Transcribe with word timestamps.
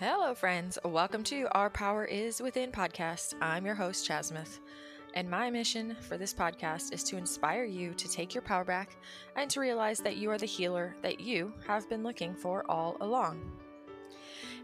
Hello, 0.00 0.34
friends. 0.34 0.76
Welcome 0.84 1.22
to 1.24 1.46
Our 1.52 1.70
Power 1.70 2.04
Is 2.04 2.42
Within 2.42 2.72
podcast. 2.72 3.34
I'm 3.40 3.64
your 3.64 3.76
host, 3.76 4.04
Chasmith, 4.08 4.58
and 5.14 5.30
my 5.30 5.50
mission 5.50 5.96
for 6.00 6.18
this 6.18 6.34
podcast 6.34 6.92
is 6.92 7.04
to 7.04 7.16
inspire 7.16 7.62
you 7.62 7.94
to 7.94 8.10
take 8.10 8.34
your 8.34 8.42
power 8.42 8.64
back 8.64 8.96
and 9.36 9.48
to 9.50 9.60
realize 9.60 10.00
that 10.00 10.16
you 10.16 10.32
are 10.32 10.36
the 10.36 10.46
healer 10.46 10.96
that 11.02 11.20
you 11.20 11.52
have 11.68 11.88
been 11.88 12.02
looking 12.02 12.34
for 12.34 12.68
all 12.68 12.96
along. 13.02 13.40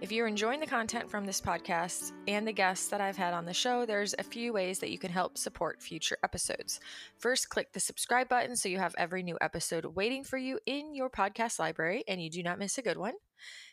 If 0.01 0.11
you're 0.11 0.27
enjoying 0.27 0.59
the 0.59 0.67
content 0.67 1.09
from 1.09 1.25
this 1.25 1.41
podcast 1.41 2.11
and 2.27 2.45
the 2.45 2.53
guests 2.53 2.89
that 2.89 3.01
I've 3.01 3.17
had 3.17 3.33
on 3.33 3.45
the 3.45 3.55
show, 3.55 3.87
there's 3.87 4.17
a 4.19 4.25
few 4.25 4.53
ways 4.53 4.81
that 4.81 4.91
you 4.91 4.99
can 4.99 5.13
help 5.13 5.39
support 5.39 5.81
future 5.81 6.19
episodes. 6.25 6.81
First, 7.19 7.51
click 7.51 7.73
the 7.73 7.79
subscribe 7.79 8.29
button 8.29 8.57
so 8.57 8.69
you 8.69 8.79
have 8.79 8.97
every 8.99 9.23
new 9.23 9.39
episode 9.41 9.85
waiting 9.85 10.25
for 10.25 10.39
you 10.39 10.59
in 10.67 10.93
your 10.93 11.09
podcast 11.09 11.61
library 11.61 12.03
and 12.09 12.21
you 12.21 12.31
do 12.31 12.43
not 12.43 12.59
miss 12.59 12.79
a 12.79 12.83
good 12.83 12.97
one. 12.97 13.15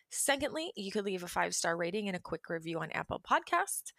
Secondly, 0.09 0.71
you 0.75 0.91
could 0.91 1.05
leave 1.05 1.23
a 1.23 1.27
five 1.27 1.53
star 1.53 1.75
rating 1.75 2.07
and 2.07 2.15
a 2.15 2.21
quick 2.21 2.49
review 2.49 2.79
on 2.79 2.91
Apple 2.91 3.21
Podcast. 3.29 3.91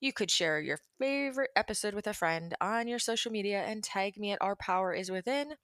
You 0.00 0.12
could 0.12 0.30
share 0.30 0.60
your 0.60 0.78
favorite 0.98 1.50
episode 1.54 1.94
with 1.94 2.06
a 2.06 2.14
friend 2.14 2.54
on 2.60 2.88
your 2.88 2.98
social 2.98 3.30
media 3.30 3.62
and 3.62 3.84
tag 3.84 4.16
me 4.16 4.32
at 4.32 4.40
Our 4.40 4.56
Power 4.56 4.94
Is 4.94 5.10
Within. 5.10 5.54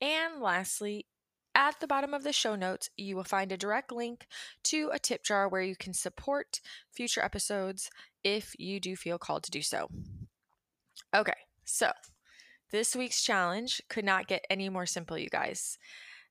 And 0.00 0.40
lastly, 0.40 1.06
at 1.54 1.78
the 1.80 1.86
bottom 1.86 2.14
of 2.14 2.24
the 2.24 2.32
show 2.32 2.54
notes, 2.54 2.88
you 2.96 3.14
will 3.14 3.24
find 3.24 3.52
a 3.52 3.58
direct 3.58 3.92
link 3.92 4.26
to 4.64 4.90
a 4.92 4.98
tip 4.98 5.22
jar 5.22 5.48
where 5.48 5.60
you 5.60 5.76
can 5.76 5.92
support 5.92 6.60
future 6.90 7.22
episodes 7.22 7.90
if 8.24 8.58
you 8.58 8.80
do 8.80 8.96
feel 8.96 9.18
called 9.18 9.42
to 9.44 9.50
do 9.50 9.60
so. 9.60 9.88
Okay, 11.14 11.32
so 11.64 11.92
this 12.70 12.96
week's 12.96 13.22
challenge 13.22 13.82
could 13.90 14.04
not 14.04 14.28
get 14.28 14.46
any 14.48 14.70
more 14.70 14.86
simple, 14.86 15.18
you 15.18 15.28
guys. 15.28 15.76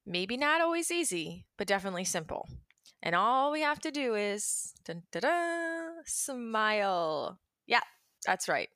Maybe 0.06 0.38
not 0.38 0.62
always 0.62 0.90
easy, 0.90 1.46
but 1.58 1.68
definitely 1.68 2.06
simple. 2.06 2.50
And 3.04 3.16
all 3.16 3.52
we 3.52 3.62
have 3.62 3.80
to 3.82 3.92
do 3.92 4.16
is 4.16 4.74
dun, 4.86 5.04
dun, 5.12 5.22
dun, 5.22 5.94
smile. 6.06 7.40
Yeah, 7.66 7.82
that's 8.26 8.48
right. 8.48 8.70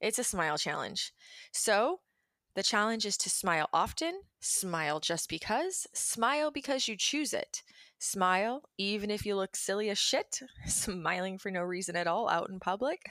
It's 0.00 0.18
a 0.18 0.24
smile 0.24 0.58
challenge. 0.58 1.12
So 1.52 2.00
the 2.54 2.62
challenge 2.62 3.04
is 3.04 3.16
to 3.18 3.30
smile 3.30 3.68
often, 3.72 4.20
smile 4.40 5.00
just 5.00 5.28
because, 5.28 5.86
smile 5.92 6.50
because 6.50 6.86
you 6.86 6.96
choose 6.96 7.32
it. 7.32 7.62
Smile 7.98 8.62
even 8.76 9.10
if 9.10 9.24
you 9.24 9.34
look 9.34 9.56
silly 9.56 9.88
as 9.90 9.98
shit, 9.98 10.40
smiling 10.66 11.38
for 11.38 11.50
no 11.50 11.62
reason 11.62 11.96
at 11.96 12.06
all 12.06 12.28
out 12.28 12.50
in 12.50 12.60
public. 12.60 13.10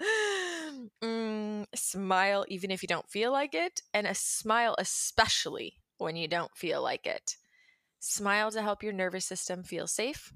mm, 1.02 1.66
smile 1.74 2.44
even 2.48 2.70
if 2.70 2.82
you 2.82 2.86
don't 2.86 3.10
feel 3.10 3.32
like 3.32 3.54
it, 3.54 3.82
and 3.92 4.06
a 4.06 4.14
smile 4.14 4.76
especially 4.78 5.74
when 5.98 6.16
you 6.16 6.28
don't 6.28 6.56
feel 6.56 6.80
like 6.80 7.06
it. 7.06 7.36
Smile 8.00 8.50
to 8.50 8.62
help 8.62 8.82
your 8.82 8.94
nervous 8.94 9.26
system 9.26 9.62
feel 9.62 9.86
safe. 9.86 10.32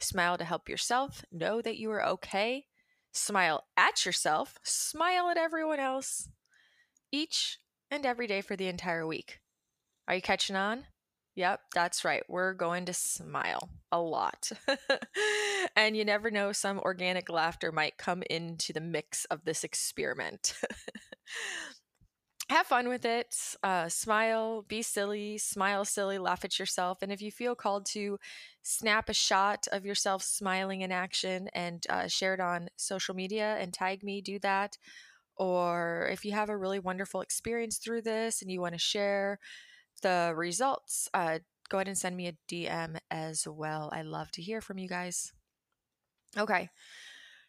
Smile 0.00 0.38
to 0.38 0.44
help 0.44 0.68
yourself 0.68 1.22
know 1.30 1.60
that 1.60 1.76
you 1.76 1.90
are 1.90 2.04
okay. 2.04 2.64
Smile 3.12 3.64
at 3.76 4.06
yourself. 4.06 4.58
Smile 4.62 5.28
at 5.28 5.36
everyone 5.36 5.80
else. 5.80 6.30
Each 7.12 7.58
and 7.90 8.06
every 8.06 8.26
day 8.26 8.40
for 8.40 8.56
the 8.56 8.68
entire 8.68 9.06
week. 9.06 9.40
Are 10.08 10.14
you 10.14 10.22
catching 10.22 10.56
on? 10.56 10.86
Yep, 11.36 11.60
that's 11.74 12.04
right. 12.04 12.22
We're 12.28 12.54
going 12.54 12.86
to 12.86 12.94
smile 12.94 13.68
a 13.92 14.00
lot. 14.00 14.52
and 15.76 15.96
you 15.96 16.04
never 16.04 16.30
know, 16.30 16.52
some 16.52 16.78
organic 16.78 17.28
laughter 17.28 17.70
might 17.70 17.98
come 17.98 18.22
into 18.30 18.72
the 18.72 18.80
mix 18.80 19.26
of 19.26 19.44
this 19.44 19.62
experiment. 19.62 20.54
Have 22.54 22.68
fun 22.68 22.88
with 22.88 23.04
it. 23.04 23.34
Uh, 23.64 23.88
smile, 23.88 24.64
be 24.68 24.80
silly, 24.80 25.38
smile 25.38 25.84
silly, 25.84 26.18
laugh 26.18 26.44
at 26.44 26.60
yourself. 26.60 27.02
And 27.02 27.10
if 27.10 27.20
you 27.20 27.32
feel 27.32 27.56
called 27.56 27.84
to 27.86 28.16
snap 28.62 29.08
a 29.08 29.12
shot 29.12 29.66
of 29.72 29.84
yourself 29.84 30.22
smiling 30.22 30.82
in 30.82 30.92
action 30.92 31.48
and 31.52 31.84
uh, 31.90 32.06
share 32.06 32.32
it 32.32 32.38
on 32.38 32.68
social 32.76 33.12
media 33.12 33.56
and 33.58 33.74
tag 33.74 34.04
me, 34.04 34.20
do 34.20 34.38
that 34.38 34.78
or 35.36 36.08
if 36.12 36.24
you 36.24 36.30
have 36.30 36.48
a 36.48 36.56
really 36.56 36.78
wonderful 36.78 37.22
experience 37.22 37.78
through 37.78 38.02
this 38.02 38.40
and 38.40 38.52
you 38.52 38.60
want 38.60 38.72
to 38.74 38.78
share 38.78 39.40
the 40.02 40.32
results, 40.36 41.08
uh, 41.12 41.40
go 41.68 41.78
ahead 41.78 41.88
and 41.88 41.98
send 41.98 42.16
me 42.16 42.28
a 42.28 42.36
DM 42.48 42.96
as 43.10 43.48
well. 43.48 43.90
I 43.92 44.02
love 44.02 44.30
to 44.30 44.42
hear 44.42 44.60
from 44.60 44.78
you 44.78 44.88
guys. 44.88 45.32
Okay, 46.38 46.68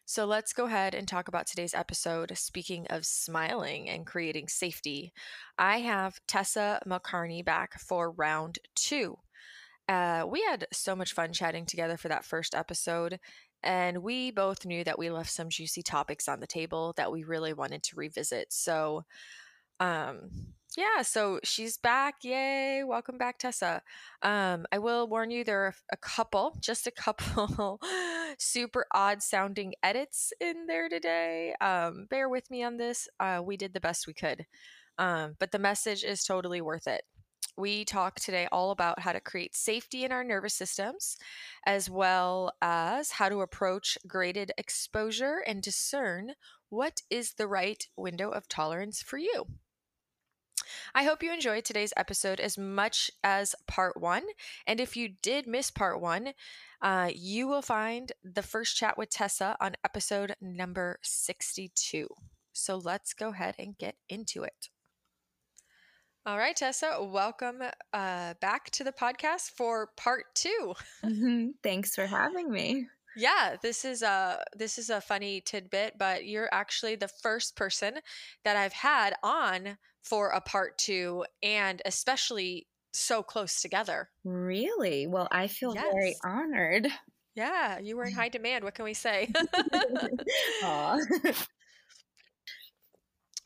so 0.08 0.24
let's 0.24 0.52
go 0.52 0.66
ahead 0.66 0.94
and 0.94 1.08
talk 1.08 1.26
about 1.26 1.48
today's 1.48 1.74
episode. 1.74 2.30
Speaking 2.38 2.86
of 2.90 3.04
smiling 3.04 3.88
and 3.88 4.06
creating 4.06 4.46
safety, 4.46 5.12
I 5.58 5.80
have 5.80 6.20
Tessa 6.28 6.80
McCarney 6.86 7.44
back 7.44 7.80
for 7.80 8.12
round 8.12 8.60
two. 8.76 9.18
Uh, 9.88 10.24
we 10.28 10.42
had 10.42 10.68
so 10.72 10.94
much 10.94 11.12
fun 11.12 11.32
chatting 11.32 11.66
together 11.66 11.96
for 11.96 12.06
that 12.06 12.24
first 12.24 12.54
episode, 12.54 13.18
and 13.64 13.98
we 13.98 14.30
both 14.30 14.64
knew 14.64 14.84
that 14.84 14.98
we 14.98 15.10
left 15.10 15.30
some 15.30 15.48
juicy 15.48 15.82
topics 15.82 16.28
on 16.28 16.38
the 16.38 16.46
table 16.46 16.94
that 16.96 17.10
we 17.10 17.24
really 17.24 17.52
wanted 17.52 17.82
to 17.82 17.96
revisit. 17.96 18.52
So, 18.52 19.04
um, 19.80 20.30
yeah, 20.76 21.02
so 21.02 21.40
she's 21.42 21.78
back. 21.78 22.16
Yay. 22.22 22.84
Welcome 22.84 23.16
back, 23.16 23.38
Tessa. 23.38 23.82
Um, 24.22 24.66
I 24.70 24.78
will 24.78 25.08
warn 25.08 25.30
you 25.30 25.42
there 25.42 25.66
are 25.66 25.74
a 25.90 25.96
couple, 25.96 26.56
just 26.60 26.86
a 26.86 26.90
couple 26.96 27.80
super 28.38 28.86
odd 28.92 29.22
sounding 29.22 29.74
edits 29.82 30.32
in 30.40 30.66
there 30.66 30.88
today. 30.88 31.54
Um, 31.60 32.06
bear 32.10 32.28
with 32.28 32.50
me 32.50 32.62
on 32.62 32.76
this. 32.76 33.08
Uh, 33.18 33.40
we 33.44 33.56
did 33.56 33.72
the 33.72 33.80
best 33.80 34.06
we 34.06 34.14
could. 34.14 34.44
Um, 34.98 35.36
but 35.38 35.50
the 35.50 35.58
message 35.58 36.04
is 36.04 36.24
totally 36.24 36.60
worth 36.60 36.86
it 36.86 37.02
we 37.58 37.84
talk 37.84 38.16
today 38.16 38.46
all 38.52 38.70
about 38.70 39.00
how 39.00 39.12
to 39.12 39.20
create 39.20 39.56
safety 39.56 40.04
in 40.04 40.12
our 40.12 40.22
nervous 40.22 40.54
systems, 40.54 41.16
as 41.64 41.88
well 41.88 42.52
as 42.60 43.12
how 43.12 43.28
to 43.28 43.40
approach 43.40 43.96
graded 44.06 44.52
exposure 44.58 45.42
and 45.46 45.62
discern 45.62 46.32
what 46.68 47.00
is 47.08 47.34
the 47.34 47.46
right 47.46 47.86
window 47.96 48.30
of 48.30 48.48
tolerance 48.48 49.00
for 49.00 49.16
you. 49.16 49.46
I 50.94 51.04
hope 51.04 51.22
you 51.22 51.32
enjoyed 51.32 51.64
today's 51.64 51.92
episode 51.96 52.40
as 52.40 52.58
much 52.58 53.10
as 53.22 53.54
part 53.66 54.00
one. 54.00 54.22
And 54.66 54.80
if 54.80 54.96
you 54.96 55.10
did 55.22 55.46
miss 55.46 55.70
part 55.70 56.00
one, 56.00 56.32
uh, 56.82 57.10
you 57.14 57.46
will 57.46 57.62
find 57.62 58.12
the 58.22 58.42
first 58.42 58.76
chat 58.76 58.98
with 58.98 59.10
Tessa 59.10 59.56
on 59.60 59.76
episode 59.84 60.34
number 60.40 60.98
62. 61.02 62.08
So 62.52 62.76
let's 62.76 63.12
go 63.12 63.30
ahead 63.30 63.54
and 63.58 63.76
get 63.76 63.96
into 64.08 64.42
it. 64.42 64.68
All 66.26 66.38
right, 66.38 66.56
Tessa, 66.56 66.98
welcome 67.00 67.62
uh, 67.92 68.34
back 68.40 68.70
to 68.72 68.82
the 68.82 68.92
podcast 68.92 69.50
for 69.50 69.90
part 69.96 70.24
2 70.34 70.74
mm-hmm. 71.04 71.46
Thanks 71.62 71.94
for 71.94 72.06
having 72.06 72.50
me. 72.50 72.88
Yeah, 73.16 73.56
this 73.62 73.84
is 73.84 74.02
a 74.02 74.42
this 74.54 74.76
is 74.76 74.90
a 74.90 75.00
funny 75.00 75.40
tidbit, 75.40 75.94
but 75.98 76.26
you're 76.26 76.50
actually 76.52 76.96
the 76.96 77.08
first 77.08 77.56
person 77.56 77.94
that 78.44 78.56
I've 78.56 78.74
had 78.74 79.14
on 79.22 79.78
for 80.06 80.28
a 80.30 80.40
part 80.40 80.78
two, 80.78 81.24
and 81.42 81.82
especially 81.84 82.66
so 82.92 83.22
close 83.22 83.60
together. 83.60 84.08
Really? 84.24 85.06
Well, 85.06 85.28
I 85.30 85.48
feel 85.48 85.74
yes. 85.74 85.92
very 85.92 86.16
honored. 86.24 86.88
Yeah, 87.34 87.78
you 87.80 87.96
were 87.96 88.04
in 88.04 88.12
high 88.12 88.30
demand. 88.30 88.64
What 88.64 88.74
can 88.74 88.84
we 88.84 88.94
say? 88.94 89.30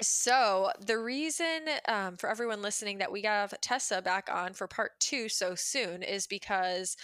So, 0.03 0.70
the 0.81 0.97
reason 0.97 1.69
um, 1.87 2.16
for 2.16 2.31
everyone 2.31 2.62
listening 2.62 2.99
that 2.99 3.12
we 3.12 3.22
have 3.22 3.53
Tessa 3.60 4.00
back 4.00 4.31
on 4.32 4.54
for 4.54 4.66
part 4.66 4.93
two 4.99 5.28
so 5.28 5.54
soon 5.54 6.03
is 6.03 6.26
because 6.26 6.97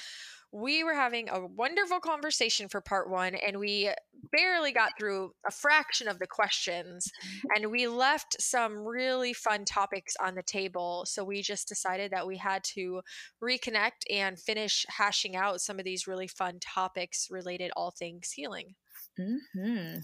we 0.52 0.84
were 0.84 0.94
having 0.94 1.28
a 1.28 1.46
wonderful 1.46 2.00
conversation 2.00 2.68
for 2.68 2.80
part 2.80 3.10
one 3.10 3.34
and 3.34 3.58
we 3.58 3.90
barely 4.32 4.72
got 4.72 4.92
through 4.98 5.32
a 5.46 5.50
fraction 5.50 6.08
of 6.08 6.18
the 6.18 6.26
questions 6.26 7.10
and 7.54 7.70
we 7.70 7.86
left 7.86 8.40
some 8.40 8.78
really 8.78 9.32
fun 9.32 9.64
topics 9.64 10.14
on 10.22 10.34
the 10.34 10.42
table. 10.42 11.04
So 11.06 11.24
we 11.24 11.42
just 11.42 11.68
decided 11.68 12.12
that 12.12 12.26
we 12.26 12.36
had 12.36 12.64
to 12.74 13.02
reconnect 13.42 14.04
and 14.10 14.38
finish 14.38 14.86
hashing 14.88 15.36
out 15.36 15.60
some 15.60 15.78
of 15.78 15.84
these 15.84 16.06
really 16.06 16.28
fun 16.28 16.58
topics 16.60 17.28
related 17.30 17.70
all 17.76 17.90
things 17.90 18.32
healing. 18.32 18.74
Mm-hmm. 19.18 19.98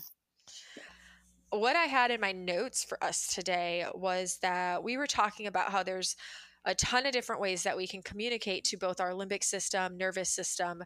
What 1.50 1.77
I 1.77 1.85
had 1.85 2.11
in 2.11 2.21
my 2.21 2.33
notes 2.33 2.83
for 2.83 3.03
us 3.05 3.35
today 3.35 3.87
was 3.95 4.38
that 4.43 4.83
we 4.83 4.97
were 4.97 5.06
talking 5.06 5.47
about 5.47 5.71
how 5.71 5.83
there's 5.83 6.17
a 6.64 6.75
ton 6.75 7.06
of 7.06 7.12
different 7.12 7.41
ways 7.41 7.62
that 7.62 7.76
we 7.76 7.87
can 7.87 8.03
communicate 8.03 8.64
to 8.64 8.76
both 8.76 9.00
our 9.00 9.12
limbic 9.12 9.43
system, 9.43 9.97
nervous 9.97 10.31
system, 10.31 10.82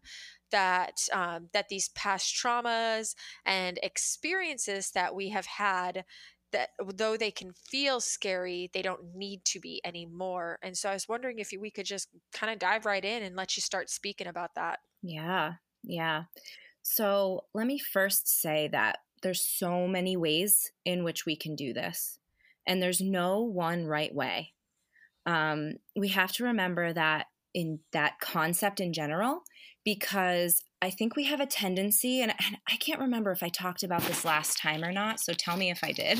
that 0.50 1.00
um, 1.12 1.48
that 1.52 1.68
these 1.68 1.88
past 1.90 2.34
traumas 2.34 3.14
and 3.44 3.78
experiences 3.82 4.90
that 4.92 5.14
we 5.14 5.30
have 5.30 5.46
had 5.46 6.04
that 6.52 6.70
though 6.94 7.16
they 7.16 7.30
can 7.30 7.52
feel 7.52 8.00
scary, 8.00 8.70
they 8.72 8.82
don't 8.82 9.14
need 9.14 9.44
to 9.44 9.60
be 9.60 9.80
anymore. 9.84 10.58
And 10.62 10.76
so 10.76 10.88
I 10.88 10.94
was 10.94 11.08
wondering 11.08 11.38
if 11.38 11.50
we 11.58 11.70
could 11.70 11.86
just 11.86 12.08
kind 12.32 12.52
of 12.52 12.58
dive 12.58 12.86
right 12.86 13.04
in 13.04 13.22
and 13.22 13.36
let 13.36 13.56
you 13.56 13.60
start 13.60 13.90
speaking 13.90 14.26
about 14.26 14.54
that. 14.54 14.78
Yeah, 15.02 15.54
yeah. 15.82 16.24
So 16.82 17.44
let 17.52 17.66
me 17.66 17.78
first 17.78 18.28
say 18.40 18.68
that 18.68 18.98
there's 19.22 19.44
so 19.44 19.88
many 19.88 20.16
ways 20.16 20.70
in 20.84 21.02
which 21.02 21.26
we 21.26 21.36
can 21.36 21.56
do 21.56 21.72
this, 21.72 22.18
and 22.66 22.80
there's 22.80 23.00
no 23.00 23.40
one 23.42 23.86
right 23.86 24.14
way. 24.14 24.52
Um, 25.26 25.74
we 25.94 26.08
have 26.08 26.32
to 26.34 26.44
remember 26.44 26.92
that 26.92 27.26
in 27.54 27.80
that 27.92 28.20
concept 28.20 28.80
in 28.80 28.92
general, 28.92 29.40
because 29.84 30.62
I 30.82 30.90
think 30.90 31.16
we 31.16 31.24
have 31.24 31.40
a 31.40 31.46
tendency, 31.46 32.20
and, 32.20 32.32
and, 32.32 32.58
I 32.70 32.76
can't 32.76 33.00
remember 33.00 33.30
if 33.32 33.42
I 33.42 33.48
talked 33.48 33.82
about 33.82 34.02
this 34.02 34.24
last 34.24 34.58
time 34.58 34.84
or 34.84 34.92
not, 34.92 35.20
so 35.20 35.32
tell 35.32 35.56
me 35.56 35.70
if 35.70 35.80
I 35.82 35.92
did. 35.92 36.18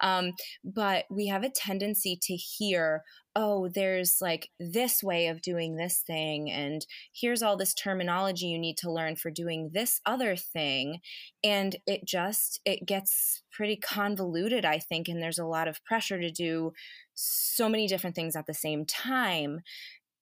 Um, 0.00 0.32
but 0.64 1.04
we 1.10 1.26
have 1.26 1.42
a 1.42 1.50
tendency 1.50 2.18
to 2.22 2.34
hear, 2.34 3.02
oh, 3.40 3.68
there's 3.68 4.18
like 4.20 4.50
this 4.58 5.00
way 5.00 5.28
of 5.28 5.40
doing 5.40 5.76
this 5.76 6.02
thing, 6.04 6.50
and 6.50 6.84
here's 7.14 7.40
all 7.42 7.56
this 7.56 7.72
terminology 7.72 8.46
you 8.46 8.58
need 8.58 8.76
to 8.78 8.90
learn 8.90 9.14
for 9.14 9.30
doing 9.30 9.70
this 9.72 10.00
other 10.04 10.34
thing. 10.34 10.98
And 11.44 11.76
it 11.86 12.04
just, 12.04 12.60
it 12.64 12.84
gets 12.84 13.42
pretty 13.52 13.76
convoluted, 13.76 14.64
I 14.64 14.80
think, 14.80 15.06
and 15.06 15.22
there's 15.22 15.38
a 15.38 15.46
lot 15.46 15.68
of 15.68 15.84
pressure 15.84 16.20
to 16.20 16.30
do 16.30 16.72
so 17.14 17.68
many 17.68 17.86
different 17.86 18.16
things 18.16 18.34
at 18.34 18.46
the 18.46 18.54
same 18.54 18.84
time 18.84 19.60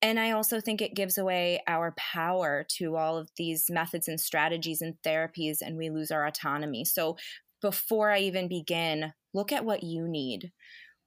and 0.02 0.20
I 0.20 0.32
also 0.32 0.60
think 0.60 0.82
it 0.82 0.94
gives 0.94 1.16
away 1.16 1.62
our 1.66 1.94
power 1.96 2.64
to 2.76 2.96
all 2.96 3.16
of 3.16 3.30
these 3.36 3.70
methods 3.70 4.08
and 4.08 4.20
strategies 4.20 4.82
and 4.82 4.94
therapies, 5.04 5.58
and 5.62 5.76
we 5.76 5.90
lose 5.90 6.10
our 6.10 6.26
autonomy. 6.26 6.84
So, 6.84 7.16
before 7.62 8.10
I 8.10 8.18
even 8.18 8.48
begin, 8.48 9.14
look 9.32 9.50
at 9.50 9.64
what 9.64 9.82
you 9.82 10.06
need. 10.06 10.52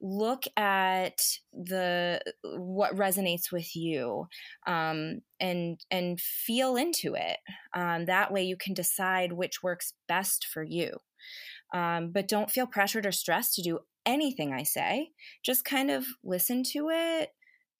Look 0.02 0.44
at 0.56 1.20
the 1.52 2.22
what 2.42 2.96
resonates 2.96 3.52
with 3.52 3.76
you, 3.76 4.28
um, 4.66 5.20
and 5.38 5.78
and 5.90 6.18
feel 6.18 6.76
into 6.76 7.14
it. 7.14 7.36
Um, 7.74 8.06
that 8.06 8.32
way, 8.32 8.42
you 8.42 8.56
can 8.56 8.72
decide 8.72 9.32
which 9.32 9.62
works 9.62 9.92
best 10.08 10.46
for 10.46 10.62
you. 10.62 10.98
Um, 11.72 12.10
but 12.12 12.28
don't 12.28 12.50
feel 12.50 12.66
pressured 12.66 13.06
or 13.06 13.12
stressed 13.12 13.54
to 13.54 13.62
do 13.62 13.80
anything 14.06 14.52
I 14.52 14.62
say. 14.64 15.10
Just 15.44 15.64
kind 15.64 15.90
of 15.90 16.06
listen 16.24 16.62
to 16.72 16.88
it, 16.90 17.30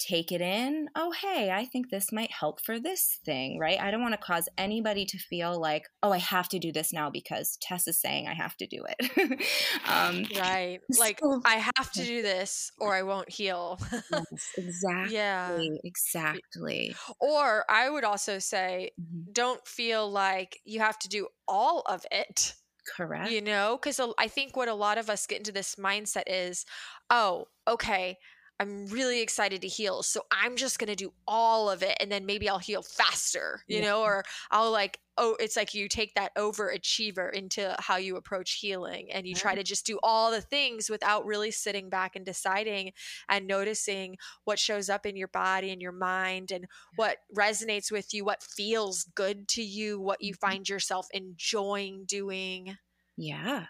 take 0.00 0.32
it 0.32 0.40
in. 0.40 0.88
Oh, 0.96 1.12
hey, 1.12 1.50
I 1.52 1.66
think 1.66 1.90
this 1.90 2.10
might 2.10 2.32
help 2.32 2.64
for 2.64 2.80
this 2.80 3.18
thing, 3.24 3.58
right? 3.58 3.78
I 3.78 3.90
don't 3.90 4.00
want 4.00 4.14
to 4.14 4.18
cause 4.18 4.48
anybody 4.56 5.04
to 5.04 5.18
feel 5.18 5.60
like, 5.60 5.84
oh, 6.02 6.10
I 6.10 6.18
have 6.18 6.48
to 6.48 6.58
do 6.58 6.72
this 6.72 6.92
now 6.92 7.10
because 7.10 7.58
Tess 7.60 7.86
is 7.86 8.00
saying 8.00 8.26
I 8.26 8.34
have 8.34 8.56
to 8.56 8.66
do 8.66 8.82
it. 8.88 9.42
um, 9.88 10.24
right. 10.36 10.80
Like, 10.98 11.20
so, 11.20 11.40
I 11.44 11.70
have 11.76 11.92
to 11.92 12.04
do 12.04 12.20
this 12.22 12.72
or 12.78 12.94
I 12.94 13.02
won't 13.02 13.30
heal. 13.30 13.78
yes, 14.12 14.24
exactly. 14.56 15.14
Yeah. 15.14 15.58
Exactly. 15.84 16.94
Or 17.20 17.64
I 17.70 17.88
would 17.88 18.04
also 18.04 18.38
say, 18.38 18.90
mm-hmm. 19.00 19.32
don't 19.32 19.66
feel 19.66 20.10
like 20.10 20.58
you 20.64 20.80
have 20.80 20.98
to 21.00 21.08
do 21.08 21.28
all 21.48 21.82
of 21.86 22.04
it. 22.10 22.54
Correct. 22.96 23.30
You 23.30 23.40
know, 23.40 23.78
because 23.80 24.00
I 24.18 24.28
think 24.28 24.56
what 24.56 24.68
a 24.68 24.74
lot 24.74 24.98
of 24.98 25.10
us 25.10 25.26
get 25.26 25.38
into 25.38 25.52
this 25.52 25.76
mindset 25.76 26.24
is, 26.26 26.64
oh, 27.08 27.46
okay, 27.68 28.18
I'm 28.60 28.86
really 28.88 29.22
excited 29.22 29.62
to 29.62 29.68
heal. 29.68 30.02
So 30.02 30.20
I'm 30.30 30.54
just 30.56 30.78
going 30.78 30.88
to 30.88 30.94
do 30.94 31.14
all 31.26 31.70
of 31.70 31.82
it 31.82 31.96
and 31.98 32.12
then 32.12 32.26
maybe 32.26 32.46
I'll 32.46 32.58
heal 32.58 32.82
faster, 32.82 33.62
you 33.66 33.78
yeah. 33.78 33.86
know, 33.86 34.02
or 34.02 34.22
I'll 34.50 34.70
like, 34.70 35.00
oh, 35.16 35.34
it's 35.40 35.56
like 35.56 35.72
you 35.72 35.88
take 35.88 36.14
that 36.14 36.36
overachiever 36.36 37.32
into 37.32 37.74
how 37.78 37.96
you 37.96 38.16
approach 38.16 38.58
healing 38.60 39.10
and 39.12 39.26
you 39.26 39.34
try 39.34 39.54
to 39.54 39.62
just 39.62 39.86
do 39.86 39.98
all 40.02 40.30
the 40.30 40.42
things 40.42 40.90
without 40.90 41.24
really 41.24 41.50
sitting 41.50 41.88
back 41.88 42.16
and 42.16 42.26
deciding 42.26 42.92
and 43.30 43.46
noticing 43.46 44.18
what 44.44 44.58
shows 44.58 44.90
up 44.90 45.06
in 45.06 45.16
your 45.16 45.28
body 45.28 45.70
and 45.70 45.80
your 45.80 45.92
mind 45.92 46.50
and 46.50 46.66
what 46.96 47.16
resonates 47.34 47.90
with 47.90 48.12
you, 48.12 48.26
what 48.26 48.42
feels 48.42 49.04
good 49.14 49.48
to 49.48 49.62
you, 49.62 49.98
what 49.98 50.20
you 50.20 50.34
mm-hmm. 50.34 50.46
find 50.46 50.68
yourself 50.68 51.06
enjoying 51.14 52.04
doing. 52.06 52.76
Yeah. 53.16 53.66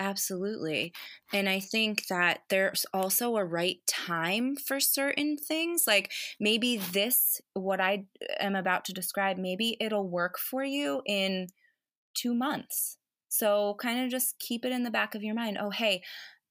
Absolutely. 0.00 0.92
And 1.32 1.48
I 1.48 1.60
think 1.60 2.08
that 2.08 2.40
there's 2.48 2.84
also 2.92 3.36
a 3.36 3.44
right 3.44 3.78
time 3.86 4.56
for 4.56 4.80
certain 4.80 5.36
things. 5.36 5.84
Like 5.86 6.12
maybe 6.40 6.78
this, 6.78 7.40
what 7.54 7.80
I 7.80 8.06
am 8.40 8.56
about 8.56 8.84
to 8.86 8.92
describe, 8.92 9.38
maybe 9.38 9.76
it'll 9.80 10.08
work 10.08 10.36
for 10.38 10.64
you 10.64 11.00
in 11.06 11.46
two 12.14 12.34
months. 12.34 12.98
So 13.28 13.76
kind 13.80 14.04
of 14.04 14.10
just 14.10 14.38
keep 14.38 14.64
it 14.64 14.72
in 14.72 14.84
the 14.84 14.90
back 14.90 15.14
of 15.14 15.22
your 15.22 15.34
mind. 15.34 15.58
Oh, 15.60 15.70
hey, 15.70 16.02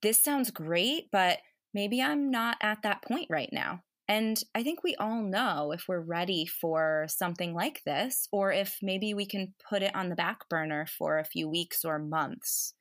this 0.02 0.24
sounds 0.24 0.52
great, 0.52 1.10
but 1.12 1.40
maybe 1.74 2.02
I'm 2.02 2.32
not 2.32 2.58
at 2.62 2.84
that 2.84 3.04
point 3.04 3.28
right 3.30 3.50
now. 3.54 3.84
And 4.08 4.38
I 4.54 4.64
think 4.64 4.84
we 4.84 4.96
all 4.96 5.22
know 5.22 5.72
if 5.72 5.86
we're 5.88 6.02
ready 6.02 6.46
for 6.46 7.06
something 7.08 7.54
like 7.54 7.82
this, 7.86 8.28
or 8.32 8.52
if 8.52 8.78
maybe 8.82 9.14
we 9.14 9.26
can 9.26 9.54
put 9.70 9.82
it 9.82 9.96
on 9.96 10.10
the 10.10 10.16
back 10.16 10.50
burner 10.50 10.86
for 10.86 11.20
a 11.20 11.26
few 11.26 11.48
weeks 11.50 11.86
or 11.86 12.00
months. 12.00 12.74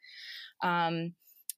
Um, 0.62 1.14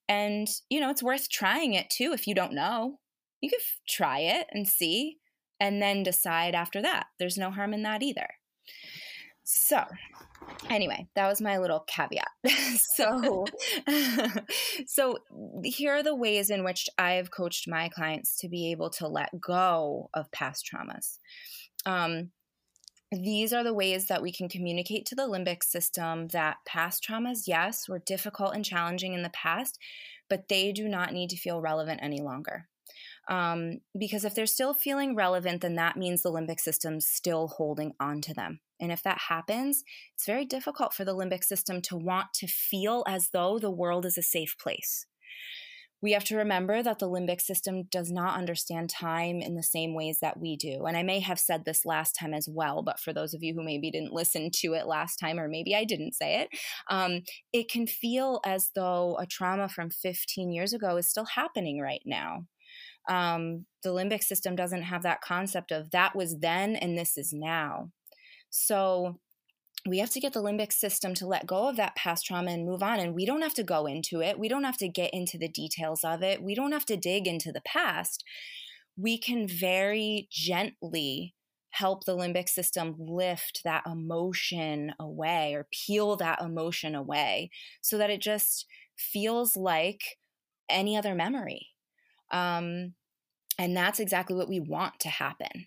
and, 0.09 0.49
you 0.69 0.81
know, 0.81 0.91
it's 0.91 1.03
worth 1.03 1.31
trying 1.31 1.73
it 1.73 1.89
too 1.89 2.13
if 2.13 2.27
you 2.27 2.35
don't 2.35 2.53
know. 2.53 2.99
You 3.41 3.49
could 3.49 3.61
f- 3.61 3.81
try 3.89 4.19
it 4.21 4.47
and 4.51 4.69
see, 4.69 5.19
and 5.59 5.81
then 5.81 6.03
decide 6.03 6.55
after 6.55 6.83
that. 6.83 7.07
There's 7.19 7.39
no 7.39 7.51
harm 7.51 7.73
in 7.73 7.83
that 7.85 8.03
either. 8.03 8.29
So, 9.45 9.85
anyway, 10.71 11.07
that 11.15 11.29
was 11.29 11.41
my 11.43 11.59
little 11.59 11.81
caveat. 11.81 12.29
so, 12.77 13.45
so 14.87 15.19
here 15.63 15.95
are 15.97 16.03
the 16.03 16.15
ways 16.15 16.51
in 16.51 16.65
which 16.65 16.89
I've 16.99 17.31
coached 17.31 17.69
my 17.69 17.91
clients 17.91 18.39
to 18.39 18.49
be 18.49 18.71
able 18.71 18.91
to 18.91 19.07
let 19.07 19.39
go 19.39 20.09
of 20.15 20.33
past 20.33 20.67
traumas. 20.67 21.19
Um, 21.85 22.31
these 23.13 23.53
are 23.53 23.63
the 23.63 23.75
ways 23.75 24.07
that 24.07 24.23
we 24.23 24.33
can 24.33 24.49
communicate 24.49 25.07
to 25.07 25.15
the 25.15 25.29
limbic 25.29 25.63
system 25.63 26.29
that 26.29 26.57
past 26.67 27.07
traumas, 27.09 27.43
yes, 27.47 27.89
were 27.89 28.01
difficult 28.01 28.55
and 28.55 28.65
challenging 28.65 29.13
in 29.13 29.23
the 29.23 29.31
past, 29.31 29.79
but 30.29 30.49
they 30.49 30.73
do 30.73 30.89
not 30.89 31.13
need 31.13 31.31
to 31.31 31.37
feel 31.37 31.61
relevant 31.61 32.01
any 32.03 32.21
longer. 32.21 32.67
Um, 33.29 33.81
because 33.99 34.25
if 34.25 34.35
they're 34.35 34.47
still 34.47 34.75
feeling 34.75 35.15
relevant, 35.15 35.63
then 35.63 35.77
that 35.77 35.97
means 35.97 36.23
the 36.23 36.33
limbic 36.33 36.61
system's 36.61 37.07
still 37.07 37.49
holding 37.49 37.93
on 38.01 38.21
to 38.23 38.35
them. 38.35 38.61
And 38.85 38.93
if 38.93 39.03
that 39.03 39.19
happens, 39.29 39.83
it's 40.15 40.27
very 40.27 40.45
difficult 40.45 40.95
for 40.95 41.05
the 41.05 41.17
limbic 41.17 41.43
system 41.43 41.81
to 41.83 41.97
want 41.97 42.33
to 42.35 42.47
feel 42.47 43.03
as 43.09 43.31
though 43.33 43.59
the 43.59 43.71
world 43.71 44.07
is 44.07 44.17
a 44.17 44.23
safe 44.23 44.57
place 44.59 45.07
we 46.05 46.13
have 46.13 46.25
to 46.25 46.37
remember 46.37 46.83
that 46.83 46.99
the 46.99 47.09
limbic 47.09 47.41
system 47.41 47.85
does 47.85 48.13
not 48.13 48.37
understand 48.37 48.91
time 48.91 49.41
in 49.41 49.55
the 49.55 49.63
same 49.63 49.95
ways 49.95 50.19
that 50.21 50.39
we 50.39 50.55
do. 50.55 50.85
And 50.85 50.99
I 50.99 51.03
may 51.03 51.19
have 51.21 51.39
said 51.39 51.65
this 51.65 51.87
last 51.87 52.13
time 52.13 52.35
as 52.35 52.47
well, 52.47 52.83
but 52.83 53.01
for 53.01 53.15
those 53.15 53.33
of 53.33 53.43
you 53.43 53.55
who 53.55 53.65
maybe 53.65 53.91
didn't 53.91 54.13
listen 54.13 54.51
to 54.57 54.75
it 54.75 54.87
last 54.87 55.17
time, 55.17 55.41
or 55.41 55.49
maybe 55.49 55.75
I 55.75 55.85
didn't 55.85 56.13
say 56.13 56.43
it, 56.43 56.51
um, 56.91 57.23
it 57.55 57.71
can 57.71 57.87
feel 57.87 58.43
as 58.45 58.71
though 58.75 59.17
a 59.19 59.25
trauma 59.25 59.67
from 59.67 59.89
15 59.89 60.53
years 60.53 60.75
ago 60.75 60.99
is 60.99 61.09
still 61.09 61.25
happening 61.25 61.81
right 61.81 62.03
now. 62.05 62.45
Um, 63.09 63.65
the 63.83 63.89
limbic 63.89 64.23
system 64.23 64.57
doesn't 64.57 64.83
have 64.83 65.05
that 65.05 65.23
concept 65.23 65.73
of 65.73 65.91
that 65.93 66.15
was 66.15 66.39
then 66.39 66.77
and 66.77 66.99
this 66.99 67.17
is 67.17 67.33
now. 67.33 67.93
So 68.57 69.19
we 69.85 69.99
have 69.99 70.11
to 70.11 70.21
get 70.21 70.33
the 70.33 70.43
limbic 70.43 70.73
system 70.73 71.13
to 71.15 71.27
let 71.27 71.45
go 71.45 71.69
of 71.69 71.77
that 71.77 71.97
past 71.97 72.25
trauma 72.25 72.53
and 72.53 72.65
move 72.65 72.85
on. 72.85 73.01
And 73.01 73.13
we 73.13 73.27
don't 73.27 73.43
have 73.43 73.55
to 73.55 73.65
go 73.65 73.85
into 73.85 74.23
it. 74.23 74.39
We 74.39 74.49
don't 74.49 74.63
have 74.63 74.79
to 74.79 74.89
get 74.89 75.13
into 75.13 75.37
the 75.39 75.49
details 75.49 76.05
of 76.05 76.23
it. 76.23 76.41
We 76.41 76.55
don't 76.55 76.71
have 76.71 76.87
to 76.87 76.97
dig 76.97 77.27
into 77.27 77.51
the 77.51 77.61
past. 77.67 78.23
We 78.97 79.19
can 79.19 79.49
very 79.49 80.29
gently 80.31 81.35
help 81.71 82.05
the 82.05 82.17
limbic 82.17 82.49
system 82.49 82.95
lift 82.97 83.63
that 83.65 83.83
emotion 83.87 84.95
away 85.01 85.55
or 85.55 85.67
peel 85.73 86.15
that 86.17 86.41
emotion 86.41 86.95
away 86.95 87.51
so 87.81 87.99
that 87.99 88.11
it 88.11 88.21
just 88.21 88.67
feels 88.97 89.57
like 89.57 90.01
any 90.71 90.97
other 90.97 91.17
memory. 91.17 91.71
Um, 92.31 92.95
and 93.59 93.77
that's 93.77 93.99
exactly 93.99 94.37
what 94.37 94.49
we 94.49 94.61
want 94.61 95.01
to 95.01 95.09
happen. 95.09 95.67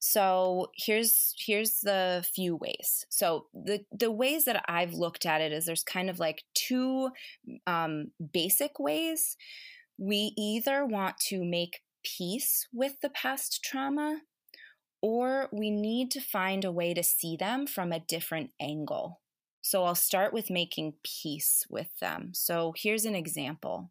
So 0.00 0.68
here's 0.76 1.34
here's 1.38 1.80
the 1.80 2.24
few 2.34 2.56
ways. 2.56 3.04
So 3.10 3.46
the 3.52 3.84
the 3.92 4.10
ways 4.10 4.44
that 4.44 4.64
I've 4.68 4.94
looked 4.94 5.26
at 5.26 5.40
it 5.40 5.52
is 5.52 5.64
there's 5.64 5.82
kind 5.82 6.10
of 6.10 6.18
like 6.18 6.44
two 6.54 7.10
um, 7.66 8.12
basic 8.32 8.78
ways. 8.78 9.36
We 9.98 10.32
either 10.36 10.84
want 10.84 11.16
to 11.28 11.44
make 11.44 11.80
peace 12.04 12.66
with 12.72 13.00
the 13.00 13.10
past 13.10 13.62
trauma, 13.64 14.20
or 15.02 15.48
we 15.52 15.70
need 15.70 16.10
to 16.12 16.20
find 16.20 16.64
a 16.64 16.72
way 16.72 16.94
to 16.94 17.02
see 17.02 17.36
them 17.36 17.66
from 17.66 17.92
a 17.92 18.00
different 18.00 18.50
angle. 18.60 19.20
So 19.62 19.82
I'll 19.82 19.96
start 19.96 20.32
with 20.32 20.48
making 20.48 20.94
peace 21.02 21.66
with 21.68 21.88
them. 22.00 22.30
So 22.34 22.72
here's 22.76 23.04
an 23.04 23.16
example. 23.16 23.90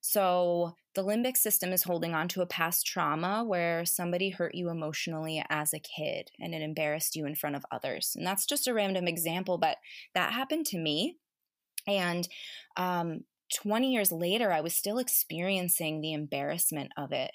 So 0.00 0.74
the 0.94 1.04
limbic 1.04 1.36
system 1.36 1.72
is 1.72 1.82
holding 1.82 2.14
on 2.14 2.28
to 2.28 2.42
a 2.42 2.46
past 2.46 2.86
trauma 2.86 3.44
where 3.44 3.84
somebody 3.84 4.30
hurt 4.30 4.54
you 4.54 4.70
emotionally 4.70 5.44
as 5.48 5.72
a 5.72 5.78
kid 5.78 6.30
and 6.38 6.54
it 6.54 6.62
embarrassed 6.62 7.14
you 7.14 7.26
in 7.26 7.34
front 7.34 7.56
of 7.56 7.64
others. 7.70 8.12
And 8.16 8.26
that's 8.26 8.46
just 8.46 8.66
a 8.66 8.74
random 8.74 9.06
example, 9.06 9.58
but 9.58 9.76
that 10.14 10.32
happened 10.32 10.66
to 10.66 10.78
me. 10.78 11.16
And 11.86 12.28
um, 12.76 13.20
20 13.54 13.92
years 13.92 14.10
later, 14.10 14.52
I 14.52 14.60
was 14.60 14.74
still 14.74 14.98
experiencing 14.98 16.00
the 16.00 16.12
embarrassment 16.12 16.92
of 16.96 17.12
it. 17.12 17.30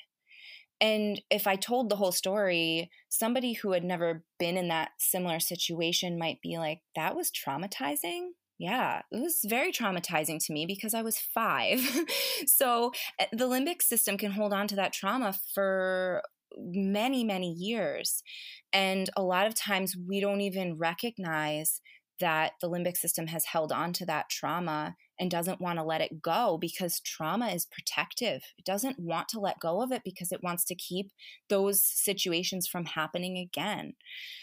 And 0.81 1.21
if 1.29 1.47
I 1.47 1.55
told 1.55 1.89
the 1.89 1.95
whole 1.95 2.11
story, 2.11 2.89
somebody 3.07 3.53
who 3.53 3.71
had 3.71 3.83
never 3.83 4.25
been 4.37 4.57
in 4.57 4.67
that 4.67 4.89
similar 4.97 5.39
situation 5.39 6.19
might 6.19 6.41
be 6.41 6.57
like, 6.57 6.81
that 6.95 7.15
was 7.15 7.31
traumatizing 7.31 8.31
yeah, 8.57 9.01
it 9.11 9.21
was 9.21 9.41
very 9.45 9.71
traumatizing 9.71 10.43
to 10.45 10.53
me 10.53 10.65
because 10.65 10.93
I 10.93 11.01
was 11.01 11.17
five. 11.17 11.79
so 12.47 12.91
eh, 13.19 13.25
the 13.31 13.47
limbic 13.47 13.81
system 13.81 14.17
can 14.17 14.31
hold 14.31 14.53
on 14.53 14.67
to 14.69 14.75
that 14.75 14.93
trauma 14.93 15.35
for 15.53 16.21
many, 16.57 17.23
many 17.23 17.51
years. 17.51 18.23
And 18.71 19.09
a 19.15 19.23
lot 19.23 19.47
of 19.47 19.55
times 19.55 19.95
we 20.07 20.19
don't 20.19 20.41
even 20.41 20.77
recognize 20.77 21.81
that 22.19 22.53
the 22.61 22.69
limbic 22.69 22.95
system 22.95 23.27
has 23.27 23.45
held 23.45 23.71
on 23.71 23.91
to 23.91 24.05
that 24.05 24.29
trauma 24.29 24.95
and 25.19 25.29
doesn't 25.29 25.61
want 25.61 25.79
to 25.79 25.83
let 25.83 26.01
it 26.01 26.21
go 26.21 26.57
because 26.59 27.01
trauma 27.01 27.47
is 27.47 27.65
protective. 27.65 28.41
It 28.57 28.65
doesn't 28.65 28.99
want 28.99 29.27
to 29.29 29.39
let 29.39 29.59
go 29.59 29.81
of 29.81 29.91
it 29.91 30.01
because 30.05 30.31
it 30.31 30.43
wants 30.43 30.63
to 30.65 30.75
keep 30.75 31.11
those 31.49 31.83
situations 31.83 32.67
from 32.67 32.85
happening 32.85 33.37
again. 33.37 33.93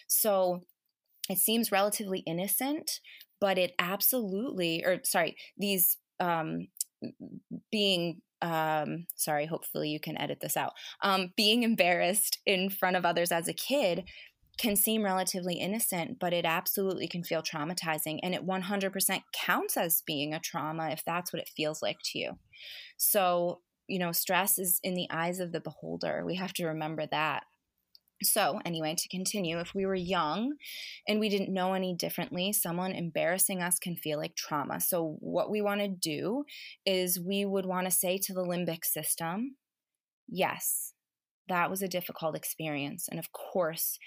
So 0.06 0.60
it 1.30 1.38
seems 1.38 1.72
relatively 1.72 2.20
innocent, 2.20 3.00
but 3.42 3.58
it 3.58 3.72
absolutely, 3.80 4.84
or 4.86 5.00
sorry, 5.02 5.36
these 5.58 5.98
um, 6.20 6.68
being 7.72 8.22
um, 8.40 9.06
sorry, 9.16 9.46
hopefully 9.46 9.88
you 9.88 9.98
can 9.98 10.16
edit 10.16 10.38
this 10.40 10.56
out. 10.56 10.72
Um, 11.02 11.32
being 11.36 11.64
embarrassed 11.64 12.38
in 12.46 12.70
front 12.70 12.96
of 12.96 13.04
others 13.04 13.32
as 13.32 13.48
a 13.48 13.52
kid 13.52 14.04
can 14.58 14.76
seem 14.76 15.04
relatively 15.04 15.54
innocent, 15.54 16.18
but 16.20 16.32
it 16.32 16.44
absolutely 16.44 17.08
can 17.08 17.24
feel 17.24 17.42
traumatizing. 17.42 18.20
And 18.22 18.32
it 18.32 18.46
100% 18.46 19.22
counts 19.32 19.76
as 19.76 20.02
being 20.06 20.34
a 20.34 20.40
trauma 20.40 20.90
if 20.90 21.04
that's 21.04 21.32
what 21.32 21.42
it 21.42 21.50
feels 21.56 21.82
like 21.82 21.98
to 22.12 22.18
you. 22.18 22.32
So, 22.96 23.60
you 23.88 23.98
know, 23.98 24.12
stress 24.12 24.58
is 24.58 24.78
in 24.84 24.94
the 24.94 25.08
eyes 25.10 25.40
of 25.40 25.50
the 25.50 25.60
beholder. 25.60 26.22
We 26.24 26.36
have 26.36 26.52
to 26.54 26.66
remember 26.66 27.06
that. 27.10 27.42
So, 28.22 28.60
anyway, 28.64 28.94
to 28.96 29.08
continue, 29.08 29.58
if 29.58 29.74
we 29.74 29.86
were 29.86 29.94
young 29.94 30.54
and 31.08 31.20
we 31.20 31.28
didn't 31.28 31.52
know 31.52 31.74
any 31.74 31.94
differently, 31.94 32.52
someone 32.52 32.92
embarrassing 32.92 33.62
us 33.62 33.78
can 33.78 33.96
feel 33.96 34.18
like 34.18 34.36
trauma. 34.36 34.80
So, 34.80 35.16
what 35.20 35.50
we 35.50 35.62
want 35.62 35.80
to 35.80 35.88
do 35.88 36.44
is 36.86 37.20
we 37.20 37.44
would 37.44 37.66
want 37.66 37.86
to 37.86 37.90
say 37.90 38.18
to 38.18 38.32
the 38.34 38.44
limbic 38.44 38.84
system, 38.84 39.56
yes, 40.28 40.92
that 41.48 41.70
was 41.70 41.82
a 41.82 41.88
difficult 41.88 42.36
experience. 42.36 43.08
And 43.08 43.18
of 43.18 43.32
course, 43.32 43.98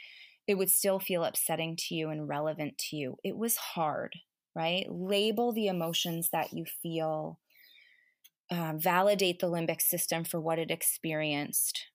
it 0.48 0.56
would 0.56 0.70
still 0.70 1.00
feel 1.00 1.24
upsetting 1.24 1.76
to 1.88 1.96
you 1.96 2.10
and 2.10 2.28
relevant 2.28 2.78
to 2.90 2.96
you. 2.96 3.18
It 3.24 3.38
was 3.38 3.58
hard, 3.58 4.14
right? 4.56 4.86
Label 4.90 5.52
the 5.52 5.68
emotions 5.68 6.30
that 6.32 6.54
you 6.54 6.66
feel, 6.82 7.40
uh, 8.52 8.74
validate 8.76 9.40
the 9.40 9.50
limbic 9.50 9.82
system 9.82 10.24
for 10.24 10.40
what 10.40 10.60
it 10.60 10.72
experienced. 10.72 11.86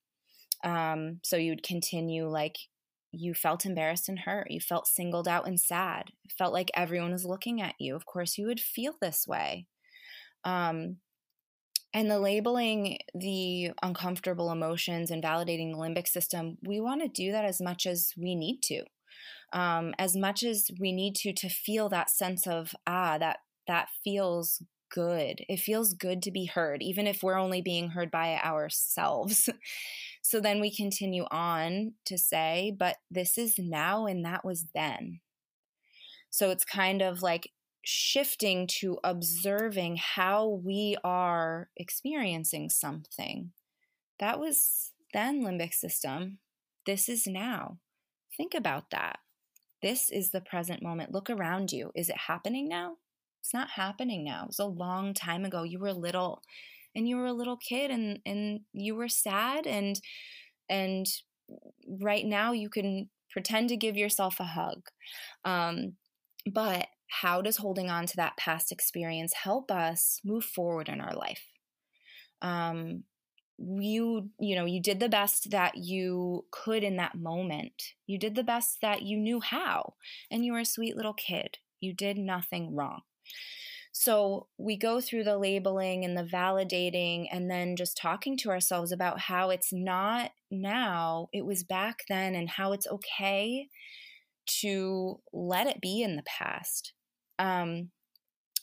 Um, 0.65 1.21
so 1.23 1.37
you'd 1.37 1.63
continue 1.63 2.29
like, 2.29 2.57
you 3.13 3.35
felt 3.35 3.67
embarrassed 3.67 4.09
and 4.09 4.21
hurt. 4.21 4.51
You 4.51 4.61
felt 4.61 4.87
singled 4.87 5.27
out 5.27 5.47
and 5.47 5.59
sad. 5.59 6.11
Felt 6.39 6.53
like 6.53 6.71
everyone 6.75 7.13
was 7.13 7.25
looking 7.25 7.61
at 7.61 7.75
you. 7.79 7.97
Of 7.97 8.07
course, 8.07 8.39
you 8.39 8.47
would 8.47 8.61
feel 8.61 8.95
this 9.01 9.27
way. 9.27 9.67
Um, 10.45 10.99
and 11.93 12.11
the 12.11 12.21
labeling 12.21 12.99
the 13.15 13.73
uncomfortable 13.83 14.53
emotions 14.53 15.11
and 15.11 15.23
validating 15.23 15.73
the 15.73 15.79
limbic 15.79 16.07
system, 16.07 16.57
we 16.63 16.81
want 16.81 17.03
to 17.03 17.09
do 17.09 17.33
that 17.33 17.45
as 17.45 17.61
much 17.61 17.85
as 17.85 18.13
we 18.17 18.35
need 18.35 18.63
to. 18.65 18.85
Um, 19.53 19.95
as 19.99 20.15
much 20.15 20.45
as 20.45 20.71
we 20.79 20.93
need 20.93 21.17
to 21.17 21.33
to 21.33 21.49
feel 21.49 21.89
that 21.89 22.11
sense 22.11 22.47
of 22.47 22.73
ah 22.87 23.19
that 23.19 23.39
that 23.67 23.89
feels 24.05 24.63
good 24.91 25.45
it 25.49 25.59
feels 25.59 25.95
good 25.95 26.23
to 26.23 26.31
be 26.31 26.47
heard 26.47 26.83
even 26.83 27.07
if 27.07 27.23
we're 27.23 27.39
only 27.39 27.63
being 27.63 27.91
heard 27.91 28.11
by 28.11 28.37
ourselves 28.39 29.49
so 30.23 30.41
then 30.41 30.61
we 30.61 30.75
continue 30.75 31.25
on 31.31 31.93
to 32.05 32.19
say 32.19 32.75
but 32.79 32.97
this 33.11 33.39
is 33.39 33.55
now 33.59 34.07
and 34.07 34.25
that 34.25 34.45
was 34.45 34.67
then 34.75 35.21
so 36.31 36.51
it's 36.51 36.65
kind 36.65 37.03
of 37.03 37.23
like 37.23 37.51
shifting 37.83 38.67
to 38.67 38.99
observing 39.03 39.97
how 39.97 40.49
we 40.49 40.97
are 41.03 41.69
experiencing 41.77 42.71
something. 42.71 43.53
That 44.19 44.39
was 44.39 44.93
then 45.13 45.43
limbic 45.43 45.75
system. 45.75 46.39
This 46.87 47.09
is 47.09 47.27
now. 47.27 47.79
Think 48.37 48.55
about 48.55 48.91
that. 48.91 49.19
This 49.83 50.11
is 50.11 50.31
the 50.31 50.41
present 50.41 50.83
moment. 50.83 51.13
Look 51.13 51.31
around 51.31 51.73
you. 51.73 51.91
Is 51.95 52.09
it 52.09 52.17
happening 52.29 52.69
now? 52.69 52.97
It's 53.41 53.55
not 53.55 53.71
happening 53.71 54.25
now. 54.25 54.43
It 54.43 54.49
was 54.49 54.59
a 54.59 54.67
long 54.67 55.15
time 55.15 55.45
ago. 55.45 55.63
You 55.63 55.79
were 55.79 55.93
little 55.93 56.43
and 56.95 57.09
you 57.09 57.17
were 57.17 57.27
a 57.27 57.33
little 57.33 57.57
kid 57.57 57.91
and 57.91 58.21
and 58.27 58.61
you 58.73 58.95
were 58.95 59.09
sad 59.09 59.67
and 59.67 60.01
and 60.69 61.07
right 62.01 62.25
now 62.25 62.53
you 62.53 62.69
can 62.69 63.11
pretend 63.31 63.69
to 63.69 63.77
give 63.77 63.97
yourself 63.97 64.41
a 64.41 64.45
hug. 64.45 64.83
Um, 65.45 65.95
but 66.51 66.89
how 67.23 67.43
does 67.43 67.57
holding 67.57 67.91
on 67.91 68.07
to 68.07 68.17
that 68.17 68.37
past 68.37 68.71
experience 68.73 69.33
help 69.35 69.71
us 69.71 70.21
move 70.25 70.45
forward 70.45 70.89
in 70.89 71.01
our 71.01 71.15
life? 71.15 71.45
Um, 72.43 73.05
you 73.59 74.31
you 74.39 74.57
know 74.57 74.65
you 74.65 74.81
did 74.81 75.01
the 75.01 75.09
best 75.09 75.51
that 75.51 75.77
you 75.77 76.47
could 76.51 76.83
in 76.83 76.97
that 76.97 77.15
moment 77.15 77.93
you 78.07 78.19
did 78.19 78.35
the 78.35 78.43
best 78.43 78.79
that 78.81 79.03
you 79.03 79.19
knew 79.19 79.39
how 79.39 79.95
and 80.31 80.45
you 80.45 80.53
were 80.53 80.61
a 80.61 80.65
sweet 80.65 80.97
little 80.97 81.13
kid 81.13 81.59
you 81.79 81.93
did 81.93 82.17
nothing 82.17 82.75
wrong 82.75 83.03
so 83.93 84.47
we 84.57 84.77
go 84.77 85.01
through 85.01 85.25
the 85.25 85.39
labeling 85.39 86.05
and 86.05 86.17
the 86.17 86.25
validating 86.25 87.27
and 87.33 87.51
then 87.51 87.75
just 87.77 87.97
talking 87.97 88.37
to 88.39 88.51
ourselves 88.51 88.93
about 88.93 89.19
how 89.19 89.51
it's 89.51 89.73
not 89.73 90.31
now 90.51 91.29
it 91.33 91.45
was 91.45 91.65
back 91.65 92.05
then 92.09 92.35
and 92.35 92.49
how 92.49 92.73
it's 92.73 92.87
okay 92.87 93.69
to 94.47 95.21
let 95.33 95.67
it 95.67 95.81
be 95.81 96.03
in 96.03 96.17
the 96.17 96.23
past 96.23 96.93
um, 97.41 97.91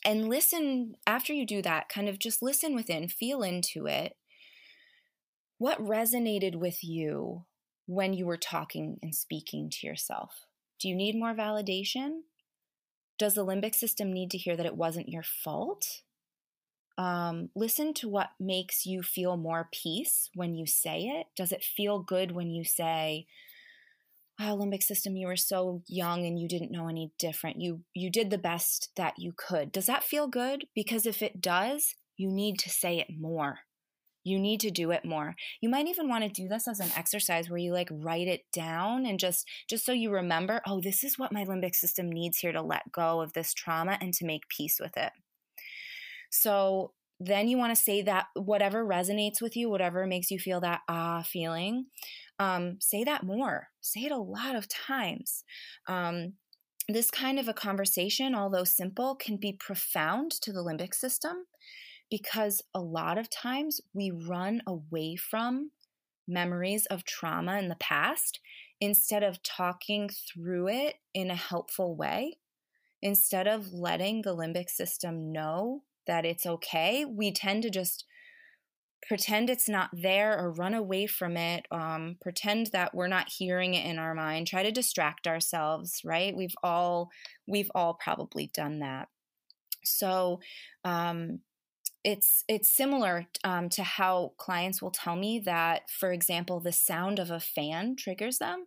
and 0.04 0.28
listen 0.28 0.94
after 1.06 1.32
you 1.32 1.44
do 1.44 1.60
that, 1.62 1.88
kind 1.88 2.08
of 2.08 2.18
just 2.18 2.42
listen 2.42 2.74
within, 2.74 3.08
feel 3.08 3.42
into 3.42 3.86
it. 3.86 4.14
What 5.58 5.82
resonated 5.82 6.54
with 6.56 6.84
you 6.84 7.44
when 7.86 8.12
you 8.12 8.24
were 8.24 8.36
talking 8.36 8.98
and 9.02 9.14
speaking 9.14 9.70
to 9.70 9.86
yourself? 9.86 10.46
Do 10.80 10.88
you 10.88 10.94
need 10.94 11.16
more 11.16 11.34
validation? 11.34 12.20
Does 13.18 13.34
the 13.34 13.44
limbic 13.44 13.74
system 13.74 14.12
need 14.12 14.30
to 14.30 14.38
hear 14.38 14.56
that 14.56 14.66
it 14.66 14.76
wasn't 14.76 15.08
your 15.08 15.24
fault? 15.24 16.02
Um, 16.96 17.50
listen 17.54 17.94
to 17.94 18.08
what 18.08 18.30
makes 18.40 18.86
you 18.86 19.02
feel 19.02 19.36
more 19.36 19.68
peace 19.72 20.30
when 20.34 20.54
you 20.54 20.66
say 20.66 21.00
it. 21.02 21.26
Does 21.36 21.52
it 21.52 21.62
feel 21.62 22.00
good 22.00 22.32
when 22.32 22.50
you 22.50 22.64
say, 22.64 23.26
wow 24.38 24.56
limbic 24.56 24.82
system 24.82 25.16
you 25.16 25.26
were 25.26 25.36
so 25.36 25.82
young 25.86 26.24
and 26.26 26.38
you 26.38 26.48
didn't 26.48 26.70
know 26.70 26.88
any 26.88 27.12
different 27.18 27.60
you 27.60 27.80
you 27.94 28.10
did 28.10 28.30
the 28.30 28.38
best 28.38 28.90
that 28.96 29.14
you 29.18 29.32
could 29.36 29.72
does 29.72 29.86
that 29.86 30.04
feel 30.04 30.28
good 30.28 30.66
because 30.74 31.06
if 31.06 31.22
it 31.22 31.40
does 31.40 31.94
you 32.16 32.30
need 32.30 32.58
to 32.58 32.70
say 32.70 32.98
it 32.98 33.08
more 33.18 33.60
you 34.24 34.38
need 34.38 34.60
to 34.60 34.70
do 34.70 34.90
it 34.90 35.04
more 35.04 35.34
you 35.60 35.68
might 35.68 35.86
even 35.86 36.08
want 36.08 36.24
to 36.24 36.30
do 36.30 36.48
this 36.48 36.68
as 36.68 36.80
an 36.80 36.90
exercise 36.96 37.48
where 37.48 37.58
you 37.58 37.72
like 37.72 37.88
write 37.90 38.28
it 38.28 38.42
down 38.52 39.06
and 39.06 39.18
just 39.18 39.46
just 39.68 39.84
so 39.84 39.92
you 39.92 40.10
remember 40.10 40.60
oh 40.66 40.80
this 40.80 41.04
is 41.04 41.18
what 41.18 41.32
my 41.32 41.44
limbic 41.44 41.74
system 41.74 42.10
needs 42.10 42.38
here 42.38 42.52
to 42.52 42.62
let 42.62 42.92
go 42.92 43.20
of 43.20 43.32
this 43.32 43.54
trauma 43.54 43.98
and 44.00 44.14
to 44.14 44.26
make 44.26 44.48
peace 44.48 44.78
with 44.80 44.96
it 44.96 45.12
so 46.30 46.92
then 47.20 47.48
you 47.48 47.58
want 47.58 47.74
to 47.74 47.82
say 47.82 48.00
that 48.02 48.26
whatever 48.34 48.84
resonates 48.84 49.40
with 49.40 49.56
you 49.56 49.68
whatever 49.68 50.06
makes 50.06 50.30
you 50.30 50.38
feel 50.38 50.60
that 50.60 50.80
ah 50.88 51.22
feeling 51.22 51.86
um, 52.38 52.76
say 52.80 53.04
that 53.04 53.24
more. 53.24 53.68
Say 53.80 54.00
it 54.00 54.12
a 54.12 54.18
lot 54.18 54.54
of 54.54 54.68
times. 54.68 55.44
Um, 55.86 56.34
this 56.88 57.10
kind 57.10 57.38
of 57.38 57.48
a 57.48 57.54
conversation, 57.54 58.34
although 58.34 58.64
simple, 58.64 59.14
can 59.14 59.36
be 59.36 59.52
profound 59.52 60.30
to 60.42 60.52
the 60.52 60.62
limbic 60.62 60.94
system 60.94 61.44
because 62.10 62.62
a 62.74 62.80
lot 62.80 63.18
of 63.18 63.30
times 63.30 63.80
we 63.92 64.10
run 64.10 64.62
away 64.66 65.16
from 65.16 65.70
memories 66.26 66.86
of 66.86 67.04
trauma 67.04 67.58
in 67.58 67.68
the 67.68 67.76
past 67.76 68.40
instead 68.80 69.22
of 69.22 69.42
talking 69.42 70.08
through 70.08 70.68
it 70.68 70.96
in 71.14 71.30
a 71.30 71.36
helpful 71.36 71.96
way. 71.96 72.38
Instead 73.00 73.46
of 73.46 73.72
letting 73.72 74.22
the 74.22 74.36
limbic 74.36 74.68
system 74.68 75.32
know 75.32 75.82
that 76.06 76.24
it's 76.24 76.46
okay, 76.46 77.04
we 77.04 77.32
tend 77.32 77.62
to 77.62 77.70
just 77.70 78.04
pretend 79.06 79.48
it's 79.48 79.68
not 79.68 79.90
there 79.92 80.38
or 80.38 80.52
run 80.52 80.74
away 80.74 81.06
from 81.06 81.36
it 81.36 81.64
um, 81.70 82.16
pretend 82.20 82.68
that 82.72 82.94
we're 82.94 83.08
not 83.08 83.28
hearing 83.28 83.74
it 83.74 83.86
in 83.86 83.98
our 83.98 84.12
mind 84.12 84.46
try 84.46 84.62
to 84.62 84.72
distract 84.72 85.26
ourselves 85.26 86.00
right 86.04 86.36
we've 86.36 86.56
all 86.64 87.08
we've 87.46 87.70
all 87.74 87.94
probably 87.94 88.50
done 88.52 88.80
that 88.80 89.08
so 89.84 90.40
um, 90.84 91.38
it's 92.04 92.44
it's 92.48 92.68
similar 92.68 93.26
um, 93.44 93.68
to 93.70 93.82
how 93.82 94.32
clients 94.38 94.80
will 94.80 94.90
tell 94.90 95.16
me 95.16 95.40
that 95.44 95.82
for 95.90 96.12
example 96.12 96.60
the 96.60 96.72
sound 96.72 97.18
of 97.18 97.30
a 97.30 97.40
fan 97.40 97.96
triggers 97.96 98.38
them. 98.38 98.66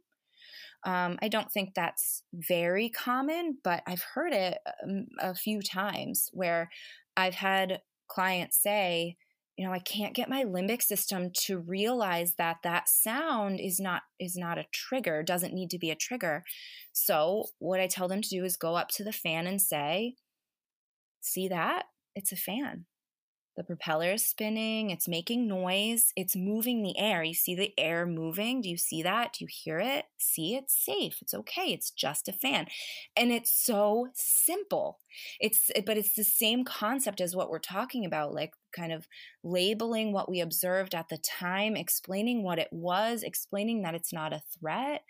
Um, 0.84 1.20
i 1.22 1.28
don't 1.28 1.52
think 1.52 1.76
that's 1.76 2.24
very 2.34 2.90
common 2.90 3.60
but 3.64 3.84
i've 3.86 4.02
heard 4.16 4.34
it 4.34 4.58
um, 4.84 5.06
a 5.20 5.36
few 5.36 5.62
times 5.62 6.30
where 6.34 6.72
i've 7.16 7.36
had 7.36 7.82
clients 8.08 8.58
say 8.58 9.16
you 9.58 9.66
know 9.66 9.72
i 9.72 9.78
can't 9.78 10.16
get 10.16 10.28
my 10.28 10.44
limbic 10.44 10.82
system 10.82 11.30
to 11.46 11.60
realize 11.60 12.34
that 12.40 12.58
that 12.64 12.90
sound 12.90 13.60
is 13.60 13.80
not 13.80 14.02
is 14.20 14.36
not 14.36 14.58
a 14.58 14.66
trigger 14.74 15.22
doesn't 15.22 15.54
need 15.54 15.70
to 15.70 15.78
be 15.78 15.92
a 15.92 15.96
trigger. 15.96 16.44
So 16.94 17.46
what 17.60 17.80
i 17.80 17.86
tell 17.86 18.08
them 18.08 18.24
to 18.24 18.30
do 18.30 18.44
is 18.44 18.58
go 18.58 18.76
up 18.76 18.90
to 18.96 19.04
the 19.04 19.14
fan 19.14 19.46
and 19.46 19.62
say 19.62 20.16
see 21.22 21.48
that? 21.48 21.86
It's 22.16 22.32
a 22.32 22.36
fan 22.36 22.86
the 23.58 23.63
propeller 23.63 24.13
is 24.13 24.25
spinning, 24.25 24.91
it's 24.91 25.08
making 25.08 25.48
noise, 25.48 26.13
it's 26.15 26.36
moving 26.36 26.81
the 26.81 26.98
air. 26.98 27.22
You 27.24 27.34
see 27.34 27.53
the 27.53 27.74
air 27.77 28.05
moving? 28.05 28.62
Do 28.62 28.70
you 28.70 28.77
see 28.77 29.03
that? 29.03 29.34
Do 29.34 29.43
you 29.43 29.50
hear 29.51 29.79
it? 29.79 30.05
See, 30.17 30.55
it's 30.55 30.86
safe. 30.86 31.17
It's 31.22 31.34
okay. 31.34 31.74
It's 31.74 31.91
just 31.91 32.29
a 32.29 32.34
fan. 32.34 32.67
And 33.15 33.31
it's 33.31 33.51
so 33.51 34.08
simple. 34.13 35.00
It's 35.39 35.70
but 35.86 35.98
it's 35.98 36.15
the 36.15 36.24
same 36.24 36.63
concept 36.63 37.20
as 37.20 37.36
what 37.36 37.50
we're 37.50 37.60
talking 37.60 38.05
about, 38.05 38.34
like 38.34 38.53
kind 38.74 38.93
of 38.93 39.05
labeling 39.43 40.13
what 40.13 40.29
we 40.29 40.39
observed 40.39 40.96
at 40.96 41.10
the 41.10 41.17
time, 41.17 41.75
explaining 41.75 42.43
what 42.43 42.60
it 42.60 42.70
was, 42.72 43.22
explaining 43.22 43.81
that 43.81 43.96
it's 43.96 44.13
not 44.13 44.34
a 44.34 44.41
threat. 44.60 45.03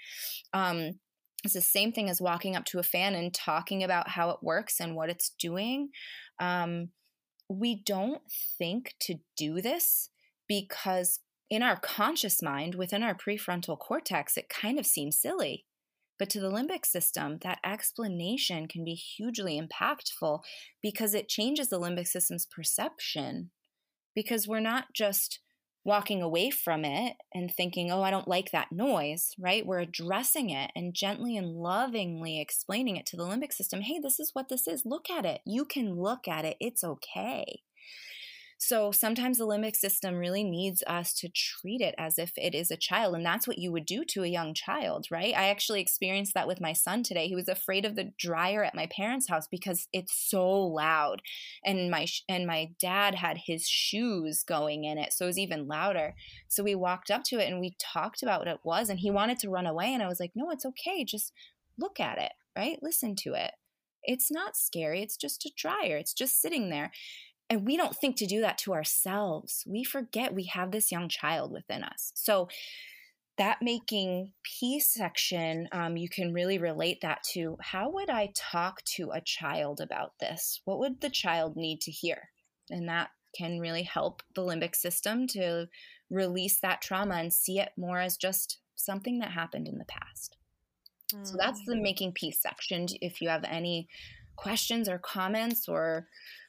Um, 0.51 0.99
it's 1.43 1.53
the 1.53 1.61
same 1.61 1.91
thing 1.91 2.09
as 2.09 2.21
walking 2.21 2.55
up 2.55 2.65
to 2.65 2.79
a 2.79 2.83
fan 2.83 3.15
and 3.15 3.33
talking 3.33 3.83
about 3.83 4.09
how 4.09 4.29
it 4.29 4.37
works 4.41 4.79
and 4.79 4.95
what 4.95 5.09
it's 5.09 5.31
doing. 5.39 5.89
Um, 6.39 6.89
we 7.51 7.75
don't 7.75 8.21
think 8.57 8.95
to 9.01 9.15
do 9.35 9.61
this 9.61 10.09
because 10.47 11.19
in 11.49 11.61
our 11.61 11.75
conscious 11.75 12.41
mind, 12.41 12.75
within 12.75 13.03
our 13.03 13.13
prefrontal 13.13 13.77
cortex, 13.77 14.37
it 14.37 14.47
kind 14.47 14.79
of 14.79 14.85
seems 14.85 15.19
silly. 15.19 15.65
But 16.17 16.29
to 16.29 16.39
the 16.39 16.51
limbic 16.51 16.85
system, 16.85 17.39
that 17.41 17.59
explanation 17.65 18.67
can 18.67 18.85
be 18.85 18.93
hugely 18.93 19.59
impactful 19.59 20.41
because 20.81 21.13
it 21.13 21.27
changes 21.27 21.69
the 21.69 21.79
limbic 21.79 22.07
system's 22.07 22.45
perception. 22.45 23.51
Because 24.15 24.47
we're 24.47 24.59
not 24.59 24.93
just 24.93 25.39
walking 25.83 26.21
away 26.21 26.49
from 26.51 26.85
it 26.85 27.15
and 27.33 27.51
thinking, 27.51 27.91
oh, 27.91 28.03
I 28.03 28.11
don't 28.11 28.27
like 28.27 28.51
that 28.51 28.71
noise, 28.71 29.33
right? 29.39 29.65
We're 29.65 29.79
addressing 29.79 30.49
it 30.49 30.71
and 30.75 30.93
gently 30.93 31.35
and 31.37 31.47
lovingly 31.47 32.39
explaining 32.39 32.97
it 32.97 33.05
to 33.07 33.17
the 33.17 33.23
limbic 33.23 33.53
system. 33.53 33.81
Hey, 33.81 33.99
this 33.99 34.19
is 34.19 34.31
what 34.33 34.49
this 34.49 34.67
is. 34.67 34.83
Look 34.85 35.09
at 35.09 35.25
it. 35.25 35.41
You 35.45 35.65
can 35.65 35.95
look 35.95 36.27
at 36.27 36.45
it. 36.45 36.57
It's 36.59 36.83
okay. 36.83 37.61
So 38.63 38.91
sometimes 38.91 39.39
the 39.39 39.47
limbic 39.47 39.75
system 39.75 40.17
really 40.17 40.43
needs 40.43 40.83
us 40.85 41.15
to 41.15 41.29
treat 41.29 41.81
it 41.81 41.95
as 41.97 42.19
if 42.19 42.31
it 42.37 42.53
is 42.53 42.69
a 42.69 42.77
child. 42.77 43.15
And 43.15 43.25
that's 43.25 43.47
what 43.47 43.57
you 43.57 43.71
would 43.71 43.87
do 43.87 44.05
to 44.09 44.23
a 44.23 44.27
young 44.27 44.53
child, 44.53 45.07
right? 45.09 45.33
I 45.35 45.49
actually 45.49 45.81
experienced 45.81 46.35
that 46.35 46.47
with 46.47 46.61
my 46.61 46.71
son 46.71 47.01
today. 47.01 47.27
He 47.27 47.33
was 47.33 47.47
afraid 47.47 47.85
of 47.85 47.95
the 47.95 48.11
dryer 48.19 48.63
at 48.63 48.75
my 48.75 48.85
parents' 48.85 49.27
house 49.27 49.47
because 49.49 49.87
it's 49.91 50.13
so 50.13 50.47
loud. 50.47 51.23
And 51.65 51.89
my 51.89 52.05
and 52.29 52.45
my 52.45 52.69
dad 52.79 53.15
had 53.15 53.39
his 53.47 53.67
shoes 53.67 54.43
going 54.43 54.83
in 54.83 54.99
it, 54.99 55.11
so 55.11 55.25
it 55.25 55.29
was 55.29 55.39
even 55.39 55.67
louder. 55.67 56.13
So 56.47 56.63
we 56.63 56.75
walked 56.75 57.09
up 57.09 57.23
to 57.25 57.39
it 57.39 57.49
and 57.49 57.59
we 57.59 57.75
talked 57.79 58.21
about 58.21 58.41
what 58.41 58.47
it 58.47 58.59
was 58.63 58.89
and 58.89 58.99
he 58.99 59.09
wanted 59.09 59.39
to 59.39 59.49
run 59.49 59.65
away 59.65 59.91
and 59.91 60.03
I 60.03 60.07
was 60.07 60.19
like, 60.19 60.33
"No, 60.35 60.51
it's 60.51 60.67
okay. 60.67 61.03
Just 61.03 61.33
look 61.79 61.99
at 61.99 62.19
it, 62.19 62.33
right? 62.55 62.77
Listen 62.83 63.15
to 63.23 63.33
it." 63.33 63.53
It's 64.03 64.31
not 64.31 64.57
scary. 64.57 65.01
It's 65.01 65.17
just 65.17 65.45
a 65.45 65.51
dryer. 65.55 65.97
It's 65.97 66.13
just 66.13 66.41
sitting 66.41 66.69
there. 66.69 66.91
And 67.51 67.65
we 67.65 67.75
don't 67.75 67.95
think 67.95 68.15
to 68.15 68.25
do 68.25 68.39
that 68.41 68.57
to 68.59 68.73
ourselves. 68.73 69.65
We 69.67 69.83
forget 69.83 70.33
we 70.33 70.45
have 70.45 70.71
this 70.71 70.89
young 70.89 71.09
child 71.09 71.51
within 71.51 71.83
us. 71.83 72.13
So, 72.15 72.47
that 73.37 73.61
making 73.61 74.31
peace 74.43 74.93
section, 74.93 75.67
um, 75.73 75.97
you 75.97 76.07
can 76.07 76.33
really 76.33 76.57
relate 76.57 76.99
that 77.01 77.23
to 77.33 77.57
how 77.59 77.89
would 77.89 78.09
I 78.09 78.31
talk 78.35 78.83
to 78.95 79.11
a 79.11 79.19
child 79.19 79.81
about 79.81 80.13
this? 80.19 80.61
What 80.63 80.79
would 80.79 81.01
the 81.01 81.09
child 81.09 81.57
need 81.57 81.81
to 81.81 81.91
hear? 81.91 82.29
And 82.69 82.87
that 82.87 83.09
can 83.37 83.59
really 83.59 83.83
help 83.83 84.21
the 84.33 84.43
limbic 84.43 84.75
system 84.75 85.27
to 85.27 85.67
release 86.09 86.59
that 86.61 86.81
trauma 86.81 87.15
and 87.15 87.33
see 87.33 87.59
it 87.59 87.71
more 87.77 87.99
as 87.99 88.15
just 88.15 88.59
something 88.75 89.19
that 89.19 89.31
happened 89.31 89.67
in 89.67 89.77
the 89.77 89.85
past. 89.85 90.37
Mm. 91.13 91.27
So 91.27 91.35
that's 91.37 91.65
the 91.65 91.75
mm. 91.75 91.81
making 91.81 92.13
peace 92.13 92.41
section. 92.41 92.87
If 93.01 93.21
you 93.21 93.29
have 93.29 93.43
any 93.43 93.89
questions 94.35 94.89
or 94.89 94.97
comments 94.97 95.67
or 95.67 96.07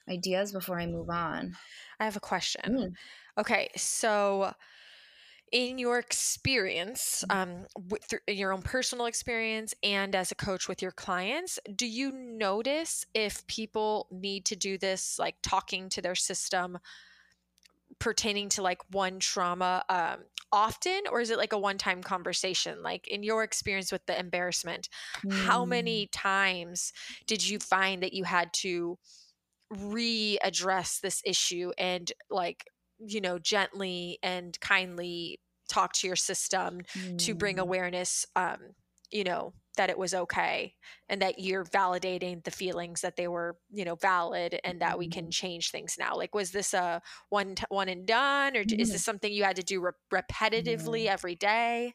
ideas 0.08 0.52
before 0.52 0.80
I 0.80 0.86
move 0.86 1.10
on. 1.10 1.56
I 2.00 2.04
have 2.04 2.16
a 2.16 2.20
question. 2.20 2.62
Mm. 2.64 2.92
Okay, 3.38 3.70
so 3.76 4.52
in 5.52 5.78
your 5.78 5.98
experience, 5.98 7.24
um, 7.28 7.66
with 7.90 8.14
your 8.26 8.52
own 8.52 8.62
personal 8.62 9.06
experience, 9.06 9.74
and 9.82 10.14
as 10.14 10.32
a 10.32 10.34
coach 10.34 10.66
with 10.66 10.80
your 10.80 10.92
clients, 10.92 11.58
do 11.76 11.86
you 11.86 12.10
notice 12.10 13.04
if 13.14 13.46
people 13.46 14.06
need 14.10 14.46
to 14.46 14.56
do 14.56 14.78
this, 14.78 15.18
like 15.18 15.36
talking 15.42 15.90
to 15.90 16.00
their 16.00 16.14
system 16.14 16.78
pertaining 18.02 18.48
to 18.50 18.62
like 18.62 18.80
one 18.90 19.20
trauma 19.20 19.84
um, 19.88 20.24
often, 20.50 21.02
or 21.10 21.20
is 21.20 21.30
it 21.30 21.38
like 21.38 21.52
a 21.52 21.58
one 21.58 21.78
time 21.78 22.02
conversation? 22.02 22.82
Like 22.82 23.06
in 23.06 23.22
your 23.22 23.44
experience 23.44 23.92
with 23.92 24.04
the 24.06 24.18
embarrassment, 24.18 24.88
mm. 25.24 25.32
how 25.32 25.64
many 25.64 26.08
times 26.08 26.92
did 27.26 27.48
you 27.48 27.58
find 27.58 28.02
that 28.02 28.12
you 28.12 28.24
had 28.24 28.52
to? 28.54 28.98
readdress 29.74 31.00
this 31.00 31.22
issue 31.24 31.72
and 31.78 32.12
like 32.28 32.64
you 32.98 33.22
know 33.22 33.38
gently 33.38 34.18
and 34.22 34.60
kindly 34.60 35.40
talk 35.66 35.94
to 35.94 36.06
your 36.06 36.14
system 36.14 36.82
mm. 36.94 37.16
to 37.16 37.34
bring 37.34 37.56
mm. 37.56 37.60
awareness 37.60 38.26
um 38.36 38.58
you 39.12 39.24
know 39.24 39.52
that 39.76 39.90
it 39.90 39.96
was 39.96 40.12
okay 40.12 40.74
and 41.08 41.22
that 41.22 41.38
you're 41.38 41.64
validating 41.64 42.44
the 42.44 42.50
feelings 42.50 43.00
that 43.00 43.16
they 43.16 43.28
were 43.28 43.56
you 43.70 43.84
know 43.84 43.94
valid 43.94 44.58
and 44.64 44.80
that 44.80 44.98
we 44.98 45.08
can 45.08 45.24
mm-hmm. 45.24 45.30
change 45.30 45.70
things 45.70 45.96
now 45.98 46.16
like 46.16 46.34
was 46.34 46.50
this 46.50 46.74
a 46.74 47.00
one 47.30 47.54
t- 47.54 47.64
one 47.68 47.88
and 47.88 48.06
done 48.06 48.56
or 48.56 48.60
is 48.60 48.66
this 48.68 48.88
mm-hmm. 48.88 48.96
something 48.96 49.32
you 49.32 49.44
had 49.44 49.56
to 49.56 49.62
do 49.62 49.80
re- 49.80 50.22
repetitively 50.22 51.04
yeah. 51.04 51.12
every 51.12 51.34
day 51.34 51.94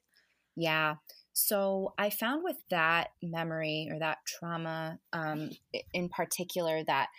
yeah 0.56 0.96
so 1.34 1.94
i 1.98 2.10
found 2.10 2.44
with 2.44 2.58
that 2.70 3.10
memory 3.22 3.90
or 3.92 4.00
that 4.00 4.18
trauma 4.26 4.98
um, 5.14 5.50
in 5.94 6.10
particular 6.10 6.84
that 6.84 7.10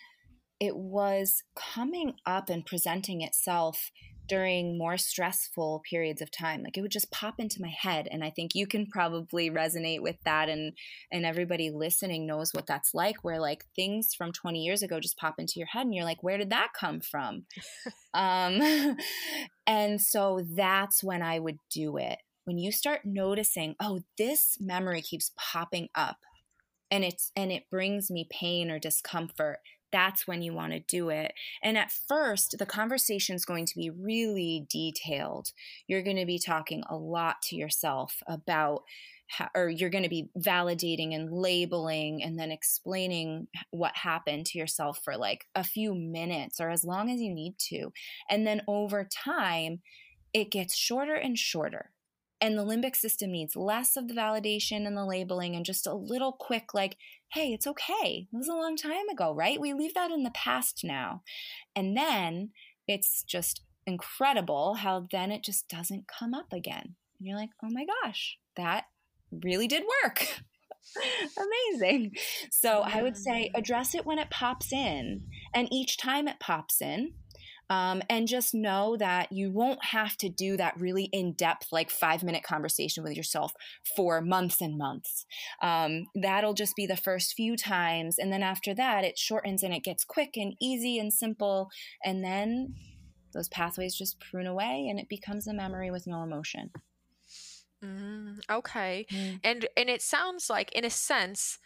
it 0.60 0.76
was 0.76 1.44
coming 1.54 2.14
up 2.26 2.48
and 2.48 2.66
presenting 2.66 3.22
itself 3.22 3.90
during 4.28 4.78
more 4.78 4.96
stressful 4.96 5.82
periods 5.88 6.20
of 6.20 6.30
time 6.30 6.62
like 6.62 6.76
it 6.76 6.82
would 6.82 6.90
just 6.90 7.10
pop 7.10 7.34
into 7.38 7.60
my 7.60 7.72
head 7.80 8.06
and 8.10 8.22
i 8.22 8.30
think 8.30 8.54
you 8.54 8.66
can 8.66 8.86
probably 8.86 9.50
resonate 9.50 10.00
with 10.00 10.16
that 10.24 10.48
and 10.48 10.72
and 11.10 11.24
everybody 11.24 11.70
listening 11.70 12.26
knows 12.26 12.52
what 12.52 12.66
that's 12.66 12.94
like 12.94 13.16
where 13.22 13.40
like 13.40 13.64
things 13.74 14.14
from 14.14 14.32
20 14.32 14.62
years 14.62 14.82
ago 14.82 15.00
just 15.00 15.18
pop 15.18 15.34
into 15.38 15.54
your 15.56 15.66
head 15.66 15.86
and 15.86 15.94
you're 15.94 16.04
like 16.04 16.22
where 16.22 16.38
did 16.38 16.50
that 16.50 16.68
come 16.78 17.00
from? 17.00 17.44
Um 18.14 18.96
and 19.66 20.00
so 20.00 20.40
that's 20.56 21.04
when 21.04 21.22
i 21.22 21.38
would 21.38 21.58
do 21.70 21.98
it. 21.98 22.18
When 22.44 22.56
you 22.58 22.72
start 22.72 23.02
noticing 23.04 23.76
oh 23.80 24.00
this 24.16 24.56
memory 24.58 25.02
keeps 25.02 25.30
popping 25.36 25.88
up 25.94 26.16
and 26.90 27.04
it's 27.04 27.30
and 27.36 27.52
it 27.52 27.64
brings 27.70 28.10
me 28.10 28.26
pain 28.30 28.70
or 28.70 28.78
discomfort 28.78 29.58
that's 29.92 30.26
when 30.26 30.42
you 30.42 30.52
want 30.52 30.72
to 30.72 30.80
do 30.80 31.08
it. 31.08 31.32
And 31.62 31.78
at 31.78 31.90
first, 31.90 32.56
the 32.58 32.66
conversation 32.66 33.34
is 33.34 33.44
going 33.44 33.66
to 33.66 33.76
be 33.76 33.90
really 33.90 34.66
detailed. 34.70 35.48
You're 35.86 36.02
going 36.02 36.16
to 36.16 36.26
be 36.26 36.38
talking 36.38 36.82
a 36.88 36.96
lot 36.96 37.36
to 37.44 37.56
yourself 37.56 38.22
about 38.26 38.82
how, 39.28 39.48
or 39.54 39.68
you're 39.68 39.90
going 39.90 40.04
to 40.04 40.10
be 40.10 40.30
validating 40.38 41.14
and 41.14 41.30
labeling 41.30 42.22
and 42.22 42.38
then 42.38 42.50
explaining 42.50 43.48
what 43.70 43.96
happened 43.96 44.46
to 44.46 44.58
yourself 44.58 45.00
for 45.04 45.16
like 45.16 45.44
a 45.54 45.62
few 45.62 45.94
minutes 45.94 46.60
or 46.60 46.70
as 46.70 46.84
long 46.84 47.10
as 47.10 47.20
you 47.20 47.32
need 47.34 47.54
to. 47.58 47.92
And 48.30 48.46
then 48.46 48.62
over 48.66 49.06
time, 49.06 49.80
it 50.32 50.50
gets 50.50 50.74
shorter 50.74 51.14
and 51.14 51.38
shorter 51.38 51.90
and 52.40 52.56
the 52.56 52.64
limbic 52.64 52.94
system 52.94 53.32
needs 53.32 53.56
less 53.56 53.96
of 53.96 54.08
the 54.08 54.14
validation 54.14 54.86
and 54.86 54.96
the 54.96 55.04
labeling 55.04 55.56
and 55.56 55.64
just 55.64 55.86
a 55.86 55.94
little 55.94 56.32
quick, 56.32 56.72
like, 56.72 56.96
hey, 57.32 57.52
it's 57.52 57.66
okay. 57.66 58.28
It 58.32 58.36
was 58.36 58.48
a 58.48 58.54
long 58.54 58.76
time 58.76 59.08
ago, 59.08 59.34
right? 59.34 59.60
We 59.60 59.74
leave 59.74 59.94
that 59.94 60.10
in 60.10 60.22
the 60.22 60.30
past 60.30 60.82
now. 60.84 61.22
And 61.74 61.96
then 61.96 62.50
it's 62.86 63.22
just 63.24 63.62
incredible 63.86 64.74
how 64.74 65.08
then 65.10 65.32
it 65.32 65.42
just 65.42 65.68
doesn't 65.68 66.06
come 66.06 66.34
up 66.34 66.52
again. 66.52 66.94
And 67.18 67.28
you're 67.28 67.36
like, 67.36 67.50
oh 67.62 67.70
my 67.70 67.84
gosh, 68.04 68.38
that 68.56 68.84
really 69.32 69.66
did 69.66 69.82
work. 70.04 70.26
Amazing. 71.72 72.12
So 72.50 72.82
I 72.84 73.02
would 73.02 73.16
say 73.16 73.50
address 73.54 73.94
it 73.94 74.06
when 74.06 74.18
it 74.18 74.30
pops 74.30 74.72
in. 74.72 75.22
And 75.54 75.68
each 75.72 75.96
time 75.96 76.28
it 76.28 76.40
pops 76.40 76.80
in, 76.80 77.14
um, 77.70 78.02
and 78.08 78.26
just 78.26 78.54
know 78.54 78.96
that 78.96 79.30
you 79.32 79.50
won't 79.50 79.84
have 79.86 80.16
to 80.18 80.28
do 80.28 80.56
that 80.56 80.78
really 80.78 81.04
in 81.04 81.32
depth, 81.32 81.68
like 81.70 81.90
five 81.90 82.22
minute 82.22 82.42
conversation 82.42 83.02
with 83.02 83.16
yourself 83.16 83.52
for 83.96 84.20
months 84.20 84.60
and 84.60 84.78
months. 84.78 85.26
Um, 85.62 86.06
that'll 86.14 86.54
just 86.54 86.76
be 86.76 86.86
the 86.86 86.96
first 86.96 87.34
few 87.34 87.56
times. 87.56 88.18
And 88.18 88.32
then 88.32 88.42
after 88.42 88.74
that, 88.74 89.04
it 89.04 89.18
shortens 89.18 89.62
and 89.62 89.74
it 89.74 89.84
gets 89.84 90.04
quick 90.04 90.36
and 90.36 90.54
easy 90.60 90.98
and 90.98 91.12
simple. 91.12 91.68
And 92.04 92.24
then 92.24 92.74
those 93.34 93.48
pathways 93.48 93.94
just 93.94 94.20
prune 94.20 94.46
away 94.46 94.86
and 94.88 94.98
it 94.98 95.08
becomes 95.08 95.46
a 95.46 95.54
memory 95.54 95.90
with 95.90 96.06
no 96.06 96.22
emotion. 96.22 96.70
Mm, 97.84 98.40
okay. 98.50 99.06
Mm. 99.12 99.40
And 99.44 99.66
and 99.76 99.88
it 99.88 100.02
sounds 100.02 100.50
like 100.50 100.72
in 100.72 100.84
a 100.84 100.90
sense 100.90 101.58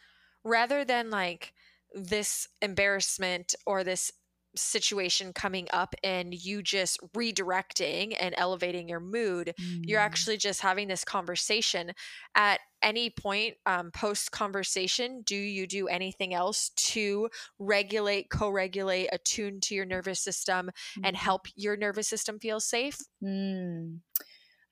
rather 0.44 0.84
than 0.84 1.10
like 1.10 1.54
this 1.94 2.48
embarrassment 2.60 3.54
or 3.66 3.84
this 3.84 4.12
situation 4.54 5.32
coming 5.32 5.66
up 5.72 5.94
and 6.04 6.34
you 6.34 6.62
just 6.62 7.00
redirecting 7.16 8.16
and 8.20 8.34
elevating 8.36 8.88
your 8.88 9.00
mood 9.00 9.54
mm. 9.60 9.80
you're 9.84 10.00
actually 10.00 10.36
just 10.36 10.60
having 10.60 10.88
this 10.88 11.04
conversation 11.04 11.92
at 12.34 12.60
any 12.82 13.08
point 13.08 13.54
um, 13.66 13.90
post 13.92 14.30
conversation 14.30 15.22
do 15.24 15.36
you 15.36 15.66
do 15.66 15.88
anything 15.88 16.34
else 16.34 16.70
to 16.76 17.28
regulate 17.58 18.28
co-regulate 18.30 19.08
attune 19.12 19.60
to 19.60 19.74
your 19.74 19.86
nervous 19.86 20.20
system 20.20 20.70
mm. 20.98 21.02
and 21.04 21.16
help 21.16 21.46
your 21.56 21.76
nervous 21.76 22.08
system 22.08 22.38
feel 22.38 22.60
safe 22.60 22.98
mm. 23.22 23.98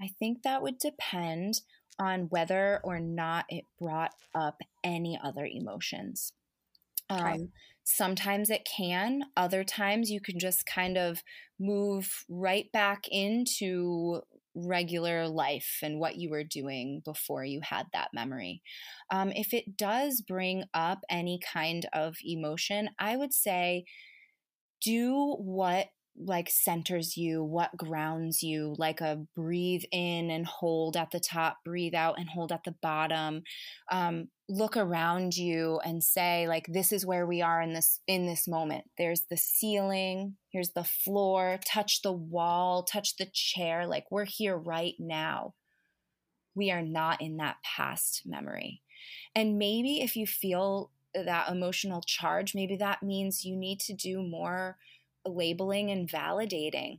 i 0.02 0.08
think 0.18 0.42
that 0.42 0.62
would 0.62 0.78
depend 0.78 1.60
on 1.98 2.22
whether 2.30 2.80
or 2.82 2.98
not 2.98 3.44
it 3.48 3.64
brought 3.78 4.12
up 4.34 4.60
any 4.84 5.18
other 5.22 5.46
emotions 5.46 6.32
um, 7.10 7.50
Sometimes 7.92 8.50
it 8.50 8.64
can, 8.64 9.22
other 9.36 9.64
times 9.64 10.10
you 10.10 10.20
can 10.20 10.38
just 10.38 10.64
kind 10.64 10.96
of 10.96 11.22
move 11.58 12.24
right 12.28 12.70
back 12.72 13.08
into 13.10 14.20
regular 14.54 15.28
life 15.28 15.78
and 15.82 15.98
what 15.98 16.16
you 16.16 16.30
were 16.30 16.44
doing 16.44 17.02
before 17.04 17.44
you 17.44 17.60
had 17.62 17.86
that 17.92 18.08
memory. 18.12 18.62
Um, 19.10 19.32
if 19.34 19.52
it 19.52 19.76
does 19.76 20.22
bring 20.26 20.64
up 20.72 21.00
any 21.10 21.40
kind 21.52 21.86
of 21.92 22.16
emotion, 22.24 22.90
I 22.98 23.16
would 23.16 23.32
say 23.32 23.84
do 24.82 25.36
what 25.38 25.88
like 26.16 26.50
centers 26.50 27.16
you, 27.16 27.42
what 27.42 27.76
grounds 27.76 28.42
you, 28.42 28.74
like 28.78 29.00
a 29.00 29.24
breathe 29.34 29.82
in 29.92 30.30
and 30.30 30.46
hold 30.46 30.96
at 30.96 31.10
the 31.10 31.20
top, 31.20 31.58
breathe 31.64 31.94
out 31.94 32.18
and 32.18 32.28
hold 32.28 32.52
at 32.52 32.64
the 32.64 32.74
bottom. 32.82 33.42
Um, 33.90 34.28
look 34.48 34.76
around 34.76 35.36
you 35.36 35.80
and 35.84 36.02
say, 36.02 36.46
like, 36.48 36.66
this 36.68 36.92
is 36.92 37.06
where 37.06 37.26
we 37.26 37.40
are 37.40 37.62
in 37.62 37.72
this 37.72 38.00
in 38.06 38.26
this 38.26 38.46
moment. 38.46 38.84
There's 38.98 39.22
the 39.30 39.36
ceiling, 39.36 40.36
here's 40.50 40.70
the 40.70 40.84
floor, 40.84 41.58
touch 41.64 42.02
the 42.02 42.12
wall, 42.12 42.82
touch 42.82 43.16
the 43.16 43.28
chair, 43.32 43.86
like 43.86 44.04
we're 44.10 44.26
here 44.26 44.56
right 44.56 44.94
now. 44.98 45.54
We 46.54 46.70
are 46.70 46.82
not 46.82 47.22
in 47.22 47.36
that 47.38 47.56
past 47.64 48.22
memory. 48.26 48.82
And 49.34 49.58
maybe 49.58 50.00
if 50.02 50.16
you 50.16 50.26
feel 50.26 50.90
that 51.14 51.50
emotional 51.50 52.02
charge, 52.02 52.54
maybe 52.54 52.76
that 52.76 53.02
means 53.02 53.44
you 53.44 53.56
need 53.56 53.80
to 53.80 53.94
do 53.94 54.22
more 54.22 54.76
labeling 55.26 55.90
and 55.90 56.08
validating 56.08 56.98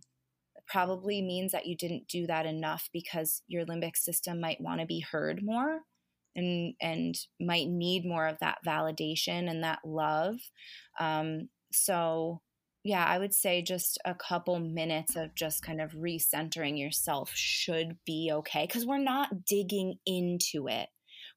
probably 0.67 1.21
means 1.21 1.51
that 1.51 1.65
you 1.65 1.75
didn't 1.75 2.07
do 2.07 2.27
that 2.27 2.45
enough 2.45 2.89
because 2.93 3.41
your 3.47 3.65
limbic 3.65 3.95
system 3.95 4.39
might 4.39 4.61
want 4.61 4.79
to 4.79 4.85
be 4.85 4.99
heard 4.99 5.41
more 5.43 5.79
and 6.35 6.73
and 6.81 7.15
might 7.39 7.67
need 7.67 8.05
more 8.05 8.27
of 8.27 8.37
that 8.39 8.59
validation 8.65 9.49
and 9.49 9.63
that 9.63 9.79
love. 9.83 10.35
Um, 10.99 11.49
so 11.71 12.41
yeah 12.83 13.05
i 13.05 13.17
would 13.17 13.33
say 13.33 13.61
just 13.61 13.97
a 14.05 14.15
couple 14.15 14.59
minutes 14.59 15.15
of 15.15 15.35
just 15.35 15.61
kind 15.61 15.81
of 15.81 15.91
recentering 15.91 16.79
yourself 16.79 17.31
should 17.33 17.97
be 18.05 18.31
okay 18.31 18.65
because 18.65 18.85
we're 18.85 18.97
not 18.97 19.45
digging 19.45 19.95
into 20.05 20.67
it 20.67 20.89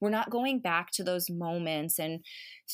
we're 0.04 0.10
not 0.10 0.28
going 0.28 0.60
back 0.60 0.90
to 0.90 1.02
those 1.02 1.30
moments 1.30 1.98
and 1.98 2.22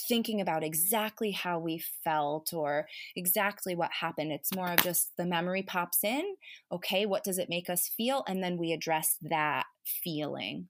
thinking 0.09 0.41
about 0.41 0.65
exactly 0.65 1.31
how 1.31 1.61
we 1.61 1.81
felt 2.03 2.53
or 2.53 2.89
exactly 3.15 3.77
what 3.77 3.93
happened. 4.01 4.33
It's 4.33 4.55
more 4.55 4.73
of 4.73 4.83
just 4.83 5.13
the 5.17 5.25
memory 5.25 5.63
pops 5.63 6.03
in. 6.03 6.25
Okay, 6.73 7.07
what 7.07 7.23
does 7.23 7.39
it 7.39 7.49
make 7.49 7.71
us 7.71 7.89
feel? 7.97 8.25
And 8.27 8.43
then 8.43 8.59
we 8.59 8.73
address 8.73 9.17
that 9.23 9.67
feeling. 9.85 10.69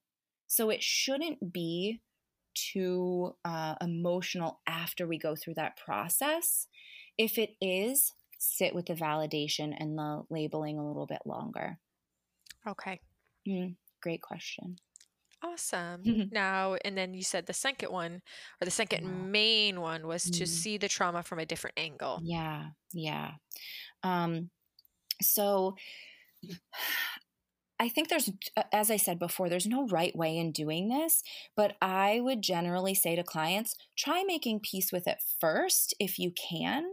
So 0.49 0.69
it 0.69 0.83
shouldn't 0.83 1.51
be 1.51 2.03
too 2.55 3.37
uh, 3.43 3.77
emotional 3.81 4.61
after 4.67 5.07
we 5.07 5.19
go 5.19 5.35
through 5.35 5.55
that 5.55 5.79
process. 5.79 6.67
If 7.17 7.39
it 7.39 7.55
is, 7.63 8.13
sit 8.39 8.75
with 8.75 8.85
the 8.85 8.95
validation 8.95 9.75
and 9.79 9.97
the 9.97 10.25
labeling 10.29 10.79
a 10.79 10.87
little 10.87 11.07
bit 11.07 11.23
longer. 11.25 11.79
Okay. 12.69 13.01
Mm, 13.49 13.77
great 14.03 14.21
question. 14.21 14.77
Awesome. 15.43 16.03
now, 16.33 16.77
and 16.85 16.97
then 16.97 17.15
you 17.15 17.23
said 17.23 17.47
the 17.47 17.53
second 17.53 17.91
one, 17.91 18.23
or 18.61 18.65
the 18.65 18.71
second 18.71 19.05
yeah. 19.05 19.11
main 19.11 19.81
one, 19.81 20.07
was 20.07 20.25
mm. 20.25 20.39
to 20.39 20.47
see 20.47 20.79
the 20.79 20.89
trauma 20.89 21.23
from 21.23 21.39
a 21.39 21.47
different 21.47 21.79
angle. 21.79 22.21
Yeah, 22.23 22.67
yeah. 22.93 23.33
Um, 24.03 24.51
so 25.23 25.77
I 27.79 27.89
think 27.89 28.09
there's, 28.09 28.31
as 28.73 28.91
I 28.91 28.99
said 28.99 29.19
before, 29.19 29.49
there's 29.49 29.67
no 29.67 29.87
right 29.87 30.15
way 30.15 30.37
in 30.37 30.53
doing 30.53 30.89
this, 30.89 31.23
but 31.57 31.77
I 31.81 32.21
would 32.21 32.43
generally 32.43 32.95
say 32.95 33.17
to 33.17 33.23
clients, 33.23 33.75
try 33.97 34.23
making 34.27 34.61
peace 34.61 34.93
with 34.93 35.07
it 35.07 35.19
first 35.41 35.95
if 35.99 36.19
you 36.19 36.33
can, 36.33 36.85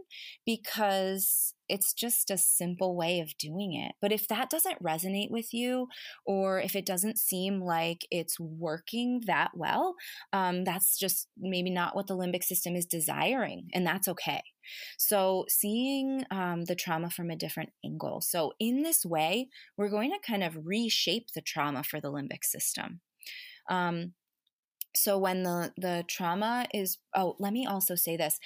because 0.46 1.52
it's 1.68 1.92
just 1.92 2.30
a 2.30 2.38
simple 2.38 2.96
way 2.96 3.20
of 3.20 3.36
doing 3.38 3.74
it. 3.74 3.92
But 4.00 4.12
if 4.12 4.28
that 4.28 4.50
doesn't 4.50 4.82
resonate 4.82 5.30
with 5.30 5.52
you, 5.52 5.88
or 6.26 6.60
if 6.60 6.74
it 6.74 6.86
doesn't 6.86 7.18
seem 7.18 7.60
like 7.60 8.06
it's 8.10 8.38
working 8.40 9.22
that 9.26 9.50
well, 9.54 9.94
um, 10.32 10.64
that's 10.64 10.98
just 10.98 11.28
maybe 11.38 11.70
not 11.70 11.94
what 11.94 12.06
the 12.06 12.16
limbic 12.16 12.44
system 12.44 12.76
is 12.76 12.86
desiring, 12.86 13.68
and 13.74 13.86
that's 13.86 14.08
okay. 14.08 14.42
So, 14.98 15.46
seeing 15.48 16.24
um, 16.30 16.64
the 16.64 16.74
trauma 16.74 17.10
from 17.10 17.30
a 17.30 17.36
different 17.36 17.70
angle. 17.84 18.20
So, 18.20 18.52
in 18.60 18.82
this 18.82 19.04
way, 19.04 19.48
we're 19.76 19.88
going 19.88 20.10
to 20.10 20.18
kind 20.26 20.44
of 20.44 20.66
reshape 20.66 21.28
the 21.34 21.40
trauma 21.40 21.82
for 21.82 22.00
the 22.00 22.12
limbic 22.12 22.44
system. 22.44 23.00
Um, 23.70 24.12
so, 24.94 25.18
when 25.18 25.42
the, 25.42 25.72
the 25.76 26.04
trauma 26.08 26.66
is, 26.74 26.98
oh, 27.16 27.36
let 27.38 27.52
me 27.52 27.66
also 27.66 27.94
say 27.94 28.16
this 28.16 28.38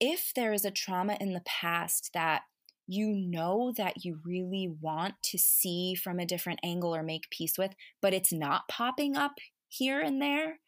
if 0.00 0.32
there 0.34 0.52
is 0.52 0.64
a 0.64 0.70
trauma 0.70 1.16
in 1.20 1.32
the 1.32 1.42
past 1.46 2.10
that 2.14 2.42
you 2.86 3.12
know 3.14 3.72
that 3.76 4.04
you 4.04 4.20
really 4.24 4.70
want 4.80 5.14
to 5.22 5.38
see 5.38 5.94
from 5.94 6.18
a 6.18 6.26
different 6.26 6.60
angle 6.62 6.94
or 6.94 7.02
make 7.02 7.30
peace 7.30 7.56
with, 7.58 7.74
but 8.02 8.12
it's 8.12 8.32
not 8.32 8.68
popping 8.68 9.16
up 9.16 9.32
here 9.68 10.00
and 10.00 10.20
there, 10.20 10.58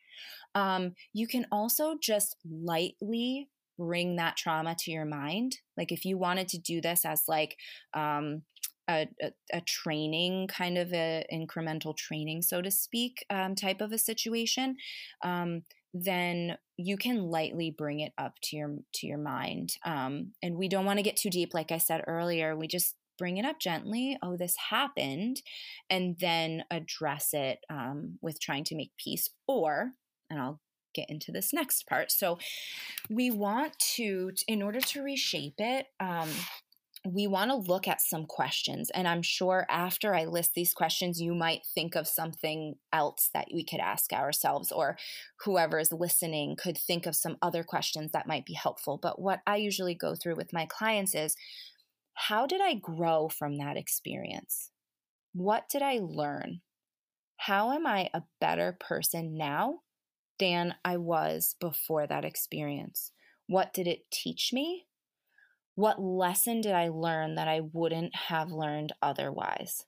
um, 0.55 0.95
you 1.13 1.27
can 1.27 1.47
also 1.53 1.97
just 2.01 2.37
lightly 2.51 3.49
bring 3.79 4.17
that 4.17 4.37
trauma 4.37 4.75
to 4.79 4.91
your 4.91 5.05
mind. 5.05 5.59
Like 5.77 5.93
if 5.93 6.05
you 6.05 6.17
wanted 6.17 6.49
to 6.49 6.59
do 6.59 6.81
this 6.81 7.05
as 7.05 7.25
like 7.29 7.57
um, 7.93 8.43
a, 8.89 9.09
a, 9.23 9.33
a, 9.53 9.61
training, 9.63 10.49
kind 10.49 10.79
of 10.79 10.93
a 10.93 11.25
incremental 11.33 11.97
training, 11.97 12.43
so 12.43 12.63
to 12.63 12.71
speak, 12.71 13.25
um, 13.31 13.55
type 13.55 13.81
of 13.81 13.93
a 13.93 13.99
situation, 13.99 14.77
um, 15.23 15.63
then 15.93 16.59
you 16.77 16.97
can 16.97 17.23
lightly 17.23 17.71
bring 17.71 18.01
it 18.01 18.13
up 18.19 18.35
to 18.43 18.57
your 18.57 18.77
to 18.95 19.07
your 19.07 19.19
mind. 19.19 19.75
Um, 19.85 20.33
and 20.43 20.57
we 20.57 20.69
don't 20.69 20.85
want 20.85 20.99
to 20.99 21.03
get 21.03 21.17
too 21.17 21.31
deep, 21.31 21.55
like 21.55 21.73
I 21.73 21.79
said 21.79 22.05
earlier. 22.07 22.57
We 22.57 22.67
just 22.67 22.95
bring 23.19 23.39
it 23.39 23.45
up 23.45 23.59
gently. 23.59 24.19
Oh, 24.23 24.37
this 24.37 24.57
happened, 24.71 25.43
and 25.89 26.17
then 26.21 26.65
address 26.71 27.31
it 27.33 27.61
um, 27.71 28.19
with 28.21 28.41
trying 28.41 28.65
to 28.65 28.77
make 28.77 28.93
peace. 29.03 29.31
Or, 29.47 29.93
and 30.29 30.39
I'll 30.41 30.61
get 30.95 31.09
into 31.09 31.33
this 31.33 31.53
next 31.53 31.87
part. 31.87 32.11
So, 32.13 32.39
we 33.09 33.31
want 33.31 33.79
to, 33.97 34.33
in 34.47 34.63
order 34.63 34.81
to 34.81 35.03
reshape 35.03 35.55
it, 35.59 35.87
um, 36.01 36.29
we 37.13 37.27
want 37.27 37.51
to 37.51 37.57
look 37.57 37.87
at 37.89 38.01
some 38.01 38.27
questions. 38.27 38.91
And 38.91 39.07
I'm 39.07 39.23
sure 39.23 39.67
after 39.69 40.15
I 40.15 40.25
list 40.25 40.55
these 40.55 40.73
questions, 40.73 41.21
you 41.21 41.35
might 41.35 41.67
think 41.75 41.95
of 41.95 42.07
something 42.07 42.77
else 42.93 43.31
that 43.35 43.49
we 43.53 43.65
could 43.65 43.81
ask 43.81 44.13
ourselves, 44.13 44.73
or 44.73 44.97
whoever 45.45 45.79
is 45.79 45.93
listening 45.93 46.57
could 46.57 46.79
think 46.79 47.07
of 47.07 47.17
some 47.17 47.37
other 47.43 47.63
questions 47.63 48.13
that 48.13 48.27
might 48.27 48.47
be 48.47 48.55
helpful. 48.55 48.99
But 49.01 49.21
what 49.21 49.41
I 49.47 49.57
usually 49.57 49.95
go 49.95 50.15
through 50.15 50.37
with 50.37 50.53
my 50.53 50.67
clients 50.67 51.15
is 51.15 51.37
how 52.15 52.47
did 52.47 52.61
I 52.61 52.75
grow 52.75 53.29
from 53.29 53.59
that 53.59 53.77
experience? 53.77 54.71
What 55.33 55.69
did 55.69 55.83
I 55.83 56.01
learn? 56.03 56.63
How 57.37 57.73
am 57.73 57.87
I 57.87 58.09
a 58.15 58.23
better 58.41 58.77
person 58.81 59.37
now 59.37 59.81
than 60.39 60.75
I 60.85 60.97
was 60.97 61.57
before 61.61 62.07
that 62.07 62.25
experience? 62.25 63.13
What 63.47 63.75
did 63.75 63.87
it 63.87 64.11
teach 64.11 64.51
me? 64.53 64.87
What 65.77 66.03
lesson 66.03 66.61
did 66.61 66.73
I 66.73 66.89
learn 66.89 67.37
that 67.37 67.47
I 67.47 67.61
wouldn't 67.61 68.15
have 68.17 68.51
learned 68.51 68.93
otherwise? 69.01 69.85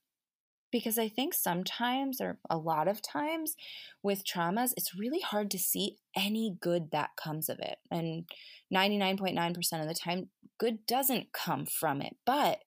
Because 0.70 0.98
I 0.98 1.08
think 1.08 1.34
sometimes, 1.34 2.20
or 2.20 2.38
a 2.48 2.56
lot 2.56 2.86
of 2.86 3.02
times, 3.02 3.56
with 4.02 4.24
traumas, 4.24 4.72
it's 4.76 4.94
really 4.94 5.20
hard 5.20 5.50
to 5.50 5.58
see 5.58 5.96
any 6.14 6.56
good 6.60 6.92
that 6.92 7.16
comes 7.16 7.48
of 7.48 7.58
it. 7.58 7.78
And 7.90 8.28
99.9% 8.72 9.80
of 9.80 9.88
the 9.88 9.94
time, 9.94 10.28
good 10.58 10.86
doesn't 10.86 11.32
come 11.32 11.66
from 11.66 12.00
it. 12.02 12.14
But 12.24 12.60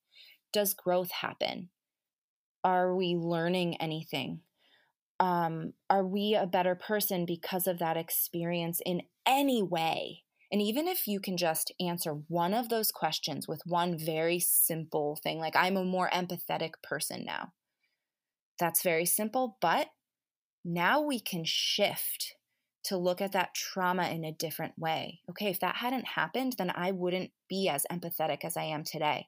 does 0.51 0.73
growth 0.73 1.11
happen? 1.11 1.69
Are 2.63 2.93
we 2.93 3.15
learning 3.15 3.79
anything? 3.79 4.41
um, 5.21 5.73
are 5.87 6.03
we 6.03 6.33
a 6.33 6.47
better 6.47 6.73
person 6.73 7.25
because 7.25 7.67
of 7.67 7.77
that 7.77 7.95
experience 7.95 8.81
in 8.83 9.03
any 9.25 9.61
way? 9.61 10.23
And 10.51 10.61
even 10.61 10.87
if 10.87 11.07
you 11.07 11.19
can 11.19 11.37
just 11.37 11.71
answer 11.79 12.11
one 12.27 12.53
of 12.53 12.69
those 12.69 12.91
questions 12.91 13.47
with 13.47 13.61
one 13.65 13.97
very 13.97 14.39
simple 14.39 15.17
thing, 15.23 15.39
like 15.39 15.55
I'm 15.55 15.77
a 15.77 15.85
more 15.85 16.09
empathetic 16.09 16.73
person 16.83 17.23
now, 17.25 17.53
that's 18.59 18.83
very 18.83 19.05
simple, 19.05 19.57
but 19.61 19.87
now 20.65 21.01
we 21.01 21.19
can 21.19 21.43
shift 21.45 22.35
to 22.83 22.97
look 22.97 23.21
at 23.21 23.31
that 23.31 23.53
trauma 23.53 24.09
in 24.09 24.23
a 24.23 24.31
different 24.31 24.77
way. 24.77 25.21
Okay, 25.29 25.47
if 25.47 25.59
that 25.59 25.77
hadn't 25.77 26.07
happened, 26.09 26.55
then 26.57 26.71
I 26.73 26.91
wouldn't 26.91 27.31
be 27.47 27.69
as 27.69 27.85
empathetic 27.91 28.43
as 28.43 28.57
I 28.57 28.63
am 28.63 28.83
today. 28.83 29.27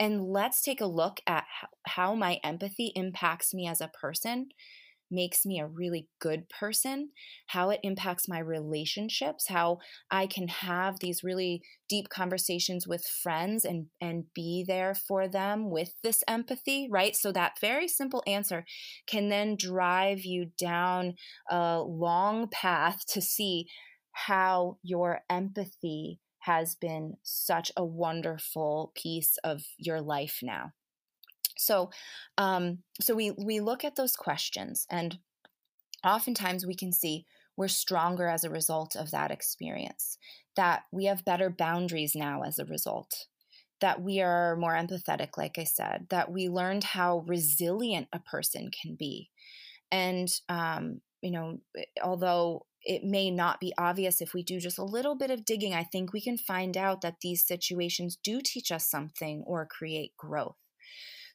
And 0.00 0.24
let's 0.24 0.62
take 0.62 0.80
a 0.80 0.86
look 0.86 1.20
at 1.26 1.44
how 1.86 2.14
my 2.14 2.40
empathy 2.42 2.92
impacts 2.94 3.54
me 3.54 3.68
as 3.68 3.80
a 3.80 3.88
person 3.88 4.48
makes 5.10 5.44
me 5.44 5.58
a 5.58 5.66
really 5.66 6.08
good 6.20 6.48
person, 6.48 7.10
how 7.48 7.70
it 7.70 7.80
impacts 7.82 8.28
my 8.28 8.38
relationships, 8.38 9.48
how 9.48 9.78
I 10.10 10.26
can 10.26 10.48
have 10.48 11.00
these 11.00 11.22
really 11.22 11.62
deep 11.88 12.08
conversations 12.08 12.86
with 12.86 13.04
friends 13.06 13.64
and 13.64 13.86
and 14.00 14.24
be 14.34 14.64
there 14.66 14.94
for 14.94 15.28
them 15.28 15.70
with 15.70 15.94
this 16.02 16.24
empathy, 16.26 16.88
right? 16.90 17.14
So 17.14 17.32
that 17.32 17.60
very 17.60 17.88
simple 17.88 18.22
answer 18.26 18.64
can 19.06 19.28
then 19.28 19.56
drive 19.56 20.24
you 20.24 20.50
down 20.58 21.14
a 21.50 21.80
long 21.80 22.48
path 22.48 23.04
to 23.08 23.20
see 23.20 23.66
how 24.12 24.78
your 24.82 25.20
empathy 25.28 26.20
has 26.40 26.74
been 26.74 27.14
such 27.22 27.72
a 27.76 27.84
wonderful 27.84 28.92
piece 28.94 29.38
of 29.42 29.62
your 29.78 30.00
life 30.00 30.40
now. 30.42 30.72
So, 31.56 31.90
um, 32.38 32.78
so 33.00 33.14
we 33.14 33.32
we 33.32 33.60
look 33.60 33.84
at 33.84 33.96
those 33.96 34.16
questions, 34.16 34.86
and 34.90 35.18
oftentimes 36.04 36.66
we 36.66 36.74
can 36.74 36.92
see 36.92 37.26
we're 37.56 37.68
stronger 37.68 38.28
as 38.28 38.44
a 38.44 38.50
result 38.50 38.96
of 38.96 39.10
that 39.12 39.30
experience. 39.30 40.18
That 40.56 40.82
we 40.92 41.04
have 41.06 41.24
better 41.24 41.50
boundaries 41.50 42.14
now 42.14 42.42
as 42.42 42.58
a 42.58 42.64
result. 42.64 43.26
That 43.80 44.02
we 44.02 44.20
are 44.20 44.56
more 44.56 44.74
empathetic, 44.74 45.36
like 45.36 45.58
I 45.58 45.64
said. 45.64 46.06
That 46.10 46.30
we 46.30 46.48
learned 46.48 46.84
how 46.84 47.24
resilient 47.26 48.08
a 48.12 48.20
person 48.20 48.70
can 48.70 48.96
be, 48.96 49.30
and 49.90 50.28
um, 50.48 51.00
you 51.22 51.30
know, 51.30 51.58
eh, 51.76 51.84
although 52.02 52.66
it 52.82 53.02
may 53.02 53.30
not 53.30 53.60
be 53.60 53.72
obvious 53.78 54.20
if 54.20 54.34
we 54.34 54.42
do 54.42 54.60
just 54.60 54.78
a 54.78 54.84
little 54.84 55.16
bit 55.16 55.30
of 55.30 55.44
digging, 55.44 55.74
I 55.74 55.84
think 55.84 56.12
we 56.12 56.20
can 56.20 56.36
find 56.36 56.76
out 56.76 57.00
that 57.00 57.16
these 57.22 57.46
situations 57.46 58.18
do 58.22 58.40
teach 58.44 58.70
us 58.70 58.88
something 58.88 59.42
or 59.46 59.66
create 59.66 60.12
growth. 60.18 60.56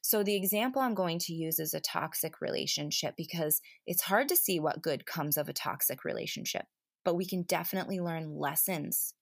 So, 0.02 0.22
the 0.22 0.36
example 0.36 0.82
I'm 0.82 0.94
going 0.94 1.18
to 1.20 1.34
use 1.34 1.58
is 1.58 1.74
a 1.74 1.80
toxic 1.80 2.40
relationship 2.40 3.14
because 3.16 3.60
it's 3.86 4.02
hard 4.02 4.28
to 4.28 4.36
see 4.36 4.58
what 4.58 4.82
good 4.82 5.06
comes 5.06 5.36
of 5.36 5.48
a 5.48 5.52
toxic 5.52 6.04
relationship, 6.04 6.66
but 7.04 7.14
we 7.14 7.26
can 7.26 7.42
definitely 7.42 8.00
learn 8.00 8.38
lessons. 8.38 9.14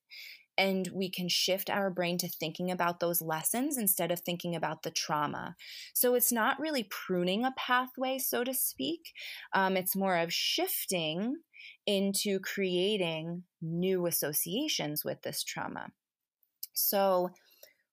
And 0.57 0.89
we 0.93 1.09
can 1.09 1.29
shift 1.29 1.71
our 1.71 1.89
brain 1.89 2.19
to 2.19 2.29
thinking 2.29 2.69
about 2.73 2.99
those 2.99 3.23
lessons 3.23 3.79
instead 3.79 4.11
of 4.11 4.19
thinking 4.19 4.57
about 4.57 4.83
the 4.83 4.91
trauma. 4.91 5.55
So 5.95 6.15
it's 6.15 6.33
not 6.33 6.59
really 6.59 6.83
pruning 6.83 7.45
a 7.45 7.55
pathway, 7.57 8.19
so 8.19 8.43
to 8.43 8.53
speak. 8.53 9.13
Um, 9.53 9.77
it's 9.77 9.95
more 9.95 10.17
of 10.17 10.33
shifting 10.33 11.37
into 11.87 12.41
creating 12.41 13.45
new 13.63 14.07
associations 14.07 15.05
with 15.05 15.23
this 15.23 15.45
trauma. 15.45 15.93
So, 16.73 17.31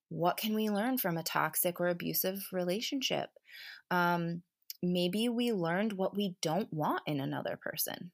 what 0.09 0.37
can 0.37 0.53
we 0.55 0.69
learn 0.69 0.97
from 0.97 1.17
a 1.17 1.23
toxic 1.23 1.79
or 1.79 1.87
abusive 1.87 2.47
relationship? 2.51 3.29
Um, 3.91 4.43
maybe 4.81 5.29
we 5.29 5.51
learned 5.51 5.93
what 5.93 6.15
we 6.15 6.35
don't 6.41 6.71
want 6.71 7.01
in 7.07 7.19
another 7.19 7.57
person. 7.61 8.11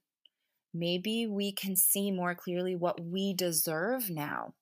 Maybe 0.74 1.26
we 1.26 1.52
can 1.52 1.76
see 1.76 2.10
more 2.10 2.34
clearly 2.34 2.76
what 2.76 3.00
we 3.00 3.34
deserve 3.34 4.08
now. 4.08 4.54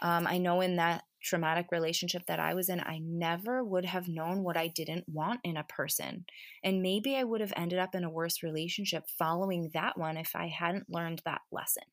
Um, 0.00 0.26
I 0.26 0.38
know 0.38 0.60
in 0.60 0.76
that 0.76 1.04
traumatic 1.22 1.66
relationship 1.72 2.26
that 2.26 2.40
I 2.40 2.54
was 2.54 2.68
in, 2.68 2.80
I 2.80 2.98
never 3.02 3.64
would 3.64 3.84
have 3.84 4.08
known 4.08 4.42
what 4.42 4.56
I 4.56 4.68
didn't 4.68 5.04
want 5.08 5.40
in 5.44 5.56
a 5.56 5.64
person. 5.64 6.26
And 6.62 6.82
maybe 6.82 7.16
I 7.16 7.24
would 7.24 7.40
have 7.40 7.52
ended 7.56 7.78
up 7.78 7.94
in 7.94 8.04
a 8.04 8.10
worse 8.10 8.42
relationship 8.42 9.04
following 9.18 9.70
that 9.74 9.98
one 9.98 10.16
if 10.16 10.34
I 10.34 10.48
hadn't 10.48 10.90
learned 10.90 11.22
that 11.24 11.40
lesson. 11.50 11.84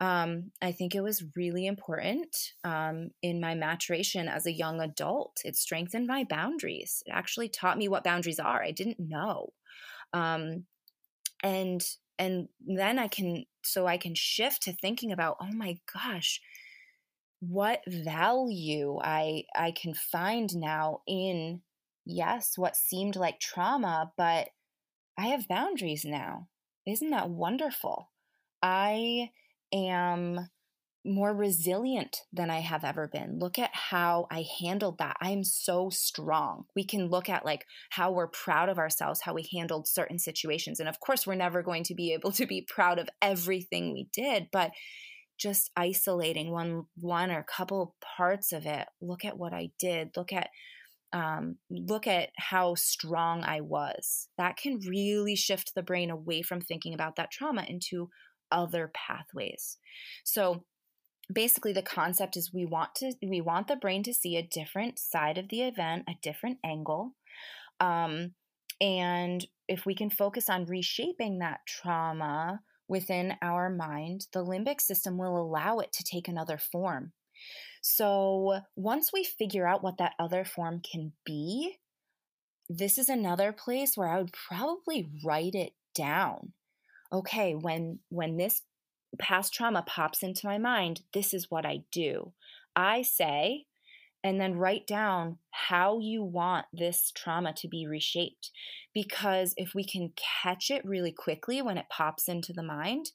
Um, 0.00 0.50
I 0.60 0.72
think 0.72 0.94
it 0.94 1.02
was 1.02 1.24
really 1.36 1.66
important 1.66 2.36
um, 2.64 3.10
in 3.22 3.40
my 3.40 3.54
maturation 3.54 4.28
as 4.28 4.46
a 4.46 4.52
young 4.52 4.80
adult. 4.80 5.38
It 5.44 5.56
strengthened 5.56 6.06
my 6.06 6.24
boundaries. 6.24 7.02
It 7.06 7.12
actually 7.12 7.48
taught 7.48 7.78
me 7.78 7.88
what 7.88 8.04
boundaries 8.04 8.40
are. 8.40 8.62
I 8.62 8.72
didn't 8.72 8.98
know, 8.98 9.52
um, 10.12 10.66
and 11.42 11.82
and 12.18 12.48
then 12.66 12.98
I 12.98 13.08
can 13.08 13.44
so 13.64 13.86
I 13.86 13.98
can 13.98 14.14
shift 14.14 14.62
to 14.64 14.72
thinking 14.72 15.12
about 15.12 15.36
oh 15.40 15.52
my 15.52 15.78
gosh, 15.92 16.40
what 17.40 17.82
value 17.86 18.98
I 19.02 19.44
I 19.54 19.72
can 19.72 19.94
find 19.94 20.54
now 20.56 21.00
in 21.06 21.62
yes 22.04 22.56
what 22.56 22.76
seemed 22.76 23.16
like 23.16 23.40
trauma, 23.40 24.12
but 24.16 24.48
I 25.18 25.28
have 25.28 25.48
boundaries 25.48 26.04
now. 26.04 26.48
Isn't 26.86 27.10
that 27.10 27.30
wonderful? 27.30 28.10
I 28.62 29.30
am 29.74 30.48
more 31.04 31.34
resilient 31.34 32.22
than 32.32 32.50
I 32.50 32.60
have 32.60 32.82
ever 32.82 33.08
been. 33.12 33.38
Look 33.38 33.58
at 33.58 33.70
how 33.74 34.26
I 34.30 34.46
handled 34.60 34.98
that. 34.98 35.16
I'm 35.20 35.44
so 35.44 35.90
strong. 35.90 36.64
We 36.74 36.84
can 36.84 37.08
look 37.08 37.28
at 37.28 37.44
like 37.44 37.66
how 37.90 38.10
we're 38.10 38.28
proud 38.28 38.70
of 38.70 38.78
ourselves, 38.78 39.20
how 39.20 39.34
we 39.34 39.46
handled 39.52 39.86
certain 39.86 40.18
situations. 40.18 40.80
And 40.80 40.88
of 40.88 41.00
course, 41.00 41.26
we're 41.26 41.34
never 41.34 41.62
going 41.62 41.84
to 41.84 41.94
be 41.94 42.14
able 42.14 42.32
to 42.32 42.46
be 42.46 42.66
proud 42.66 42.98
of 42.98 43.10
everything 43.20 43.92
we 43.92 44.08
did, 44.14 44.48
but 44.50 44.70
just 45.38 45.70
isolating 45.76 46.50
one 46.50 46.84
one 46.96 47.30
or 47.30 47.42
couple 47.42 47.96
parts 48.16 48.52
of 48.52 48.64
it. 48.64 48.86
Look 49.02 49.24
at 49.24 49.36
what 49.36 49.52
I 49.52 49.70
did. 49.78 50.10
Look 50.16 50.32
at 50.32 50.48
um, 51.12 51.58
look 51.70 52.06
at 52.06 52.30
how 52.36 52.74
strong 52.76 53.44
I 53.44 53.60
was. 53.60 54.28
That 54.38 54.56
can 54.56 54.80
really 54.88 55.36
shift 55.36 55.72
the 55.74 55.82
brain 55.82 56.10
away 56.10 56.42
from 56.42 56.60
thinking 56.60 56.94
about 56.94 57.16
that 57.16 57.30
trauma 57.30 57.64
into 57.68 58.08
other 58.50 58.90
pathways. 58.94 59.78
So 60.24 60.64
basically 61.32 61.72
the 61.72 61.82
concept 61.82 62.36
is 62.36 62.52
we 62.52 62.66
want 62.66 62.94
to 62.96 63.14
we 63.22 63.40
want 63.40 63.68
the 63.68 63.76
brain 63.76 64.02
to 64.04 64.14
see 64.14 64.36
a 64.36 64.42
different 64.42 64.98
side 64.98 65.38
of 65.38 65.48
the 65.48 65.62
event, 65.62 66.04
a 66.08 66.14
different 66.22 66.58
angle. 66.64 67.14
Um, 67.80 68.32
and 68.80 69.46
if 69.68 69.86
we 69.86 69.94
can 69.94 70.10
focus 70.10 70.48
on 70.48 70.66
reshaping 70.66 71.38
that 71.38 71.60
trauma 71.66 72.60
within 72.88 73.34
our 73.40 73.70
mind, 73.70 74.26
the 74.32 74.44
limbic 74.44 74.80
system 74.80 75.16
will 75.16 75.40
allow 75.40 75.78
it 75.78 75.92
to 75.92 76.04
take 76.04 76.28
another 76.28 76.58
form. 76.58 77.12
So 77.80 78.60
once 78.76 79.12
we 79.12 79.24
figure 79.24 79.66
out 79.66 79.82
what 79.82 79.98
that 79.98 80.14
other 80.18 80.44
form 80.44 80.80
can 80.80 81.12
be, 81.24 81.76
this 82.68 82.98
is 82.98 83.08
another 83.08 83.52
place 83.52 83.96
where 83.96 84.08
I 84.08 84.18
would 84.18 84.32
probably 84.32 85.08
write 85.24 85.54
it 85.54 85.72
down 85.94 86.52
okay, 87.12 87.54
when 87.54 88.00
when 88.08 88.36
this 88.36 88.62
past 89.18 89.52
trauma 89.54 89.84
pops 89.86 90.22
into 90.22 90.46
my 90.46 90.58
mind, 90.58 91.02
this 91.12 91.32
is 91.32 91.50
what 91.50 91.64
I 91.64 91.82
do. 91.92 92.32
I 92.74 93.02
say, 93.02 93.66
and 94.22 94.40
then 94.40 94.58
write 94.58 94.86
down 94.86 95.38
how 95.50 95.98
you 96.00 96.24
want 96.24 96.66
this 96.72 97.12
trauma 97.14 97.52
to 97.58 97.68
be 97.68 97.86
reshaped. 97.86 98.50
Because 98.92 99.54
if 99.56 99.74
we 99.74 99.84
can 99.84 100.12
catch 100.42 100.70
it 100.70 100.84
really 100.84 101.12
quickly 101.12 101.62
when 101.62 101.78
it 101.78 101.86
pops 101.90 102.28
into 102.28 102.52
the 102.52 102.62
mind, 102.62 103.10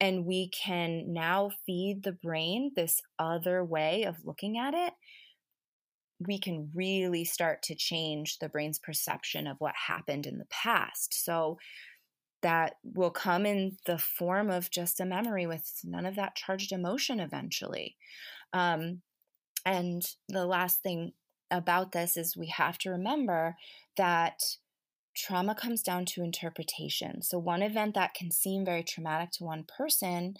and 0.00 0.26
we 0.26 0.48
can 0.48 1.12
now 1.12 1.50
feed 1.66 2.02
the 2.02 2.12
brain 2.12 2.72
this 2.74 3.00
other 3.18 3.64
way 3.64 4.04
of 4.04 4.24
looking 4.24 4.58
at 4.58 4.74
it, 4.74 4.92
we 6.20 6.38
can 6.38 6.70
really 6.74 7.24
start 7.24 7.62
to 7.62 7.74
change 7.74 8.38
the 8.38 8.48
brain's 8.48 8.78
perception 8.78 9.46
of 9.46 9.56
what 9.58 9.74
happened 9.88 10.26
in 10.26 10.38
the 10.38 10.46
past. 10.50 11.24
So, 11.24 11.58
that 12.44 12.76
will 12.84 13.10
come 13.10 13.46
in 13.46 13.78
the 13.86 13.96
form 13.96 14.50
of 14.50 14.70
just 14.70 15.00
a 15.00 15.06
memory 15.06 15.46
with 15.46 15.80
none 15.82 16.04
of 16.04 16.14
that 16.16 16.36
charged 16.36 16.72
emotion 16.72 17.18
eventually. 17.18 17.96
Um, 18.52 19.00
and 19.64 20.02
the 20.28 20.44
last 20.44 20.82
thing 20.82 21.12
about 21.50 21.92
this 21.92 22.18
is 22.18 22.36
we 22.36 22.48
have 22.48 22.76
to 22.78 22.90
remember 22.90 23.56
that 23.96 24.42
trauma 25.16 25.54
comes 25.54 25.82
down 25.82 26.04
to 26.04 26.22
interpretation. 26.22 27.22
So, 27.22 27.38
one 27.38 27.62
event 27.62 27.94
that 27.94 28.12
can 28.12 28.30
seem 28.30 28.62
very 28.62 28.82
traumatic 28.82 29.30
to 29.32 29.44
one 29.44 29.64
person 29.64 30.34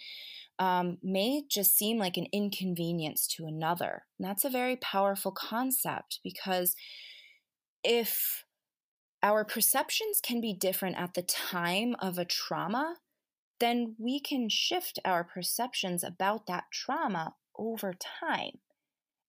um, 0.58 0.98
may 1.02 1.42
just 1.48 1.74
seem 1.74 1.96
like 1.96 2.18
an 2.18 2.26
inconvenience 2.32 3.26
to 3.28 3.46
another. 3.46 4.02
And 4.18 4.28
that's 4.28 4.44
a 4.44 4.50
very 4.50 4.76
powerful 4.76 5.32
concept 5.32 6.20
because 6.22 6.76
if 7.82 8.44
our 9.24 9.42
perceptions 9.42 10.20
can 10.22 10.40
be 10.42 10.52
different 10.52 10.98
at 10.98 11.14
the 11.14 11.22
time 11.22 11.96
of 11.98 12.18
a 12.18 12.26
trauma, 12.26 12.96
then 13.58 13.96
we 13.98 14.20
can 14.20 14.50
shift 14.50 14.98
our 15.02 15.24
perceptions 15.24 16.04
about 16.04 16.46
that 16.46 16.64
trauma 16.70 17.34
over 17.58 17.94
time. 18.20 18.58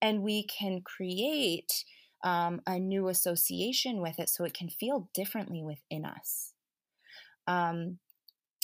And 0.01 0.21
we 0.21 0.45
can 0.45 0.81
create 0.81 1.85
um, 2.25 2.61
a 2.67 2.77
new 2.77 3.07
association 3.07 4.01
with 4.01 4.19
it 4.19 4.27
so 4.27 4.43
it 4.43 4.53
can 4.53 4.69
feel 4.69 5.09
differently 5.13 5.63
within 5.63 6.03
us. 6.03 6.51
Um, 7.47 7.99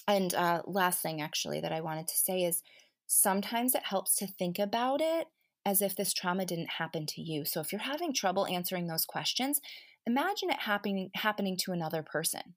and 0.08 0.34
uh, 0.34 0.64
last 0.66 1.02
thing, 1.02 1.22
actually, 1.22 1.62
that 1.62 1.72
I 1.72 1.80
wanted 1.80 2.10
to 2.10 2.18
say 2.18 2.44
is 2.44 2.62
sometimes 3.08 3.74
it 3.74 3.84
helps 3.86 4.16
to 4.18 4.28
think 4.28 4.60
about 4.60 5.00
it 5.00 5.28
as 5.66 5.82
if 5.82 5.96
this 5.96 6.12
trauma 6.12 6.46
didn't 6.46 6.72
happen 6.80 7.06
to 7.06 7.22
you. 7.22 7.46
So 7.46 7.62
if 7.62 7.72
you're 7.72 7.82
having 7.82 8.14
trouble 8.14 8.48
answering 8.48 8.88
those 8.88 9.06
questions, 9.06 9.62
imagine 10.08 10.50
it 10.50 10.62
happening 10.62 11.10
happening 11.16 11.58
to 11.58 11.72
another 11.72 12.04
person 12.04 12.56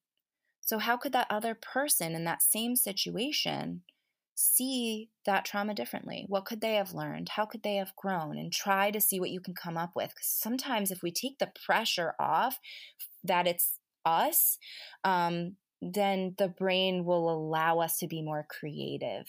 So, 0.62 0.78
how 0.78 0.96
could 0.96 1.12
that 1.12 1.28
other 1.30 1.54
person 1.54 2.14
in 2.14 2.24
that 2.24 2.42
same 2.42 2.76
situation 2.76 3.82
see 4.34 5.10
that 5.26 5.44
trauma 5.44 5.74
differently? 5.74 6.26
What 6.28 6.44
could 6.44 6.60
they 6.60 6.74
have 6.74 6.94
learned? 6.94 7.30
How 7.30 7.46
could 7.46 7.62
they 7.62 7.76
have 7.76 7.96
grown? 7.96 8.38
And 8.38 8.52
try 8.52 8.90
to 8.90 9.00
see 9.00 9.20
what 9.20 9.30
you 9.30 9.40
can 9.40 9.54
come 9.54 9.76
up 9.76 9.92
with. 9.96 10.10
Because 10.10 10.28
sometimes, 10.28 10.90
if 10.90 11.02
we 11.02 11.12
take 11.12 11.38
the 11.38 11.52
pressure 11.66 12.14
off 12.18 12.58
that 13.24 13.46
it's 13.46 13.78
us, 14.04 14.58
um, 15.04 15.56
then 15.82 16.34
the 16.38 16.48
brain 16.48 17.04
will 17.04 17.30
allow 17.30 17.80
us 17.80 17.98
to 17.98 18.06
be 18.08 18.22
more 18.22 18.46
creative. 18.48 19.26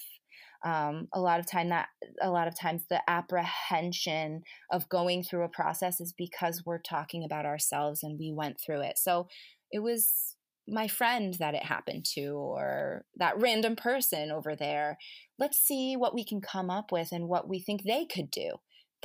Um, 0.65 1.07
a 1.13 1.19
lot 1.19 1.39
of 1.39 1.49
time 1.49 1.69
that 1.69 1.89
a 2.21 2.29
lot 2.29 2.47
of 2.47 2.59
times 2.59 2.83
the 2.89 3.01
apprehension 3.07 4.41
of 4.71 4.89
going 4.89 5.23
through 5.23 5.43
a 5.43 5.49
process 5.49 6.01
is 6.01 6.13
because 6.17 6.63
we're 6.65 6.81
talking 6.81 7.23
about 7.23 7.45
ourselves 7.45 8.01
and 8.01 8.17
we 8.19 8.33
went 8.35 8.57
through 8.65 8.81
it. 8.81 8.97
So 8.97 9.27
it 9.71 9.79
was 9.79 10.35
my 10.67 10.87
friend 10.87 11.35
that 11.35 11.53
it 11.53 11.63
happened 11.63 12.05
to 12.15 12.29
or 12.31 13.05
that 13.17 13.39
random 13.39 13.75
person 13.75 14.31
over 14.31 14.55
there. 14.55 14.97
Let's 15.37 15.59
see 15.59 15.95
what 15.95 16.15
we 16.15 16.25
can 16.25 16.41
come 16.41 16.71
up 16.71 16.91
with 16.91 17.09
and 17.11 17.27
what 17.27 17.47
we 17.47 17.59
think 17.59 17.83
they 17.83 18.05
could 18.05 18.31
do 18.31 18.55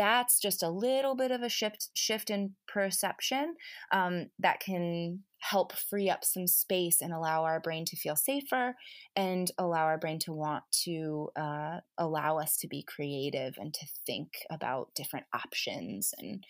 that's 0.00 0.40
just 0.40 0.62
a 0.62 0.70
little 0.70 1.14
bit 1.14 1.30
of 1.30 1.42
a 1.42 1.48
shift 1.50 1.90
shift 1.94 2.30
in 2.30 2.54
perception 2.66 3.54
um, 3.92 4.30
that 4.38 4.58
can 4.58 5.20
help 5.40 5.72
free 5.72 6.08
up 6.08 6.24
some 6.24 6.46
space 6.46 7.00
and 7.00 7.12
allow 7.12 7.44
our 7.44 7.60
brain 7.60 7.84
to 7.86 7.96
feel 7.96 8.16
safer 8.16 8.74
and 9.16 9.50
allow 9.58 9.84
our 9.84 9.98
brain 9.98 10.18
to 10.20 10.32
want 10.32 10.62
to 10.70 11.30
uh, 11.36 11.78
allow 11.98 12.38
us 12.38 12.56
to 12.58 12.68
be 12.68 12.82
creative 12.82 13.54
and 13.58 13.74
to 13.74 13.86
think 14.06 14.28
about 14.50 14.94
different 14.94 15.26
options 15.34 16.14
and 16.18 16.44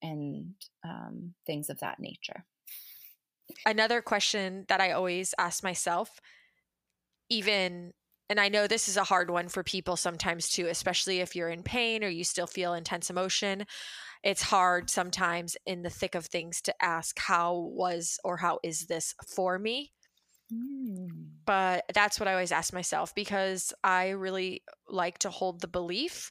and 0.00 0.54
um, 0.84 1.34
things 1.46 1.68
of 1.68 1.80
that 1.80 1.98
nature. 1.98 2.44
Another 3.66 4.00
question 4.00 4.64
that 4.68 4.80
i 4.80 4.92
always 4.92 5.34
ask 5.38 5.64
myself 5.64 6.20
even 7.30 7.92
and 8.30 8.38
I 8.38 8.48
know 8.48 8.66
this 8.66 8.88
is 8.88 8.96
a 8.96 9.04
hard 9.04 9.30
one 9.30 9.48
for 9.48 9.62
people 9.62 9.96
sometimes 9.96 10.48
too, 10.48 10.66
especially 10.66 11.20
if 11.20 11.34
you're 11.34 11.48
in 11.48 11.62
pain 11.62 12.04
or 12.04 12.08
you 12.08 12.24
still 12.24 12.46
feel 12.46 12.74
intense 12.74 13.10
emotion. 13.10 13.64
It's 14.22 14.42
hard 14.42 14.90
sometimes 14.90 15.56
in 15.64 15.82
the 15.82 15.90
thick 15.90 16.14
of 16.14 16.26
things 16.26 16.60
to 16.62 16.74
ask, 16.82 17.18
how 17.18 17.56
was 17.56 18.18
or 18.24 18.36
how 18.36 18.58
is 18.62 18.86
this 18.86 19.14
for 19.34 19.58
me? 19.58 19.92
Mm. 20.52 21.08
But 21.46 21.84
that's 21.94 22.20
what 22.20 22.28
I 22.28 22.32
always 22.32 22.52
ask 22.52 22.72
myself 22.72 23.14
because 23.14 23.72
I 23.82 24.10
really 24.10 24.62
like 24.88 25.18
to 25.20 25.30
hold 25.30 25.60
the 25.60 25.68
belief 25.68 26.30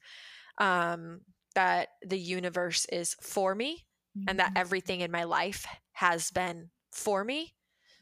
um, 0.59 1.21
that 1.55 1.89
the 2.05 2.19
universe 2.19 2.85
is 2.91 3.15
for 3.21 3.55
me 3.55 3.85
mm-hmm. 4.17 4.25
and 4.29 4.39
that 4.39 4.49
mm-hmm. 4.49 4.57
everything 4.57 5.01
in 5.01 5.11
my 5.11 5.23
life 5.23 5.65
has 5.93 6.29
been 6.31 6.69
for 6.91 7.23
me. 7.23 7.53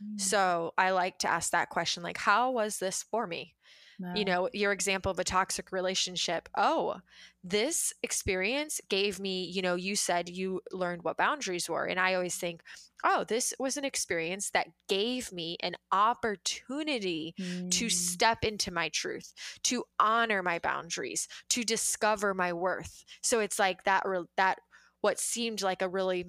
Mm. 0.04 0.20
So 0.20 0.74
I 0.78 0.92
like 0.92 1.20
to 1.20 1.30
ask 1.30 1.52
that 1.52 1.70
question 1.70 2.04
like, 2.04 2.18
how 2.18 2.52
was 2.52 2.80
this 2.80 3.04
for 3.04 3.28
me? 3.28 3.55
Wow. 4.00 4.14
You 4.16 4.26
know, 4.26 4.50
your 4.54 4.72
example 4.72 5.12
of 5.12 5.20
a 5.20 5.24
toxic 5.24 5.72
relationship. 5.72 6.50
Oh, 6.58 6.98
this 7.44 7.94
experience 8.04 8.82
gave 8.90 9.20
me, 9.20 9.46
you 9.46 9.62
know, 9.62 9.76
you 9.76 9.96
said 9.96 10.30
you 10.30 10.62
learned 10.72 11.04
what 11.04 11.18
boundaries 11.18 11.70
were. 11.70 11.86
And 11.86 12.00
I 12.00 12.14
always 12.14 12.36
think, 12.36 12.62
oh, 13.04 13.24
this 13.28 13.54
was 13.60 13.78
an 13.78 13.86
experience 13.86 14.50
that 14.52 14.68
gave 14.90 15.32
me 15.32 15.58
an 15.62 15.76
opportunity 15.92 17.36
mm. 17.40 17.72
to 17.72 17.90
step 17.90 18.40
into 18.44 18.72
my 18.72 18.90
truth, 18.90 19.34
to 19.64 19.84
honor 20.00 20.44
my 20.44 20.60
boundaries, 20.60 21.28
to 21.50 21.64
discover 21.64 22.34
my 22.34 22.52
worth. 22.52 23.06
So 23.22 23.40
it's 23.40 23.60
like 23.60 23.84
that, 23.84 24.04
that, 24.38 24.60
what 25.02 25.20
seemed 25.20 25.62
like 25.62 25.84
a 25.84 25.88
really 25.88 26.26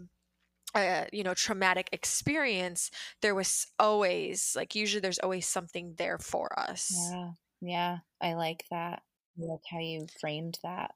uh, 0.75 1.05
you 1.11 1.25
know 1.25 1.33
traumatic 1.33 1.89
experience 1.93 2.91
there 3.23 3.35
was 3.35 3.69
always 3.79 4.53
like 4.55 4.75
usually 4.75 5.01
there's 5.01 5.19
always 5.21 5.47
something 5.47 5.95
there 5.97 6.19
for 6.19 6.59
us 6.59 6.93
yeah 7.11 7.31
yeah, 7.61 7.99
I 8.21 8.35
like 8.35 8.65
that. 8.71 9.03
I 9.39 9.45
like 9.45 9.61
how 9.71 9.81
you 9.81 10.07
framed 10.21 10.59
that. 10.63 10.93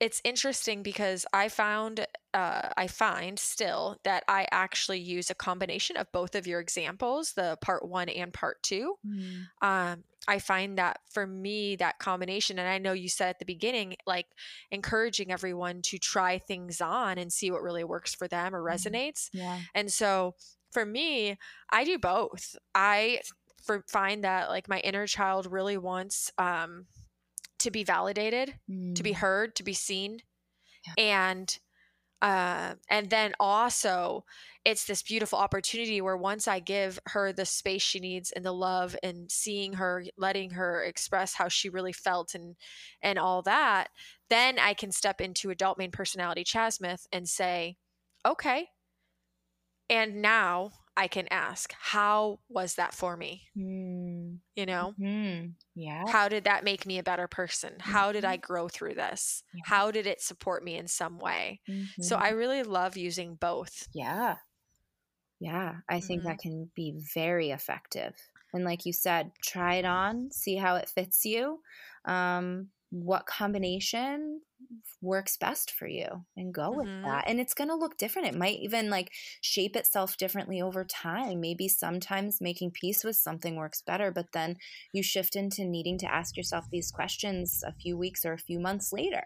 It's 0.00 0.22
interesting 0.24 0.82
because 0.82 1.26
I 1.34 1.50
found, 1.50 2.06
uh, 2.32 2.70
I 2.74 2.86
find 2.86 3.38
still 3.38 3.98
that 4.04 4.24
I 4.28 4.46
actually 4.50 4.98
use 4.98 5.28
a 5.28 5.34
combination 5.34 5.98
of 5.98 6.10
both 6.10 6.34
of 6.34 6.46
your 6.46 6.58
examples, 6.58 7.34
the 7.34 7.58
part 7.60 7.86
one 7.86 8.08
and 8.08 8.32
part 8.32 8.62
two. 8.62 8.94
Mm. 9.06 9.42
Um, 9.60 10.04
I 10.26 10.38
find 10.38 10.78
that 10.78 11.00
for 11.10 11.26
me, 11.26 11.76
that 11.76 11.98
combination, 11.98 12.58
and 12.58 12.66
I 12.66 12.78
know 12.78 12.94
you 12.94 13.10
said 13.10 13.28
at 13.28 13.38
the 13.40 13.44
beginning, 13.44 13.96
like 14.06 14.26
encouraging 14.70 15.30
everyone 15.30 15.82
to 15.82 15.98
try 15.98 16.38
things 16.38 16.80
on 16.80 17.18
and 17.18 17.30
see 17.30 17.50
what 17.50 17.62
really 17.62 17.84
works 17.84 18.14
for 18.14 18.26
them 18.26 18.54
or 18.54 18.62
mm-hmm. 18.62 18.74
resonates. 18.74 19.28
Yeah. 19.34 19.58
And 19.74 19.92
so 19.92 20.34
for 20.72 20.86
me, 20.86 21.36
I 21.70 21.84
do 21.84 21.98
both. 21.98 22.56
I 22.74 23.20
for 23.62 23.84
find 23.88 24.24
that 24.24 24.48
like 24.48 24.68
my 24.68 24.80
inner 24.80 25.06
child 25.06 25.46
really 25.50 25.76
wants 25.76 26.32
um 26.38 26.86
to 27.60 27.70
be 27.70 27.84
validated, 27.84 28.54
mm. 28.68 28.94
to 28.94 29.02
be 29.02 29.12
mm. 29.12 29.16
heard, 29.16 29.54
to 29.56 29.62
be 29.62 29.74
seen. 29.74 30.20
Yeah. 30.86 31.04
And 31.04 31.58
uh, 32.22 32.74
and 32.90 33.08
then 33.08 33.32
also 33.40 34.24
it's 34.66 34.84
this 34.84 35.02
beautiful 35.02 35.38
opportunity 35.38 36.02
where 36.02 36.18
once 36.18 36.46
I 36.46 36.60
give 36.60 36.98
her 37.06 37.32
the 37.32 37.46
space 37.46 37.80
she 37.80 37.98
needs 37.98 38.30
and 38.30 38.44
the 38.44 38.52
love 38.52 38.94
and 39.02 39.30
seeing 39.30 39.72
her, 39.74 40.04
letting 40.18 40.50
her 40.50 40.84
express 40.84 41.32
how 41.32 41.48
she 41.48 41.70
really 41.70 41.94
felt 41.94 42.34
and 42.34 42.56
and 43.02 43.18
all 43.18 43.40
that, 43.42 43.88
then 44.28 44.58
I 44.58 44.74
can 44.74 44.92
step 44.92 45.20
into 45.20 45.50
adult 45.50 45.78
main 45.78 45.90
personality 45.90 46.44
Chasmith 46.44 47.06
and 47.10 47.26
say, 47.26 47.76
okay, 48.26 48.68
and 49.88 50.20
now 50.20 50.72
I 51.00 51.08
can 51.08 51.28
ask, 51.30 51.72
how 51.80 52.40
was 52.50 52.74
that 52.74 52.92
for 52.92 53.16
me? 53.16 53.44
Mm. 53.56 54.36
You 54.54 54.66
know? 54.66 54.92
Mm-hmm. 55.00 55.52
Yeah. 55.74 56.04
How 56.06 56.28
did 56.28 56.44
that 56.44 56.62
make 56.62 56.84
me 56.84 56.98
a 56.98 57.02
better 57.02 57.26
person? 57.26 57.70
Mm-hmm. 57.70 57.90
How 57.90 58.12
did 58.12 58.26
I 58.26 58.36
mm-hmm. 58.36 58.52
grow 58.52 58.68
through 58.68 58.96
this? 58.96 59.42
Yeah. 59.54 59.62
How 59.64 59.90
did 59.90 60.06
it 60.06 60.20
support 60.20 60.62
me 60.62 60.76
in 60.76 60.88
some 60.88 61.18
way? 61.18 61.60
Mm-hmm. 61.70 62.02
So 62.02 62.16
I 62.16 62.30
really 62.30 62.64
love 62.64 62.98
using 62.98 63.36
both. 63.36 63.88
Yeah. 63.94 64.36
Yeah. 65.40 65.76
I 65.88 66.00
think 66.00 66.24
that 66.24 66.36
mm-hmm. 66.40 66.50
can 66.50 66.70
be 66.76 67.00
very 67.14 67.50
effective. 67.50 68.12
And 68.52 68.64
like 68.64 68.84
you 68.84 68.92
said, 68.92 69.30
try 69.42 69.76
it 69.76 69.86
on, 69.86 70.30
see 70.32 70.56
how 70.56 70.76
it 70.76 70.90
fits 70.90 71.24
you. 71.24 71.60
Um, 72.04 72.68
what 72.90 73.26
combination 73.26 74.40
works 75.00 75.36
best 75.36 75.70
for 75.70 75.86
you 75.86 76.24
and 76.36 76.52
go 76.52 76.70
with 76.70 76.86
mm-hmm. 76.86 77.04
that. 77.04 77.24
And 77.26 77.40
it's 77.40 77.54
going 77.54 77.68
to 77.68 77.76
look 77.76 77.96
different. 77.96 78.28
It 78.28 78.36
might 78.36 78.58
even 78.58 78.90
like 78.90 79.10
shape 79.40 79.76
itself 79.76 80.16
differently 80.16 80.60
over 80.60 80.84
time. 80.84 81.40
Maybe 81.40 81.68
sometimes 81.68 82.40
making 82.40 82.72
peace 82.72 83.04
with 83.04 83.16
something 83.16 83.56
works 83.56 83.82
better, 83.82 84.10
but 84.10 84.32
then 84.32 84.56
you 84.92 85.02
shift 85.02 85.36
into 85.36 85.64
needing 85.64 85.98
to 85.98 86.12
ask 86.12 86.36
yourself 86.36 86.66
these 86.70 86.90
questions 86.90 87.62
a 87.66 87.72
few 87.72 87.96
weeks 87.96 88.24
or 88.24 88.32
a 88.32 88.38
few 88.38 88.58
months 88.58 88.92
later. 88.92 89.24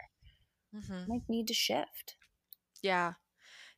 Mm-hmm. 0.74 1.11
Might 1.11 1.29
need 1.29 1.48
to 1.48 1.55
shift. 1.55 2.16
Yeah. 2.83 3.14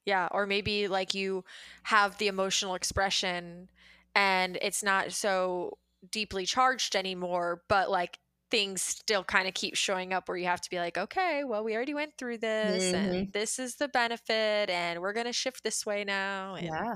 Yeah. 0.05 0.29
Or 0.31 0.47
maybe 0.47 0.89
like 0.89 1.15
you 1.15 1.45
have 1.85 2.19
the 2.19 2.29
emotional 2.29 2.75
expression 2.75 3.69
and 4.15 4.59
it's 4.63 4.83
not 4.83 5.13
so 5.13 5.79
deeply 6.11 6.47
charged 6.47 6.97
anymore, 6.97 7.63
but 7.69 7.91
like 7.91 8.19
things 8.51 8.83
still 8.83 9.25
kind 9.25 9.49
of 9.49 9.55
keep 9.55 9.75
showing 9.75 10.13
up 10.13 10.29
where 10.29 10.39
you 10.39 10.47
have 10.47 10.61
to 10.61 10.71
be 10.71 10.79
like, 10.79 10.97
okay, 10.97 11.43
well, 11.45 11.65
we 11.65 11.75
already 11.75 11.95
went 11.95 12.13
through 12.17 12.39
this 12.39 12.85
mm-hmm. 12.85 12.95
and 12.95 13.33
this 13.33 13.59
is 13.59 13.77
the 13.77 13.89
benefit 13.89 14.71
and 14.71 15.01
we're 15.01 15.13
going 15.13 15.27
to 15.27 15.33
shift 15.33 15.65
this 15.65 15.85
way 15.85 16.05
now. 16.05 16.55
And, 16.55 16.67
yeah. 16.67 16.95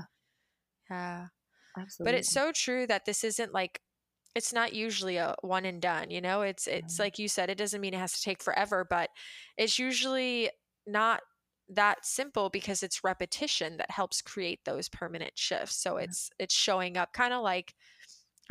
Yeah. 0.89 1.25
Absolutely. 1.77 2.11
But 2.11 2.19
it's 2.19 2.31
so 2.31 2.51
true 2.51 2.87
that 2.87 3.05
this 3.05 3.23
isn't 3.23 3.53
like 3.53 3.81
it's 4.33 4.53
not 4.53 4.73
usually 4.73 5.17
a 5.17 5.35
one 5.41 5.65
and 5.65 5.81
done, 5.81 6.09
you 6.09 6.21
know? 6.21 6.41
It's 6.41 6.67
it's 6.67 6.99
like 6.99 7.19
you 7.19 7.27
said 7.27 7.49
it 7.49 7.57
doesn't 7.57 7.81
mean 7.81 7.93
it 7.93 7.99
has 7.99 8.13
to 8.13 8.21
take 8.21 8.41
forever, 8.41 8.85
but 8.89 9.09
it's 9.57 9.77
usually 9.77 10.49
not 10.87 11.21
that 11.69 12.05
simple 12.05 12.49
because 12.49 12.83
it's 12.83 13.03
repetition 13.03 13.77
that 13.77 13.91
helps 13.91 14.21
create 14.21 14.59
those 14.65 14.89
permanent 14.89 15.33
shifts. 15.35 15.81
So 15.81 15.97
it's 15.97 16.29
it's 16.39 16.53
showing 16.53 16.97
up 16.97 17.13
kind 17.13 17.33
of 17.33 17.41
like 17.41 17.73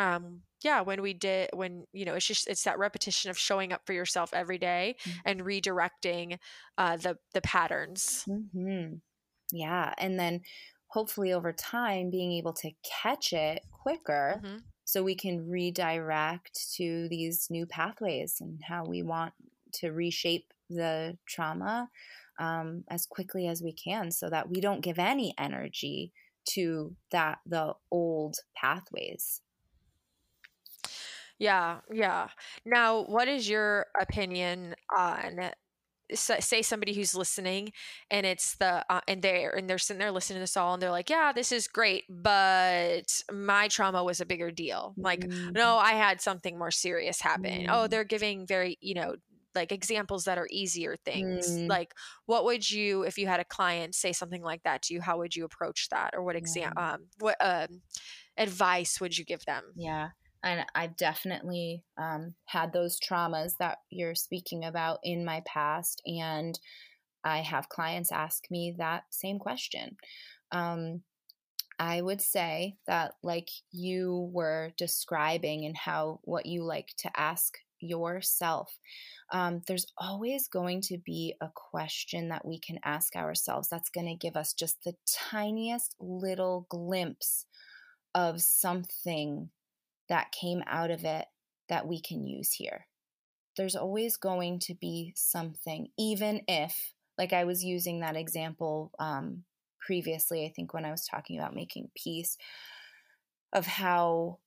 um 0.01 0.41
yeah 0.65 0.81
when 0.81 1.03
we 1.03 1.13
did 1.13 1.51
when 1.53 1.85
you 1.93 2.05
know 2.05 2.15
it's 2.15 2.27
just 2.27 2.49
it's 2.49 2.65
that 2.65 2.79
repetition 2.79 3.31
of 3.31 3.39
showing 3.39 3.73
up 3.73 3.83
for 3.87 3.93
yourself 3.93 4.31
every 4.33 4.59
day 4.59 4.97
mm-hmm. 5.05 5.19
and 5.27 5.43
redirecting 5.43 6.39
uh 6.79 6.97
the 6.97 7.17
the 7.35 7.41
patterns 7.43 8.25
mm-hmm. 8.29 8.95
yeah 9.53 9.93
and 9.99 10.19
then 10.19 10.41
hopefully 10.89 11.33
over 11.33 11.53
time 11.53 12.11
being 12.11 12.33
able 12.33 12.53
to 12.53 12.71
catch 13.03 13.33
it 13.33 13.63
quicker 13.71 14.41
mm-hmm. 14.43 14.57
so 14.85 15.03
we 15.03 15.15
can 15.15 15.49
redirect 15.49 16.75
to 16.75 17.07
these 17.09 17.47
new 17.51 17.67
pathways 17.67 18.39
and 18.41 18.61
how 18.67 18.85
we 18.85 19.03
want 19.03 19.33
to 19.73 19.91
reshape 19.91 20.53
the 20.69 21.17
trauma 21.29 21.89
um, 22.41 22.85
as 22.91 23.07
quickly 23.07 23.47
as 23.47 23.63
we 23.63 23.73
can 23.73 24.11
so 24.11 24.31
that 24.31 24.49
we 24.49 24.61
don't 24.61 24.81
give 24.81 24.99
any 24.99 25.35
energy 25.39 26.13
to 26.49 26.97
that 27.13 27.39
the 27.47 27.75
old 27.91 28.37
pathways 28.57 29.43
yeah, 31.41 31.81
yeah. 31.93 32.29
Now, 32.67 33.05
what 33.05 33.29
is 33.29 33.51
your 33.51 33.87
opinion 34.01 34.77
on 34.97 35.53
say 36.15 36.63
somebody 36.63 36.95
who's 36.95 37.15
listening 37.17 37.73
and 38.11 38.27
it's 38.27 38.57
the 38.57 38.85
uh, 38.91 39.01
and 39.09 39.23
they're 39.23 39.51
and 39.57 39.69
they're 39.69 39.79
sitting 39.79 39.99
there 40.01 40.13
listening 40.13 40.37
to 40.37 40.41
this 40.43 40.57
all 40.57 40.75
and 40.75 40.83
they're 40.83 40.91
like 40.91 41.11
yeah 41.11 41.33
this 41.33 41.53
is 41.53 41.69
great 41.69 42.05
but 42.09 43.23
my 43.33 43.69
trauma 43.69 44.05
was 44.05 44.21
a 44.21 44.27
bigger 44.27 44.51
deal 44.51 44.97
like 45.03 45.29
Mm, 45.29 45.55
no 45.55 45.79
i 45.79 45.93
had 45.93 46.21
something 46.21 46.59
more 46.59 46.71
serious 46.71 47.21
happen 47.21 47.65
oh 47.71 47.87
Mm. 47.87 47.89
they're 47.89 48.05
giving 48.05 48.47
very 48.47 48.79
you 48.83 48.95
know 48.95 49.17
like 49.55 49.73
examples 49.73 50.25
that 50.25 50.39
are 50.39 50.49
easier 50.51 50.97
things 51.05 51.63
Mm. 51.63 51.69
like 51.69 51.93
what 52.27 52.45
would 52.45 52.71
you 52.71 53.03
if 53.03 53.19
you 53.19 53.27
had 53.27 53.41
a 53.41 53.45
client 53.45 53.95
say 53.95 54.13
something 54.13 54.43
like 54.43 54.63
that 54.65 54.83
to 54.83 54.95
you 54.95 55.01
how 55.03 55.19
would 55.19 55.37
you 55.37 55.45
approach 55.45 55.89
that 55.91 56.11
or 56.15 56.23
what 56.23 56.37
exam 56.37 56.73
um 56.77 57.07
what 57.21 57.37
um 57.41 57.83
advice 58.37 59.01
would 59.01 59.17
you 59.19 59.25
give 59.25 59.45
them 59.47 59.75
Yeah. 59.75 60.11
And 60.43 60.65
I've 60.75 60.97
definitely 60.97 61.85
um, 61.99 62.35
had 62.47 62.73
those 62.73 62.99
traumas 62.99 63.53
that 63.59 63.79
you're 63.91 64.15
speaking 64.15 64.65
about 64.65 64.99
in 65.03 65.25
my 65.25 65.43
past. 65.47 66.01
And 66.07 66.59
I 67.25 67.39
have 67.39 67.69
clients 67.69 68.13
ask 68.13 68.51
me 68.51 68.75
that 68.79 69.05
same 69.11 69.39
question. 69.39 69.97
Um, 70.53 71.03
I 71.79 72.03
would 72.03 72.21
say 72.21 72.77
that, 72.87 73.15
like 73.23 73.49
you 73.71 74.31
were 74.33 74.73
describing, 74.77 75.65
and 75.65 75.77
how 75.77 76.21
what 76.25 76.45
you 76.47 76.63
like 76.63 76.89
to 76.99 77.11
ask 77.19 77.57
yourself, 77.81 78.79
um, 79.33 79.63
there's 79.67 79.87
always 79.97 80.47
going 80.49 80.83
to 80.83 80.99
be 80.99 81.35
a 81.41 81.49
question 81.55 82.29
that 82.29 82.45
we 82.45 82.59
can 82.59 82.79
ask 82.85 83.17
ourselves 83.17 83.69
that's 83.69 83.89
going 83.89 84.07
to 84.07 84.15
give 84.15 84.37
us 84.37 84.53
just 84.53 84.85
the 84.85 84.95
tiniest 85.07 85.97
little 85.99 86.67
glimpse 86.69 87.47
of 88.15 88.43
something 88.43 89.49
that 90.11 90.33
came 90.33 90.63
out 90.67 90.91
of 90.91 91.05
it 91.05 91.25
that 91.71 91.87
we 91.87 92.01
can 92.01 92.27
use 92.27 92.53
here. 92.53 92.87
There's 93.57 93.77
always 93.77 94.17
going 94.17 94.59
to 94.61 94.75
be 94.75 95.13
something, 95.17 95.89
even 95.99 96.43
if, 96.47 96.93
like 97.17 97.33
I 97.33 97.45
was 97.45 97.65
using 97.65 98.01
that 98.01 98.17
example 98.17 98.93
um, 98.99 99.45
previously, 99.81 100.45
I 100.45 100.53
think 100.55 100.75
when 100.75 100.85
I 100.85 100.91
was 100.91 101.07
talking 101.07 101.39
about 101.39 101.55
making 101.55 101.91
peace, 101.97 102.37
of 103.53 103.67
how 103.67 104.39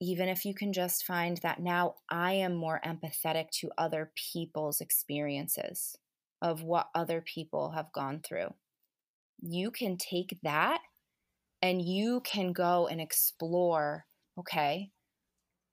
even 0.00 0.28
if 0.28 0.44
you 0.44 0.54
can 0.54 0.72
just 0.72 1.04
find 1.04 1.36
that 1.38 1.60
now 1.60 1.94
I 2.10 2.32
am 2.32 2.54
more 2.54 2.80
empathetic 2.84 3.50
to 3.60 3.70
other 3.78 4.10
people's 4.32 4.80
experiences 4.80 5.96
of 6.40 6.62
what 6.64 6.88
other 6.94 7.20
people 7.20 7.70
have 7.70 7.92
gone 7.92 8.20
through, 8.26 8.54
you 9.40 9.70
can 9.70 9.96
take 9.96 10.38
that 10.42 10.80
and 11.60 11.80
you 11.80 12.20
can 12.20 12.52
go 12.52 12.88
and 12.88 13.00
explore 13.00 14.06
okay, 14.38 14.90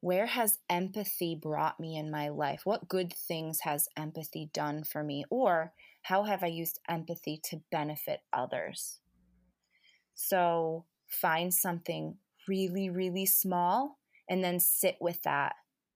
where 0.02 0.28
has 0.28 0.60
empathy 0.70 1.36
brought 1.36 1.80
me 1.80 1.98
in 1.98 2.10
my 2.10 2.30
life? 2.30 2.62
What 2.64 2.88
good 2.88 3.14
things 3.14 3.60
has 3.62 3.88
empathy 3.98 4.50
done 4.54 4.84
for 4.84 5.04
me? 5.04 5.26
Or 5.30 5.74
how 6.04 6.24
have 6.24 6.44
I 6.44 6.48
used 6.48 6.80
empathy 6.88 7.42
to 7.46 7.62
benefit 7.72 8.22
others? 8.32 9.00
So 10.16 10.86
find 11.08 11.54
something 11.54 12.18
really, 12.48 12.90
really 12.90 13.26
small 13.26 14.00
and 14.30 14.44
then 14.44 14.60
sit 14.60 14.96
with 15.02 15.22
that. 15.24 15.54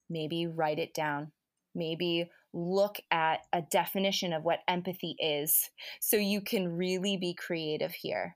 Maybe 0.10 0.48
write 0.48 0.80
it 0.80 0.94
down. 0.94 1.32
Maybe 1.74 2.30
look 2.54 2.98
at 3.10 3.40
a 3.52 3.62
definition 3.62 4.34
of 4.34 4.44
what 4.44 4.60
empathy 4.68 5.16
is 5.20 5.70
so 6.00 6.18
you 6.18 6.42
can 6.42 6.78
really 6.78 7.18
be 7.18 7.34
creative 7.34 7.94
here 7.94 8.36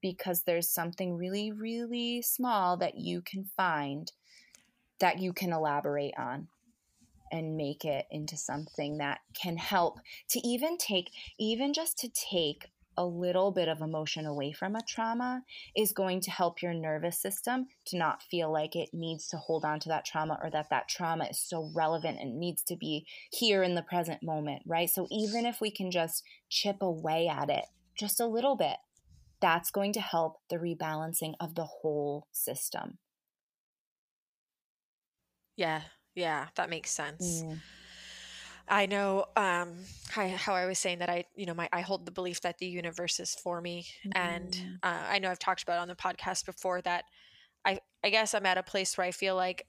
because 0.00 0.42
there's 0.42 0.68
something 0.68 1.16
really, 1.16 1.52
really 1.52 2.22
small 2.22 2.76
that 2.78 2.96
you 2.96 3.22
can 3.22 3.44
find 3.56 4.12
that 4.98 5.18
you 5.20 5.32
can 5.32 5.52
elaborate 5.52 6.14
on 6.16 6.48
and 7.32 7.56
make 7.56 7.84
it 7.84 8.06
into 8.10 8.36
something 8.36 8.98
that 8.98 9.20
can 9.34 9.56
help 9.56 9.98
to 10.30 10.46
even 10.46 10.78
take, 10.78 11.10
even 11.38 11.74
just 11.74 11.98
to 11.98 12.08
take 12.08 12.70
a 12.96 13.04
little 13.04 13.50
bit 13.50 13.68
of 13.68 13.80
emotion 13.80 14.26
away 14.26 14.52
from 14.52 14.74
a 14.74 14.82
trauma 14.82 15.42
is 15.76 15.92
going 15.92 16.20
to 16.20 16.30
help 16.30 16.62
your 16.62 16.72
nervous 16.72 17.18
system 17.18 17.66
to 17.84 17.96
not 17.96 18.22
feel 18.22 18.50
like 18.50 18.74
it 18.74 18.88
needs 18.92 19.28
to 19.28 19.36
hold 19.36 19.64
on 19.64 19.78
to 19.80 19.88
that 19.88 20.04
trauma 20.04 20.38
or 20.42 20.50
that 20.50 20.70
that 20.70 20.88
trauma 20.88 21.26
is 21.26 21.38
so 21.38 21.70
relevant 21.74 22.18
and 22.20 22.38
needs 22.38 22.62
to 22.62 22.76
be 22.76 23.06
here 23.30 23.62
in 23.62 23.74
the 23.74 23.82
present 23.82 24.22
moment, 24.22 24.62
right? 24.66 24.88
So 24.88 25.06
even 25.10 25.44
if 25.44 25.60
we 25.60 25.70
can 25.70 25.90
just 25.90 26.24
chip 26.48 26.80
away 26.80 27.28
at 27.28 27.50
it 27.50 27.66
just 27.98 28.20
a 28.20 28.26
little 28.26 28.56
bit, 28.56 28.76
that's 29.46 29.70
going 29.70 29.92
to 29.92 30.00
help 30.00 30.40
the 30.50 30.56
rebalancing 30.56 31.34
of 31.40 31.54
the 31.54 31.64
whole 31.66 32.26
system. 32.32 32.98
yeah 35.56 35.82
yeah 36.14 36.48
that 36.56 36.70
makes 36.70 36.90
sense. 36.90 37.44
Mm, 37.44 37.60
I 38.68 38.86
know 38.86 39.26
um 39.36 39.84
how, 40.10 40.28
how 40.28 40.54
I 40.54 40.66
was 40.66 40.78
saying 40.78 40.98
that 40.98 41.10
I 41.10 41.24
you 41.34 41.46
know 41.46 41.54
my 41.54 41.68
I 41.72 41.80
hold 41.82 42.04
the 42.06 42.12
belief 42.12 42.40
that 42.42 42.58
the 42.58 42.66
universe 42.66 43.20
is 43.20 43.34
for 43.34 43.60
me. 43.60 43.86
And 44.12 44.56
mm, 44.56 44.78
uh, 44.82 45.04
I 45.08 45.18
know 45.18 45.30
I've 45.30 45.38
talked 45.38 45.62
about 45.62 45.78
on 45.78 45.88
the 45.88 45.94
podcast 45.96 46.46
before 46.46 46.80
that 46.82 47.04
I 47.64 47.80
I 48.04 48.10
guess 48.10 48.34
I'm 48.34 48.46
at 48.46 48.58
a 48.58 48.62
place 48.62 48.96
where 48.98 49.06
I 49.06 49.12
feel 49.12 49.36
like 49.36 49.66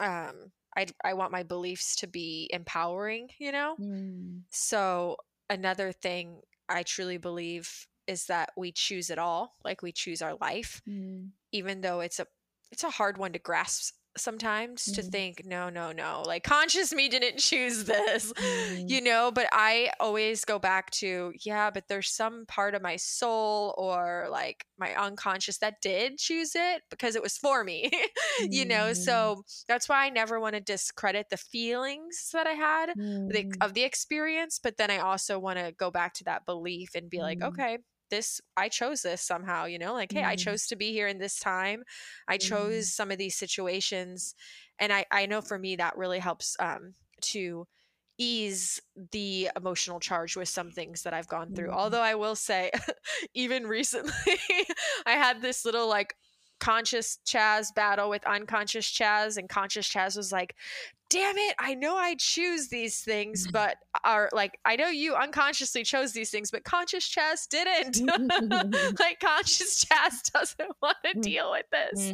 um 0.00 0.52
I 0.76 0.86
I 1.04 1.14
want 1.14 1.32
my 1.32 1.42
beliefs 1.42 1.96
to 1.96 2.06
be 2.06 2.50
empowering, 2.52 3.30
you 3.38 3.52
know? 3.52 3.78
mm, 3.78 4.42
So 4.50 5.16
another 5.50 5.92
thing 5.92 6.40
I 6.68 6.82
truly 6.82 7.18
believe 7.18 7.86
is 8.08 8.26
that 8.26 8.50
we 8.56 8.72
choose 8.72 9.10
it 9.10 9.18
all, 9.18 9.56
like 9.64 9.82
we 9.82 9.92
choose 9.92 10.22
our 10.22 10.36
life, 10.40 10.82
mm, 10.86 11.30
even 11.52 11.80
though 11.80 12.00
it's 12.00 12.20
a 12.20 12.26
it's 12.70 12.84
a 12.84 12.90
hard 12.90 13.18
one 13.18 13.32
to 13.32 13.38
grasp 13.38 13.94
sometimes 14.16 14.90
to 14.92 15.02
Mhm. 15.02 15.10
think 15.12 15.42
no 15.46 15.68
no 15.68 15.92
no 15.92 16.22
like 16.26 16.42
conscious 16.42 16.92
me 16.92 17.08
didn't 17.08 17.38
choose 17.38 17.84
this 17.84 18.32
mm, 18.38 18.88
you 18.88 19.00
know 19.00 19.30
but 19.30 19.46
i 19.52 19.92
always 20.00 20.44
go 20.44 20.58
back 20.58 20.90
to 20.90 21.32
yeah 21.44 21.70
but 21.70 21.84
there's 21.88 22.10
some 22.10 22.44
part 22.46 22.74
of 22.74 22.82
my 22.82 22.96
soul 22.96 23.74
or 23.78 24.26
like 24.30 24.66
my 24.76 24.92
unconscious 24.96 25.58
that 25.58 25.80
did 25.80 26.18
choose 26.18 26.56
it 26.56 26.82
because 26.90 27.14
it 27.14 27.22
was 27.22 27.38
for 27.38 27.62
me 27.62 27.90
you 28.50 28.64
know 28.64 28.92
mm, 28.92 28.94
so 28.94 29.44
that's 29.68 29.88
why 29.88 30.04
i 30.06 30.10
never 30.10 30.40
want 30.40 30.54
to 30.54 30.60
discredit 30.60 31.26
the 31.30 31.36
feelings 31.36 32.30
that 32.32 32.46
i 32.46 32.52
had 32.52 32.94
the, 33.28 33.46
mm, 33.46 33.52
of 33.60 33.74
the 33.74 33.82
experience 33.84 34.58
but 34.60 34.76
then 34.78 34.90
i 34.90 34.98
also 34.98 35.38
want 35.38 35.58
to 35.58 35.72
go 35.78 35.90
back 35.90 36.12
to 36.14 36.24
that 36.24 36.44
belief 36.44 36.94
and 36.94 37.08
be 37.10 37.20
like 37.20 37.40
Mm. 37.40 37.42
okay 37.42 37.78
this 38.10 38.40
i 38.56 38.68
chose 38.68 39.02
this 39.02 39.22
somehow 39.22 39.64
you 39.64 39.78
know 39.78 39.92
like 39.92 40.12
hey 40.12 40.24
i 40.24 40.34
Mm. 40.34 40.38
chose 40.38 40.66
to 40.66 40.76
be 40.76 40.92
here 40.92 41.08
in 41.08 41.18
this 41.18 41.38
time 41.38 41.82
i 42.26 42.36
chose 42.36 42.90
some 42.92 43.10
of 43.10 43.18
these 43.18 43.36
situations 43.36 44.34
and 44.78 44.92
i 44.92 45.04
i 45.10 45.26
know 45.26 45.40
for 45.40 45.58
me 45.58 45.76
that 45.76 45.96
really 45.96 46.18
helps 46.18 46.56
um 46.60 46.94
to 47.20 47.66
ease 48.20 48.80
the 49.12 49.48
emotional 49.56 50.00
charge 50.00 50.36
with 50.36 50.48
some 50.48 50.70
things 50.70 51.02
that 51.02 51.14
i've 51.14 51.28
gone 51.28 51.50
through 51.52 51.68
Mm. 51.68 51.74
although 51.74 52.02
i 52.02 52.14
will 52.14 52.34
say 52.36 52.70
even 53.34 53.66
recently 53.66 54.12
i 55.06 55.12
had 55.12 55.40
this 55.40 55.64
little 55.64 55.88
like 55.88 56.14
conscious 56.60 57.18
chaz 57.26 57.74
battle 57.74 58.08
with 58.10 58.24
unconscious 58.26 58.86
chaz 58.86 59.36
and 59.36 59.48
conscious 59.48 59.88
chaz 59.88 60.16
was 60.16 60.32
like 60.32 60.54
damn 61.10 61.36
it 61.38 61.54
i 61.58 61.74
know 61.74 61.96
i 61.96 62.14
choose 62.18 62.68
these 62.68 63.00
things 63.00 63.46
but 63.50 63.76
are 64.04 64.28
like 64.32 64.58
i 64.64 64.76
know 64.76 64.88
you 64.88 65.14
unconsciously 65.14 65.82
chose 65.82 66.12
these 66.12 66.30
things 66.30 66.50
but 66.50 66.64
conscious 66.64 67.08
chaz 67.08 67.48
didn't 67.48 67.96
like 69.00 69.18
conscious 69.20 69.84
chaz 69.84 70.20
doesn't 70.34 70.70
want 70.82 70.96
to 71.04 71.14
deal 71.20 71.50
with 71.50 71.66
this 71.70 72.12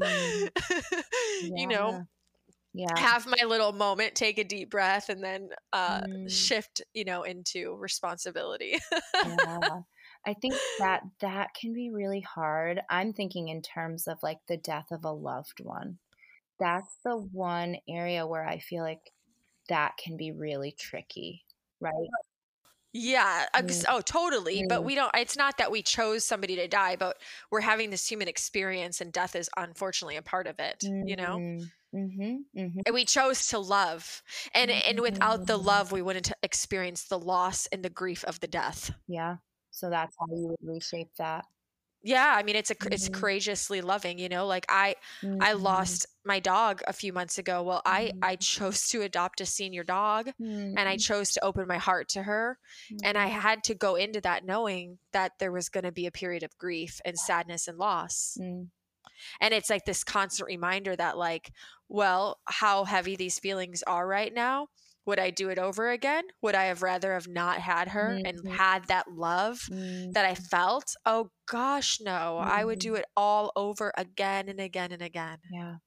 you 1.42 1.66
know 1.66 2.04
Yeah. 2.72 2.86
yeah. 2.94 2.98
have 2.98 3.26
my 3.26 3.44
little 3.46 3.72
moment 3.72 4.14
take 4.14 4.38
a 4.38 4.44
deep 4.44 4.70
breath 4.70 5.08
and 5.08 5.22
then 5.22 5.48
uh 5.72 6.02
Mm. 6.02 6.30
shift 6.30 6.82
you 6.92 7.04
know 7.04 7.22
into 7.22 7.74
responsibility 7.76 8.78
yeah. 9.24 9.80
I 10.26 10.34
think 10.34 10.54
that 10.78 11.02
that 11.20 11.54
can 11.54 11.72
be 11.72 11.90
really 11.90 12.20
hard. 12.20 12.80
I'm 12.88 13.12
thinking 13.12 13.48
in 13.48 13.62
terms 13.62 14.08
of 14.08 14.22
like 14.22 14.38
the 14.48 14.56
death 14.56 14.86
of 14.90 15.04
a 15.04 15.12
loved 15.12 15.60
one. 15.62 15.98
That's 16.58 16.96
the 17.04 17.16
one 17.16 17.76
area 17.88 18.26
where 18.26 18.46
I 18.46 18.58
feel 18.58 18.82
like 18.82 19.12
that 19.68 19.96
can 20.02 20.16
be 20.16 20.32
really 20.32 20.72
tricky, 20.72 21.44
right? 21.80 22.08
Yeah. 22.92 23.46
Mm. 23.56 23.84
Oh, 23.88 24.00
totally. 24.00 24.64
But 24.68 24.82
Mm. 24.82 24.84
we 24.84 24.94
don't, 24.94 25.10
it's 25.16 25.36
not 25.36 25.58
that 25.58 25.72
we 25.72 25.82
chose 25.82 26.24
somebody 26.24 26.54
to 26.56 26.68
die, 26.68 26.94
but 26.96 27.18
we're 27.50 27.60
having 27.60 27.90
this 27.90 28.08
human 28.08 28.28
experience 28.28 29.00
and 29.00 29.12
death 29.12 29.34
is 29.34 29.50
unfortunately 29.56 30.16
a 30.16 30.22
part 30.22 30.46
of 30.46 30.60
it, 30.60 30.82
you 30.82 31.16
know? 31.16 31.38
Mm-hmm. 31.38 32.58
Mm-hmm. 32.58 32.80
And 32.86 32.94
we 32.94 33.04
chose 33.04 33.48
to 33.48 33.58
love. 33.58 34.22
And 34.54 34.70
and 34.70 35.00
without 35.00 35.46
the 35.46 35.58
Mm. 35.58 35.64
love, 35.64 35.92
we 35.92 36.02
wouldn't 36.02 36.32
experience 36.42 37.04
the 37.04 37.18
loss 37.18 37.66
and 37.66 37.84
the 37.84 37.90
grief 37.90 38.24
of 38.24 38.40
the 38.40 38.48
death. 38.48 38.90
Yeah. 39.06 39.36
So 39.74 39.90
that's 39.90 40.16
how 40.18 40.26
you 40.30 40.48
would 40.48 40.58
reshape 40.62 41.10
that. 41.18 41.46
Yeah, 42.02 42.34
I 42.36 42.42
mean 42.42 42.54
it's 42.56 42.70
a 42.70 42.76
it's 42.92 43.08
Mhm. 43.08 43.08
courageously 43.08 43.80
loving, 43.80 44.18
you 44.18 44.28
know? 44.28 44.46
Like 44.46 44.66
I 44.68 44.96
I 45.40 45.52
Mhm. 45.52 45.54
lost 45.54 46.06
my 46.24 46.38
dog 46.38 46.82
a 46.86 46.92
few 46.92 47.12
months 47.14 47.38
ago. 47.38 47.62
Well, 47.62 47.80
I 47.86 48.12
Mhm. 48.12 48.20
I 48.20 48.36
chose 48.36 48.86
to 48.88 49.00
adopt 49.02 49.40
a 49.40 49.46
senior 49.46 49.84
dog 49.84 50.30
and 50.76 50.88
I 50.88 50.96
Mhm. 50.96 50.98
chose 50.98 51.32
to 51.32 51.44
open 51.44 51.66
my 51.66 51.78
heart 51.78 52.08
to 52.10 52.22
her. 52.24 52.58
and 53.02 53.16
I 53.18 53.26
had 53.28 53.64
to 53.64 53.74
go 53.74 53.94
into 53.96 54.20
that 54.22 54.44
knowing 54.44 54.98
that 55.12 55.32
there 55.38 55.52
was 55.52 55.68
going 55.70 55.84
to 55.84 55.92
be 55.92 56.06
a 56.06 56.10
period 56.12 56.42
of 56.42 56.56
grief 56.58 57.00
and 57.04 57.18
sadness 57.18 57.68
and 57.68 57.78
loss. 57.78 58.38
Mm. 58.38 58.70
And 59.40 59.54
it's 59.54 59.70
like 59.70 59.84
this 59.84 60.04
constant 60.04 60.46
reminder 60.48 60.94
that, 60.96 61.16
like, 61.16 61.52
well, 61.88 62.40
how 62.46 62.84
heavy 62.84 63.16
these 63.16 63.38
feelings 63.38 63.82
are 63.84 64.06
right 64.06 64.32
now 64.32 64.68
Would 65.06 65.18
I 65.18 65.30
do 65.30 65.50
it 65.50 65.58
over 65.58 65.90
again? 65.90 66.24
Would 66.42 66.54
I 66.54 66.64
have 66.64 66.82
rather 66.82 67.12
have 67.14 67.28
not 67.28 67.60
had 67.60 67.88
her 67.88 68.18
Mhm. 68.18 68.24
and 68.24 68.40
had 68.48 68.86
that 68.86 69.08
love 69.12 69.70
that 70.12 70.24
I 70.24 70.34
felt? 70.34 70.94
Oh 71.04 71.30
gosh, 71.46 72.00
no. 72.00 72.38
I 72.38 72.64
would 72.64 72.78
Mhm. 72.78 72.80
do 72.80 72.94
it 72.94 73.04
all 73.16 73.52
over 73.56 73.92
again 73.96 74.48
and 74.48 74.60
again 74.60 74.92
and 74.92 75.02
again, 75.02 75.38
Yeah. 75.50 75.78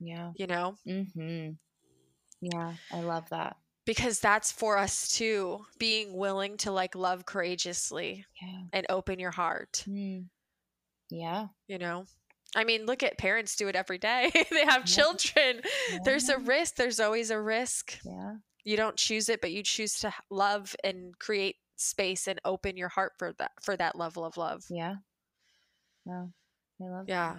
Yeah. 0.00 0.32
you 0.34 0.46
know? 0.46 0.76
Mm-hmm. 0.86 1.52
Yeah. 2.40 2.76
I 2.90 3.00
love 3.00 3.28
that. 3.30 3.56
Because 3.86 4.20
that's 4.20 4.52
for 4.52 4.76
us 4.76 5.08
too, 5.08 5.66
being 5.78 6.14
willing 6.16 6.56
to 6.58 6.70
like 6.70 6.94
love 6.94 7.24
courageously 7.24 8.26
Yeah. 8.40 8.68
and 8.72 8.86
open 8.90 9.18
your 9.18 9.30
heart, 9.30 9.86
Mm. 9.86 10.28
Yeah. 11.10 11.48
you 11.68 11.78
know? 11.78 12.06
I 12.56 12.64
mean, 12.64 12.86
look 12.86 13.02
at 13.02 13.18
parents 13.18 13.56
do 13.56 13.68
it 13.68 13.76
every 13.76 13.98
day. 13.98 14.30
they 14.50 14.64
have 14.64 14.82
Yeah. 14.88 14.94
children. 14.96 15.60
There's 16.04 16.28
a 16.28 16.38
risk. 16.38 16.76
There's 16.76 17.00
always 17.00 17.30
a 17.30 17.40
risk. 17.40 17.98
Yeah. 18.04 18.36
You 18.64 18.76
don't 18.76 18.96
choose 18.96 19.28
it, 19.28 19.40
but 19.40 19.52
you 19.52 19.62
choose 19.62 19.98
to 20.00 20.12
love 20.30 20.74
and 20.84 21.18
create 21.18 21.56
space 21.76 22.26
and 22.26 22.40
open 22.44 22.76
your 22.76 22.88
heart 22.88 23.12
for 23.18 23.32
that 23.38 23.52
for 23.62 23.76
that 23.76 23.96
level 23.96 24.24
of 24.24 24.36
love. 24.36 24.64
Yeah. 24.68 24.96
No. 26.04 26.32
I 26.80 26.84
love 26.84 27.06
that. 27.06 27.12
Yeah. 27.12 27.38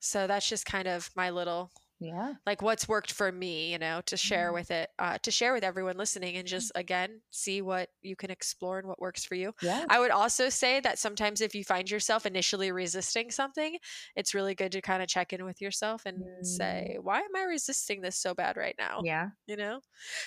So 0.00 0.26
that's 0.26 0.48
just 0.48 0.66
kind 0.66 0.86
of 0.88 1.10
my 1.16 1.30
little 1.30 1.70
Yeah. 1.98 2.34
like 2.46 2.62
what's 2.62 2.86
worked 2.88 3.12
for 3.12 3.32
me, 3.32 3.72
you 3.72 3.78
know, 3.78 4.00
to 4.06 4.16
share 4.16 4.52
Mhm. 4.52 4.54
with 4.54 4.70
it, 4.70 4.90
uh, 4.98 5.18
to 5.18 5.30
share 5.30 5.52
with 5.52 5.64
everyone 5.64 5.96
listening 5.96 6.36
and 6.36 6.46
just 6.46 6.70
again 6.76 7.20
see 7.30 7.60
what 7.62 7.90
you 8.02 8.14
can 8.16 8.30
explore 8.30 8.78
and 8.78 8.86
what 8.88 9.00
works 9.00 9.24
for 9.24 9.34
you. 9.34 9.52
Yeah. 9.60 9.88
I 9.88 9.98
would 9.98 10.10
also 10.12 10.48
say 10.48 10.80
that 10.80 10.98
sometimes 10.98 11.40
if 11.40 11.54
you 11.54 11.64
find 11.64 11.90
yourself 11.90 12.24
initially 12.26 12.70
resisting 12.72 13.30
something, 13.30 13.78
it's 14.14 14.34
really 14.34 14.54
good 14.54 14.72
to 14.72 14.80
kind 14.80 15.02
of 15.02 15.08
check 15.08 15.32
in 15.32 15.44
with 15.44 15.60
yourself 15.60 16.06
and 16.06 16.28
say, 16.42 16.98
why 17.00 17.20
am 17.20 17.34
I 17.36 17.42
resisting 17.44 18.00
this 18.00 18.16
so 18.16 18.34
bad 18.34 18.56
right 18.56 18.76
now? 18.78 19.04
Yeah. 19.04 19.30
You 19.46 19.56
know? 19.56 19.80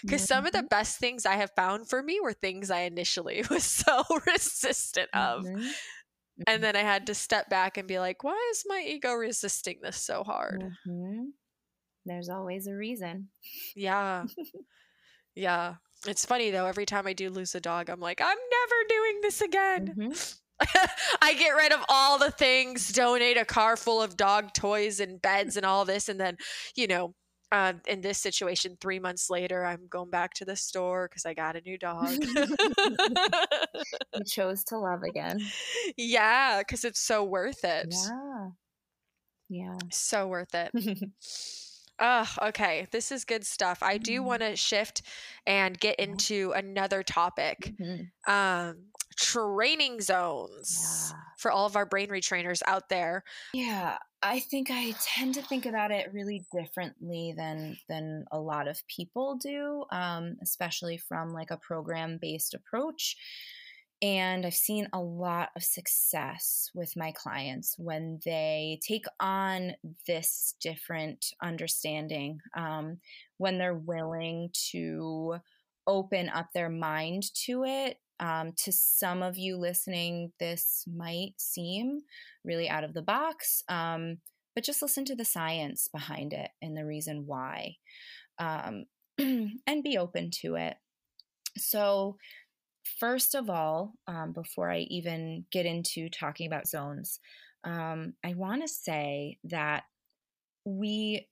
Because 0.05 0.24
some 0.24 0.45
of 0.45 0.53
the 0.53 0.63
best 0.63 0.99
things 0.99 1.26
I 1.26 1.36
have 1.36 1.51
found 1.55 1.89
for 1.89 2.03
me 2.03 2.20
were 2.22 2.34
things 2.34 2.72
I 2.72 2.82
initially 2.82 3.43
was 3.49 3.63
so 3.63 4.03
resistant 4.28 5.09
of. 5.13 5.45
Mhm. 5.45 5.74
And 6.47 6.63
then 6.63 6.76
I 6.76 6.82
had 6.82 7.07
to 7.07 7.15
step 7.15 7.49
back 7.49 7.78
and 7.78 7.88
be 7.88 7.99
like, 7.99 8.24
why 8.24 8.38
is 8.51 8.63
my 8.67 8.84
ego 8.86 9.13
resisting 9.13 9.80
this 9.82 9.97
so 10.01 10.24
hard? 10.24 10.63
Mhm. 10.86 11.34
There's 12.05 12.29
always 12.29 12.67
a 12.67 12.75
reason. 12.75 13.29
Yeah. 13.75 14.25
Yeah. 15.35 15.75
It's 16.05 16.25
funny 16.25 16.49
though, 16.51 16.65
every 16.65 16.85
time 16.85 17.07
I 17.07 17.13
do 17.13 17.29
lose 17.29 17.55
a 17.55 17.61
dog, 17.61 17.89
I'm 17.89 17.99
like, 17.99 18.19
I'm 18.21 18.37
never 18.37 18.75
doing 18.89 19.19
this 19.21 19.41
again. 19.41 19.95
Mhm. 19.97 20.39
I 21.21 21.33
get 21.35 21.51
rid 21.51 21.71
of 21.71 21.79
all 21.87 22.17
the 22.17 22.31
things, 22.31 22.91
donate 22.91 23.37
a 23.37 23.45
car 23.45 23.77
full 23.77 24.01
of 24.01 24.17
dog 24.17 24.53
toys 24.53 24.99
and 24.99 25.21
beds 25.21 25.55
and 25.55 25.65
all 25.65 25.85
this. 25.85 26.09
And 26.09 26.19
then, 26.19 26.37
you 26.75 26.87
know, 26.87 27.15
uh, 27.51 27.73
in 27.87 28.01
this 28.01 28.17
situation, 28.17 28.77
three 28.81 28.99
months 28.99 29.29
later, 29.29 29.65
I'm 29.65 29.87
going 29.89 30.09
back 30.09 30.33
to 30.35 30.45
the 30.45 30.55
store 30.55 31.07
because 31.07 31.25
I 31.25 31.33
got 31.33 31.55
a 31.55 31.61
new 31.61 31.77
dog. 31.77 32.09
You 34.13 34.23
chose 34.25 34.63
to 34.65 34.77
love 34.77 35.03
again. 35.03 35.39
yeah, 35.97 36.59
because 36.59 36.83
it's 36.83 36.99
so 37.01 37.23
worth 37.23 37.63
it. 37.63 37.87
Yeah. 37.91 38.47
Yeah. 39.49 39.77
So 39.91 40.27
worth 40.27 40.53
it. 40.53 40.71
Oh, 41.99 42.33
okay. 42.41 42.87
This 42.91 43.11
is 43.11 43.25
good 43.25 43.45
stuff. 43.45 43.83
I 43.83 43.97
do 43.97 44.21
Mhm. 44.21 44.23
want 44.23 44.41
to 44.41 44.55
shift 44.55 45.01
and 45.45 45.77
get 45.79 45.99
into 45.99 46.51
another 46.53 47.03
topic. 47.03 47.75
Mhm. 47.79 48.11
Um, 48.27 48.91
training 49.17 49.99
zones 50.01 51.13
Yeah. 51.13 51.31
for 51.37 51.51
all 51.51 51.65
of 51.65 51.75
our 51.75 51.85
brain 51.85 52.09
retrainers 52.09 52.61
out 52.65 52.87
there. 52.89 53.23
Yeah, 53.53 53.97
I 54.21 54.39
think 54.41 54.69
I 54.69 54.93
tend 55.01 55.33
to 55.35 55.41
think 55.41 55.65
about 55.65 55.91
it 55.91 56.13
really 56.13 56.45
differently 56.51 57.33
than 57.35 57.79
than 57.87 58.25
a 58.31 58.39
lot 58.39 58.67
of 58.67 58.85
people 58.87 59.37
do, 59.37 59.85
um, 59.91 60.37
especially 60.41 60.97
from 60.97 61.33
like 61.33 61.49
a 61.49 61.57
program 61.57 62.19
based 62.19 62.53
approach. 62.53 63.17
And 64.01 64.45
I've 64.45 64.53
seen 64.53 64.87
a 64.93 64.99
lot 64.99 65.49
of 65.57 65.63
success 65.63 66.69
with 66.73 66.95
my 66.95 67.11
clients 67.11 67.75
when 67.77 68.19
they 68.23 68.79
take 68.81 69.05
on 69.19 69.73
this 70.07 70.55
different 70.61 71.33
understanding, 71.43 72.39
um, 72.55 72.99
when 73.37 73.57
they're 73.57 73.73
willing 73.73 74.51
to 74.71 75.39
open 75.85 76.29
up 76.29 76.47
their 76.53 76.69
mind 76.69 77.23
to 77.45 77.65
it. 77.65 77.97
Um, 78.21 78.53
to 78.63 78.71
some 78.71 79.21
of 79.21 79.37
you 79.37 79.57
listening, 79.57 80.33
this 80.39 80.85
might 80.93 81.33
seem 81.37 82.01
really 82.43 82.69
out 82.69 82.83
of 82.83 82.93
the 82.93 83.01
box, 83.01 83.63
um, 83.69 84.17
but 84.55 84.63
just 84.63 84.81
listen 84.81 85.05
to 85.05 85.15
the 85.15 85.23
science 85.23 85.87
behind 85.87 86.33
it 86.33 86.51
and 86.61 86.75
the 86.75 86.85
reason 86.85 87.23
why, 87.25 87.75
um, 88.37 88.85
and 89.17 89.83
be 89.83 89.97
open 89.97 90.31
to 90.41 90.55
it. 90.55 90.75
So, 91.57 92.17
first 92.99 93.35
of 93.35 93.49
all, 93.49 93.93
um, 94.07 94.31
before 94.33 94.71
I 94.71 94.79
even 94.89 95.45
get 95.51 95.65
into 95.65 96.09
talking 96.09 96.47
about 96.47 96.67
zones, 96.67 97.19
um, 97.63 98.13
I 98.23 98.33
want 98.35 98.61
to 98.61 98.67
say 98.67 99.37
that 99.45 99.83
we 100.65 101.27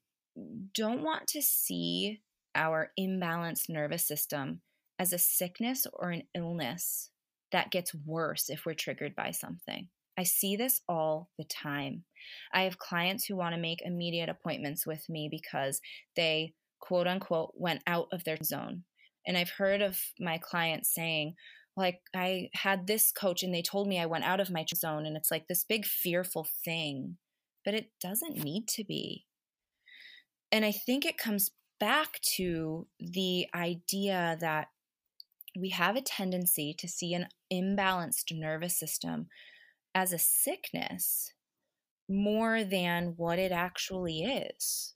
don't 0.74 1.04
want 1.04 1.28
to 1.28 1.42
see 1.42 2.22
our 2.56 2.92
imbalanced 3.00 3.70
nervous 3.70 4.06
system 4.06 4.62
as 5.00 5.14
a 5.14 5.18
sickness 5.18 5.86
or 5.94 6.10
an 6.10 6.24
illness 6.36 7.12
that 7.52 7.72
gets 7.72 7.94
worse 8.06 8.50
if 8.50 8.66
we're 8.66 8.74
triggered 8.74 9.16
by 9.16 9.32
something. 9.32 9.88
I 10.18 10.24
see 10.24 10.56
this 10.56 10.82
all 10.90 11.30
the 11.38 11.46
time. 11.46 12.04
I 12.52 12.64
have 12.64 12.80
clients 12.80 13.26
who 13.26 13.36
want 13.36 13.54
to 13.54 13.62
make 13.62 13.82
immediate 13.84 14.30
appointments 14.30 14.86
with 14.86 15.08
me 15.08 15.30
because 15.30 15.80
they 16.16 16.54
quote 16.80 17.08
unquote 17.08 17.54
went 17.56 17.82
out 17.86 18.08
of 18.12 18.24
their 18.24 18.38
zone. 18.44 18.84
And 19.28 19.38
I've 19.38 19.52
heard 19.52 19.82
of 19.82 20.00
my 20.20 20.38
clients 20.38 20.94
saying, 20.96 21.36
like, 21.76 22.00
I 22.16 22.50
had 22.54 22.88
this 22.88 23.12
coach 23.12 23.44
and 23.44 23.54
they 23.54 23.62
told 23.62 23.88
me 23.88 24.00
I 24.00 24.08
went 24.08 24.24
out 24.24 24.40
of 24.40 24.50
my 24.50 24.66
zone. 24.74 25.06
And 25.06 25.16
it's 25.16 25.30
like 25.30 25.48
this 25.48 25.64
big 25.64 25.86
fearful 25.86 26.48
thing, 26.66 27.18
but 27.64 27.74
it 27.74 27.92
doesn't 28.02 28.44
need 28.44 28.68
to 28.70 28.84
be. 28.84 29.26
And 30.52 30.64
I 30.64 30.72
think 30.72 31.06
it 31.06 31.18
comes 31.18 31.52
back 31.80 32.20
to 32.38 32.88
the 33.00 33.48
idea 33.54 34.38
that 34.40 34.70
we 35.60 35.70
have 35.70 35.96
a 35.96 36.02
tendency 36.02 36.74
to 36.80 36.88
see 36.88 37.14
an 37.14 37.28
imbalanced 37.52 38.32
nervous 38.32 38.80
system 38.80 39.28
as 39.94 40.14
a 40.14 40.20
sickness 40.20 41.34
more 42.10 42.64
than 42.64 43.14
what 43.18 43.40
it 43.40 43.52
actually 43.52 44.22
is. 44.22 44.94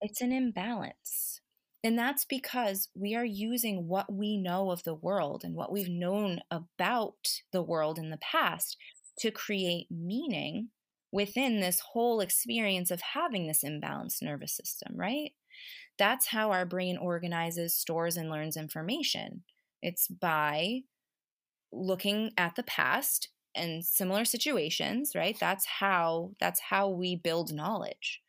It's 0.00 0.20
an 0.20 0.32
imbalance. 0.32 1.40
And 1.84 1.98
that's 1.98 2.24
because 2.24 2.88
we 2.96 3.14
are 3.14 3.26
using 3.26 3.88
what 3.88 4.12
we 4.12 4.38
know 4.38 4.70
of 4.72 4.84
the 4.84 4.94
world 4.94 5.44
and 5.44 5.54
what 5.54 5.70
we've 5.70 5.90
known 5.90 6.40
about 6.50 7.42
the 7.52 7.62
world 7.62 7.98
in 7.98 8.10
the 8.10 8.18
past 8.18 8.78
to 9.20 9.30
create 9.30 9.88
meaning 9.90 10.70
within 11.12 11.60
this 11.60 11.80
whole 11.92 12.20
experience 12.20 12.90
of 12.90 13.02
having 13.02 13.46
this 13.46 13.62
imbalanced 13.62 14.22
nervous 14.22 14.56
system, 14.56 14.94
right? 14.96 15.32
That's 15.98 16.28
how 16.28 16.52
our 16.52 16.66
brain 16.66 16.96
organizes, 16.96 17.76
stores, 17.76 18.16
and 18.16 18.30
learns 18.30 18.56
information. 18.56 19.44
It's 19.82 20.08
by 20.08 20.82
looking 21.72 22.32
at 22.36 22.56
the 22.56 22.62
past 22.62 23.28
and 23.54 23.84
similar 23.84 24.24
situations, 24.24 25.12
right? 25.14 25.36
That's 25.38 25.66
how 25.66 26.32
that's 26.40 26.60
how 26.60 26.88
we 26.88 27.16
build 27.16 27.52
knowledge. 27.52 28.20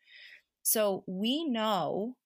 So 0.62 1.04
we 1.06 1.44
know 1.44 2.16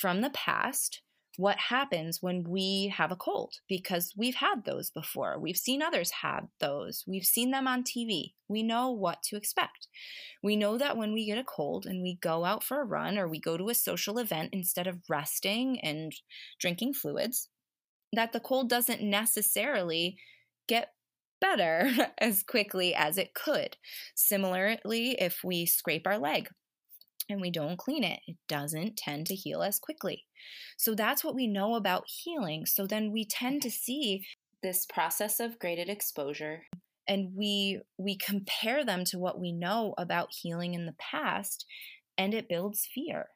from 0.00 0.20
the 0.20 0.30
past 0.30 1.02
what 1.38 1.56
happens 1.56 2.20
when 2.20 2.42
we 2.42 2.92
have 2.96 3.12
a 3.12 3.16
cold 3.16 3.54
because 3.68 4.12
we've 4.16 4.34
had 4.34 4.64
those 4.64 4.90
before. 4.90 5.38
We've 5.38 5.56
seen 5.56 5.82
others 5.82 6.10
have 6.10 6.48
those. 6.58 7.04
We've 7.06 7.24
seen 7.24 7.52
them 7.52 7.68
on 7.68 7.84
TV. 7.84 8.32
We 8.48 8.64
know 8.64 8.90
what 8.90 9.22
to 9.24 9.36
expect. 9.36 9.86
We 10.42 10.56
know 10.56 10.78
that 10.78 10.96
when 10.96 11.12
we 11.12 11.26
get 11.26 11.38
a 11.38 11.44
cold 11.44 11.86
and 11.86 12.02
we 12.02 12.18
go 12.20 12.44
out 12.44 12.64
for 12.64 12.80
a 12.80 12.84
run 12.84 13.18
or 13.18 13.28
we 13.28 13.38
go 13.38 13.56
to 13.56 13.68
a 13.68 13.74
social 13.74 14.18
event 14.18 14.50
instead 14.52 14.88
of 14.88 14.98
resting 15.08 15.78
and 15.80 16.12
drinking 16.58 16.94
fluids, 16.94 17.48
that 18.12 18.32
the 18.32 18.40
cold 18.40 18.68
doesn't 18.68 19.00
necessarily 19.00 20.16
get 20.66 20.92
better 21.40 21.88
as 22.18 22.42
quickly 22.42 22.96
as 22.96 23.16
it 23.16 23.32
could. 23.34 23.76
Similarly, 24.16 25.12
if 25.20 25.44
we 25.44 25.66
scrape 25.66 26.08
our 26.08 26.18
leg 26.18 26.48
and 27.28 27.40
we 27.40 27.50
don't 27.50 27.78
clean 27.78 28.04
it, 28.04 28.20
it 28.26 28.36
doesn't 28.48 28.96
tend 28.96 29.26
to 29.26 29.34
heal 29.34 29.62
as 29.62 29.78
quickly. 29.78 30.24
So 30.76 30.94
that's 30.94 31.22
what 31.22 31.34
we 31.34 31.46
know 31.46 31.74
about 31.74 32.04
healing. 32.06 32.66
So 32.66 32.86
then 32.86 33.12
we 33.12 33.24
tend 33.24 33.62
to 33.62 33.70
see 33.70 34.24
this 34.62 34.86
process 34.86 35.40
of 35.40 35.58
graded 35.58 35.88
exposure 35.88 36.62
and 37.06 37.32
we 37.34 37.80
we 37.96 38.16
compare 38.16 38.84
them 38.84 39.04
to 39.04 39.18
what 39.18 39.40
we 39.40 39.52
know 39.52 39.94
about 39.96 40.28
healing 40.42 40.74
in 40.74 40.86
the 40.86 40.96
past 40.98 41.64
and 42.16 42.34
it 42.34 42.48
builds 42.48 42.88
fear. 42.92 43.28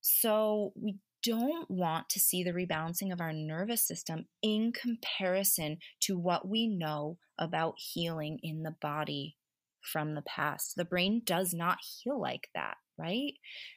So 0.00 0.72
we 0.76 0.96
don't 1.22 1.68
want 1.68 2.08
to 2.08 2.20
see 2.20 2.44
the 2.44 2.52
rebalancing 2.52 3.12
of 3.12 3.20
our 3.20 3.32
nervous 3.32 3.82
system 3.82 4.26
in 4.42 4.72
comparison 4.72 5.78
to 6.00 6.16
what 6.16 6.48
we 6.48 6.68
know 6.68 7.18
about 7.38 7.74
healing 7.78 8.38
in 8.42 8.62
the 8.62 8.74
body 8.80 9.36
from 9.82 10.14
the 10.14 10.22
past. 10.22 10.74
The 10.76 10.84
brain 10.84 11.22
does 11.24 11.52
not 11.52 11.78
heal 11.82 12.20
like 12.20 12.48
that, 12.54 12.76
right? 12.98 13.32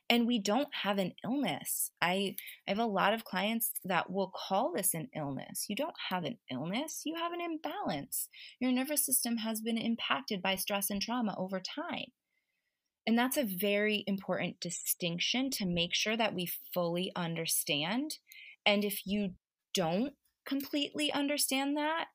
And 0.10 0.28
we 0.28 0.40
don't 0.40 0.74
have 0.84 0.98
an 0.98 1.14
illness. 1.24 1.92
I, 2.02 2.36
I 2.68 2.72
have 2.72 2.80
a 2.80 2.86
lot 2.86 3.14
of 3.14 3.26
clients 3.26 3.72
that 3.86 4.12
will 4.12 4.32
call 4.36 4.74
this 4.74 4.94
an 4.94 5.10
illness. 5.16 5.66
You 5.68 5.76
don't 5.76 5.96
have 6.10 6.24
an 6.24 6.38
illness, 6.52 7.02
you 7.06 7.16
have 7.16 7.34
an 7.34 7.42
imbalance. 7.42 8.30
Your 8.60 8.72
nervous 8.72 9.06
system 9.06 9.38
has 9.38 9.62
been 9.62 9.78
impacted 9.78 10.42
by 10.42 10.56
stress 10.56 10.90
and 10.90 11.02
trauma 11.02 11.36
over 11.38 11.60
time. 11.60 12.06
And 13.08 13.18
that's 13.18 13.38
a 13.38 13.44
very 13.44 14.04
important 14.08 14.60
distinction 14.60 15.50
to 15.52 15.66
make 15.66 15.96
sure 15.96 16.16
that 16.16 16.36
we 16.36 16.52
fully 16.74 17.12
understand. 17.16 18.18
And 18.66 18.86
if 18.86 19.02
you 19.06 19.32
don't 19.74 20.14
completely 20.46 21.12
understand 21.12 21.78
that, 21.78 22.06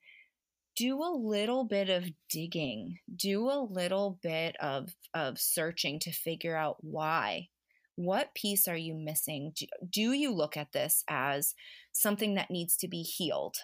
do 0.77 1.03
a 1.03 1.14
little 1.14 1.64
bit 1.64 1.89
of 1.89 2.11
digging, 2.31 2.99
do 3.14 3.49
a 3.49 3.66
little 3.68 4.18
bit 4.22 4.57
of, 4.61 4.95
of 5.14 5.39
searching 5.39 5.99
to 6.01 6.12
figure 6.12 6.57
out 6.57 6.77
why. 6.81 7.49
What 7.97 8.35
piece 8.35 8.66
are 8.66 8.77
you 8.77 8.95
missing? 8.95 9.53
Do, 9.57 9.66
do 9.89 10.12
you 10.12 10.33
look 10.33 10.57
at 10.57 10.72
this 10.72 11.05
as 11.09 11.55
something 11.93 12.35
that 12.35 12.51
needs 12.51 12.77
to 12.79 12.89
be 12.89 13.03
healed? 13.03 13.57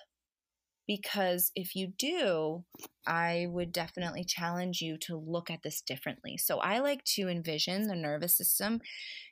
Because 0.87 1.53
if 1.55 1.77
you 1.77 1.93
do, 1.99 2.65
I 3.07 3.47
would 3.49 3.73
definitely 3.73 4.25
challenge 4.25 4.81
you 4.81 4.97
to 5.03 5.17
look 5.17 5.51
at 5.51 5.63
this 5.63 5.81
differently. 5.81 6.37
So 6.37 6.59
I 6.59 6.79
like 6.81 7.05
to 7.17 7.29
envision 7.29 7.87
the 7.87 7.97
nervous 7.97 8.37
system 8.37 8.81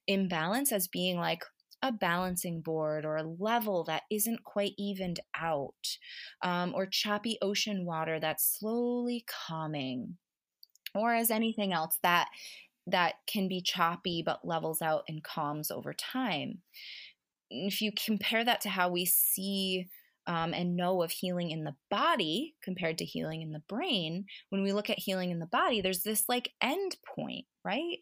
imbalance 0.07 0.73
as 0.73 0.89
being 0.89 1.17
like 1.17 1.43
a 1.83 1.93
balancing 1.93 2.61
board 2.61 3.05
or 3.05 3.17
a 3.17 3.23
level 3.23 3.85
that 3.85 4.03
isn't 4.11 4.45
quite 4.45 4.73
evened 4.79 5.21
out, 5.37 5.99
um, 6.43 6.73
or 6.75 6.87
choppy 6.87 7.39
ocean 7.41 7.85
water 7.85 8.19
that's 8.21 8.59
slowly 8.59 9.25
calming, 9.27 10.17
or 10.95 11.15
as 11.15 11.31
anything 11.31 11.73
else 11.73 11.99
that 12.03 12.29
that 12.87 13.15
can 13.27 13.49
be 13.49 13.61
choppy 13.61 14.23
but 14.25 14.47
levels 14.47 14.81
out 14.81 15.05
and 15.09 15.23
calms 15.23 15.71
over 15.71 15.93
time. 15.93 16.63
If 17.51 17.81
you 17.81 17.93
compare 17.93 18.45
that 18.45 18.61
to 18.63 18.71
how 18.71 18.89
we 18.89 19.05
see 19.05 19.89
um, 20.27 20.53
and 20.53 20.77
know 20.77 21.03
of 21.03 21.11
healing 21.11 21.51
in 21.51 21.65
the 21.65 21.77
body 21.91 22.55
compared 22.63 22.99
to 22.99 23.05
healing 23.05 23.43
in 23.43 23.53
the 23.53 23.63
brain, 23.69 24.27
when 24.51 24.63
we 24.63 24.73
look 24.73 24.91
at 24.91 24.99
healing 24.99 25.31
in 25.31 25.39
the 25.39 25.47
body, 25.47 25.81
there's 25.81 26.03
this 26.03 26.25
like 26.29 26.53
end 26.61 26.97
point, 27.15 27.47
right? 27.65 27.99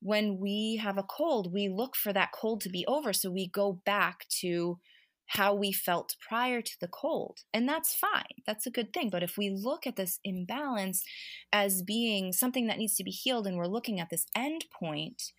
When 0.00 0.38
we 0.38 0.76
have 0.82 0.98
a 0.98 1.02
cold, 1.02 1.52
we 1.52 1.68
look 1.68 1.94
for 1.94 2.12
that 2.12 2.32
cold 2.32 2.60
to 2.62 2.68
be 2.68 2.84
over. 2.86 3.12
So 3.12 3.30
we 3.30 3.46
go 3.46 3.80
back 3.84 4.26
to 4.40 4.78
how 5.26 5.54
we 5.54 5.70
felt 5.70 6.16
prior 6.26 6.60
to 6.60 6.80
the 6.80 6.88
cold. 6.88 7.38
And 7.54 7.68
that's 7.68 7.94
fine. 7.94 8.42
That's 8.46 8.66
a 8.66 8.70
good 8.70 8.92
thing. 8.92 9.10
But 9.10 9.22
if 9.22 9.38
we 9.38 9.50
look 9.50 9.86
at 9.86 9.94
this 9.94 10.18
imbalance 10.24 11.04
as 11.52 11.82
being 11.82 12.32
something 12.32 12.66
that 12.66 12.78
needs 12.78 12.96
to 12.96 13.04
be 13.04 13.12
healed 13.12 13.46
and 13.46 13.56
we're 13.56 13.66
looking 13.66 14.00
at 14.00 14.10
this 14.10 14.26
end 14.34 14.64
point, 14.76 15.30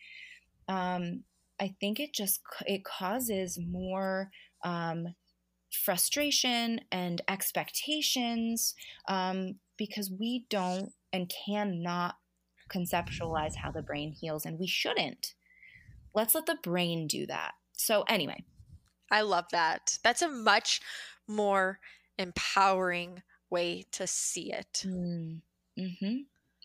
um, 0.70 1.24
I 1.60 1.76
think 1.80 2.00
it 2.00 2.14
just 2.14 2.40
it 2.66 2.86
causes 2.86 3.60
more 3.60 4.32
um, 4.64 5.14
frustration 5.72 6.82
and 6.92 7.22
expectations 7.28 8.76
um, 9.08 9.56
because 9.78 10.12
we 10.18 10.46
don't 10.50 10.94
and 11.12 11.32
cannot 11.46 12.16
conceptualize 12.74 13.56
how 13.56 13.72
the 13.72 13.82
brain 13.82 14.12
heals, 14.12 14.46
and 14.46 14.60
we 14.60 14.68
shouldn't. 14.68 15.34
Let's 16.14 16.36
let 16.36 16.46
the 16.46 16.58
brain 16.62 17.08
do 17.08 17.26
that. 17.28 17.54
So, 17.74 18.04
anyway. 18.08 18.44
I 19.12 19.22
love 19.22 19.46
that. 19.52 19.98
That's 20.04 20.22
a 20.22 20.30
much 20.30 20.80
more 21.28 21.80
empowering 22.18 23.24
way 23.50 23.86
to 23.92 24.08
see 24.08 24.54
it. 24.54 24.84
Mm. 24.86 25.42
hmm 25.78 26.18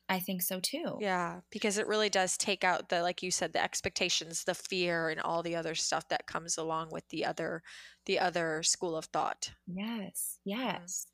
I 0.08 0.20
think 0.20 0.42
so 0.42 0.60
too. 0.60 0.98
Yeah, 1.00 1.40
because 1.50 1.78
it 1.78 1.88
really 1.88 2.08
does 2.08 2.36
take 2.36 2.62
out 2.62 2.88
the 2.88 3.02
like 3.02 3.24
you 3.24 3.32
said 3.32 3.52
the 3.52 3.62
expectations, 3.62 4.44
the 4.44 4.54
fear 4.54 5.08
and 5.08 5.20
all 5.20 5.42
the 5.42 5.56
other 5.56 5.74
stuff 5.74 6.08
that 6.10 6.28
comes 6.28 6.56
along 6.56 6.90
with 6.92 7.08
the 7.08 7.24
other 7.24 7.62
the 8.04 8.20
other 8.20 8.62
school 8.62 8.96
of 8.96 9.06
thought. 9.06 9.50
Yes. 9.66 10.38
Yes. 10.44 11.06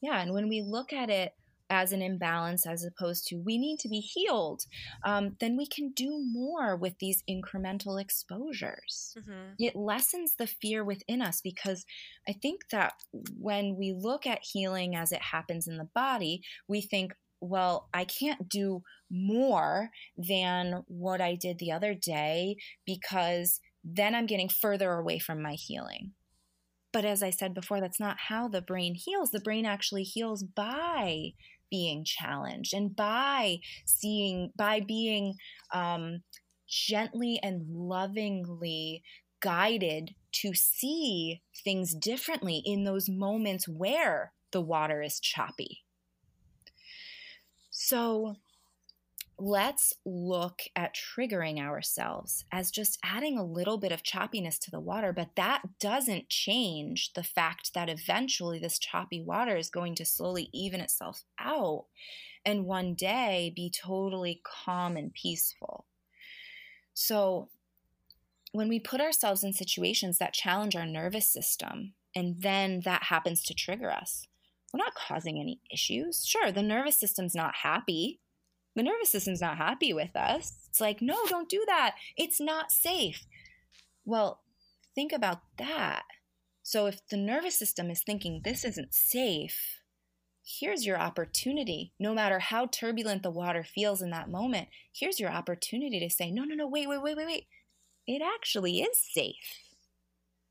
Yeah, 0.00 0.20
and 0.20 0.32
when 0.32 0.48
we 0.48 0.62
look 0.62 0.92
at 0.92 1.10
it 1.10 1.32
as 1.70 1.92
an 1.92 2.02
imbalance 2.02 2.66
as 2.66 2.84
opposed 2.84 3.26
to 3.26 3.36
we 3.36 3.58
need 3.58 3.78
to 3.80 3.88
be 3.88 4.00
healed, 4.00 4.62
um, 5.04 5.36
then 5.40 5.56
we 5.56 5.66
can 5.66 5.90
do 5.90 6.22
more 6.32 6.76
with 6.76 6.98
these 6.98 7.22
incremental 7.28 8.00
exposures. 8.00 9.14
Mm-hmm. 9.18 9.54
It 9.58 9.76
lessens 9.76 10.34
the 10.36 10.46
fear 10.46 10.84
within 10.84 11.22
us 11.22 11.40
because 11.42 11.84
I 12.28 12.32
think 12.32 12.62
that 12.70 12.94
when 13.38 13.76
we 13.76 13.92
look 13.96 14.26
at 14.26 14.40
healing 14.42 14.94
as 14.94 15.12
it 15.12 15.22
happens 15.22 15.66
in 15.66 15.76
the 15.76 15.88
body, 15.94 16.42
we 16.68 16.80
think, 16.80 17.12
well, 17.40 17.88
I 17.92 18.04
can't 18.04 18.48
do 18.48 18.82
more 19.10 19.90
than 20.16 20.84
what 20.88 21.20
I 21.20 21.34
did 21.34 21.58
the 21.58 21.72
other 21.72 21.94
day 21.94 22.56
because 22.86 23.60
then 23.84 24.14
I'm 24.14 24.26
getting 24.26 24.48
further 24.48 24.92
away 24.92 25.18
from 25.18 25.42
my 25.42 25.52
healing. 25.52 26.12
But 26.96 27.04
as 27.04 27.22
I 27.22 27.28
said 27.28 27.52
before, 27.52 27.78
that's 27.78 28.00
not 28.00 28.16
how 28.18 28.48
the 28.48 28.62
brain 28.62 28.94
heals. 28.94 29.30
The 29.30 29.38
brain 29.38 29.66
actually 29.66 30.02
heals 30.02 30.42
by 30.42 31.34
being 31.70 32.06
challenged 32.06 32.72
and 32.72 32.96
by 32.96 33.58
seeing 33.84 34.50
by 34.56 34.80
being 34.80 35.34
um, 35.74 36.22
gently 36.66 37.38
and 37.42 37.66
lovingly 37.68 39.02
guided 39.40 40.14
to 40.40 40.54
see 40.54 41.42
things 41.62 41.94
differently 41.94 42.62
in 42.64 42.84
those 42.84 43.10
moments 43.10 43.68
where 43.68 44.32
the 44.52 44.62
water 44.62 45.02
is 45.02 45.20
choppy. 45.20 45.82
So 47.68 48.36
let's 49.38 49.92
look 50.04 50.62
at 50.74 50.94
triggering 50.94 51.58
ourselves 51.58 52.44
as 52.50 52.70
just 52.70 52.98
adding 53.04 53.36
a 53.36 53.44
little 53.44 53.76
bit 53.76 53.92
of 53.92 54.02
choppiness 54.02 54.58
to 54.60 54.70
the 54.70 54.80
water, 54.80 55.12
but 55.12 55.36
that 55.36 55.62
doesn't 55.78 56.28
change 56.28 57.12
the 57.12 57.22
fact 57.22 57.74
that 57.74 57.90
eventually 57.90 58.58
this 58.58 58.78
choppy 58.78 59.20
water 59.20 59.56
is 59.56 59.68
going 59.68 59.94
to 59.96 60.06
slowly 60.06 60.48
even 60.52 60.80
itself 60.80 61.24
out 61.38 61.84
and 62.44 62.64
one 62.64 62.94
day 62.94 63.52
be 63.54 63.70
totally 63.70 64.40
calm 64.44 64.96
and 64.96 65.12
peaceful. 65.12 65.86
So, 66.94 67.50
when 68.52 68.68
we 68.68 68.80
put 68.80 69.02
ourselves 69.02 69.44
in 69.44 69.52
situations 69.52 70.16
that 70.16 70.32
challenge 70.32 70.76
our 70.76 70.86
nervous 70.86 71.26
system 71.26 71.92
and 72.14 72.40
then 72.40 72.80
that 72.86 73.02
happens 73.02 73.42
to 73.42 73.54
trigger 73.54 73.90
us, 73.90 74.26
we're 74.72 74.78
not 74.78 74.94
causing 74.94 75.38
any 75.38 75.60
issues. 75.70 76.24
Sure, 76.24 76.50
the 76.50 76.62
nervous 76.62 76.98
system's 76.98 77.34
not 77.34 77.56
happy 77.56 78.20
the 78.76 78.82
nervous 78.82 79.10
system's 79.10 79.40
not 79.40 79.56
happy 79.56 79.92
with 79.92 80.14
us. 80.14 80.52
It's 80.68 80.80
like, 80.80 81.02
no, 81.02 81.16
don't 81.26 81.48
do 81.48 81.64
that. 81.66 81.96
It's 82.16 82.40
not 82.40 82.70
safe. 82.70 83.26
Well, 84.04 84.42
think 84.94 85.12
about 85.12 85.40
that. 85.58 86.04
So 86.62 86.86
if 86.86 87.00
the 87.08 87.16
nervous 87.16 87.58
system 87.58 87.90
is 87.90 88.02
thinking 88.02 88.42
this 88.44 88.64
isn't 88.64 88.94
safe, 88.94 89.80
here's 90.44 90.84
your 90.84 90.98
opportunity. 90.98 91.92
No 91.98 92.14
matter 92.14 92.38
how 92.38 92.66
turbulent 92.66 93.22
the 93.22 93.30
water 93.30 93.64
feels 93.64 94.02
in 94.02 94.10
that 94.10 94.30
moment, 94.30 94.68
here's 94.92 95.18
your 95.18 95.30
opportunity 95.30 95.98
to 95.98 96.10
say, 96.10 96.30
no, 96.30 96.44
no, 96.44 96.54
no, 96.54 96.68
wait, 96.68 96.88
wait, 96.88 97.02
wait, 97.02 97.16
wait, 97.16 97.26
wait. 97.26 97.46
It 98.06 98.22
actually 98.22 98.80
is 98.80 99.00
safe. 99.00 99.34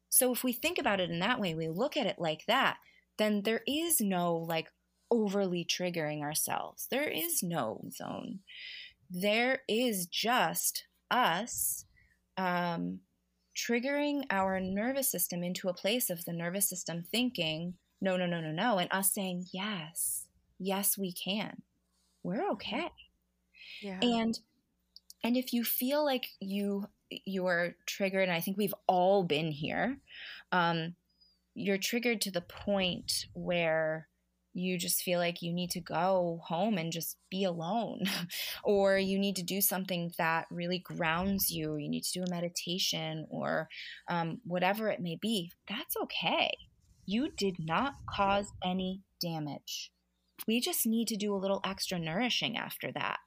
So 0.10 0.34
if 0.34 0.44
we 0.44 0.52
think 0.52 0.80
about 0.80 1.00
it 1.00 1.10
in 1.10 1.20
that 1.20 1.40
way, 1.40 1.54
we 1.54 1.68
look 1.68 1.96
at 1.96 2.08
it 2.08 2.18
like 2.18 2.46
that, 2.48 2.78
then 3.18 3.44
there 3.44 3.62
is 3.68 4.02
no 4.02 4.36
like, 4.36 4.68
overly 5.12 5.66
triggering 5.66 6.22
ourselves. 6.22 6.88
There 6.90 7.10
is 7.10 7.44
no 7.44 7.86
zone. 7.92 8.40
There 9.10 9.62
is 9.68 10.08
just 10.08 10.86
us 11.12 11.86
um, 12.38 13.00
triggering 13.56 14.24
our 14.30 14.60
nervous 14.60 15.10
system 15.10 15.44
into 15.44 15.70
a 15.70 15.74
place 15.74 16.10
of 16.10 16.26
the 16.26 16.34
nervous 16.34 16.70
system 16.70 17.04
thinking, 17.04 17.76
no, 18.02 18.18
no, 18.18 18.26
no, 18.26 18.42
no, 18.42 18.52
no, 18.52 18.78
and 18.78 18.92
us 18.92 19.14
saying, 19.14 19.46
yes, 19.54 20.28
yes, 20.60 20.98
we 20.98 21.12
can. 21.12 21.62
We're 22.24 22.50
okay. 22.52 22.90
Yeah. 23.82 24.00
And 24.02 24.40
and 25.24 25.38
if 25.38 25.54
you 25.54 25.64
feel 25.64 26.04
like 26.04 26.28
you 26.40 26.86
you're 27.10 27.76
triggered, 27.86 28.28
and 28.28 28.32
I 28.32 28.42
think 28.42 28.58
we've 28.58 28.74
all 28.88 29.24
been 29.24 29.52
here, 29.52 29.98
um, 30.52 30.96
you're 31.54 31.78
triggered 31.78 32.22
to 32.22 32.32
the 32.32 32.42
point 32.42 33.28
where 33.34 34.08
you 34.56 34.78
just 34.78 35.04
feel 35.04 35.20
like 35.20 35.42
you 35.42 35.54
need 35.54 35.70
to 35.72 35.82
go 35.82 36.40
home 36.46 36.78
and 36.78 36.92
just 36.92 37.18
be 37.30 37.44
alone, 37.44 38.04
or 38.64 38.98
you 38.98 39.20
need 39.20 39.36
to 39.36 39.44
do 39.44 39.60
something 39.60 40.12
that 40.18 40.46
really 40.50 40.80
grounds 40.80 41.52
you, 41.52 41.76
you 41.76 41.90
need 41.90 42.04
to 42.04 42.20
do 42.20 42.24
a 42.24 42.30
meditation, 42.30 43.28
or 43.30 43.68
um, 44.10 44.40
whatever 44.46 44.90
it 44.90 45.02
may 45.02 45.18
be, 45.22 45.52
that's 45.68 45.98
okay. 45.98 46.56
You 47.06 47.30
did 47.38 47.58
not 47.60 47.96
cause 48.10 48.52
any 48.64 49.02
damage. 49.22 49.92
We 50.48 50.62
just 50.62 50.86
need 50.86 51.10
to 51.10 51.18
do 51.18 51.34
a 51.34 51.38
little 51.38 51.62
extra 51.66 52.00
nourishing 52.00 52.58
after 52.58 52.92
that. 52.94 53.20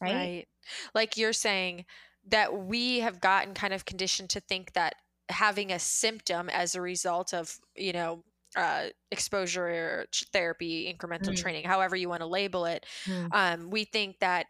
Right? 0.00 0.14
Right. 0.14 0.48
Like 0.94 1.16
you're 1.16 1.32
saying 1.32 1.84
that 2.28 2.56
we 2.56 3.00
have 3.00 3.20
gotten 3.20 3.54
kind 3.54 3.72
of 3.72 3.84
conditioned 3.84 4.30
to 4.30 4.40
think 4.40 4.72
that 4.72 4.96
having 5.28 5.70
a 5.70 5.78
symptom 5.78 6.50
as 6.50 6.74
a 6.74 6.80
result 6.80 7.32
of, 7.32 7.58
you 7.76 7.92
know, 7.92 8.24
uh, 8.56 8.86
exposure 9.10 10.06
therapy, 10.32 10.94
incremental 10.94 11.30
mm. 11.30 11.36
training, 11.36 11.64
however 11.64 11.96
you 11.96 12.08
want 12.08 12.20
to 12.20 12.26
label 12.26 12.66
it. 12.66 12.86
Mm. 13.06 13.28
Um, 13.32 13.70
we 13.70 13.84
think 13.84 14.18
that 14.20 14.46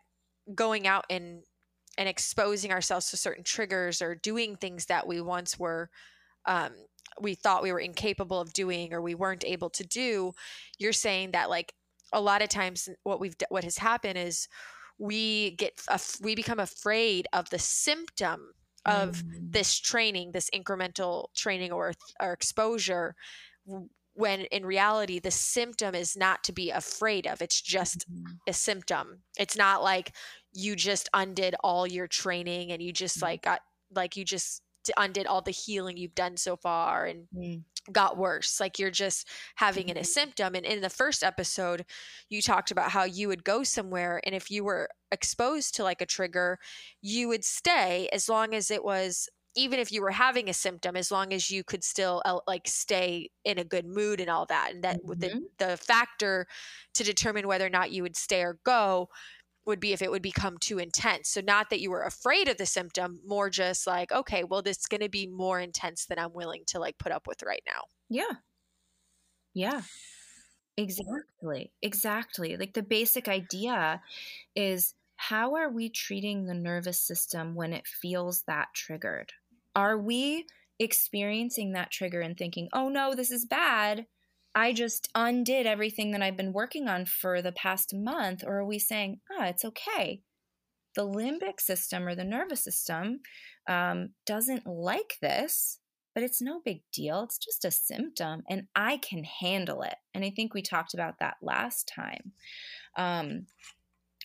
going 0.55 0.87
out 0.87 1.05
and 1.09 1.43
and 1.97 2.09
exposing 2.09 2.73
ourselves 2.73 3.11
to 3.11 3.17
certain 3.17 3.45
triggers 3.45 4.03
or 4.03 4.15
doing 4.15 4.57
things 4.57 4.87
that 4.87 5.07
we 5.07 5.21
once 5.21 5.59
were 5.59 5.91
um, 6.47 6.73
we 7.21 7.35
thought 7.35 7.63
we 7.63 7.73
were 7.73 7.81
incapable 7.81 8.41
of 8.41 8.53
doing 8.53 8.93
or 8.93 9.01
we 9.01 9.15
weren't 9.15 9.45
able 9.45 9.71
to 9.71 9.85
do 9.85 10.33
you're 10.79 10.93
saying 10.93 11.31
that 11.31 11.49
like 11.49 11.73
a 12.13 12.21
lot 12.21 12.43
of 12.43 12.49
times 12.49 12.89
what 13.05 13.21
we've 13.21 13.37
what 13.49 13.65
has 13.65 13.79
happened 13.79 14.19
is 14.19 14.49
we 14.99 15.53
get 15.53 15.81
we 16.21 16.35
become 16.35 16.61
afraid 16.61 17.27
of 17.33 17.49
the 17.51 17.59
symptom 17.59 18.53
of 18.85 19.23
mm. 19.23 19.53
this 19.53 19.79
training 19.79 20.33
this 20.33 20.51
incremental 20.55 21.27
training 21.35 21.73
or 21.73 21.93
or 22.21 22.33
exposure 22.33 23.15
when 24.15 24.41
in 24.43 24.65
reality 24.65 25.19
the 25.19 25.31
symptom 25.31 25.95
is 25.95 26.17
not 26.17 26.45
to 26.45 26.53
be 26.53 26.71
afraid 26.71 27.27
of 27.27 27.43
it's 27.43 27.61
just 27.61 28.11
mm-hmm. 28.11 28.33
a 28.47 28.53
symptom 28.53 29.21
it's 29.39 29.57
not 29.57 29.83
like 29.83 30.12
you 30.53 30.77
just 30.77 31.09
undid 31.12 31.55
all 31.62 31.87
your 31.87 32.07
training 32.07 32.71
and 32.73 32.81
you 32.81 32.93
just 32.93 33.17
mm-hmm. 33.17 33.27
like 33.27 33.43
got 33.43 33.61
like 33.95 34.17
you 34.17 34.25
just 34.25 34.62
undid 34.97 35.27
all 35.27 35.41
the 35.41 35.51
healing 35.51 35.97
you've 35.97 36.15
done 36.15 36.37
so 36.37 36.57
far 36.57 37.07
and 37.07 37.27
mm. 37.35 37.62
got 37.91 38.19
worse 38.19 38.61
like 38.61 38.79
you're 38.79 38.91
just 38.91 39.27
having 39.57 39.87
mm-hmm. 39.87 39.99
a 39.99 40.05
symptom 40.05 40.55
and 40.55 40.67
in 40.67 40.81
the 40.81 40.91
first 40.91 41.23
episode 41.23 41.85
you 42.29 42.43
talked 42.43 42.71
about 42.71 42.91
how 42.91 43.05
you 43.05 43.29
would 43.29 43.45
go 43.45 43.62
somewhere 43.62 44.21
and 44.25 44.35
if 44.35 44.51
you 44.51 44.62
were 44.62 44.89
exposed 45.11 45.75
to 45.75 45.83
like 45.83 46.03
a 46.03 46.07
trigger 46.07 46.59
you 47.01 47.29
would 47.29 47.45
stay 47.45 48.09
as 48.12 48.29
long 48.29 48.55
as 48.55 48.71
it 48.71 48.85
was 48.85 49.29
even 49.57 49.79
if 49.79 49.93
you 49.93 50.03
were 50.03 50.11
having 50.11 50.49
a 50.49 50.55
symptom 50.55 50.97
as 50.97 51.11
long 51.11 51.33
as 51.33 51.51
you 51.51 51.63
could 51.63 51.85
still 51.85 52.23
uh, 52.25 52.39
like 52.47 52.67
stay 52.67 53.31
in 53.45 53.59
a 53.59 53.65
good 53.65 53.87
mood 53.87 54.21
and 54.21 54.31
all 54.31 54.47
that 54.47 54.71
and 54.73 54.85
that 54.85 55.03
mm-hmm. 55.03 55.19
the 55.19 55.43
the 55.59 55.77
factor 55.77 56.47
to 56.95 57.05
determine 57.05 57.47
whether 57.47 57.67
or 57.67 57.71
not 57.71 57.91
you 57.91 58.03
would 58.03 58.17
stay 58.17 58.43
or 58.43 58.59
go 58.65 59.09
would 59.67 59.81
be 59.81 59.93
if 59.93 60.03
it 60.03 60.11
would 60.11 60.23
become 60.23 60.59
too 60.59 60.79
intense. 60.79 61.31
So 61.31 61.41
not 61.41 61.71
that 61.71 61.81
you 61.81 61.91
were 61.91 62.03
afraid 62.03 62.49
of 62.49 62.59
the 62.59 62.67
symptom 62.67 63.21
more 63.27 63.49
just 63.51 63.87
like 63.87 64.13
okay 64.13 64.45
well 64.45 64.63
this 64.63 64.79
is 64.79 64.87
going 64.87 65.01
to 65.01 65.09
be 65.09 65.27
more 65.27 65.61
intense 65.61 66.07
than 66.07 66.19
i'm 66.19 66.35
willing 66.35 66.63
to 66.67 66.79
like 66.79 66.99
put 66.99 67.13
up 67.13 67.27
with 67.27 67.43
right 67.43 67.63
now. 67.67 67.83
Yeah. 68.09 68.37
Yeah. 69.55 69.83
Exactly. 70.77 71.73
Exactly. 71.83 72.57
Like 72.57 72.75
the 72.75 72.83
basic 72.83 73.29
idea 73.29 74.03
is 74.57 74.95
how 75.17 75.55
are 75.55 75.71
we 75.71 75.89
treating 75.89 76.45
the 76.45 76.55
nervous 76.55 77.01
system 77.01 77.55
when 77.55 77.73
it 77.73 77.87
feels 77.87 78.43
that 78.43 78.69
triggered 78.75 79.33
are 79.75 79.99
we 79.99 80.47
experiencing 80.79 81.72
that 81.72 81.91
trigger 81.91 82.20
and 82.20 82.37
thinking, 82.37 82.68
oh 82.72 82.89
no, 82.89 83.14
this 83.14 83.31
is 83.31 83.45
bad? 83.45 84.07
I 84.55 84.72
just 84.72 85.09
undid 85.14 85.66
everything 85.66 86.12
that 86.12 86.22
I've 86.22 86.37
been 86.37 86.53
working 86.53 86.89
on 86.89 87.07
for 87.07 87.43
the 87.43 87.53
past 87.53 87.93
month? 87.93 88.45
Or 88.47 88.59
are 88.59 88.64
we 88.64 88.79
saying, 88.79 89.20
ah, 89.33 89.37
oh, 89.41 89.45
it's 89.45 89.64
okay? 89.64 90.20
The 90.95 91.07
limbic 91.07 91.61
system 91.61 92.07
or 92.07 92.14
the 92.14 92.25
nervous 92.25 92.62
system 92.62 93.20
um, 93.68 94.11
doesn't 94.27 94.66
like 94.66 95.18
this, 95.20 95.81
but 96.14 96.22
it's 96.22 96.41
no 96.41 96.61
big 96.64 96.83
deal. 96.93 97.25
It's 97.25 97.39
just 97.39 97.64
a 97.64 97.70
symptom, 97.72 98.45
and 98.49 98.68
I 98.77 98.99
can 98.99 99.25
handle 99.25 99.83
it. 99.83 99.97
And 100.14 100.25
I 100.25 100.31
think 100.31 100.55
we 100.55 100.62
talked 100.62 100.95
about 100.95 101.18
that 101.18 101.39
last 101.43 101.91
time. 101.93 102.33
Um, 102.97 103.47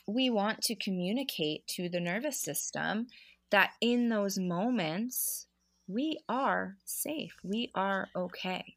we 0.08 0.30
want 0.30 0.62
to 0.64 0.76
communicate 0.76 1.66
to 1.68 1.90
the 1.90 2.00
nervous 2.00 2.40
system 2.40 3.08
that 3.52 3.72
in 3.82 4.10
those 4.10 4.38
moments 4.38 5.48
we 5.88 6.20
are 6.30 6.78
safe. 6.86 7.36
We 7.44 7.72
are 7.74 8.08
okay. 8.16 8.76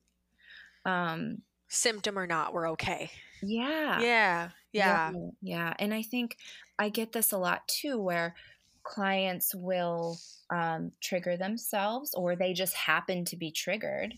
Um 0.85 1.43
symptom 1.69 2.19
or 2.19 2.27
not 2.27 2.53
we're 2.53 2.71
okay. 2.71 3.11
Yeah. 3.43 4.01
Yeah 4.01 4.49
yeah. 4.73 5.13
Yeah, 5.13 5.31
yeah. 5.43 5.75
and 5.79 5.95
i 5.95 6.03
think 6.03 6.37
i 6.79 6.89
get 6.89 7.13
this 7.13 7.33
a 7.33 7.39
lot 7.39 7.67
too 7.69 7.99
where 7.99 8.35
clients 8.83 9.55
will 9.55 10.19
um, 10.51 10.91
trigger 11.01 11.37
themselves 11.37 12.13
or 12.15 12.35
they 12.35 12.53
just 12.53 12.75
happen 12.75 13.25
to 13.27 13.37
be 13.37 13.53
triggered 13.53 14.15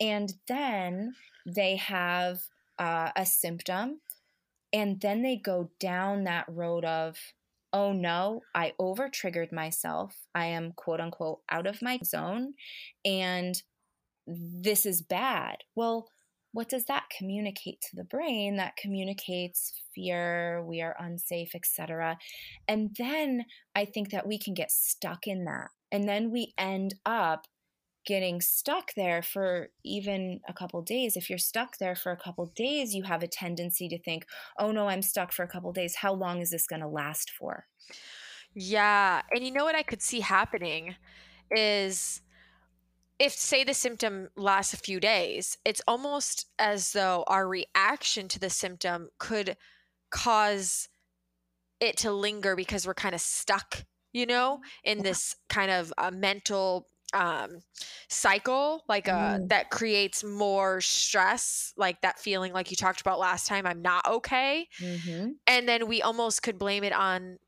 and 0.00 0.34
then 0.46 1.14
they 1.46 1.76
have 1.76 2.42
uh, 2.78 3.10
a 3.16 3.24
symptom 3.24 4.00
and 4.70 5.00
then 5.00 5.22
they 5.22 5.36
go 5.36 5.70
down 5.80 6.24
that 6.24 6.44
road 6.46 6.84
of 6.84 7.16
oh 7.72 7.92
no, 7.92 8.40
I 8.54 8.72
over 8.78 9.08
triggered 9.08 9.52
myself. 9.52 10.14
I 10.34 10.46
am 10.46 10.72
quote 10.76 11.00
unquote 11.00 11.40
out 11.50 11.66
of 11.66 11.82
my 11.82 11.98
zone 12.04 12.54
and 13.04 13.60
this 14.26 14.86
is 14.86 15.02
bad. 15.02 15.56
Well, 15.74 16.08
what 16.52 16.68
does 16.68 16.84
that 16.84 17.04
communicate 17.16 17.80
to 17.80 17.96
the 17.96 18.04
brain? 18.04 18.56
That 18.56 18.76
communicates 18.76 19.72
fear, 19.94 20.62
we 20.64 20.82
are 20.82 20.94
unsafe, 20.98 21.54
etc. 21.54 22.18
And 22.68 22.94
then 22.98 23.46
I 23.74 23.86
think 23.86 24.10
that 24.10 24.26
we 24.26 24.38
can 24.38 24.52
get 24.52 24.70
stuck 24.70 25.26
in 25.26 25.44
that. 25.44 25.68
And 25.90 26.06
then 26.08 26.30
we 26.30 26.52
end 26.58 26.94
up 27.06 27.46
getting 28.04 28.40
stuck 28.40 28.94
there 28.94 29.22
for 29.22 29.68
even 29.84 30.40
a 30.48 30.52
couple 30.52 30.82
days. 30.82 31.16
If 31.16 31.28
you're 31.28 31.38
stuck 31.38 31.78
there 31.78 31.94
for 31.94 32.12
a 32.12 32.16
couple 32.16 32.46
days 32.46 32.94
you 32.94 33.04
have 33.04 33.22
a 33.22 33.28
tendency 33.28 33.88
to 33.88 33.98
think 33.98 34.26
oh 34.58 34.72
no 34.72 34.88
i'm 34.88 35.02
stuck 35.02 35.32
for 35.32 35.42
a 35.42 35.48
couple 35.48 35.72
days. 35.72 35.96
How 35.96 36.12
long 36.12 36.40
is 36.40 36.50
this 36.50 36.66
going 36.66 36.82
to 36.82 36.88
last 36.88 37.30
for? 37.30 37.66
Yeah 38.54 39.22
and 39.30 39.44
you 39.44 39.52
know 39.52 39.64
what 39.64 39.74
i 39.74 39.82
could 39.82 40.02
see 40.02 40.20
happening 40.20 40.94
is 41.50 42.20
if 43.18 43.32
say 43.32 43.62
the 43.64 43.74
symptom 43.74 44.28
lasts 44.36 44.74
a 44.74 44.78
few 44.78 45.00
days 45.00 45.56
it's 45.64 45.82
almost 45.86 46.46
as 46.58 46.92
though 46.92 47.24
our 47.28 47.48
reaction 47.48 48.28
to 48.28 48.38
the 48.38 48.50
symptom 48.50 49.08
could 49.18 49.56
cause 50.10 50.88
it 51.80 51.96
to 51.96 52.12
linger 52.12 52.54
because 52.54 52.86
we're 52.86 52.94
kind 52.94 53.14
of 53.14 53.20
stuck 53.20 53.84
you 54.12 54.26
know 54.26 54.60
in 54.84 55.02
this 55.02 55.36
kind 55.48 55.70
of 55.70 55.92
a 55.98 56.10
mental 56.10 56.86
um 57.14 57.58
cycle 58.08 58.82
like 58.88 59.08
uh 59.08 59.38
mm. 59.38 59.48
that 59.48 59.70
creates 59.70 60.22
more 60.24 60.80
stress 60.80 61.72
like 61.76 62.00
that 62.02 62.18
feeling 62.18 62.52
like 62.52 62.70
you 62.70 62.76
talked 62.76 63.00
about 63.00 63.18
last 63.18 63.46
time 63.46 63.66
i'm 63.66 63.82
not 63.82 64.06
okay 64.06 64.68
mm-hmm. 64.80 65.30
and 65.46 65.68
then 65.68 65.86
we 65.86 66.02
almost 66.02 66.42
could 66.42 66.58
blame 66.58 66.84
it 66.84 66.92
on 66.92 67.38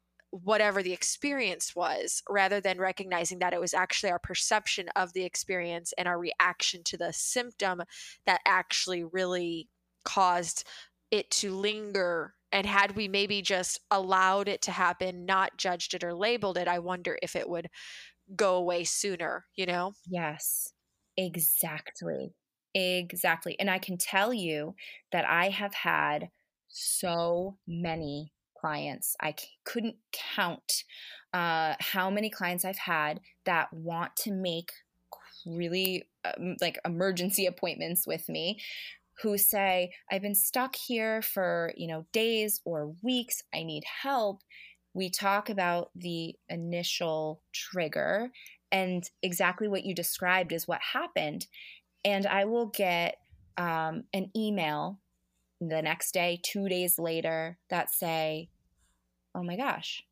whatever 0.43 0.83
the 0.83 0.93
experience 0.93 1.77
was 1.77 2.23
rather 2.29 2.61
than 2.61 2.79
recognizing 2.79 3.39
that 3.39 3.53
it 3.53 3.61
was 3.61 3.73
actually 3.73 4.11
our 4.11 4.19
perception 4.19 4.89
of 4.97 5.13
the 5.13 5.23
experience 5.23 5.95
and 5.97 6.09
our 6.09 6.19
reaction 6.19 6.83
to 6.83 6.97
the 6.97 7.13
symptom 7.13 7.81
that 8.27 8.41
actually 8.45 9.05
really 9.05 9.69
caused 10.05 10.67
it 11.13 11.31
to 11.31 11.55
linger 11.55 12.35
and 12.51 12.67
had 12.67 12.97
we 12.97 13.07
maybe 13.07 13.43
just 13.43 13.81
allowed 13.93 14.49
it 14.49 14.63
to 14.63 14.73
happen 14.73 15.25
not 15.25 15.57
judged 15.57 15.95
it 15.95 16.03
or 16.03 16.13
labeled 16.13 16.59
it 16.59 16.67
i 16.67 16.81
wonder 16.81 17.17
if 17.23 17.37
it 17.37 17.49
would 17.49 17.69
go 18.37 18.57
away 18.57 18.85
sooner, 18.85 19.47
you 19.57 19.67
know? 19.67 19.95
Yes, 20.09 20.73
exactly. 21.17 22.35
Exactly. 22.75 23.59
And 23.61 23.71
I 23.71 23.79
can 23.79 23.97
tell 23.99 24.33
you 24.35 24.75
that 25.13 25.25
I 25.29 25.49
have 25.51 25.75
had 25.75 26.31
so 26.69 27.57
many 27.67 28.33
clients. 28.59 29.15
I 29.21 29.35
couldn't 29.65 29.97
count 30.13 30.85
uh, 31.33 31.75
how 31.79 32.11
many 32.11 32.31
clients 32.31 32.65
I've 32.65 32.79
had 32.79 33.21
that 33.45 33.73
want 33.73 34.17
to 34.19 34.33
make 34.33 34.73
really 35.47 36.05
um, 36.25 36.57
like 36.61 36.79
emergency 36.85 37.47
appointments 37.47 38.07
with 38.07 38.29
me 38.29 38.61
who 39.23 39.39
say 39.39 39.93
i've 40.11 40.23
been 40.23 40.35
stuck 40.35 40.77
here 40.77 41.23
for 41.23 41.73
you 41.77 41.87
know 41.87 42.07
days 42.13 42.61
or 42.65 42.95
weeks 43.03 43.43
i 43.55 43.63
need 43.63 43.85
help 44.03 44.43
we 44.95 45.11
talk 45.11 45.51
about 45.51 45.91
the 45.95 46.37
initial 46.49 47.43
trigger 47.53 48.31
and 48.71 49.09
exactly 49.23 49.69
what 49.69 49.85
you 49.85 49.95
described 49.95 50.53
is 50.53 50.67
what 50.67 50.81
happened. 50.93 51.47
And 52.05 52.27
I 52.27 52.45
will 52.45 52.67
get 52.67 53.19
um, 53.57 54.05
an 54.13 54.31
email 54.37 55.01
the 55.61 55.83
next 55.83 56.13
day, 56.13 56.41
two 56.43 56.69
days 56.69 56.99
later, 56.99 57.59
that 57.71 57.91
say, 57.91 58.51
"Oh 59.35 59.43
my 59.43 59.57
gosh, 59.57 60.05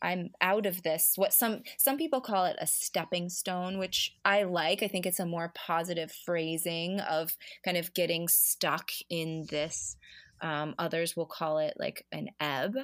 I'm 0.00 0.30
out 0.40 0.66
of 0.66 0.82
this." 0.82 1.14
What 1.16 1.32
some 1.32 1.62
some 1.76 1.98
people 1.98 2.20
call 2.20 2.44
it 2.46 2.56
a 2.60 2.66
stepping 2.66 3.28
stone, 3.28 3.78
which 3.78 4.16
I 4.24 4.44
like. 4.44 4.82
I 4.82 4.88
think 4.88 5.04
it's 5.04 5.20
a 5.20 5.26
more 5.26 5.52
positive 5.54 6.12
phrasing 6.12 7.00
of 7.00 7.36
kind 7.64 7.76
of 7.76 7.92
getting 7.92 8.28
stuck 8.28 8.90
in 9.10 9.46
this 9.50 9.96
um, 10.40 10.74
others 10.78 11.16
will 11.16 11.26
call 11.26 11.58
it 11.58 11.74
like 11.78 12.06
an 12.12 12.28
ebb. 12.40 12.74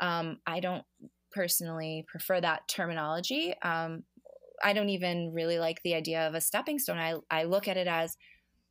Um, 0.00 0.38
I 0.46 0.60
don't 0.60 0.84
personally 1.32 2.04
prefer 2.08 2.40
that 2.40 2.68
terminology. 2.68 3.54
Um, 3.62 4.04
I 4.62 4.72
don't 4.72 4.88
even 4.90 5.32
really 5.32 5.58
like 5.58 5.80
the 5.82 5.94
idea 5.94 6.26
of 6.26 6.34
a 6.34 6.40
stepping 6.40 6.78
stone. 6.78 6.98
I, 6.98 7.14
I 7.30 7.44
look 7.44 7.68
at 7.68 7.76
it 7.76 7.86
as, 7.86 8.16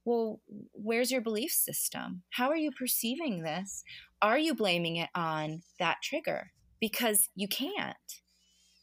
well, 0.05 0.39
where's 0.73 1.11
your 1.11 1.21
belief 1.21 1.51
system? 1.51 2.23
How 2.31 2.49
are 2.49 2.57
you 2.57 2.71
perceiving 2.71 3.43
this? 3.43 3.83
Are 4.21 4.37
you 4.39 4.53
blaming 4.55 4.97
it 4.97 5.09
on 5.15 5.61
that 5.79 5.97
trigger? 6.03 6.51
Because 6.79 7.29
you 7.35 7.47
can't. 7.47 7.95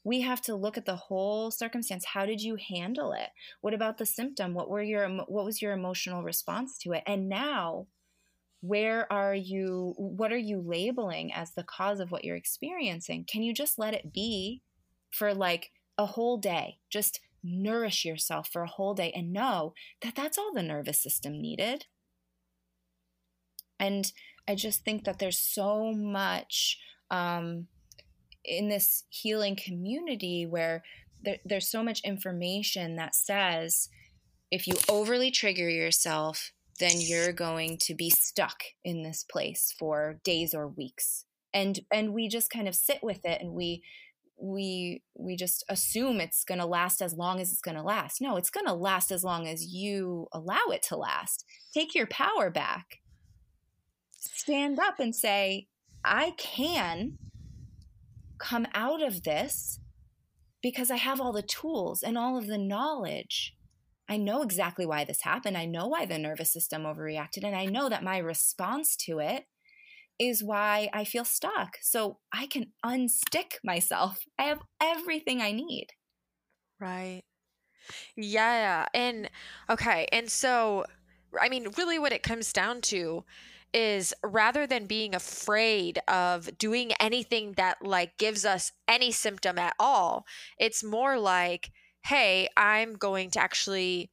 we 0.05 0.21
have 0.21 0.41
to 0.43 0.55
look 0.55 0.79
at 0.79 0.85
the 0.87 0.97
whole 0.97 1.51
circumstance 1.51 2.05
how 2.15 2.25
did 2.27 2.41
you 2.41 2.57
handle 2.69 3.13
it 3.13 3.31
what 3.61 3.75
about 3.75 3.99
the 3.99 4.07
symptom 4.07 4.55
what 4.55 4.71
were 4.71 4.83
your 4.83 5.09
what 5.27 5.45
was 5.45 5.61
your 5.61 5.73
emotional 5.73 6.23
response 6.23 6.79
to 6.79 6.93
it 6.93 7.03
and 7.07 7.29
now 7.29 7.87
where 8.61 9.11
are 9.13 9.35
you 9.35 9.95
what 9.97 10.33
are 10.33 10.39
you 10.39 10.61
labeling 10.61 11.33
as 11.33 11.53
the 11.53 11.63
cause 11.63 12.01
of 12.01 12.11
what 12.11 12.25
you're 12.25 12.37
experiencing? 12.37 13.25
Can 13.31 13.43
you 13.43 13.55
just 13.55 13.79
let 13.79 13.95
it 13.95 14.13
be 14.13 14.63
for 15.11 15.35
like 15.35 15.71
a 15.99 16.07
whole 16.07 16.39
day? 16.39 16.79
Just 16.91 17.21
nourish 17.43 18.05
yourself 18.05 18.49
for 18.53 18.63
a 18.63 18.69
whole 18.69 18.95
day 18.95 19.13
and 19.15 19.33
know 19.33 19.73
that 20.03 20.15
that's 20.15 20.39
all 20.39 20.53
the 20.53 20.63
nervous 20.63 21.01
system 21.01 21.41
needed. 21.41 21.87
And 23.79 24.11
i 24.49 24.55
just 24.55 24.85
think 24.85 25.05
that 25.05 25.19
there's 25.19 25.39
so 25.39 25.93
much 25.93 26.79
um, 27.11 27.67
in 28.45 28.69
this 28.69 29.05
healing 29.09 29.57
community 29.57 30.47
where 30.47 30.83
there, 31.23 31.39
there's 31.45 31.69
so 31.69 31.83
much 31.83 32.01
information 32.05 32.97
that 32.97 33.15
says 33.15 33.89
if 34.51 34.67
you 34.67 34.75
overly 34.89 35.31
trigger 35.31 35.69
yourself, 35.69 36.53
then 36.79 36.95
you're 36.97 37.33
going 37.33 37.79
to 37.83 37.95
be 37.95 38.11
stuck 38.11 38.63
in 38.85 39.03
this 39.03 39.25
place 39.25 39.75
for 39.79 40.21
days 40.25 40.55
or 40.55 40.69
weeks. 40.69 41.25
And 41.55 41.81
and 41.93 42.13
we 42.13 42.29
just 42.29 42.51
kind 42.51 42.69
of 42.69 42.75
sit 42.75 43.03
with 43.03 43.25
it 43.25 43.41
and 43.41 43.53
we 43.53 43.83
we 44.39 45.03
we 45.15 45.37
just 45.37 45.65
assume 45.69 46.21
it's 46.21 46.45
going 46.45 46.59
to 46.59 46.67
last 46.67 47.01
as 47.01 47.15
long 47.15 47.41
as 47.41 47.51
it's 47.51 47.63
going 47.63 47.77
to 47.77 47.83
last. 47.83 48.21
No, 48.21 48.37
it's 48.37 48.51
going 48.51 48.67
to 48.67 48.75
last 48.75 49.11
as 49.11 49.25
long 49.25 49.47
as 49.47 49.67
you 49.67 50.29
allow 50.33 50.67
it 50.73 50.83
to 50.85 50.97
last. 50.97 51.45
Take 51.73 51.95
your 51.95 52.07
power 52.07 52.51
back. 52.51 52.99
Stand 54.19 54.79
up 54.79 55.01
and 55.01 55.15
say, 55.15 55.69
I 56.05 56.33
can 56.37 57.19
come 58.39 58.67
out 58.75 59.03
of 59.03 59.23
this 59.23 59.81
because 60.63 60.91
I 60.91 60.97
have 60.97 61.21
all 61.21 61.33
the 61.33 61.43
tools 61.43 62.03
and 62.03 62.19
all 62.19 62.37
of 62.37 62.47
the 62.47 62.59
knowledge. 62.59 63.56
I 64.09 64.17
know 64.17 64.43
exactly 64.43 64.87
why 64.87 65.05
this 65.05 65.23
happened. 65.23 65.57
I 65.57 65.67
know 65.67 65.89
why 65.89 66.07
the 66.07 66.19
nervous 66.19 66.53
system 66.53 66.85
overreacted. 66.85 67.45
And 67.45 67.57
I 67.57 67.65
know 67.65 67.89
that 67.89 68.05
my 68.05 68.19
response 68.19 68.97
to 68.99 69.19
it 69.19 69.47
is 70.19 70.45
why 70.45 70.89
I 70.93 71.05
feel 71.05 71.25
stuck. 71.25 71.77
So 71.83 72.19
I 72.33 72.47
can 72.47 72.73
unstick 72.85 73.55
myself. 73.65 74.21
I 74.39 74.45
have 74.45 74.61
everything 74.81 75.43
I 75.43 75.53
need. 75.53 75.89
Right. 76.81 77.23
Yeah. 78.17 78.87
And 78.95 79.29
okay. 79.69 80.07
And 80.13 80.31
so, 80.31 80.85
I 81.41 81.49
mean, 81.49 81.69
really 81.77 81.99
what 81.99 82.13
it 82.13 82.23
comes 82.23 82.53
down 82.53 82.81
to 82.83 83.25
is 83.75 84.15
rather 84.23 84.67
than 84.67 84.87
being 84.87 85.15
afraid 85.15 85.99
of 86.09 86.57
doing 86.57 86.93
anything 87.01 87.53
that 87.55 87.79
like 87.83 88.17
gives 88.19 88.45
us 88.45 88.73
any 88.89 89.11
symptom 89.11 89.59
at 89.59 89.75
all, 89.79 90.25
it's 90.59 90.83
more 90.85 91.19
like, 91.19 91.71
hey, 92.07 92.49
I'm 92.57 92.95
going 92.95 93.31
to 93.31 93.41
actually 93.41 94.11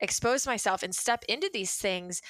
expose 0.00 0.46
myself 0.46 0.82
and 0.82 0.94
step 0.94 1.24
into 1.28 1.50
these 1.52 1.74
things 1.74 2.22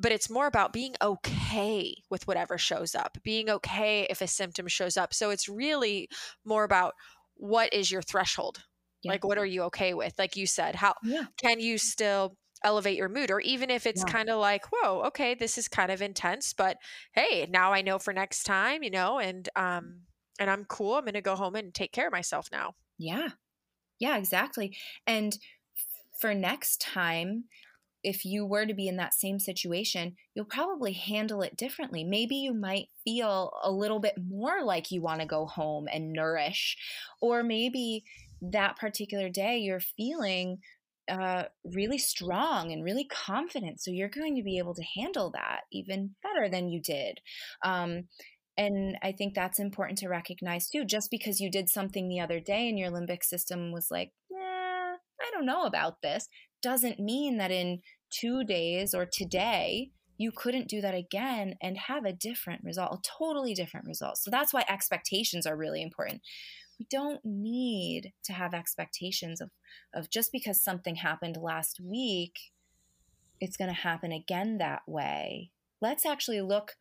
but 0.00 0.12
it's 0.12 0.30
more 0.30 0.46
about 0.46 0.72
being 0.72 0.94
okay 1.02 1.94
with 2.08 2.26
whatever 2.26 2.56
shows 2.56 2.94
up, 2.94 3.18
being 3.22 3.50
okay 3.50 4.06
if 4.08 4.22
a 4.22 4.26
symptom 4.26 4.66
shows 4.66 4.96
up. 4.96 5.12
So 5.12 5.28
it's 5.30 5.48
really 5.48 6.08
more 6.44 6.64
about 6.64 6.94
what 7.34 7.72
is 7.74 7.90
your 7.90 8.02
threshold? 8.02 8.64
Yeah. 9.02 9.12
Like, 9.12 9.24
what 9.24 9.38
are 9.38 9.46
you 9.46 9.62
okay 9.64 9.92
with? 9.92 10.14
Like 10.18 10.36
you 10.36 10.46
said, 10.46 10.74
how 10.74 10.94
yeah. 11.02 11.24
can 11.36 11.60
you 11.60 11.76
still 11.76 12.36
elevate 12.62 12.96
your 12.96 13.08
mood 13.08 13.30
or 13.30 13.40
even 13.40 13.70
if 13.70 13.86
it's 13.86 14.04
yeah. 14.06 14.12
kind 14.12 14.28
of 14.28 14.38
like 14.38 14.66
whoa 14.70 15.00
okay 15.00 15.34
this 15.34 15.56
is 15.56 15.66
kind 15.66 15.90
of 15.90 16.02
intense 16.02 16.52
but 16.52 16.76
hey 17.14 17.46
now 17.48 17.72
i 17.72 17.80
know 17.80 17.98
for 17.98 18.12
next 18.12 18.42
time 18.42 18.82
you 18.82 18.90
know 18.90 19.18
and 19.18 19.48
um 19.56 20.00
and 20.38 20.50
i'm 20.50 20.66
cool 20.66 20.96
i'm 20.96 21.06
gonna 21.06 21.22
go 21.22 21.34
home 21.34 21.54
and 21.54 21.72
take 21.72 21.90
care 21.90 22.06
of 22.06 22.12
myself 22.12 22.50
now 22.52 22.74
yeah 22.98 23.28
yeah 24.00 24.16
exactly 24.16 24.76
and 25.06 25.38
for 26.20 26.34
next 26.34 26.80
time 26.80 27.44
if 28.04 28.24
you 28.24 28.46
were 28.46 28.66
to 28.66 28.74
be 28.74 28.88
in 28.88 28.96
that 28.96 29.14
same 29.14 29.38
situation, 29.38 30.16
you'll 30.34 30.44
probably 30.44 30.92
handle 30.92 31.42
it 31.42 31.56
differently. 31.56 32.04
Maybe 32.04 32.36
you 32.36 32.54
might 32.54 32.88
feel 33.04 33.52
a 33.62 33.70
little 33.70 34.00
bit 34.00 34.14
more 34.18 34.62
like 34.64 34.90
you 34.90 35.02
want 35.02 35.20
to 35.20 35.26
go 35.26 35.46
home 35.46 35.88
and 35.92 36.12
nourish, 36.12 36.76
or 37.20 37.42
maybe 37.42 38.04
that 38.42 38.76
particular 38.76 39.28
day 39.28 39.58
you're 39.58 39.80
feeling 39.80 40.58
uh, 41.08 41.44
really 41.64 41.98
strong 41.98 42.72
and 42.72 42.84
really 42.84 43.04
confident. 43.06 43.80
So 43.82 43.90
you're 43.90 44.08
going 44.08 44.36
to 44.36 44.42
be 44.42 44.58
able 44.58 44.74
to 44.74 44.84
handle 44.96 45.30
that 45.32 45.62
even 45.72 46.14
better 46.22 46.48
than 46.48 46.68
you 46.68 46.80
did. 46.80 47.20
Um, 47.64 48.04
and 48.60 48.98
I 49.02 49.12
think 49.12 49.34
that's 49.34 49.58
important 49.58 49.98
to 50.00 50.08
recognize 50.08 50.68
too. 50.68 50.84
Just 50.84 51.10
because 51.10 51.40
you 51.40 51.50
did 51.50 51.70
something 51.70 52.08
the 52.08 52.20
other 52.20 52.40
day 52.40 52.68
and 52.68 52.78
your 52.78 52.90
limbic 52.90 53.24
system 53.24 53.72
was 53.72 53.88
like, 53.90 54.12
yeah, 54.30 54.96
I 55.20 55.30
don't 55.32 55.46
know 55.46 55.64
about 55.64 56.02
this, 56.02 56.28
doesn't 56.62 57.00
mean 57.00 57.38
that 57.38 57.50
in 57.50 57.80
two 58.10 58.44
days 58.44 58.92
or 58.92 59.06
today, 59.10 59.92
you 60.18 60.30
couldn't 60.30 60.68
do 60.68 60.82
that 60.82 60.94
again 60.94 61.54
and 61.62 61.78
have 61.78 62.04
a 62.04 62.12
different 62.12 62.62
result, 62.62 62.92
a 62.92 63.08
totally 63.18 63.54
different 63.54 63.86
result. 63.86 64.18
So 64.18 64.30
that's 64.30 64.52
why 64.52 64.64
expectations 64.68 65.46
are 65.46 65.56
really 65.56 65.80
important 65.80 66.20
we 66.78 66.86
don't 66.90 67.20
need 67.24 68.14
to 68.24 68.32
have 68.32 68.54
expectations 68.54 69.40
of 69.42 69.50
of 69.94 70.08
just 70.08 70.32
because 70.32 70.64
something 70.64 70.96
happened 70.96 71.36
last 71.36 71.78
week 71.78 72.32
it's 73.38 73.58
going 73.58 73.68
to 73.68 73.82
happen 73.82 74.12
again 74.12 74.56
that 74.56 74.80
way 74.86 75.50
let's 75.82 76.06
actually 76.06 76.40
look 76.40 76.72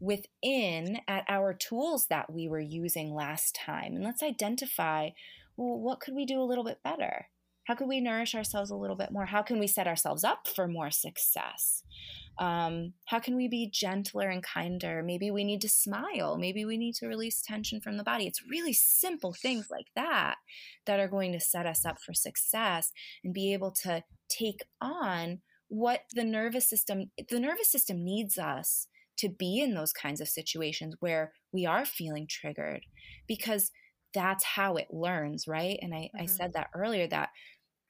within 0.00 0.98
at 1.08 1.24
our 1.28 1.54
tools 1.54 2.06
that 2.08 2.32
we 2.32 2.48
were 2.48 2.60
using 2.60 3.14
last 3.14 3.54
time 3.54 3.94
and 3.94 4.04
let's 4.04 4.22
identify 4.22 5.10
well 5.56 5.78
what 5.78 6.00
could 6.00 6.14
we 6.14 6.26
do 6.26 6.40
a 6.40 6.44
little 6.44 6.64
bit 6.64 6.78
better 6.84 7.26
how 7.64 7.74
could 7.74 7.88
we 7.88 8.00
nourish 8.00 8.34
ourselves 8.34 8.70
a 8.70 8.76
little 8.76 8.96
bit 8.96 9.10
more 9.10 9.26
how 9.26 9.42
can 9.42 9.58
we 9.58 9.66
set 9.66 9.86
ourselves 9.86 10.24
up 10.24 10.46
for 10.46 10.68
more 10.68 10.90
success 10.90 11.82
um, 12.38 12.92
how 13.06 13.18
can 13.18 13.34
we 13.36 13.48
be 13.48 13.70
gentler 13.72 14.28
and 14.28 14.42
kinder? 14.42 15.02
Maybe 15.02 15.30
we 15.30 15.42
need 15.42 15.62
to 15.62 15.68
smile. 15.68 16.36
Maybe 16.36 16.64
we 16.64 16.76
need 16.76 16.94
to 16.96 17.06
release 17.06 17.40
tension 17.40 17.80
from 17.80 17.96
the 17.96 18.04
body. 18.04 18.26
It's 18.26 18.42
really 18.48 18.74
simple 18.74 19.32
things 19.32 19.68
like 19.70 19.86
that 19.96 20.36
that 20.84 21.00
are 21.00 21.08
going 21.08 21.32
to 21.32 21.40
set 21.40 21.66
us 21.66 21.86
up 21.86 21.98
for 21.98 22.12
success 22.12 22.92
and 23.24 23.32
be 23.32 23.52
able 23.54 23.70
to 23.84 24.04
take 24.28 24.64
on 24.82 25.40
what 25.68 26.02
the 26.14 26.24
nervous 26.24 26.68
system 26.68 27.10
the 27.28 27.40
nervous 27.40 27.72
system 27.72 28.04
needs 28.04 28.38
us 28.38 28.86
to 29.18 29.28
be 29.28 29.60
in 29.60 29.74
those 29.74 29.92
kinds 29.92 30.20
of 30.20 30.28
situations 30.28 30.94
where 31.00 31.32
we 31.52 31.66
are 31.66 31.84
feeling 31.84 32.26
triggered 32.28 32.82
because 33.26 33.70
that's 34.14 34.44
how 34.44 34.76
it 34.76 34.88
learns 34.90 35.46
right? 35.46 35.78
And 35.82 35.94
i, 35.94 35.98
mm-hmm. 35.98 36.22
I 36.22 36.26
said 36.26 36.52
that 36.54 36.70
earlier 36.74 37.06
that 37.08 37.30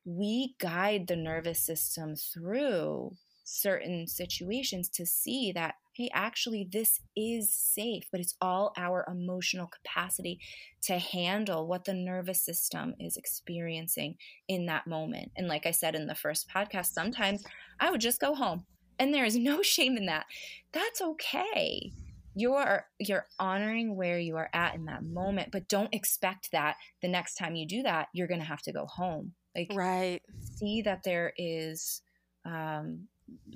we 0.04 0.54
guide 0.60 1.08
the 1.08 1.16
nervous 1.16 1.60
system 1.60 2.14
through 2.14 3.10
certain 3.44 4.06
situations 4.06 4.88
to 4.88 5.06
see 5.06 5.52
that 5.52 5.74
hey 5.94 6.10
actually 6.12 6.68
this 6.72 7.00
is 7.16 7.54
safe 7.54 8.02
but 8.10 8.20
it's 8.20 8.34
all 8.40 8.72
our 8.76 9.06
emotional 9.08 9.68
capacity 9.68 10.40
to 10.82 10.98
handle 10.98 11.66
what 11.68 11.84
the 11.84 11.94
nervous 11.94 12.44
system 12.44 12.92
is 12.98 13.16
experiencing 13.16 14.16
in 14.48 14.66
that 14.66 14.86
moment. 14.86 15.30
And 15.36 15.46
like 15.46 15.64
i 15.64 15.70
said 15.70 15.94
in 15.94 16.06
the 16.06 16.14
first 16.14 16.48
podcast 16.52 16.86
sometimes 16.86 17.44
i 17.78 17.90
would 17.90 18.00
just 18.00 18.20
go 18.20 18.34
home 18.34 18.64
and 18.98 19.12
there 19.12 19.24
is 19.24 19.36
no 19.36 19.62
shame 19.62 19.96
in 19.96 20.06
that. 20.06 20.26
That's 20.72 21.00
okay. 21.00 21.92
You're 22.34 22.86
you're 22.98 23.26
honoring 23.38 23.96
where 23.96 24.18
you 24.18 24.36
are 24.36 24.50
at 24.52 24.74
in 24.74 24.84
that 24.86 25.02
moment 25.02 25.50
but 25.50 25.68
don't 25.68 25.94
expect 25.94 26.52
that 26.52 26.76
the 27.00 27.08
next 27.08 27.36
time 27.36 27.54
you 27.54 27.66
do 27.66 27.82
that 27.82 28.08
you're 28.12 28.26
going 28.26 28.40
to 28.40 28.46
have 28.46 28.62
to 28.62 28.72
go 28.72 28.84
home. 28.86 29.32
Like 29.54 29.72
right. 29.74 30.20
see 30.58 30.82
that 30.82 31.02
there 31.02 31.32
is 31.38 32.02
um, 32.44 33.08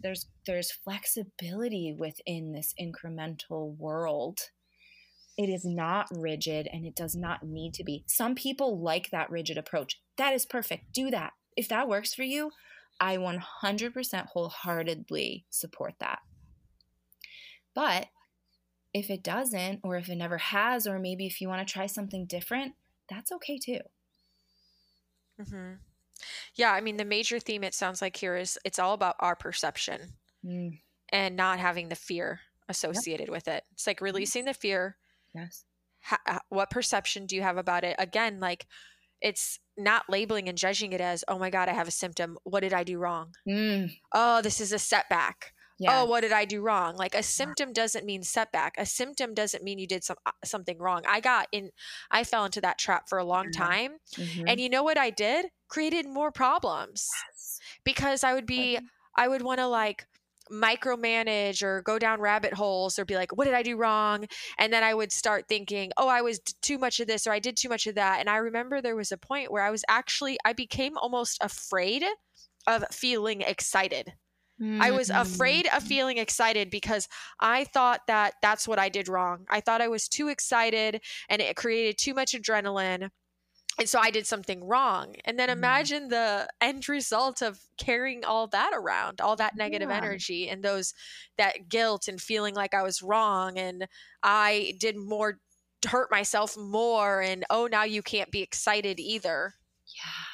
there's 0.02 0.26
there's 0.46 0.72
flexibility 0.72 1.94
within 1.96 2.52
this 2.52 2.74
incremental 2.80 3.76
world. 3.76 4.40
It 5.36 5.48
is 5.48 5.64
not 5.64 6.08
rigid 6.10 6.68
and 6.72 6.84
it 6.84 6.96
does 6.96 7.14
not 7.14 7.42
need 7.42 7.74
to 7.74 7.84
be. 7.84 8.04
Some 8.06 8.34
people 8.34 8.80
like 8.80 9.10
that 9.10 9.30
rigid 9.30 9.56
approach. 9.58 10.00
That 10.16 10.34
is 10.34 10.44
perfect. 10.44 10.92
Do 10.92 11.10
that. 11.10 11.32
If 11.56 11.68
that 11.68 11.88
works 11.88 12.14
for 12.14 12.22
you 12.22 12.50
i 13.00 13.16
100% 13.16 14.26
wholeheartedly 14.26 15.44
support 15.50 15.94
that 15.98 16.20
but 17.74 18.06
if 18.92 19.08
it 19.08 19.22
doesn't 19.22 19.80
or 19.82 19.96
if 19.96 20.08
it 20.08 20.16
never 20.16 20.38
has 20.38 20.86
or 20.86 20.98
maybe 20.98 21.26
if 21.26 21.40
you 21.40 21.48
want 21.48 21.66
to 21.66 21.72
try 21.72 21.86
something 21.86 22.26
different 22.26 22.74
that's 23.08 23.32
okay 23.32 23.58
too 23.58 23.80
mm-hmm. 25.40 25.74
Yeah, 26.54 26.72
I 26.72 26.80
mean, 26.80 26.96
the 26.96 27.04
major 27.04 27.38
theme 27.38 27.64
it 27.64 27.74
sounds 27.74 28.02
like 28.02 28.16
here 28.16 28.36
is 28.36 28.58
it's 28.64 28.78
all 28.78 28.94
about 28.94 29.16
our 29.20 29.36
perception 29.36 30.14
mm. 30.44 30.78
and 31.10 31.36
not 31.36 31.58
having 31.58 31.88
the 31.88 31.96
fear 31.96 32.40
associated 32.68 33.28
yep. 33.28 33.30
with 33.30 33.48
it. 33.48 33.64
It's 33.72 33.86
like 33.86 33.96
mm-hmm. 33.96 34.06
releasing 34.06 34.44
the 34.44 34.54
fear. 34.54 34.96
Yes. 35.34 35.64
Ha- 36.02 36.40
what 36.48 36.70
perception 36.70 37.26
do 37.26 37.36
you 37.36 37.42
have 37.42 37.56
about 37.56 37.84
it? 37.84 37.96
Again, 37.98 38.40
like 38.40 38.66
it's 39.20 39.58
not 39.76 40.04
labeling 40.08 40.48
and 40.48 40.56
judging 40.56 40.92
it 40.92 41.00
as, 41.00 41.24
oh 41.28 41.38
my 41.38 41.50
God, 41.50 41.68
I 41.68 41.72
have 41.72 41.88
a 41.88 41.92
symptom. 41.92 42.38
What 42.44 42.60
did 42.60 42.72
I 42.72 42.84
do 42.84 42.98
wrong? 42.98 43.34
Mm. 43.48 43.92
Oh, 44.12 44.42
this 44.42 44.60
is 44.60 44.72
a 44.72 44.78
setback. 44.78 45.52
yeah. 45.78 46.02
oh 46.02 46.04
what 46.04 46.20
did 46.20 46.32
i 46.32 46.44
do 46.44 46.60
wrong 46.60 46.94
like 46.94 47.14
a 47.14 47.22
symptom 47.22 47.72
doesn't 47.72 48.04
mean 48.04 48.22
setback 48.22 48.74
a 48.76 48.84
symptom 48.84 49.32
doesn't 49.32 49.64
mean 49.64 49.78
you 49.78 49.86
did 49.86 50.04
some 50.04 50.18
uh, 50.26 50.32
something 50.44 50.76
wrong 50.78 51.00
i 51.08 51.20
got 51.20 51.48
in 51.52 51.70
i 52.10 52.22
fell 52.22 52.44
into 52.44 52.60
that 52.60 52.76
trap 52.78 53.08
for 53.08 53.16
a 53.18 53.24
long 53.24 53.46
mm-hmm. 53.46 53.62
time 53.62 53.92
mm-hmm. 54.14 54.46
and 54.46 54.60
you 54.60 54.68
know 54.68 54.82
what 54.82 54.98
i 54.98 55.08
did 55.08 55.46
created 55.68 56.06
more 56.06 56.30
problems 56.30 57.08
yes. 57.30 57.60
because 57.82 58.22
i 58.22 58.34
would 58.34 58.44
be 58.44 58.78
i 59.16 59.26
would 59.26 59.40
want 59.40 59.58
to 59.58 59.66
like 59.66 60.04
micromanage 60.50 61.62
or 61.62 61.82
go 61.82 61.98
down 61.98 62.20
rabbit 62.20 62.52
holes 62.52 62.98
or 62.98 63.04
be 63.04 63.14
like, 63.14 63.36
what 63.36 63.44
did 63.44 63.54
I 63.54 63.62
do 63.62 63.76
wrong? 63.76 64.26
And 64.58 64.72
then 64.72 64.82
I 64.82 64.94
would 64.94 65.12
start 65.12 65.46
thinking, 65.48 65.92
oh, 65.96 66.08
I 66.08 66.22
was 66.22 66.40
too 66.62 66.78
much 66.78 67.00
of 67.00 67.06
this 67.06 67.26
or 67.26 67.32
I 67.32 67.38
did 67.38 67.56
too 67.56 67.68
much 67.68 67.86
of 67.86 67.94
that. 67.94 68.20
And 68.20 68.28
I 68.28 68.36
remember 68.36 68.80
there 68.80 68.96
was 68.96 69.12
a 69.12 69.18
point 69.18 69.50
where 69.50 69.62
I 69.62 69.70
was 69.70 69.84
actually, 69.88 70.38
I 70.44 70.52
became 70.52 70.96
almost 70.98 71.38
afraid 71.40 72.04
of 72.66 72.84
feeling 72.90 73.42
excited. 73.42 74.12
Mm-hmm. 74.60 74.82
I 74.82 74.90
was 74.90 75.08
afraid 75.08 75.68
of 75.74 75.82
feeling 75.82 76.18
excited 76.18 76.68
because 76.70 77.08
I 77.40 77.64
thought 77.64 78.02
that 78.08 78.34
that's 78.42 78.68
what 78.68 78.78
I 78.78 78.90
did 78.90 79.08
wrong. 79.08 79.46
I 79.48 79.60
thought 79.60 79.80
I 79.80 79.88
was 79.88 80.06
too 80.06 80.28
excited 80.28 81.00
and 81.30 81.40
it 81.40 81.56
created 81.56 81.96
too 81.96 82.12
much 82.12 82.32
adrenaline 82.32 83.08
and 83.78 83.88
so 83.88 83.98
I 83.98 84.10
did 84.10 84.26
something 84.26 84.64
wrong. 84.64 85.14
And 85.24 85.38
then 85.38 85.48
mm-hmm. 85.48 85.58
imagine 85.58 86.08
the 86.08 86.48
end 86.60 86.88
result 86.88 87.42
of 87.42 87.60
carrying 87.78 88.24
all 88.24 88.46
that 88.48 88.72
around, 88.74 89.20
all 89.20 89.36
that 89.36 89.56
negative 89.56 89.90
yeah. 89.90 89.96
energy 89.96 90.48
and 90.48 90.62
those 90.62 90.92
that 91.38 91.68
guilt 91.68 92.08
and 92.08 92.20
feeling 92.20 92.54
like 92.54 92.74
I 92.74 92.82
was 92.82 93.02
wrong 93.02 93.58
and 93.58 93.86
I 94.22 94.74
did 94.78 94.96
more 94.96 95.38
hurt 95.88 96.10
myself 96.10 96.58
more 96.58 97.22
and 97.22 97.44
oh 97.48 97.66
now 97.70 97.84
you 97.84 98.02
can't 98.02 98.30
be 98.30 98.42
excited 98.42 99.00
either. 99.00 99.54
Yeah. 99.86 100.24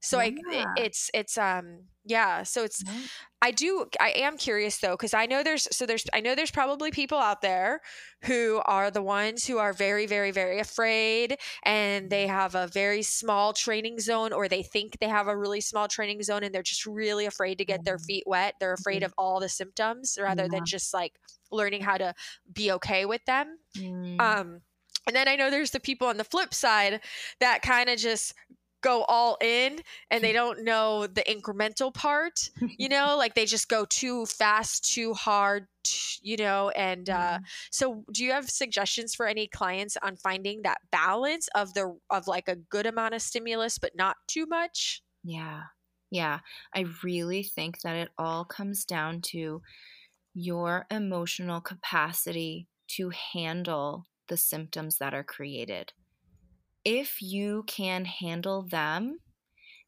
So 0.00 0.20
yeah. 0.20 0.24
I 0.24 0.56
it, 0.56 0.84
it's 0.84 1.10
it's 1.14 1.38
um 1.38 1.84
yeah, 2.04 2.42
so 2.42 2.64
it's 2.64 2.82
yeah. 2.84 2.92
I 3.40 3.50
do 3.50 3.86
I 4.00 4.10
am 4.10 4.36
curious 4.36 4.78
though 4.78 4.96
cuz 4.96 5.14
I 5.14 5.26
know 5.26 5.42
there's 5.42 5.68
so 5.74 5.86
there's 5.86 6.04
I 6.12 6.20
know 6.20 6.34
there's 6.34 6.50
probably 6.50 6.90
people 6.90 7.18
out 7.18 7.40
there 7.40 7.80
who 8.24 8.60
are 8.66 8.90
the 8.90 9.02
ones 9.02 9.46
who 9.46 9.58
are 9.58 9.72
very 9.72 10.06
very 10.06 10.30
very 10.30 10.60
afraid 10.60 11.38
and 11.62 12.10
they 12.10 12.24
mm-hmm. 12.24 12.34
have 12.34 12.54
a 12.54 12.66
very 12.68 13.02
small 13.02 13.52
training 13.52 14.00
zone 14.00 14.32
or 14.32 14.48
they 14.48 14.62
think 14.62 14.98
they 14.98 15.08
have 15.08 15.28
a 15.28 15.36
really 15.36 15.60
small 15.60 15.88
training 15.88 16.22
zone 16.22 16.42
and 16.42 16.54
they're 16.54 16.62
just 16.62 16.84
really 16.84 17.26
afraid 17.26 17.58
to 17.58 17.64
get 17.64 17.84
their 17.84 17.96
mm-hmm. 17.96 18.04
feet 18.04 18.24
wet. 18.26 18.54
They're 18.60 18.74
afraid 18.74 18.98
mm-hmm. 18.98 19.06
of 19.06 19.14
all 19.16 19.40
the 19.40 19.48
symptoms 19.48 20.18
rather 20.20 20.44
yeah. 20.44 20.48
than 20.50 20.64
just 20.66 20.92
like 20.92 21.18
learning 21.50 21.82
how 21.82 21.96
to 21.96 22.14
be 22.52 22.72
okay 22.72 23.06
with 23.06 23.24
them. 23.24 23.58
Mm. 23.76 24.20
Um 24.20 24.60
and 25.06 25.14
then 25.14 25.28
I 25.28 25.36
know 25.36 25.50
there's 25.50 25.70
the 25.70 25.80
people 25.80 26.08
on 26.08 26.16
the 26.16 26.24
flip 26.24 26.54
side 26.54 27.00
that 27.40 27.62
kind 27.62 27.88
of 27.88 27.98
just 27.98 28.34
go 28.84 29.02
all 29.04 29.36
in 29.40 29.80
and 30.10 30.22
they 30.22 30.32
don't 30.40 30.62
know 30.62 31.06
the 31.06 31.22
incremental 31.22 31.92
part 31.92 32.50
you 32.78 32.88
know? 32.88 33.16
Like 33.24 33.34
they 33.34 33.46
just 33.46 33.68
go 33.68 33.86
too 33.86 34.26
fast 34.26 34.92
too 34.92 35.14
hard 35.14 35.66
you 36.22 36.36
know? 36.36 36.70
And 36.70 37.08
uh, 37.10 37.34
mm-hmm. 37.34 37.44
so 37.70 38.04
do 38.12 38.24
you 38.24 38.32
have 38.32 38.48
suggestions 38.48 39.14
for 39.14 39.26
any 39.26 39.46
clients 39.46 39.96
on 40.02 40.16
finding 40.16 40.62
that 40.62 40.78
balance 40.90 41.48
of 41.54 41.74
the 41.74 41.96
of 42.10 42.26
like 42.26 42.48
a 42.48 42.56
good 42.56 42.86
amount 42.86 43.14
of 43.14 43.22
stimulus 43.22 43.78
but 43.78 43.92
not 43.94 44.16
too 44.26 44.46
much? 44.46 45.02
Yeah. 45.22 45.62
Yeah. 46.10 46.40
I 46.74 46.86
really 47.02 47.42
think 47.42 47.80
that 47.80 47.96
it 47.96 48.10
all 48.18 48.44
comes 48.44 48.84
down 48.84 49.20
to 49.32 49.62
your 50.34 50.86
emotional 50.90 51.60
capacity 51.60 52.68
to 52.88 53.10
handle 53.32 54.04
the 54.28 54.36
symptoms 54.36 54.98
that 54.98 55.14
are 55.14 55.24
created 55.24 55.92
if 56.84 57.22
you 57.22 57.64
can 57.66 58.04
handle 58.04 58.66
them 58.68 59.18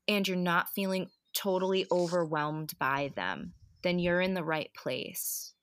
and 0.08 0.26
you're 0.26 0.36
not 0.36 0.68
feeling 0.74 1.08
totally 1.36 1.86
overwhelmed 1.90 2.72
by 2.78 3.10
them, 3.14 3.52
then 3.82 3.98
you're 3.98 4.20
in 4.20 4.34
the 4.34 4.44
right 4.44 4.70
place. 4.74 5.54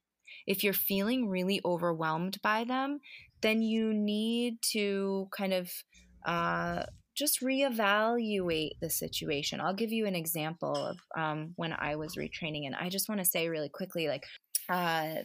If 0.46 0.64
you're 0.64 0.74
feeling 0.74 1.30
really 1.30 1.62
overwhelmed 1.66 2.42
by 2.42 2.64
them, 2.64 3.00
then 3.42 3.62
you 3.62 3.94
need 3.94 4.56
to 4.72 5.28
kind 5.36 5.54
of 5.54 5.72
uh, 6.26 6.84
just 7.16 7.42
reevaluate 7.42 8.72
the 8.82 8.90
situation. 8.90 9.62
I'll 9.62 9.74
give 9.74 9.92
you 9.92 10.06
an 10.06 10.16
example 10.16 10.76
of 10.76 10.98
um, 11.18 11.54
when 11.56 11.74
I 11.74 11.96
was 11.96 12.16
retraining, 12.16 12.66
and 12.66 12.76
I 12.76 12.90
just 12.90 13.10
want 13.10 13.20
to 13.20 13.26
say 13.26 13.50
really 13.50 13.70
quickly, 13.70 14.08
like 14.08 14.24
uh, 14.70 15.24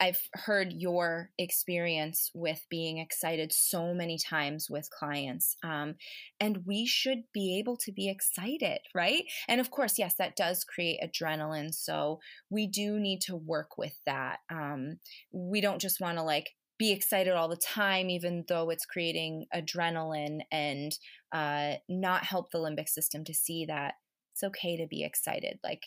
I've 0.00 0.20
heard 0.34 0.72
your 0.72 1.30
experience 1.38 2.30
with 2.34 2.66
being 2.68 2.98
excited 2.98 3.52
so 3.52 3.94
many 3.94 4.18
times 4.18 4.68
with 4.68 4.90
clients. 4.90 5.56
Um, 5.64 5.94
and 6.38 6.66
we 6.66 6.86
should 6.86 7.22
be 7.32 7.58
able 7.58 7.76
to 7.78 7.92
be 7.92 8.08
excited, 8.08 8.80
right? 8.94 9.24
And 9.48 9.60
of 9.60 9.70
course, 9.70 9.98
yes, 9.98 10.14
that 10.18 10.36
does 10.36 10.64
create 10.64 11.00
adrenaline. 11.02 11.72
So 11.72 12.20
we 12.50 12.66
do 12.66 13.00
need 13.00 13.22
to 13.22 13.36
work 13.36 13.78
with 13.78 13.98
that. 14.04 14.40
Um, 14.50 14.98
we 15.32 15.60
don't 15.60 15.80
just 15.80 16.00
want 16.00 16.18
to 16.18 16.22
like 16.22 16.50
be 16.78 16.92
excited 16.92 17.32
all 17.32 17.48
the 17.48 17.56
time, 17.56 18.10
even 18.10 18.44
though 18.48 18.68
it's 18.70 18.86
creating 18.86 19.46
adrenaline 19.54 20.40
and 20.50 20.92
uh, 21.32 21.74
not 21.88 22.24
help 22.24 22.50
the 22.50 22.58
limbic 22.58 22.88
system 22.88 23.24
to 23.24 23.34
see 23.34 23.64
that 23.66 23.94
it's 24.34 24.42
okay 24.42 24.76
to 24.76 24.86
be 24.86 25.04
excited. 25.04 25.58
Like, 25.64 25.82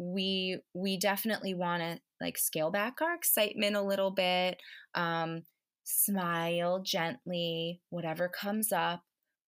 we 0.00 0.60
we 0.74 0.96
definitely 0.96 1.54
want 1.54 1.82
to 1.82 2.00
like 2.20 2.38
scale 2.38 2.70
back 2.70 3.00
our 3.00 3.14
excitement 3.14 3.76
a 3.76 3.82
little 3.82 4.10
bit 4.10 4.60
um 4.94 5.42
smile 5.84 6.80
gently 6.82 7.80
whatever 7.90 8.28
comes 8.28 8.72
up. 8.72 9.02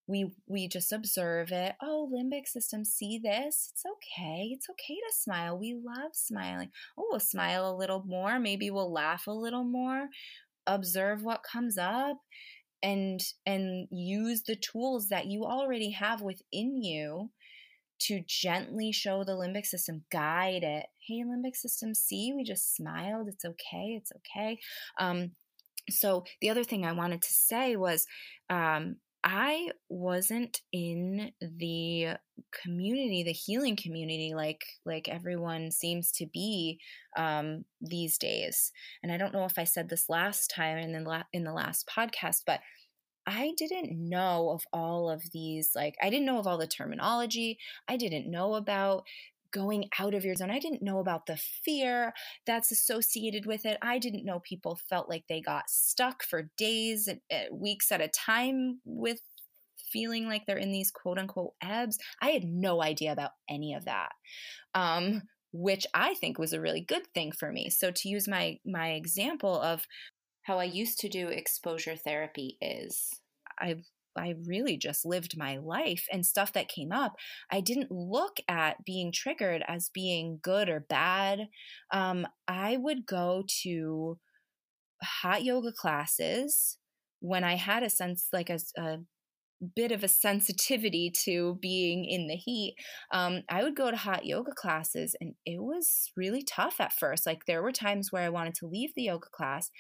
We 0.06 0.32
we 0.48 0.66
just 0.68 0.92
observe 0.92 1.52
it 1.52 1.74
oh 1.82 2.10
limbic 2.12 2.46
system 2.46 2.84
see 2.84 3.18
this? 3.22 3.72
It's 3.72 3.84
okay. 3.86 4.48
It's 4.52 4.68
okay 4.70 4.94
to 4.94 5.12
smile. 5.12 5.58
We 5.58 5.74
love 5.74 6.12
smiling. 6.14 6.70
Oh 6.98 7.06
we'll 7.10 7.20
smile 7.20 7.70
a 7.70 7.76
little 7.76 8.02
more. 8.06 8.38
Maybe 8.40 8.70
we'll 8.70 8.92
laugh 8.92 9.26
a 9.26 9.32
little 9.32 9.64
more. 9.64 10.08
Observe 10.66 11.22
what 11.22 11.42
comes 11.42 11.78
up 11.78 12.18
and 12.82 13.20
and 13.46 13.88
use 13.90 14.42
the 14.42 14.56
tools 14.56 15.08
that 15.08 15.26
you 15.26 15.44
already 15.44 15.90
have 15.90 16.22
within 16.22 16.82
you 16.82 17.30
to 18.00 18.22
gently 18.26 18.92
show 18.92 19.24
the 19.24 19.32
limbic 19.32 19.66
system, 19.66 20.04
guide 20.10 20.62
it. 20.62 20.86
Hey, 21.06 21.22
limbic 21.24 21.56
system, 21.56 21.94
see, 21.94 22.32
we 22.34 22.44
just 22.44 22.74
smiled. 22.74 23.28
It's 23.28 23.44
okay. 23.44 23.98
It's 23.98 24.12
okay. 24.16 24.58
Um, 24.98 25.32
so 25.88 26.24
the 26.40 26.50
other 26.50 26.64
thing 26.64 26.84
I 26.84 26.92
wanted 26.92 27.22
to 27.22 27.32
say 27.32 27.76
was 27.76 28.06
um, 28.48 28.96
I 29.22 29.68
wasn't 29.88 30.60
in 30.72 31.32
the 31.40 32.16
community, 32.62 33.22
the 33.22 33.32
healing 33.32 33.76
community, 33.76 34.32
like 34.34 34.64
like 34.86 35.08
everyone 35.08 35.70
seems 35.70 36.10
to 36.12 36.26
be 36.26 36.80
um, 37.16 37.64
these 37.82 38.16
days. 38.16 38.72
And 39.02 39.12
I 39.12 39.18
don't 39.18 39.34
know 39.34 39.44
if 39.44 39.58
I 39.58 39.64
said 39.64 39.88
this 39.88 40.08
last 40.08 40.50
time 40.54 40.78
in 40.78 40.92
the 40.92 41.00
la- 41.00 41.22
in 41.32 41.44
the 41.44 41.52
last 41.52 41.88
podcast, 41.94 42.42
but 42.46 42.60
I 43.26 43.52
didn't 43.56 43.92
know 43.92 44.50
of 44.50 44.64
all 44.72 45.10
of 45.10 45.22
these, 45.32 45.70
like, 45.74 45.96
I 46.02 46.10
didn't 46.10 46.26
know 46.26 46.38
of 46.38 46.46
all 46.46 46.58
the 46.58 46.66
terminology. 46.66 47.58
I 47.88 47.96
didn't 47.96 48.30
know 48.30 48.54
about 48.54 49.04
going 49.52 49.88
out 49.98 50.14
of 50.14 50.24
your 50.24 50.34
zone. 50.34 50.50
I 50.50 50.58
didn't 50.60 50.82
know 50.82 50.98
about 50.98 51.26
the 51.26 51.36
fear 51.36 52.12
that's 52.46 52.70
associated 52.70 53.46
with 53.46 53.66
it. 53.66 53.78
I 53.82 53.98
didn't 53.98 54.24
know 54.24 54.40
people 54.40 54.78
felt 54.88 55.08
like 55.08 55.24
they 55.28 55.40
got 55.40 55.68
stuck 55.68 56.22
for 56.22 56.50
days 56.56 57.08
and 57.08 57.20
eh, 57.30 57.46
weeks 57.52 57.90
at 57.90 58.00
a 58.00 58.08
time 58.08 58.80
with 58.84 59.20
feeling 59.92 60.26
like 60.26 60.46
they're 60.46 60.56
in 60.56 60.72
these 60.72 60.90
quote 60.90 61.18
unquote 61.18 61.54
ebbs. 61.62 61.98
I 62.22 62.30
had 62.30 62.44
no 62.44 62.82
idea 62.82 63.12
about 63.12 63.32
any 63.48 63.74
of 63.74 63.84
that. 63.86 64.10
Um, 64.74 65.22
which 65.52 65.84
I 65.94 66.14
think 66.14 66.38
was 66.38 66.52
a 66.52 66.60
really 66.60 66.80
good 66.80 67.06
thing 67.12 67.32
for 67.32 67.50
me. 67.50 67.70
So 67.70 67.90
to 67.90 68.08
use 68.08 68.28
my 68.28 68.58
my 68.64 68.90
example 68.90 69.60
of 69.60 69.84
how 70.42 70.58
I 70.58 70.64
used 70.64 70.98
to 71.00 71.08
do 71.08 71.28
exposure 71.28 71.96
therapy 71.96 72.56
is 72.60 73.10
I 73.58 73.76
I 74.16 74.34
really 74.44 74.76
just 74.76 75.06
lived 75.06 75.36
my 75.36 75.58
life 75.58 76.06
and 76.12 76.26
stuff 76.26 76.52
that 76.54 76.68
came 76.68 76.90
up. 76.90 77.14
I 77.50 77.60
didn't 77.60 77.92
look 77.92 78.38
at 78.48 78.84
being 78.84 79.12
triggered 79.12 79.62
as 79.68 79.90
being 79.94 80.40
good 80.42 80.68
or 80.68 80.80
bad. 80.80 81.46
Um, 81.92 82.26
I 82.48 82.76
would 82.76 83.06
go 83.06 83.44
to 83.62 84.18
hot 85.00 85.44
yoga 85.44 85.72
classes 85.72 86.76
when 87.20 87.44
I 87.44 87.54
had 87.54 87.82
a 87.82 87.90
sense 87.90 88.28
like 88.32 88.50
a, 88.50 88.58
a 88.76 88.98
bit 89.76 89.92
of 89.92 90.02
a 90.02 90.08
sensitivity 90.08 91.12
to 91.24 91.58
being 91.60 92.04
in 92.06 92.26
the 92.28 92.36
heat, 92.36 92.76
um, 93.12 93.42
I 93.48 93.62
would 93.62 93.76
go 93.76 93.90
to 93.90 93.96
hot 93.96 94.24
yoga 94.24 94.52
classes 94.56 95.14
and 95.20 95.34
it 95.44 95.62
was 95.62 96.10
really 96.16 96.42
tough 96.42 96.80
at 96.80 96.94
first. 96.94 97.26
Like 97.26 97.44
there 97.46 97.62
were 97.62 97.72
times 97.72 98.10
where 98.10 98.22
I 98.22 98.30
wanted 98.30 98.54
to 98.56 98.66
leave 98.66 98.90
the 98.96 99.04
yoga 99.04 99.28
class 99.32 99.70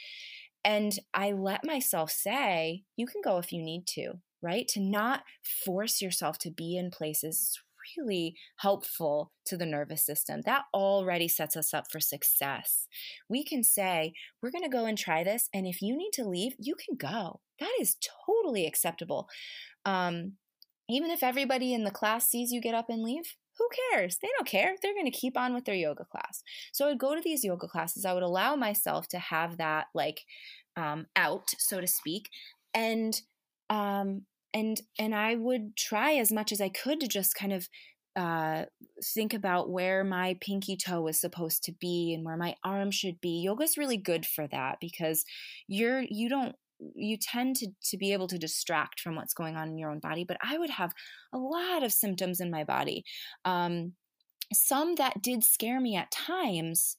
and 0.64 0.92
I 1.14 1.32
let 1.32 1.64
myself 1.64 2.10
say, 2.10 2.84
you 2.96 3.06
can 3.06 3.22
go 3.22 3.38
if 3.38 3.52
you 3.52 3.62
need 3.62 3.86
to, 3.94 4.14
right? 4.42 4.66
To 4.68 4.80
not 4.80 5.22
force 5.64 6.00
yourself 6.00 6.38
to 6.38 6.50
be 6.50 6.76
in 6.76 6.90
places 6.90 7.58
really 7.98 8.34
helpful 8.58 9.32
to 9.46 9.56
the 9.56 9.66
nervous 9.66 10.04
system. 10.04 10.42
That 10.44 10.62
already 10.74 11.28
sets 11.28 11.56
us 11.56 11.72
up 11.74 11.90
for 11.90 12.00
success. 12.00 12.86
We 13.28 13.44
can 13.44 13.64
say, 13.64 14.12
we're 14.42 14.50
going 14.50 14.64
to 14.64 14.70
go 14.70 14.86
and 14.86 14.96
try 14.96 15.24
this. 15.24 15.48
And 15.52 15.66
if 15.66 15.82
you 15.82 15.96
need 15.96 16.12
to 16.14 16.28
leave, 16.28 16.52
you 16.58 16.74
can 16.74 16.96
go. 16.96 17.40
That 17.58 17.72
is 17.80 17.96
totally 18.26 18.66
acceptable. 18.66 19.28
Um, 19.84 20.34
even 20.88 21.10
if 21.10 21.22
everybody 21.22 21.72
in 21.72 21.84
the 21.84 21.90
class 21.90 22.28
sees 22.28 22.52
you 22.52 22.60
get 22.60 22.74
up 22.74 22.88
and 22.88 23.02
leave, 23.02 23.34
who 23.60 23.68
cares? 23.92 24.16
They 24.20 24.28
don't 24.38 24.48
care. 24.48 24.74
They're 24.80 24.94
going 24.94 25.04
to 25.04 25.10
keep 25.10 25.36
on 25.36 25.52
with 25.52 25.66
their 25.66 25.74
yoga 25.74 26.04
class. 26.04 26.42
So 26.72 26.86
I 26.86 26.88
would 26.88 26.98
go 26.98 27.14
to 27.14 27.20
these 27.20 27.44
yoga 27.44 27.68
classes. 27.68 28.06
I 28.06 28.14
would 28.14 28.22
allow 28.22 28.56
myself 28.56 29.06
to 29.08 29.18
have 29.18 29.58
that 29.58 29.86
like 29.94 30.22
um, 30.76 31.06
out, 31.14 31.50
so 31.58 31.80
to 31.80 31.86
speak, 31.86 32.30
and 32.72 33.20
um, 33.68 34.22
and 34.54 34.80
and 34.98 35.14
I 35.14 35.34
would 35.34 35.76
try 35.76 36.14
as 36.14 36.32
much 36.32 36.52
as 36.52 36.60
I 36.60 36.70
could 36.70 37.00
to 37.00 37.06
just 37.06 37.34
kind 37.34 37.52
of 37.52 37.68
uh, 38.16 38.64
think 39.14 39.34
about 39.34 39.70
where 39.70 40.04
my 40.04 40.38
pinky 40.40 40.76
toe 40.76 41.06
is 41.06 41.20
supposed 41.20 41.62
to 41.64 41.72
be 41.72 42.14
and 42.14 42.24
where 42.24 42.38
my 42.38 42.56
arm 42.64 42.90
should 42.90 43.20
be. 43.20 43.42
Yoga's 43.42 43.76
really 43.76 43.98
good 43.98 44.24
for 44.24 44.46
that 44.48 44.78
because 44.80 45.24
you're 45.68 46.00
you 46.08 46.30
don't 46.30 46.56
you 46.94 47.16
tend 47.16 47.56
to 47.56 47.68
to 47.90 47.96
be 47.96 48.12
able 48.12 48.28
to 48.28 48.38
distract 48.38 49.00
from 49.00 49.16
what's 49.16 49.34
going 49.34 49.56
on 49.56 49.68
in 49.68 49.78
your 49.78 49.90
own 49.90 50.00
body. 50.00 50.24
But 50.24 50.38
I 50.42 50.58
would 50.58 50.70
have 50.70 50.92
a 51.32 51.38
lot 51.38 51.82
of 51.82 51.92
symptoms 51.92 52.40
in 52.40 52.50
my 52.50 52.64
body, 52.64 53.04
um, 53.44 53.92
some 54.52 54.94
that 54.96 55.22
did 55.22 55.44
scare 55.44 55.80
me 55.80 55.96
at 55.96 56.10
times. 56.10 56.96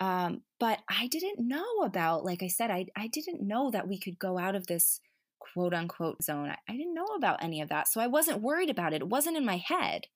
Um, 0.00 0.42
but 0.58 0.80
I 0.88 1.08
didn't 1.08 1.46
know 1.46 1.82
about, 1.84 2.24
like 2.24 2.42
I 2.42 2.48
said, 2.48 2.70
I, 2.70 2.86
I 2.96 3.08
didn't 3.08 3.46
know 3.46 3.70
that 3.70 3.86
we 3.86 3.98
could 3.98 4.18
go 4.18 4.38
out 4.38 4.54
of 4.54 4.66
this 4.66 5.00
quote 5.38 5.74
unquote 5.74 6.22
zone. 6.22 6.48
I, 6.48 6.56
I 6.68 6.76
didn't 6.76 6.94
know 6.94 7.06
about 7.16 7.42
any 7.42 7.60
of 7.60 7.68
that. 7.68 7.86
So 7.88 8.00
I 8.00 8.06
wasn't 8.06 8.40
worried 8.40 8.70
about 8.70 8.94
it. 8.94 9.02
It 9.02 9.08
wasn't 9.08 9.36
in 9.36 9.44
my 9.44 9.58
head. 9.58 10.06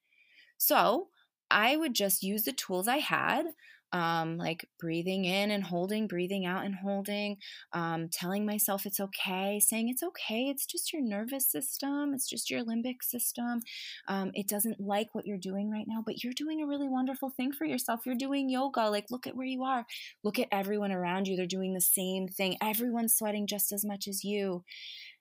So 0.56 1.08
I 1.50 1.76
would 1.76 1.94
just 1.94 2.22
use 2.22 2.44
the 2.44 2.52
tools 2.52 2.88
I 2.88 2.98
had, 2.98 3.46
um, 3.94 4.36
like 4.36 4.68
breathing 4.80 5.24
in 5.24 5.52
and 5.52 5.62
holding, 5.62 6.08
breathing 6.08 6.44
out 6.44 6.64
and 6.64 6.74
holding, 6.74 7.36
um, 7.72 8.08
telling 8.08 8.44
myself 8.44 8.86
it's 8.86 8.98
okay, 8.98 9.60
saying 9.60 9.88
it's 9.88 10.02
okay, 10.02 10.48
it's 10.48 10.66
just 10.66 10.92
your 10.92 11.00
nervous 11.00 11.46
system, 11.46 12.12
it's 12.12 12.28
just 12.28 12.50
your 12.50 12.64
limbic 12.64 13.02
system. 13.02 13.60
Um, 14.08 14.32
it 14.34 14.48
doesn't 14.48 14.80
like 14.80 15.14
what 15.14 15.26
you're 15.26 15.38
doing 15.38 15.70
right 15.70 15.86
now, 15.86 16.02
but 16.04 16.24
you're 16.24 16.32
doing 16.32 16.60
a 16.60 16.66
really 16.66 16.88
wonderful 16.88 17.30
thing 17.30 17.52
for 17.52 17.66
yourself. 17.66 18.00
You're 18.04 18.16
doing 18.16 18.50
yoga. 18.50 18.90
Like, 18.90 19.12
look 19.12 19.28
at 19.28 19.36
where 19.36 19.46
you 19.46 19.62
are. 19.62 19.86
Look 20.24 20.40
at 20.40 20.48
everyone 20.50 20.90
around 20.90 21.28
you. 21.28 21.36
They're 21.36 21.46
doing 21.46 21.72
the 21.72 21.80
same 21.80 22.26
thing. 22.26 22.56
Everyone's 22.60 23.14
sweating 23.14 23.46
just 23.46 23.70
as 23.70 23.84
much 23.84 24.08
as 24.08 24.24
you. 24.24 24.64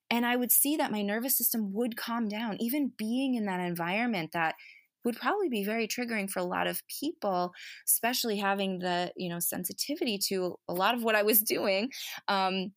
And 0.09 0.26
I 0.26 0.36
would 0.36 0.51
see 0.51 0.76
that 0.78 0.91
my 0.91 1.03
nervous 1.03 1.38
system 1.38 1.74
would 1.74 1.95
calm 1.95 2.28
down, 2.28 2.57
even 2.59 2.91
being 2.97 3.36
in 3.36 3.45
that 3.45 3.59
environment 3.59 4.32
that 4.34 4.55
would 5.04 5.18
probably 5.18 5.49
be 5.49 5.64
very 5.64 5.88
triggering 5.88 6.30
for 6.30 6.39
a 6.39 6.43
lot 6.43 6.68
of 6.68 6.82
people 6.88 7.51
especially 7.88 8.38
having 8.38 8.80
the 8.80 9.12
you 9.16 9.30
know 9.30 9.39
sensitivity 9.39 10.18
to 10.18 10.56
a 10.68 10.74
lot 10.74 10.95
of 10.95 11.04
what 11.04 11.16
i 11.16 11.24
was 11.24 11.41
doing 11.41 11.89
um, 12.28 12.72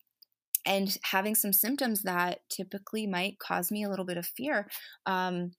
and 0.65 0.97
having 1.03 1.35
some 1.35 1.53
symptoms 1.53 2.03
that 2.03 2.39
typically 2.49 3.07
might 3.07 3.39
cause 3.39 3.71
me 3.71 3.83
a 3.83 3.89
little 3.89 4.05
bit 4.05 4.17
of 4.17 4.25
fear 4.25 4.67
um, 5.05 5.51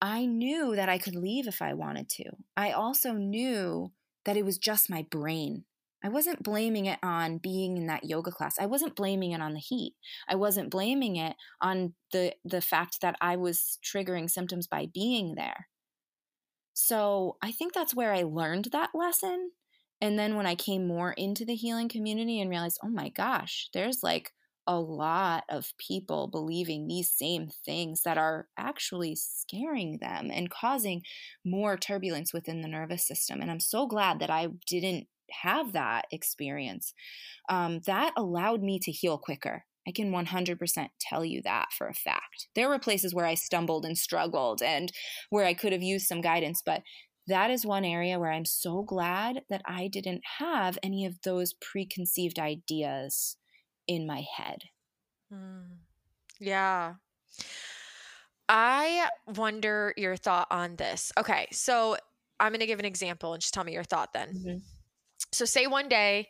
i 0.00 0.26
knew 0.26 0.76
that 0.76 0.88
i 0.88 0.98
could 0.98 1.16
leave 1.16 1.46
if 1.46 1.62
i 1.62 1.72
wanted 1.72 2.08
to 2.08 2.24
i 2.56 2.70
also 2.70 3.12
knew 3.12 3.92
that 4.24 4.36
it 4.36 4.44
was 4.44 4.58
just 4.58 4.90
my 4.90 5.06
brain 5.10 5.64
I 6.06 6.08
wasn't 6.08 6.44
blaming 6.44 6.86
it 6.86 7.00
on 7.02 7.38
being 7.38 7.76
in 7.76 7.86
that 7.86 8.04
yoga 8.04 8.30
class. 8.30 8.60
I 8.60 8.66
wasn't 8.66 8.94
blaming 8.94 9.32
it 9.32 9.40
on 9.40 9.54
the 9.54 9.58
heat. 9.58 9.94
I 10.28 10.36
wasn't 10.36 10.70
blaming 10.70 11.16
it 11.16 11.34
on 11.60 11.94
the 12.12 12.32
the 12.44 12.60
fact 12.60 13.00
that 13.00 13.16
I 13.20 13.34
was 13.34 13.78
triggering 13.84 14.30
symptoms 14.30 14.68
by 14.68 14.86
being 14.94 15.34
there. 15.34 15.66
So 16.78 17.38
I 17.40 17.52
think 17.52 17.72
that's 17.72 17.94
where 17.94 18.12
I 18.12 18.22
learned 18.24 18.66
that 18.66 18.90
lesson. 18.92 19.52
And 20.02 20.18
then 20.18 20.36
when 20.36 20.44
I 20.44 20.54
came 20.54 20.86
more 20.86 21.12
into 21.12 21.46
the 21.46 21.54
healing 21.54 21.88
community 21.88 22.38
and 22.38 22.50
realized, 22.50 22.78
oh 22.84 22.90
my 22.90 23.08
gosh, 23.08 23.70
there's 23.72 24.02
like 24.02 24.32
a 24.66 24.78
lot 24.78 25.44
of 25.48 25.72
people 25.78 26.28
believing 26.28 26.86
these 26.86 27.10
same 27.10 27.48
things 27.64 28.02
that 28.02 28.18
are 28.18 28.48
actually 28.58 29.16
scaring 29.16 29.96
them 30.02 30.30
and 30.30 30.50
causing 30.50 31.00
more 31.46 31.78
turbulence 31.78 32.34
within 32.34 32.60
the 32.60 32.68
nervous 32.68 33.06
system. 33.06 33.40
And 33.40 33.50
I'm 33.50 33.60
so 33.60 33.86
glad 33.86 34.18
that 34.18 34.28
I 34.28 34.48
didn't 34.66 35.06
have 35.30 35.72
that 35.72 36.04
experience. 36.12 36.92
Um, 37.48 37.80
that 37.86 38.12
allowed 38.18 38.62
me 38.62 38.78
to 38.80 38.92
heal 38.92 39.16
quicker. 39.16 39.64
I 39.86 39.92
can 39.92 40.10
100% 40.10 40.88
tell 41.00 41.24
you 41.24 41.42
that 41.42 41.72
for 41.72 41.88
a 41.88 41.94
fact. 41.94 42.48
There 42.54 42.68
were 42.68 42.78
places 42.78 43.14
where 43.14 43.26
I 43.26 43.34
stumbled 43.34 43.84
and 43.84 43.96
struggled 43.96 44.62
and 44.62 44.90
where 45.30 45.44
I 45.44 45.54
could 45.54 45.72
have 45.72 45.82
used 45.82 46.06
some 46.06 46.20
guidance, 46.20 46.62
but 46.64 46.82
that 47.28 47.50
is 47.50 47.66
one 47.66 47.84
area 47.84 48.18
where 48.18 48.30
I'm 48.30 48.44
so 48.44 48.82
glad 48.82 49.42
that 49.50 49.62
I 49.66 49.88
didn't 49.88 50.22
have 50.38 50.78
any 50.82 51.04
of 51.06 51.20
those 51.22 51.54
preconceived 51.54 52.38
ideas 52.38 53.36
in 53.88 54.06
my 54.06 54.24
head. 54.36 54.58
Mm. 55.32 55.78
Yeah. 56.38 56.94
I 58.48 59.08
wonder 59.26 59.92
your 59.96 60.16
thought 60.16 60.46
on 60.50 60.76
this. 60.76 61.12
Okay, 61.18 61.48
so 61.50 61.96
I'm 62.38 62.52
going 62.52 62.60
to 62.60 62.66
give 62.66 62.78
an 62.78 62.84
example 62.84 63.32
and 63.32 63.40
just 63.40 63.54
tell 63.54 63.64
me 63.64 63.72
your 63.72 63.84
thought 63.84 64.12
then. 64.12 64.28
Mm-hmm. 64.28 64.58
So, 65.32 65.44
say 65.44 65.66
one 65.66 65.88
day 65.88 66.28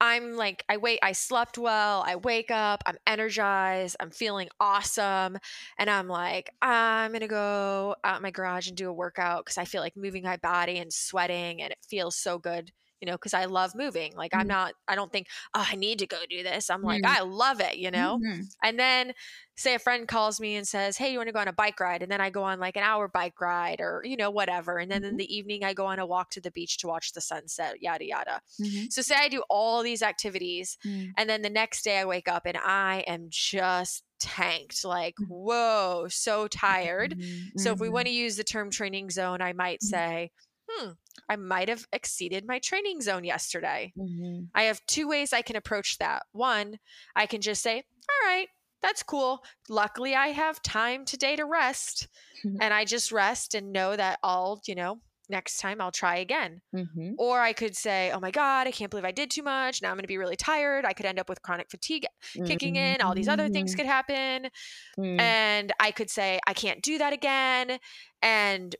I'm 0.00 0.36
like, 0.36 0.64
I 0.68 0.76
wait, 0.76 0.98
I 1.02 1.12
slept 1.12 1.56
well, 1.56 2.04
I 2.06 2.16
wake 2.16 2.50
up, 2.50 2.82
I'm 2.86 2.96
energized, 3.06 3.96
I'm 4.00 4.10
feeling 4.10 4.48
awesome. 4.60 5.38
And 5.78 5.88
I'm 5.90 6.08
like, 6.08 6.50
I'm 6.60 7.12
going 7.12 7.20
to 7.20 7.28
go 7.28 7.96
out 8.04 8.22
my 8.22 8.30
garage 8.30 8.68
and 8.68 8.76
do 8.76 8.88
a 8.88 8.92
workout 8.92 9.44
because 9.44 9.58
I 9.58 9.64
feel 9.64 9.80
like 9.80 9.96
moving 9.96 10.24
my 10.24 10.36
body 10.38 10.78
and 10.78 10.92
sweating 10.92 11.62
and 11.62 11.72
it 11.72 11.78
feels 11.88 12.16
so 12.16 12.38
good 12.38 12.72
you 13.04 13.10
know, 13.10 13.16
because 13.16 13.34
I 13.34 13.44
love 13.44 13.74
moving. 13.74 14.16
Like, 14.16 14.32
mm-hmm. 14.32 14.40
I'm 14.40 14.46
not, 14.46 14.72
I 14.88 14.94
don't 14.94 15.12
think, 15.12 15.26
oh, 15.52 15.66
I 15.70 15.76
need 15.76 15.98
to 15.98 16.06
go 16.06 16.16
do 16.30 16.42
this. 16.42 16.70
I'm 16.70 16.80
like, 16.80 17.02
mm-hmm. 17.02 17.22
I 17.22 17.22
love 17.22 17.60
it, 17.60 17.76
you 17.76 17.90
know? 17.90 18.18
Mm-hmm. 18.18 18.40
And 18.62 18.78
then, 18.78 19.12
say 19.56 19.74
a 19.74 19.78
friend 19.78 20.08
calls 20.08 20.40
me 20.40 20.56
and 20.56 20.66
says, 20.66 20.96
Hey, 20.96 21.12
you 21.12 21.18
want 21.18 21.28
to 21.28 21.32
go 21.32 21.38
on 21.38 21.48
a 21.48 21.52
bike 21.52 21.78
ride? 21.78 22.02
And 22.02 22.10
then 22.10 22.20
I 22.20 22.30
go 22.30 22.42
on 22.42 22.58
like 22.58 22.76
an 22.76 22.82
hour 22.82 23.08
bike 23.08 23.40
ride 23.40 23.80
or, 23.80 24.02
you 24.04 24.16
know, 24.16 24.30
whatever. 24.30 24.78
And 24.78 24.90
then 24.90 25.04
in 25.04 25.10
mm-hmm. 25.10 25.18
the 25.18 25.36
evening, 25.36 25.64
I 25.64 25.74
go 25.74 25.84
on 25.84 25.98
a 25.98 26.06
walk 26.06 26.30
to 26.30 26.40
the 26.40 26.50
beach 26.50 26.78
to 26.78 26.88
watch 26.88 27.12
the 27.12 27.20
sunset, 27.20 27.82
yada, 27.82 28.06
yada. 28.06 28.40
Mm-hmm. 28.60 28.86
So, 28.88 29.02
say 29.02 29.16
I 29.16 29.28
do 29.28 29.42
all 29.50 29.82
these 29.82 30.02
activities. 30.02 30.78
Mm. 30.84 31.10
And 31.18 31.28
then 31.28 31.42
the 31.42 31.50
next 31.50 31.84
day 31.84 31.98
I 31.98 32.06
wake 32.06 32.26
up 32.26 32.46
and 32.46 32.56
I 32.56 33.04
am 33.06 33.26
just 33.28 34.02
tanked 34.18 34.84
like 34.84 35.14
mm. 35.20 35.26
whoa 35.28 36.06
so 36.08 36.46
tired 36.46 37.18
mm-hmm. 37.18 37.58
so 37.58 37.72
if 37.72 37.80
we 37.80 37.90
want 37.90 38.06
to 38.06 38.12
use 38.12 38.36
the 38.36 38.44
term 38.44 38.70
training 38.70 39.10
zone 39.10 39.42
i 39.42 39.52
might 39.52 39.82
say 39.82 40.30
hmm, 40.76 40.90
I 41.28 41.36
might 41.36 41.68
have 41.68 41.86
exceeded 41.92 42.46
my 42.46 42.58
training 42.58 43.00
zone 43.00 43.24
yesterday. 43.24 43.92
Mm-hmm. 43.98 44.44
I 44.54 44.64
have 44.64 44.84
two 44.86 45.08
ways 45.08 45.32
I 45.32 45.42
can 45.42 45.56
approach 45.56 45.98
that. 45.98 46.24
One, 46.32 46.78
I 47.16 47.26
can 47.26 47.40
just 47.40 47.62
say, 47.62 47.76
all 47.76 48.28
right, 48.28 48.48
that's 48.82 49.02
cool. 49.02 49.42
Luckily, 49.68 50.14
I 50.14 50.28
have 50.28 50.62
time 50.62 51.04
today 51.04 51.36
to 51.36 51.44
rest. 51.44 52.08
and 52.60 52.74
I 52.74 52.84
just 52.84 53.12
rest 53.12 53.54
and 53.54 53.72
know 53.72 53.96
that 53.96 54.18
I'll, 54.22 54.60
you 54.66 54.74
know, 54.74 55.00
next 55.28 55.58
time 55.58 55.80
I'll 55.80 55.90
try 55.90 56.16
again. 56.16 56.60
Mm-hmm. 56.74 57.12
Or 57.18 57.40
I 57.40 57.52
could 57.52 57.76
say, 57.76 58.10
oh 58.12 58.20
my 58.20 58.30
God, 58.30 58.66
I 58.66 58.70
can't 58.70 58.90
believe 58.90 59.04
I 59.04 59.12
did 59.12 59.30
too 59.30 59.42
much. 59.42 59.80
Now 59.80 59.88
I'm 59.88 59.96
going 59.96 60.02
to 60.02 60.08
be 60.08 60.18
really 60.18 60.36
tired. 60.36 60.84
I 60.84 60.92
could 60.92 61.06
end 61.06 61.18
up 61.18 61.28
with 61.28 61.42
chronic 61.42 61.70
fatigue 61.70 62.06
kicking 62.44 62.76
in. 62.76 63.00
All 63.00 63.14
these 63.14 63.28
other 63.28 63.48
things 63.48 63.72
mm-hmm. 63.72 63.78
could 63.78 63.86
happen. 63.86 64.50
Mm. 64.98 65.20
And 65.20 65.72
I 65.80 65.90
could 65.90 66.10
say, 66.10 66.40
I 66.46 66.52
can't 66.52 66.82
do 66.82 66.98
that 66.98 67.12
again. 67.12 67.78
And 68.22 68.76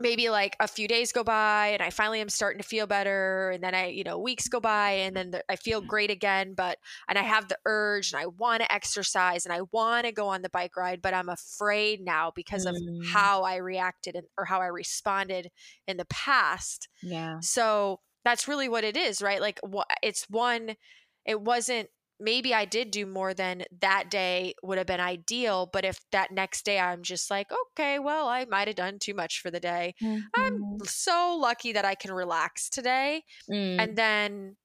maybe 0.00 0.28
like 0.28 0.56
a 0.60 0.66
few 0.66 0.88
days 0.88 1.12
go 1.12 1.22
by 1.22 1.68
and 1.68 1.82
I 1.82 1.90
finally 1.90 2.20
am 2.20 2.28
starting 2.28 2.60
to 2.60 2.66
feel 2.66 2.86
better 2.86 3.50
and 3.50 3.62
then 3.62 3.74
I 3.74 3.86
you 3.86 4.04
know 4.04 4.18
weeks 4.18 4.48
go 4.48 4.60
by 4.60 4.90
and 4.92 5.16
then 5.16 5.30
the, 5.30 5.44
I 5.48 5.56
feel 5.56 5.80
great 5.80 6.10
again 6.10 6.54
but 6.54 6.78
and 7.08 7.18
I 7.18 7.22
have 7.22 7.48
the 7.48 7.58
urge 7.64 8.12
and 8.12 8.20
I 8.20 8.26
want 8.26 8.62
to 8.62 8.72
exercise 8.72 9.46
and 9.46 9.52
I 9.52 9.60
want 9.72 10.06
to 10.06 10.12
go 10.12 10.28
on 10.28 10.42
the 10.42 10.48
bike 10.48 10.76
ride 10.76 11.00
but 11.00 11.14
I'm 11.14 11.28
afraid 11.28 12.00
now 12.00 12.32
because 12.34 12.66
of 12.66 12.74
mm. 12.74 13.06
how 13.06 13.42
I 13.42 13.56
reacted 13.56 14.16
and, 14.16 14.26
or 14.36 14.44
how 14.44 14.60
I 14.60 14.66
responded 14.66 15.50
in 15.86 15.96
the 15.96 16.06
past. 16.06 16.88
Yeah. 17.02 17.38
So 17.40 18.00
that's 18.24 18.48
really 18.48 18.68
what 18.68 18.84
it 18.84 18.96
is, 18.96 19.22
right? 19.22 19.40
Like 19.40 19.60
it's 20.02 20.26
one 20.28 20.76
it 21.24 21.40
wasn't 21.40 21.88
maybe 22.24 22.54
I 22.54 22.64
did 22.64 22.90
do 22.90 23.04
more 23.04 23.34
than 23.34 23.64
that 23.82 24.10
day 24.10 24.54
would 24.62 24.78
have 24.78 24.86
been 24.86 25.00
ideal. 25.00 25.68
But 25.70 25.84
if 25.84 26.00
that 26.10 26.32
next 26.32 26.64
day 26.64 26.80
I'm 26.80 27.02
just 27.02 27.30
like, 27.30 27.48
okay, 27.72 27.98
well, 27.98 28.28
I 28.28 28.46
might 28.46 28.66
have 28.66 28.76
done 28.76 28.98
too 28.98 29.14
much 29.14 29.40
for 29.40 29.50
the 29.50 29.60
day. 29.60 29.94
Mm-hmm. 30.02 30.20
I'm 30.34 30.78
so 30.84 31.36
lucky 31.38 31.72
that 31.72 31.84
I 31.84 31.94
can 31.94 32.12
relax 32.12 32.70
today. 32.70 33.22
Mm. 33.50 33.78
And 33.78 33.96
then 33.96 34.56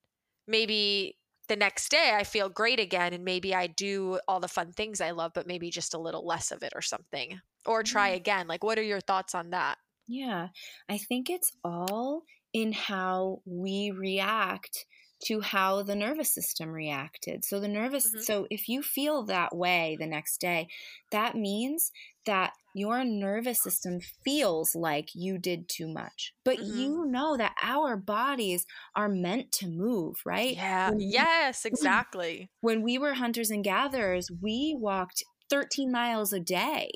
maybe 0.48 1.18
the 1.48 1.56
next 1.56 1.90
day 1.90 2.14
I 2.16 2.24
feel 2.24 2.48
great 2.48 2.80
again. 2.80 3.12
And 3.12 3.24
maybe 3.24 3.54
I 3.54 3.66
do 3.66 4.18
all 4.26 4.40
the 4.40 4.48
fun 4.48 4.72
things 4.72 5.00
I 5.00 5.10
love, 5.10 5.32
but 5.34 5.46
maybe 5.46 5.70
just 5.70 5.94
a 5.94 6.00
little 6.00 6.26
less 6.26 6.50
of 6.50 6.62
it 6.62 6.72
or 6.74 6.82
something. 6.82 7.38
Or 7.66 7.82
try 7.82 8.12
mm. 8.12 8.16
again. 8.16 8.48
Like, 8.48 8.64
what 8.64 8.78
are 8.78 8.82
your 8.82 9.00
thoughts 9.00 9.34
on 9.34 9.50
that? 9.50 9.76
Yeah, 10.08 10.48
I 10.88 10.98
think 10.98 11.28
it's 11.28 11.52
all 11.62 12.22
in 12.52 12.72
how 12.72 13.42
we 13.44 13.92
react 13.92 14.86
to 15.24 15.40
how 15.40 15.82
the 15.82 15.94
nervous 15.94 16.32
system 16.32 16.70
reacted. 16.70 17.44
So 17.44 17.60
the 17.60 17.68
nervous 17.68 18.08
mm-hmm. 18.08 18.20
so 18.20 18.46
if 18.50 18.68
you 18.68 18.82
feel 18.82 19.24
that 19.24 19.54
way 19.54 19.96
the 19.98 20.06
next 20.06 20.40
day, 20.40 20.68
that 21.10 21.34
means 21.34 21.92
that 22.26 22.52
your 22.74 23.04
nervous 23.04 23.62
system 23.62 24.00
feels 24.24 24.74
like 24.74 25.10
you 25.14 25.38
did 25.38 25.68
too 25.68 25.88
much. 25.88 26.32
But 26.44 26.58
mm-hmm. 26.58 26.78
you 26.78 27.06
know 27.06 27.36
that 27.36 27.54
our 27.62 27.96
bodies 27.96 28.64
are 28.94 29.08
meant 29.08 29.52
to 29.52 29.68
move, 29.68 30.16
right? 30.24 30.54
Yeah. 30.54 30.90
When 30.90 31.00
yes, 31.00 31.64
exactly. 31.64 32.50
When 32.60 32.82
we 32.82 32.98
were 32.98 33.14
hunters 33.14 33.50
and 33.50 33.64
gatherers, 33.64 34.30
we 34.40 34.76
walked 34.78 35.24
13 35.50 35.90
miles 35.90 36.32
a 36.32 36.40
day. 36.40 36.90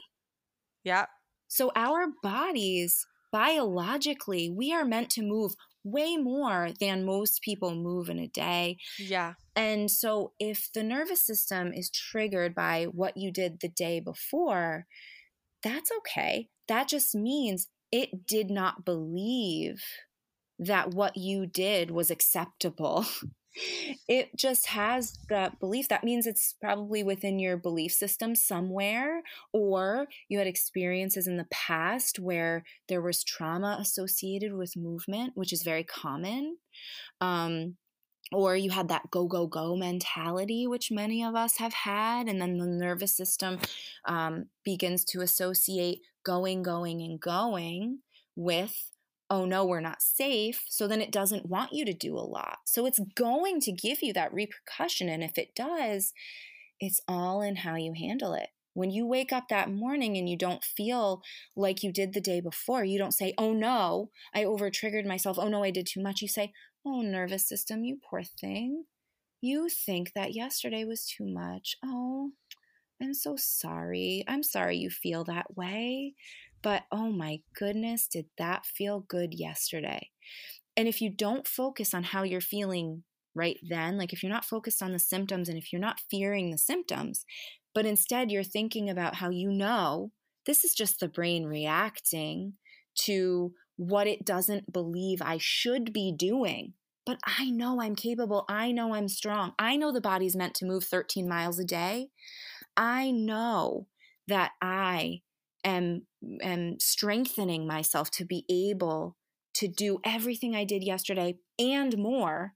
Yeah. 0.85 1.07
So 1.49 1.73
our 1.75 2.07
bodies 2.23 3.07
biologically, 3.33 4.49
we 4.49 4.73
are 4.73 4.85
meant 4.85 5.11
to 5.11 5.23
move 5.23 5.55
way 5.85 6.17
more 6.17 6.71
than 6.81 7.05
most 7.05 7.43
people 7.43 7.75
move 7.75 8.09
in 8.09 8.19
a 8.19 8.27
day. 8.27 8.79
Yeah. 8.99 9.35
And 9.55 9.91
so, 9.91 10.33
if 10.41 10.71
the 10.73 10.83
nervous 10.83 11.25
system 11.25 11.73
is 11.73 11.91
triggered 11.91 12.55
by 12.55 12.85
what 12.85 13.17
you 13.17 13.31
did 13.31 13.61
the 13.61 13.69
day 13.69 14.01
before, 14.01 14.87
that's 15.63 15.91
okay. 15.99 16.49
That 16.67 16.89
just 16.89 17.15
means 17.15 17.69
it 17.93 18.27
did 18.27 18.51
not 18.51 18.85
believe 18.85 19.83
that 20.59 20.91
what 20.91 21.17
you 21.17 21.47
did 21.47 21.91
was 21.91 22.11
acceptable. 22.11 23.07
it 24.09 24.37
just 24.37 24.67
has 24.69 25.19
that 25.29 25.61
belief. 25.61 25.89
That 25.89 26.05
means 26.05 26.27
it's 26.27 26.55
probably 26.61 27.03
within 27.03 27.39
your 27.39 27.57
belief 27.57 27.93
system 27.93 28.35
somewhere, 28.35 29.23
or 29.53 30.07
you 30.29 30.39
had 30.39 30.47
experiences 30.47 31.27
in 31.27 31.37
the 31.37 31.47
past 31.51 32.19
where 32.19 32.65
there 32.89 33.03
was 33.03 33.25
trauma 33.25 33.77
associated 33.81 34.55
with 34.55 34.77
movement, 34.77 35.33
which 35.35 35.53
is 35.53 35.63
very 35.63 35.85
common. 35.85 36.57
Um, 37.21 37.77
or 38.33 38.57
you 38.57 38.71
had 38.71 38.89
that 38.89 39.11
go 39.11 39.27
go 39.27 39.47
go 39.47 39.77
mentality 39.77 40.67
which 40.67 40.91
many 40.91 41.23
of 41.23 41.35
us 41.35 41.59
have 41.59 41.75
had 41.75 42.27
and 42.27 42.41
then 42.41 42.57
the 42.57 42.67
nervous 42.67 43.15
system 43.15 43.59
um, 44.07 44.47
begins 44.65 45.05
to 45.05 45.21
associate 45.21 46.01
going 46.25 46.63
going 46.63 47.03
and 47.03 47.21
going 47.21 47.99
with 48.35 48.91
oh 49.31 49.45
no, 49.45 49.65
we're 49.65 49.81
not 49.81 50.03
safe. 50.03 50.65
So 50.69 50.87
then 50.87 51.01
it 51.01 51.13
doesn't 51.13 51.49
want 51.49 51.73
you 51.73 51.85
to 51.85 51.93
do 51.93 52.17
a 52.17 52.21
lot. 52.21 52.59
So 52.67 52.87
it's 52.87 53.01
going 53.15 53.61
to 53.61 53.73
give 53.73 54.03
you 54.03 54.13
that 54.13 54.33
repercussion. 54.33 55.09
And 55.09 55.23
if 55.23 55.39
it 55.39 55.55
does, 55.55 56.13
it's 56.81 57.01
all 57.09 57.41
in 57.41 57.57
how 57.57 57.77
you 57.77 57.95
handle 57.97 58.35
it. 58.35 58.49
When 58.75 58.91
you 58.91 59.07
wake 59.07 59.33
up 59.33 59.45
that 59.49 59.71
morning 59.71 60.17
and 60.17 60.29
you 60.29 60.37
don't 60.37 60.65
feel 60.65 61.23
like 61.55 61.83
you 61.83 61.93
did 61.93 62.13
the 62.13 62.21
day 62.21 62.41
before, 62.41 62.85
you 62.85 62.99
don't 62.99 63.15
say, 63.15 63.33
oh 63.39 63.53
no, 63.53 64.11
I 64.35 64.45
over 64.45 64.69
triggered 64.69 65.07
myself. 65.07 65.39
Oh 65.39 65.49
no, 65.49 65.63
I 65.63 65.71
did 65.71 65.87
too 65.87 66.03
much. 66.03 66.21
You 66.21 66.29
say, 66.29 66.53
oh, 66.85 67.01
nervous 67.01 67.49
system, 67.49 67.85
you 67.85 67.99
poor 68.09 68.23
thing. 68.25 68.85
You 69.41 69.69
think 69.69 70.13
that 70.15 70.35
yesterday 70.35 70.85
was 70.85 71.07
too 71.07 71.27
much. 71.27 71.77
Oh, 71.85 72.33
I'm 73.01 73.15
so 73.15 73.37
sorry. 73.37 74.25
I'm 74.27 74.43
sorry 74.43 74.77
you 74.77 74.91
feel 74.91 75.25
that 75.25 75.57
way. 75.57 76.15
But 76.65 76.85
oh 76.91 77.13
my 77.13 77.41
goodness, 77.55 78.09
did 78.09 78.25
that 78.39 78.65
feel 78.65 79.01
good 79.01 79.35
yesterday? 79.35 80.09
And 80.79 80.89
if 80.89 81.03
you 81.03 81.11
don't 81.11 81.47
focus 81.47 81.93
on 81.93 82.05
how 82.05 82.23
you're 82.23 82.41
feeling 82.41 83.05
right 83.35 83.59
then, 83.63 83.99
like 83.99 84.15
if 84.15 84.23
you're 84.23 84.33
not 84.33 84.47
focused 84.47 84.83
on 84.83 84.93
the 84.93 84.99
symptoms 84.99 85.51
and 85.51 85.59
if 85.59 85.73
you're 85.73 85.81
not 85.81 86.01
fearing 86.11 86.51
the 86.51 86.59
symptoms, 86.59 87.27
but 87.75 87.85
instead 87.85 88.31
you're 88.31 88.43
thinking 88.43 88.89
about 88.89 89.17
how 89.17 89.29
you 89.29 89.53
know 89.53 90.11
this 90.47 90.65
is 90.65 90.73
just 90.73 91.01
the 91.01 91.09
brain 91.09 91.45
reacting 91.45 92.55
to 93.03 93.53
what 93.77 94.07
it 94.07 94.25
doesn't 94.25 94.73
believe 94.73 95.21
I 95.21 95.37
should 95.39 95.93
be 95.93 96.15
doing. 96.17 96.73
But 97.05 97.19
I 97.27 97.51
know 97.51 97.83
I'm 97.83 97.95
capable. 97.95 98.47
I 98.49 98.73
know 98.73 98.95
I'm 98.95 99.09
strong. 99.09 99.53
I 99.59 99.77
know 99.77 99.93
the 99.93 100.01
body's 100.01 100.35
meant 100.35 100.55
to 100.55 100.67
move 100.67 100.85
13 100.85 101.29
miles 101.29 101.59
a 101.59 101.65
day. 101.65 102.09
I 102.75 103.11
know 103.11 103.87
that 104.29 104.53
I 104.63 105.21
am 105.65 106.03
am 106.43 106.77
strengthening 106.81 107.67
myself 107.67 108.11
to 108.13 108.25
be 108.25 108.45
able 108.51 109.17
to 109.55 109.69
do 109.69 109.99
everything 110.05 110.55
I 110.55 110.65
did 110.65 110.83
yesterday 110.83 111.37
and 111.59 111.97
more 111.97 112.55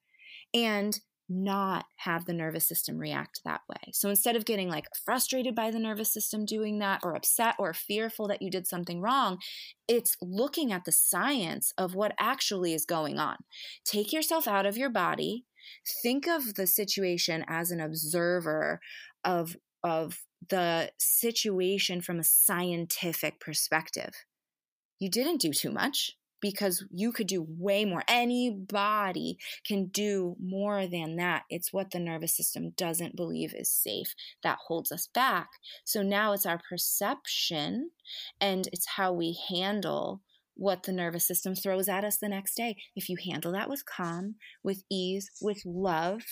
and 0.55 0.99
not 1.29 1.85
have 1.97 2.25
the 2.25 2.33
nervous 2.33 2.67
system 2.67 2.97
react 2.97 3.41
that 3.45 3.61
way. 3.69 3.93
So 3.93 4.09
instead 4.09 4.35
of 4.35 4.47
getting 4.47 4.71
like 4.71 4.87
frustrated 5.05 5.55
by 5.55 5.71
the 5.71 5.79
nervous 5.79 6.13
system 6.13 6.47
doing 6.47 6.79
that 6.79 7.01
or 7.03 7.15
upset 7.15 7.55
or 7.59 7.75
fearful 7.75 8.29
that 8.29 8.41
you 8.41 8.51
did 8.51 8.67
something 8.67 9.03
wrong, 9.03 9.39
it's 9.87 10.17
looking 10.23 10.73
at 10.73 10.87
the 10.87 10.93
science 10.93 11.73
of 11.77 11.95
what 11.95 12.15
actually 12.19 12.73
is 12.73 12.87
going 12.87 13.19
on. 13.19 13.37
Take 13.85 14.13
yourself 14.13 14.49
out 14.49 14.65
of 14.65 14.79
your 14.79 14.91
body, 14.91 15.45
think 16.03 16.27
of 16.27 16.55
the 16.55 16.67
situation 16.67 17.45
as 17.47 17.71
an 17.71 17.81
observer 17.81 18.81
of 19.25 19.57
of 19.85 20.19
the 20.49 20.93
situation 20.99 22.01
from 22.01 22.19
a 22.19 22.25
scientific 22.25 23.41
perspective. 23.41 24.15
You 24.99 25.11
didn't 25.11 25.41
do 25.41 25.53
too 25.53 25.71
much 25.71 26.17
because 26.41 26.85
you 26.91 27.13
could 27.13 27.27
do 27.27 27.45
way 27.49 27.85
more. 27.85 28.03
Anybody 28.09 29.39
can 29.67 29.87
do 29.87 30.37
more 30.41 30.87
than 30.87 31.17
that. 31.17 31.43
It's 31.51 31.73
what 31.73 31.91
the 31.91 31.99
nervous 31.99 32.37
system 32.37 32.71
doesn't 32.77 33.17
believe 33.17 33.55
is 33.55 33.71
safe 33.71 34.15
that 34.43 34.59
holds 34.67 34.93
us 34.93 35.09
back. 35.13 35.49
So 35.85 36.03
now 36.03 36.33
it's 36.33 36.47
our 36.47 36.61
perception 36.69 37.91
and 38.41 38.69
it's 38.73 38.87
how 38.97 39.13
we 39.13 39.39
handle 39.49 40.23
what 40.55 40.83
the 40.83 40.93
nervous 40.93 41.27
system 41.27 41.55
throws 41.55 41.89
at 41.89 42.05
us 42.05 42.19
the 42.19 42.29
next 42.29 42.57
day. 42.57 42.77
If 42.97 43.09
you 43.09 43.17
handle 43.25 43.53
that 43.53 43.71
with 43.71 43.85
calm, 43.87 44.37
with 44.63 44.83
ease, 44.91 45.31
with 45.41 45.63
love, 45.65 46.23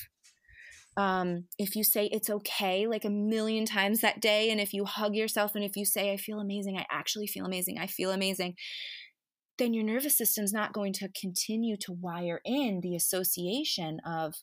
um, 0.97 1.44
if 1.59 1.77
you 1.77 1.85
say 1.85 2.06
it's 2.06 2.31
okay 2.31 2.86
like 2.86 3.05
a 3.05 3.10
million 3.10 3.66
times 3.66 4.01
that 4.01 4.20
day, 4.20 4.51
and 4.51 4.60
if 4.60 4.73
you 4.73 4.85
hug 4.85 5.14
yourself 5.14 5.55
and 5.55 5.64
if 5.64 5.77
you 5.77 5.85
say, 5.85 6.12
I 6.12 6.16
feel 6.16 6.40
amazing, 6.40 6.77
I 6.78 6.86
actually 6.90 7.27
feel 7.27 7.44
amazing, 7.44 7.78
I 7.78 7.86
feel 7.86 8.10
amazing, 8.10 8.55
then 9.59 9.74
your 9.74 9.85
nervous 9.85 10.16
system's 10.16 10.52
not 10.52 10.73
going 10.73 10.93
to 10.94 11.10
continue 11.18 11.77
to 11.78 11.93
wire 11.93 12.40
in 12.44 12.81
the 12.82 12.94
association 12.94 14.01
of 14.06 14.35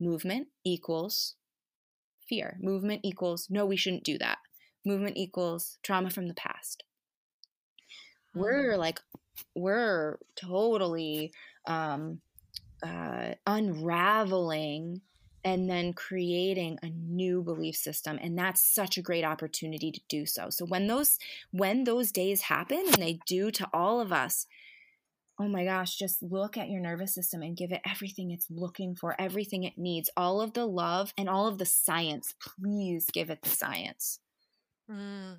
movement 0.00 0.48
equals 0.64 1.34
fear. 2.28 2.58
Movement 2.60 3.00
equals, 3.04 3.48
no, 3.50 3.64
we 3.64 3.76
shouldn't 3.76 4.04
do 4.04 4.18
that. 4.18 4.38
Movement 4.84 5.16
equals 5.16 5.78
trauma 5.82 6.10
from 6.10 6.28
the 6.28 6.34
past. 6.34 6.84
We're 8.34 8.74
mm. 8.74 8.78
like, 8.78 9.00
we're 9.54 10.18
totally 10.40 11.32
um, 11.66 12.20
uh, 12.82 13.32
unraveling 13.46 15.00
and 15.46 15.70
then 15.70 15.92
creating 15.92 16.76
a 16.82 16.88
new 16.88 17.40
belief 17.40 17.76
system 17.76 18.18
and 18.20 18.36
that's 18.36 18.60
such 18.60 18.98
a 18.98 19.02
great 19.02 19.24
opportunity 19.24 19.92
to 19.92 20.00
do 20.08 20.26
so. 20.26 20.50
So 20.50 20.66
when 20.66 20.88
those 20.88 21.18
when 21.52 21.84
those 21.84 22.10
days 22.10 22.42
happen 22.42 22.82
and 22.84 22.94
they 22.94 23.20
do 23.26 23.52
to 23.52 23.68
all 23.72 24.00
of 24.00 24.12
us 24.12 24.46
oh 25.38 25.46
my 25.46 25.64
gosh 25.64 25.96
just 25.96 26.22
look 26.22 26.56
at 26.56 26.68
your 26.68 26.80
nervous 26.80 27.14
system 27.14 27.42
and 27.42 27.56
give 27.56 27.70
it 27.70 27.80
everything 27.88 28.30
it's 28.30 28.50
looking 28.50 28.96
for 28.96 29.14
everything 29.20 29.62
it 29.62 29.76
needs 29.76 30.10
all 30.16 30.40
of 30.40 30.54
the 30.54 30.66
love 30.66 31.12
and 31.16 31.28
all 31.28 31.46
of 31.46 31.58
the 31.58 31.66
science. 31.66 32.34
Please 32.40 33.06
give 33.12 33.30
it 33.30 33.42
the 33.42 33.50
science. 33.50 34.18
Mm. 34.90 35.38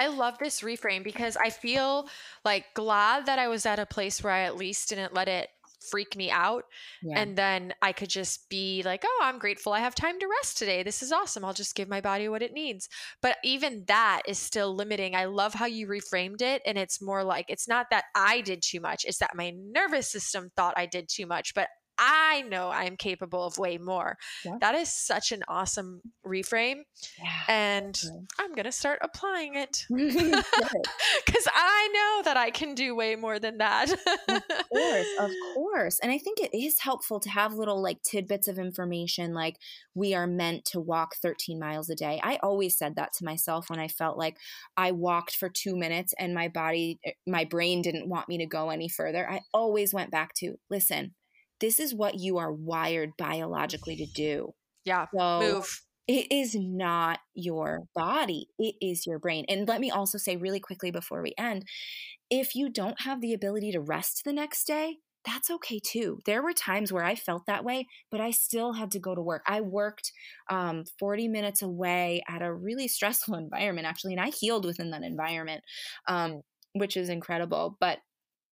I 0.00 0.08
love 0.08 0.38
this 0.38 0.62
reframe 0.62 1.04
because 1.04 1.36
I 1.36 1.50
feel 1.50 2.08
like 2.44 2.64
glad 2.74 3.26
that 3.26 3.38
I 3.38 3.48
was 3.48 3.66
at 3.66 3.78
a 3.78 3.86
place 3.86 4.22
where 4.22 4.32
I 4.32 4.42
at 4.42 4.56
least 4.56 4.88
didn't 4.88 5.14
let 5.14 5.28
it 5.28 5.50
freak 5.90 6.16
me 6.16 6.30
out. 6.30 6.64
Yeah. 7.02 7.20
And 7.20 7.36
then 7.36 7.74
I 7.82 7.92
could 7.92 8.08
just 8.08 8.48
be 8.48 8.82
like, 8.84 9.04
oh, 9.04 9.20
I'm 9.22 9.38
grateful 9.38 9.72
I 9.72 9.80
have 9.80 9.94
time 9.94 10.18
to 10.18 10.28
rest 10.40 10.58
today. 10.58 10.82
This 10.82 11.02
is 11.02 11.12
awesome. 11.12 11.44
I'll 11.44 11.52
just 11.52 11.74
give 11.74 11.88
my 11.88 12.00
body 12.00 12.28
what 12.28 12.42
it 12.42 12.52
needs. 12.52 12.88
But 13.22 13.36
even 13.44 13.84
that 13.88 14.22
is 14.26 14.38
still 14.38 14.74
limiting. 14.74 15.14
I 15.14 15.26
love 15.26 15.54
how 15.54 15.66
you 15.66 15.86
reframed 15.86 16.42
it. 16.42 16.62
And 16.66 16.76
it's 16.78 17.02
more 17.02 17.24
like, 17.24 17.46
it's 17.48 17.68
not 17.68 17.86
that 17.90 18.04
I 18.14 18.40
did 18.40 18.62
too 18.62 18.80
much, 18.80 19.04
it's 19.04 19.18
that 19.18 19.36
my 19.36 19.52
nervous 19.56 20.10
system 20.10 20.50
thought 20.56 20.74
I 20.76 20.86
did 20.86 21.08
too 21.08 21.26
much. 21.26 21.54
But 21.54 21.68
I 21.98 22.42
know 22.42 22.70
I'm 22.70 22.96
capable 22.96 23.44
of 23.44 23.58
way 23.58 23.78
more. 23.78 24.16
Yeah. 24.44 24.58
That 24.60 24.74
is 24.74 24.92
such 24.92 25.32
an 25.32 25.42
awesome 25.48 26.02
reframe. 26.26 26.82
Yeah. 27.22 27.42
And 27.48 28.02
I'm 28.38 28.52
going 28.52 28.64
to 28.64 28.72
start 28.72 28.98
applying 29.02 29.56
it 29.56 29.84
because 29.88 31.48
I 31.54 31.88
know 31.92 32.22
that 32.24 32.36
I 32.36 32.50
can 32.50 32.74
do 32.74 32.94
way 32.94 33.16
more 33.16 33.38
than 33.38 33.58
that. 33.58 33.90
of 33.92 34.42
course. 34.70 35.06
Of 35.18 35.30
course. 35.54 35.98
And 36.00 36.12
I 36.12 36.18
think 36.18 36.40
it 36.40 36.56
is 36.56 36.80
helpful 36.80 37.20
to 37.20 37.30
have 37.30 37.54
little 37.54 37.82
like 37.82 38.02
tidbits 38.02 38.48
of 38.48 38.58
information 38.58 39.32
like 39.32 39.56
we 39.94 40.14
are 40.14 40.26
meant 40.26 40.64
to 40.66 40.80
walk 40.80 41.16
13 41.16 41.58
miles 41.58 41.88
a 41.88 41.94
day. 41.94 42.20
I 42.22 42.38
always 42.42 42.76
said 42.76 42.96
that 42.96 43.12
to 43.14 43.24
myself 43.24 43.70
when 43.70 43.78
I 43.78 43.88
felt 43.88 44.18
like 44.18 44.36
I 44.76 44.92
walked 44.92 45.34
for 45.36 45.48
two 45.48 45.76
minutes 45.76 46.14
and 46.18 46.34
my 46.34 46.48
body, 46.48 46.98
eh, 47.04 47.12
my 47.26 47.44
brain 47.44 47.82
didn't 47.82 48.08
want 48.08 48.28
me 48.28 48.38
to 48.38 48.46
go 48.46 48.70
any 48.70 48.88
further. 48.88 49.28
I 49.28 49.40
always 49.54 49.94
went 49.94 50.10
back 50.10 50.34
to 50.36 50.56
listen 50.70 51.14
this 51.60 51.80
is 51.80 51.94
what 51.94 52.18
you 52.18 52.38
are 52.38 52.52
wired 52.52 53.12
biologically 53.16 53.96
to 53.96 54.06
do. 54.06 54.52
Yeah. 54.84 55.06
So 55.16 55.40
move. 55.40 55.82
It 56.08 56.30
is 56.30 56.54
not 56.54 57.18
your 57.34 57.80
body, 57.94 58.46
it 58.58 58.76
is 58.80 59.06
your 59.06 59.18
brain. 59.18 59.44
And 59.48 59.66
let 59.66 59.80
me 59.80 59.90
also 59.90 60.18
say 60.18 60.36
really 60.36 60.60
quickly 60.60 60.92
before 60.92 61.20
we 61.20 61.34
end 61.36 61.64
if 62.30 62.54
you 62.54 62.68
don't 62.68 63.00
have 63.02 63.20
the 63.20 63.32
ability 63.32 63.72
to 63.72 63.80
rest 63.80 64.22
the 64.24 64.32
next 64.32 64.66
day, 64.66 64.98
that's 65.24 65.50
okay 65.50 65.80
too. 65.80 66.20
There 66.24 66.42
were 66.42 66.52
times 66.52 66.92
where 66.92 67.04
I 67.04 67.16
felt 67.16 67.46
that 67.46 67.64
way, 67.64 67.86
but 68.10 68.20
I 68.20 68.30
still 68.30 68.74
had 68.74 68.92
to 68.92 69.00
go 69.00 69.14
to 69.14 69.20
work. 69.20 69.42
I 69.46 69.60
worked 69.60 70.12
um, 70.48 70.84
40 70.98 71.28
minutes 71.28 71.62
away 71.62 72.22
at 72.28 72.42
a 72.42 72.52
really 72.52 72.88
stressful 72.88 73.34
environment, 73.38 73.86
actually, 73.86 74.12
and 74.12 74.20
I 74.20 74.30
healed 74.30 74.64
within 74.64 74.90
that 74.90 75.02
environment, 75.02 75.62
um, 76.08 76.42
which 76.74 76.96
is 76.96 77.08
incredible. 77.08 77.76
But 77.80 77.98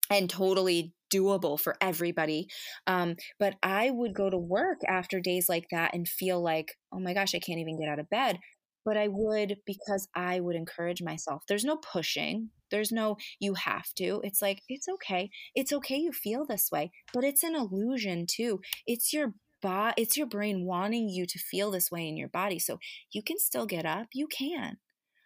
and 0.09 0.29
totally 0.29 0.93
doable 1.13 1.59
for 1.59 1.75
everybody. 1.81 2.47
Um, 2.87 3.15
but 3.39 3.55
I 3.63 3.91
would 3.91 4.13
go 4.13 4.29
to 4.29 4.37
work 4.37 4.79
after 4.87 5.19
days 5.19 5.47
like 5.49 5.67
that 5.71 5.93
and 5.93 6.07
feel 6.07 6.41
like, 6.41 6.77
oh 6.91 6.99
my 6.99 7.13
gosh, 7.13 7.35
I 7.35 7.39
can't 7.39 7.59
even 7.59 7.79
get 7.79 7.89
out 7.89 7.99
of 7.99 8.09
bed. 8.09 8.39
but 8.85 8.97
I 8.97 9.07
would 9.09 9.57
because 9.65 10.07
I 10.15 10.39
would 10.39 10.55
encourage 10.55 11.01
myself. 11.01 11.43
There's 11.47 11.63
no 11.65 11.77
pushing. 11.77 12.51
There's 12.71 12.91
no 12.91 13.17
you 13.39 13.55
have 13.55 13.91
to. 13.95 14.21
It's 14.23 14.41
like 14.41 14.61
it's 14.69 14.87
okay. 14.87 15.29
It's 15.55 15.73
okay 15.73 15.97
you 15.97 16.11
feel 16.11 16.45
this 16.45 16.69
way, 16.71 16.91
but 17.13 17.23
it's 17.23 17.43
an 17.43 17.55
illusion 17.55 18.25
too. 18.29 18.61
It's 18.85 19.11
your 19.13 19.33
body 19.61 19.95
it's 19.97 20.17
your 20.17 20.27
brain 20.27 20.65
wanting 20.65 21.09
you 21.09 21.25
to 21.25 21.39
feel 21.39 21.71
this 21.71 21.89
way 21.91 22.07
in 22.07 22.17
your 22.17 22.27
body. 22.29 22.59
So 22.59 22.77
you 23.11 23.23
can 23.23 23.37
still 23.39 23.65
get 23.65 23.85
up. 23.85 24.07
You 24.13 24.27
can. 24.27 24.77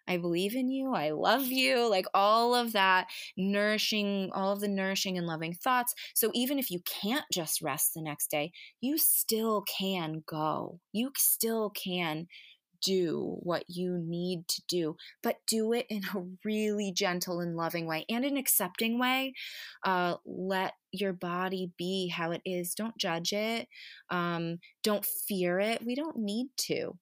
I 0.09 0.17
believe 0.17 0.55
in 0.55 0.69
you. 0.69 0.93
I 0.93 1.11
love 1.11 1.45
you. 1.45 1.87
Like 1.87 2.07
all 2.15 2.55
of 2.55 2.73
that 2.73 3.07
nourishing, 3.37 4.31
all 4.33 4.51
of 4.51 4.59
the 4.59 4.67
nourishing 4.67 5.17
and 5.17 5.27
loving 5.27 5.53
thoughts. 5.53 5.93
So 6.15 6.31
even 6.33 6.57
if 6.57 6.71
you 6.71 6.79
can't 6.79 7.25
just 7.31 7.61
rest 7.61 7.93
the 7.93 8.01
next 8.01 8.31
day, 8.31 8.51
you 8.81 8.97
still 8.97 9.63
can 9.79 10.23
go. 10.27 10.79
You 10.91 11.11
still 11.15 11.69
can 11.69 12.27
do 12.81 13.37
what 13.41 13.65
you 13.67 13.97
need 13.97 14.47
to 14.47 14.61
do, 14.67 14.95
but 15.21 15.35
do 15.47 15.73
it 15.73 15.85
in 15.89 16.01
a 16.15 16.23
really 16.45 16.91
gentle 16.91 17.39
and 17.39 17.55
loving 17.55 17.85
way 17.85 18.05
and 18.09 18.25
an 18.25 18.37
accepting 18.37 18.97
way. 18.97 19.33
Uh, 19.85 20.15
let 20.25 20.73
your 20.91 21.13
body 21.13 21.71
be 21.77 22.07
how 22.07 22.31
it 22.31 22.41
is. 22.45 22.73
Don't 22.73 22.97
judge 22.97 23.33
it. 23.33 23.67
Um, 24.09 24.59
don't 24.83 25.05
fear 25.27 25.59
it. 25.59 25.85
We 25.85 25.93
don't 25.93 26.17
need 26.17 26.47
to 26.67 26.97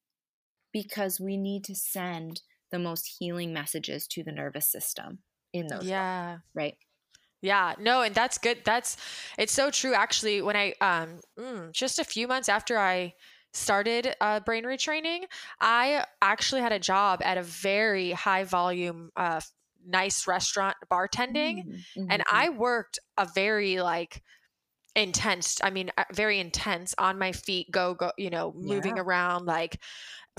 because 0.74 1.20
we 1.20 1.38
need 1.38 1.64
to 1.66 1.76
send 1.76 2.42
the 2.72 2.80
most 2.80 3.16
healing 3.20 3.54
messages 3.54 4.08
to 4.08 4.24
the 4.24 4.32
nervous 4.32 4.72
system 4.72 5.20
in 5.54 5.68
those 5.68 5.86
yeah 5.86 6.26
moments, 6.26 6.46
right 6.54 6.78
yeah 7.42 7.74
no 7.80 8.02
and 8.02 8.16
that's 8.16 8.38
good 8.38 8.58
that's 8.66 8.98
it's 9.38 9.54
so 9.54 9.70
true 9.70 9.94
actually 9.94 10.42
when 10.42 10.56
i 10.56 10.74
um 10.82 11.20
mm, 11.40 11.72
just 11.72 12.00
a 12.00 12.04
few 12.04 12.28
months 12.28 12.50
after 12.50 12.78
i 12.78 13.14
started 13.54 14.16
uh, 14.22 14.40
brain 14.42 14.64
retraining 14.64 15.24
i 15.62 16.04
actually 16.22 16.62
had 16.62 16.72
a 16.72 16.80
job 16.80 17.22
at 17.24 17.38
a 17.38 17.44
very 17.44 18.12
high 18.12 18.44
volume 18.44 19.10
uh, 19.16 19.40
nice 19.86 20.28
restaurant 20.28 20.76
bartending 20.92 21.66
mm-hmm. 21.66 22.02
and 22.10 22.22
mm-hmm. 22.22 22.36
i 22.36 22.50
worked 22.50 23.00
a 23.18 23.28
very 23.34 23.80
like 23.80 24.22
intense 24.96 25.60
i 25.64 25.70
mean 25.70 25.92
uh, 25.98 26.04
very 26.14 26.40
intense 26.40 26.94
on 26.98 27.18
my 27.18 27.32
feet 27.32 27.70
go 27.72 27.94
go 27.94 28.12
you 28.18 28.30
know 28.30 28.54
moving 28.56 28.98
yeah. 28.98 29.04
around 29.04 29.46
like 29.46 29.80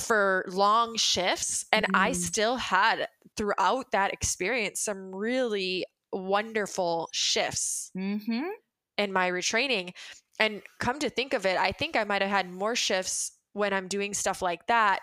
for 0.00 0.44
long 0.48 0.96
shifts 0.96 1.66
and 1.72 1.86
mm. 1.86 1.90
i 1.94 2.12
still 2.12 2.56
had 2.56 3.08
throughout 3.36 3.90
that 3.92 4.12
experience 4.12 4.80
some 4.80 5.14
really 5.14 5.84
wonderful 6.12 7.08
shifts 7.12 7.90
mm-hmm. 7.96 8.48
in 8.96 9.12
my 9.12 9.30
retraining 9.30 9.92
and 10.38 10.62
come 10.78 10.98
to 10.98 11.10
think 11.10 11.34
of 11.34 11.46
it 11.46 11.56
i 11.58 11.72
think 11.72 11.96
i 11.96 12.04
might 12.04 12.22
have 12.22 12.30
had 12.30 12.50
more 12.50 12.74
shifts 12.74 13.32
when 13.52 13.72
i'm 13.72 13.88
doing 13.88 14.14
stuff 14.14 14.40
like 14.42 14.66
that 14.66 15.00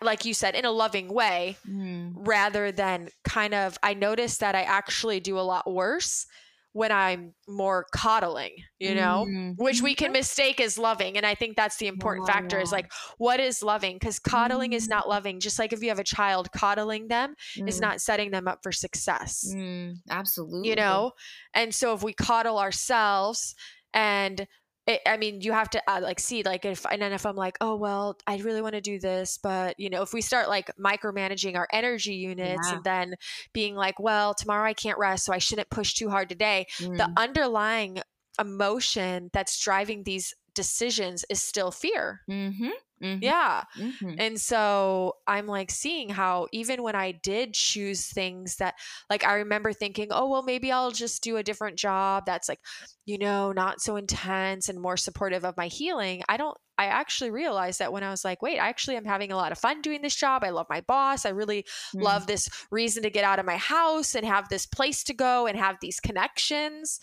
like 0.00 0.24
you 0.24 0.34
said 0.34 0.54
in 0.54 0.64
a 0.64 0.70
loving 0.70 1.12
way 1.12 1.56
mm. 1.68 2.12
rather 2.14 2.70
than 2.70 3.08
kind 3.24 3.54
of 3.54 3.76
i 3.82 3.94
noticed 3.94 4.40
that 4.40 4.54
i 4.54 4.62
actually 4.62 5.20
do 5.20 5.38
a 5.38 5.40
lot 5.40 5.70
worse 5.70 6.26
when 6.72 6.90
I'm 6.90 7.34
more 7.46 7.86
coddling, 7.92 8.56
you 8.78 8.94
know, 8.94 9.26
mm-hmm. 9.28 9.62
which 9.62 9.82
we 9.82 9.94
can 9.94 10.06
mm-hmm. 10.06 10.14
mistake 10.14 10.60
as 10.60 10.78
loving. 10.78 11.16
And 11.16 11.26
I 11.26 11.34
think 11.34 11.56
that's 11.56 11.76
the 11.76 11.86
important 11.86 12.26
factor 12.26 12.58
is 12.58 12.72
like, 12.72 12.90
what 13.18 13.40
is 13.40 13.62
loving? 13.62 13.96
Because 13.96 14.18
coddling 14.18 14.70
mm-hmm. 14.70 14.76
is 14.76 14.88
not 14.88 15.08
loving. 15.08 15.38
Just 15.38 15.58
like 15.58 15.72
if 15.72 15.82
you 15.82 15.90
have 15.90 15.98
a 15.98 16.04
child, 16.04 16.50
coddling 16.52 17.08
them 17.08 17.34
mm. 17.58 17.68
is 17.68 17.80
not 17.80 18.00
setting 18.00 18.30
them 18.30 18.48
up 18.48 18.60
for 18.62 18.72
success. 18.72 19.52
Mm, 19.54 19.96
absolutely. 20.08 20.70
You 20.70 20.76
know? 20.76 21.12
And 21.52 21.74
so 21.74 21.92
if 21.92 22.02
we 22.02 22.14
coddle 22.14 22.58
ourselves 22.58 23.54
and 23.92 24.46
it, 24.86 25.00
I 25.06 25.16
mean, 25.16 25.40
you 25.40 25.52
have 25.52 25.70
to 25.70 25.82
uh, 25.88 26.00
like 26.02 26.18
see 26.18 26.42
like 26.42 26.64
if 26.64 26.84
and 26.90 27.00
then 27.00 27.12
if 27.12 27.24
I'm 27.24 27.36
like, 27.36 27.56
oh 27.60 27.76
well, 27.76 28.16
I 28.26 28.36
really 28.38 28.62
want 28.62 28.74
to 28.74 28.80
do 28.80 28.98
this, 28.98 29.38
but 29.40 29.78
you 29.78 29.88
know, 29.90 30.02
if 30.02 30.12
we 30.12 30.20
start 30.20 30.48
like 30.48 30.70
micromanaging 30.76 31.56
our 31.56 31.68
energy 31.72 32.14
units 32.14 32.68
yeah. 32.68 32.74
and 32.74 32.84
then 32.84 33.14
being 33.52 33.76
like, 33.76 34.00
well, 34.00 34.34
tomorrow 34.34 34.68
I 34.68 34.74
can't 34.74 34.98
rest, 34.98 35.24
so 35.24 35.32
I 35.32 35.38
shouldn't 35.38 35.70
push 35.70 35.94
too 35.94 36.10
hard 36.10 36.28
today. 36.28 36.66
Mm. 36.78 36.96
The 36.96 37.12
underlying 37.16 38.00
emotion 38.40 39.30
that's 39.32 39.62
driving 39.62 40.02
these 40.02 40.34
decisions 40.54 41.24
is 41.28 41.42
still 41.42 41.70
fear. 41.70 42.20
Mm-hmm. 42.30 42.70
Mm-hmm. 43.02 43.22
Yeah. 43.22 43.64
Mm-hmm. 43.76 44.14
And 44.18 44.40
so 44.40 45.16
I'm 45.26 45.48
like 45.48 45.72
seeing 45.72 46.08
how 46.08 46.46
even 46.52 46.84
when 46.84 46.94
I 46.94 47.10
did 47.10 47.52
choose 47.52 48.06
things 48.06 48.56
that, 48.56 48.74
like, 49.10 49.24
I 49.24 49.34
remember 49.34 49.72
thinking, 49.72 50.08
oh, 50.12 50.30
well, 50.30 50.44
maybe 50.44 50.70
I'll 50.70 50.92
just 50.92 51.22
do 51.22 51.36
a 51.36 51.42
different 51.42 51.76
job 51.76 52.24
that's 52.26 52.48
like, 52.48 52.60
you 53.04 53.18
know, 53.18 53.50
not 53.50 53.80
so 53.80 53.96
intense 53.96 54.68
and 54.68 54.80
more 54.80 54.96
supportive 54.96 55.44
of 55.44 55.56
my 55.56 55.66
healing. 55.66 56.22
I 56.28 56.36
don't, 56.36 56.56
I 56.78 56.86
actually 56.86 57.30
realized 57.30 57.80
that 57.80 57.92
when 57.92 58.04
I 58.04 58.10
was 58.10 58.24
like, 58.24 58.40
wait, 58.40 58.58
I 58.58 58.68
actually 58.68 58.96
am 58.96 59.04
having 59.04 59.32
a 59.32 59.36
lot 59.36 59.52
of 59.52 59.58
fun 59.58 59.82
doing 59.82 60.00
this 60.00 60.14
job. 60.14 60.44
I 60.44 60.50
love 60.50 60.66
my 60.70 60.80
boss. 60.82 61.26
I 61.26 61.30
really 61.30 61.64
mm. 61.94 62.02
love 62.02 62.26
this 62.26 62.48
reason 62.70 63.02
to 63.02 63.10
get 63.10 63.24
out 63.24 63.40
of 63.40 63.46
my 63.46 63.56
house 63.56 64.14
and 64.14 64.24
have 64.24 64.48
this 64.48 64.64
place 64.64 65.02
to 65.04 65.14
go 65.14 65.46
and 65.46 65.58
have 65.58 65.76
these 65.80 65.98
connections 65.98 67.00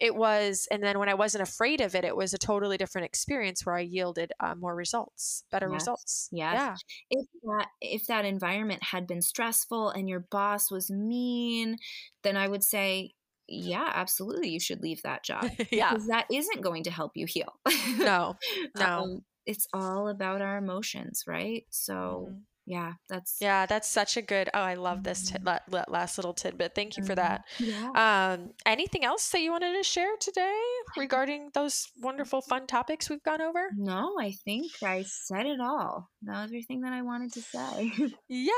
it 0.00 0.14
was 0.14 0.68
and 0.70 0.82
then 0.82 0.98
when 0.98 1.08
i 1.08 1.14
wasn't 1.14 1.42
afraid 1.42 1.80
of 1.80 1.94
it 1.94 2.04
it 2.04 2.16
was 2.16 2.32
a 2.32 2.38
totally 2.38 2.76
different 2.76 3.04
experience 3.04 3.64
where 3.64 3.76
i 3.76 3.80
yielded 3.80 4.32
uh, 4.40 4.54
more 4.54 4.74
results 4.74 5.44
better 5.50 5.68
yes. 5.70 5.80
results. 5.80 6.28
yes. 6.32 6.54
yeah. 6.54 6.74
If 7.10 7.26
that 7.44 7.66
if 7.80 8.06
that 8.06 8.24
environment 8.24 8.82
had 8.82 9.06
been 9.06 9.22
stressful 9.22 9.90
and 9.90 10.08
your 10.08 10.20
boss 10.30 10.70
was 10.70 10.90
mean 10.90 11.76
then 12.22 12.36
i 12.36 12.48
would 12.48 12.62
say 12.62 13.12
yeah 13.48 13.90
absolutely 13.94 14.50
you 14.50 14.60
should 14.60 14.82
leave 14.82 15.02
that 15.02 15.24
job 15.24 15.50
yeah. 15.70 15.90
because 15.90 16.08
that 16.08 16.26
isn't 16.30 16.60
going 16.60 16.84
to 16.84 16.90
help 16.90 17.12
you 17.14 17.26
heal. 17.26 17.52
No 17.98 18.36
no. 18.78 18.86
Um, 18.86 19.24
it's 19.46 19.66
all 19.72 20.08
about 20.08 20.42
our 20.42 20.58
emotions 20.58 21.24
right? 21.26 21.64
So 21.70 22.28
mm-hmm 22.28 22.38
yeah 22.68 22.92
that's 23.08 23.38
yeah 23.40 23.64
that's 23.64 23.88
such 23.88 24.18
a 24.18 24.22
good 24.22 24.50
oh 24.52 24.60
i 24.60 24.74
love 24.74 25.02
this 25.02 25.30
t- 25.30 25.38
mm-hmm. 25.38 25.90
last 25.90 26.18
little 26.18 26.34
tidbit 26.34 26.74
thank 26.74 26.98
you 26.98 27.02
for 27.02 27.14
mm-hmm. 27.14 27.32
that 27.32 27.44
yeah. 27.58 28.32
um 28.34 28.50
anything 28.66 29.04
else 29.04 29.30
that 29.30 29.40
you 29.40 29.50
wanted 29.50 29.74
to 29.74 29.82
share 29.82 30.14
today 30.20 30.60
regarding 30.96 31.50
those 31.54 31.88
wonderful 32.02 32.42
fun 32.42 32.66
topics 32.66 33.08
we've 33.08 33.22
gone 33.22 33.40
over 33.40 33.70
no 33.74 34.14
i 34.20 34.32
think 34.44 34.70
i 34.84 35.02
said 35.06 35.46
it 35.46 35.60
all 35.60 36.10
That 36.22 36.42
was 36.42 36.50
everything 36.50 36.82
that 36.82 36.92
i 36.92 37.00
wanted 37.00 37.32
to 37.32 37.40
say 37.40 37.90
yay 38.28 38.52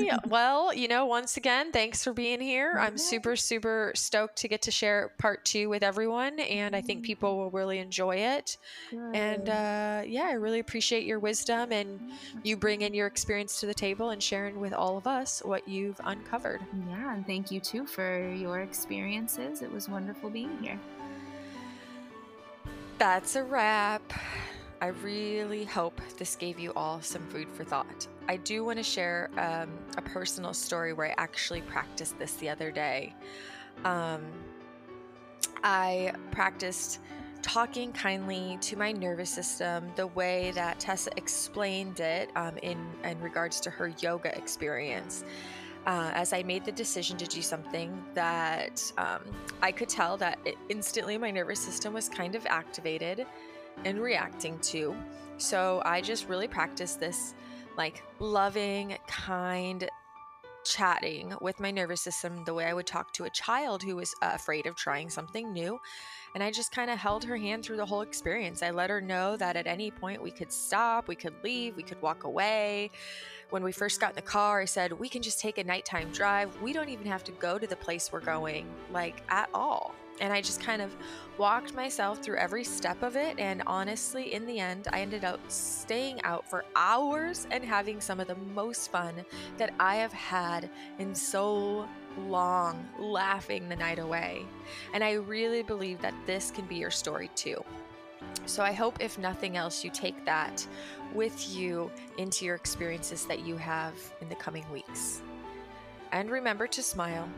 well 0.26 0.72
you 0.72 0.88
know 0.88 1.06
once 1.06 1.36
again 1.36 1.72
thanks 1.72 2.02
for 2.02 2.12
being 2.12 2.40
here 2.40 2.76
i'm 2.78 2.96
super 2.96 3.36
super 3.36 3.92
stoked 3.94 4.36
to 4.36 4.48
get 4.48 4.62
to 4.62 4.70
share 4.70 5.12
part 5.18 5.44
two 5.44 5.68
with 5.68 5.82
everyone 5.82 6.38
and 6.40 6.74
i 6.74 6.80
think 6.80 7.00
mm-hmm. 7.00 7.06
people 7.06 7.36
will 7.36 7.50
really 7.50 7.78
enjoy 7.78 8.16
it 8.16 8.56
Good. 8.90 9.14
and 9.14 9.48
uh 9.48 10.02
yeah 10.06 10.24
i 10.28 10.32
really 10.32 10.60
appreciate 10.60 11.04
your 11.04 11.18
wisdom 11.18 11.72
and 11.72 12.00
you 12.42 12.56
bring 12.56 12.82
in 12.82 12.94
your 12.94 13.06
experience 13.06 13.60
to 13.60 13.66
the 13.66 13.74
table 13.74 14.10
and 14.10 14.22
sharing 14.22 14.60
with 14.60 14.72
all 14.72 14.96
of 14.96 15.06
us 15.06 15.42
what 15.44 15.66
you've 15.68 16.00
uncovered. 16.04 16.60
Yeah, 16.88 17.14
and 17.14 17.26
thank 17.26 17.50
you 17.50 17.60
too 17.60 17.86
for 17.86 18.32
your 18.34 18.60
experiences. 18.60 19.62
It 19.62 19.70
was 19.72 19.88
wonderful 19.88 20.30
being 20.30 20.56
here. 20.62 20.78
That's 22.98 23.36
a 23.36 23.42
wrap. 23.42 24.02
I 24.82 24.88
really 24.88 25.64
hope 25.64 26.00
this 26.18 26.34
gave 26.34 26.58
you 26.58 26.72
all 26.74 27.00
some 27.00 27.24
food 27.28 27.46
for 27.52 27.62
thought. 27.62 28.08
I 28.28 28.36
do 28.36 28.64
want 28.64 28.78
to 28.78 28.82
share 28.82 29.30
um, 29.38 29.70
a 29.96 30.02
personal 30.02 30.52
story 30.52 30.92
where 30.92 31.06
I 31.06 31.14
actually 31.18 31.60
practiced 31.60 32.18
this 32.18 32.32
the 32.34 32.48
other 32.48 32.72
day. 32.72 33.14
Um, 33.84 34.22
I 35.62 36.12
practiced 36.32 36.98
talking 37.42 37.92
kindly 37.92 38.58
to 38.62 38.76
my 38.76 38.90
nervous 38.90 39.30
system 39.30 39.88
the 39.94 40.08
way 40.08 40.50
that 40.56 40.80
Tessa 40.80 41.10
explained 41.16 42.00
it 42.00 42.30
um, 42.34 42.58
in, 42.58 42.84
in 43.04 43.20
regards 43.20 43.60
to 43.60 43.70
her 43.70 43.94
yoga 44.00 44.36
experience. 44.36 45.22
Uh, 45.86 46.10
as 46.12 46.32
I 46.32 46.42
made 46.42 46.64
the 46.64 46.72
decision 46.72 47.16
to 47.18 47.26
do 47.26 47.40
something 47.40 48.02
that 48.14 48.92
um, 48.98 49.20
I 49.62 49.70
could 49.70 49.88
tell 49.88 50.16
that 50.16 50.40
instantly 50.68 51.18
my 51.18 51.30
nervous 51.30 51.60
system 51.60 51.92
was 51.94 52.08
kind 52.08 52.34
of 52.34 52.44
activated 52.46 53.26
and 53.84 54.00
reacting 54.00 54.58
to. 54.60 54.94
So 55.38 55.82
I 55.84 56.00
just 56.00 56.28
really 56.28 56.48
practiced 56.48 57.00
this 57.00 57.34
like 57.76 58.02
loving, 58.18 58.98
kind, 59.06 59.88
chatting 60.64 61.34
with 61.40 61.58
my 61.60 61.70
nervous 61.70 62.00
system 62.00 62.44
the 62.44 62.54
way 62.54 62.66
I 62.66 62.74
would 62.74 62.86
talk 62.86 63.12
to 63.14 63.24
a 63.24 63.30
child 63.30 63.82
who 63.82 63.96
was 63.96 64.14
uh, 64.22 64.30
afraid 64.34 64.66
of 64.66 64.76
trying 64.76 65.10
something 65.10 65.52
new. 65.52 65.80
And 66.34 66.42
I 66.42 66.50
just 66.50 66.72
kind 66.72 66.90
of 66.90 66.98
held 66.98 67.24
her 67.24 67.36
hand 67.36 67.64
through 67.64 67.76
the 67.76 67.86
whole 67.86 68.00
experience. 68.00 68.62
I 68.62 68.70
let 68.70 68.90
her 68.90 69.00
know 69.00 69.36
that 69.36 69.56
at 69.56 69.66
any 69.66 69.90
point 69.90 70.22
we 70.22 70.30
could 70.30 70.52
stop, 70.52 71.08
we 71.08 71.16
could 71.16 71.34
leave, 71.44 71.76
we 71.76 71.82
could 71.82 72.00
walk 72.00 72.24
away. 72.24 72.90
When 73.50 73.62
we 73.62 73.72
first 73.72 74.00
got 74.00 74.10
in 74.10 74.16
the 74.16 74.22
car, 74.22 74.62
I 74.62 74.64
said, 74.64 74.92
We 74.92 75.08
can 75.08 75.20
just 75.20 75.40
take 75.40 75.58
a 75.58 75.64
nighttime 75.64 76.10
drive. 76.10 76.60
We 76.62 76.72
don't 76.72 76.88
even 76.88 77.06
have 77.06 77.22
to 77.24 77.32
go 77.32 77.58
to 77.58 77.66
the 77.66 77.76
place 77.76 78.10
we're 78.10 78.20
going, 78.20 78.66
like 78.90 79.22
at 79.28 79.50
all. 79.52 79.94
And 80.22 80.32
I 80.32 80.40
just 80.40 80.60
kind 80.60 80.80
of 80.80 80.96
walked 81.36 81.74
myself 81.74 82.22
through 82.22 82.36
every 82.36 82.62
step 82.62 83.02
of 83.02 83.16
it. 83.16 83.38
And 83.40 83.60
honestly, 83.66 84.32
in 84.32 84.46
the 84.46 84.60
end, 84.60 84.86
I 84.92 85.00
ended 85.00 85.24
up 85.24 85.40
staying 85.48 86.22
out 86.22 86.48
for 86.48 86.64
hours 86.76 87.48
and 87.50 87.64
having 87.64 88.00
some 88.00 88.20
of 88.20 88.28
the 88.28 88.36
most 88.54 88.92
fun 88.92 89.24
that 89.58 89.74
I 89.80 89.96
have 89.96 90.12
had 90.12 90.70
in 91.00 91.12
so 91.12 91.88
long, 92.16 92.88
laughing 93.00 93.68
the 93.68 93.74
night 93.74 93.98
away. 93.98 94.46
And 94.94 95.02
I 95.02 95.14
really 95.14 95.64
believe 95.64 96.00
that 96.02 96.14
this 96.24 96.52
can 96.52 96.66
be 96.66 96.76
your 96.76 96.92
story 96.92 97.28
too. 97.34 97.62
So 98.46 98.62
I 98.62 98.70
hope, 98.70 98.98
if 99.00 99.18
nothing 99.18 99.56
else, 99.56 99.82
you 99.82 99.90
take 99.90 100.24
that 100.24 100.64
with 101.12 101.50
you 101.52 101.90
into 102.16 102.44
your 102.44 102.54
experiences 102.54 103.24
that 103.26 103.40
you 103.40 103.56
have 103.56 103.94
in 104.20 104.28
the 104.28 104.36
coming 104.36 104.64
weeks. 104.70 105.20
And 106.12 106.30
remember 106.30 106.68
to 106.68 106.82
smile. 106.82 107.28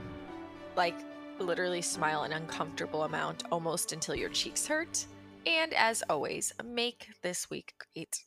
Like, 0.77 0.97
literally 1.39 1.83
smile 1.83 2.23
an 2.23 2.33
uncomfortable 2.33 3.05
amount 3.05 3.45
almost 3.51 3.93
until 3.93 4.15
your 4.15 4.31
cheeks 4.31 4.67
hurt. 4.67 5.07
And 5.47 5.73
as 5.75 6.03
always, 6.09 6.53
make 6.65 7.09
this 7.23 7.51
week 7.51 7.75
great. 7.95 8.25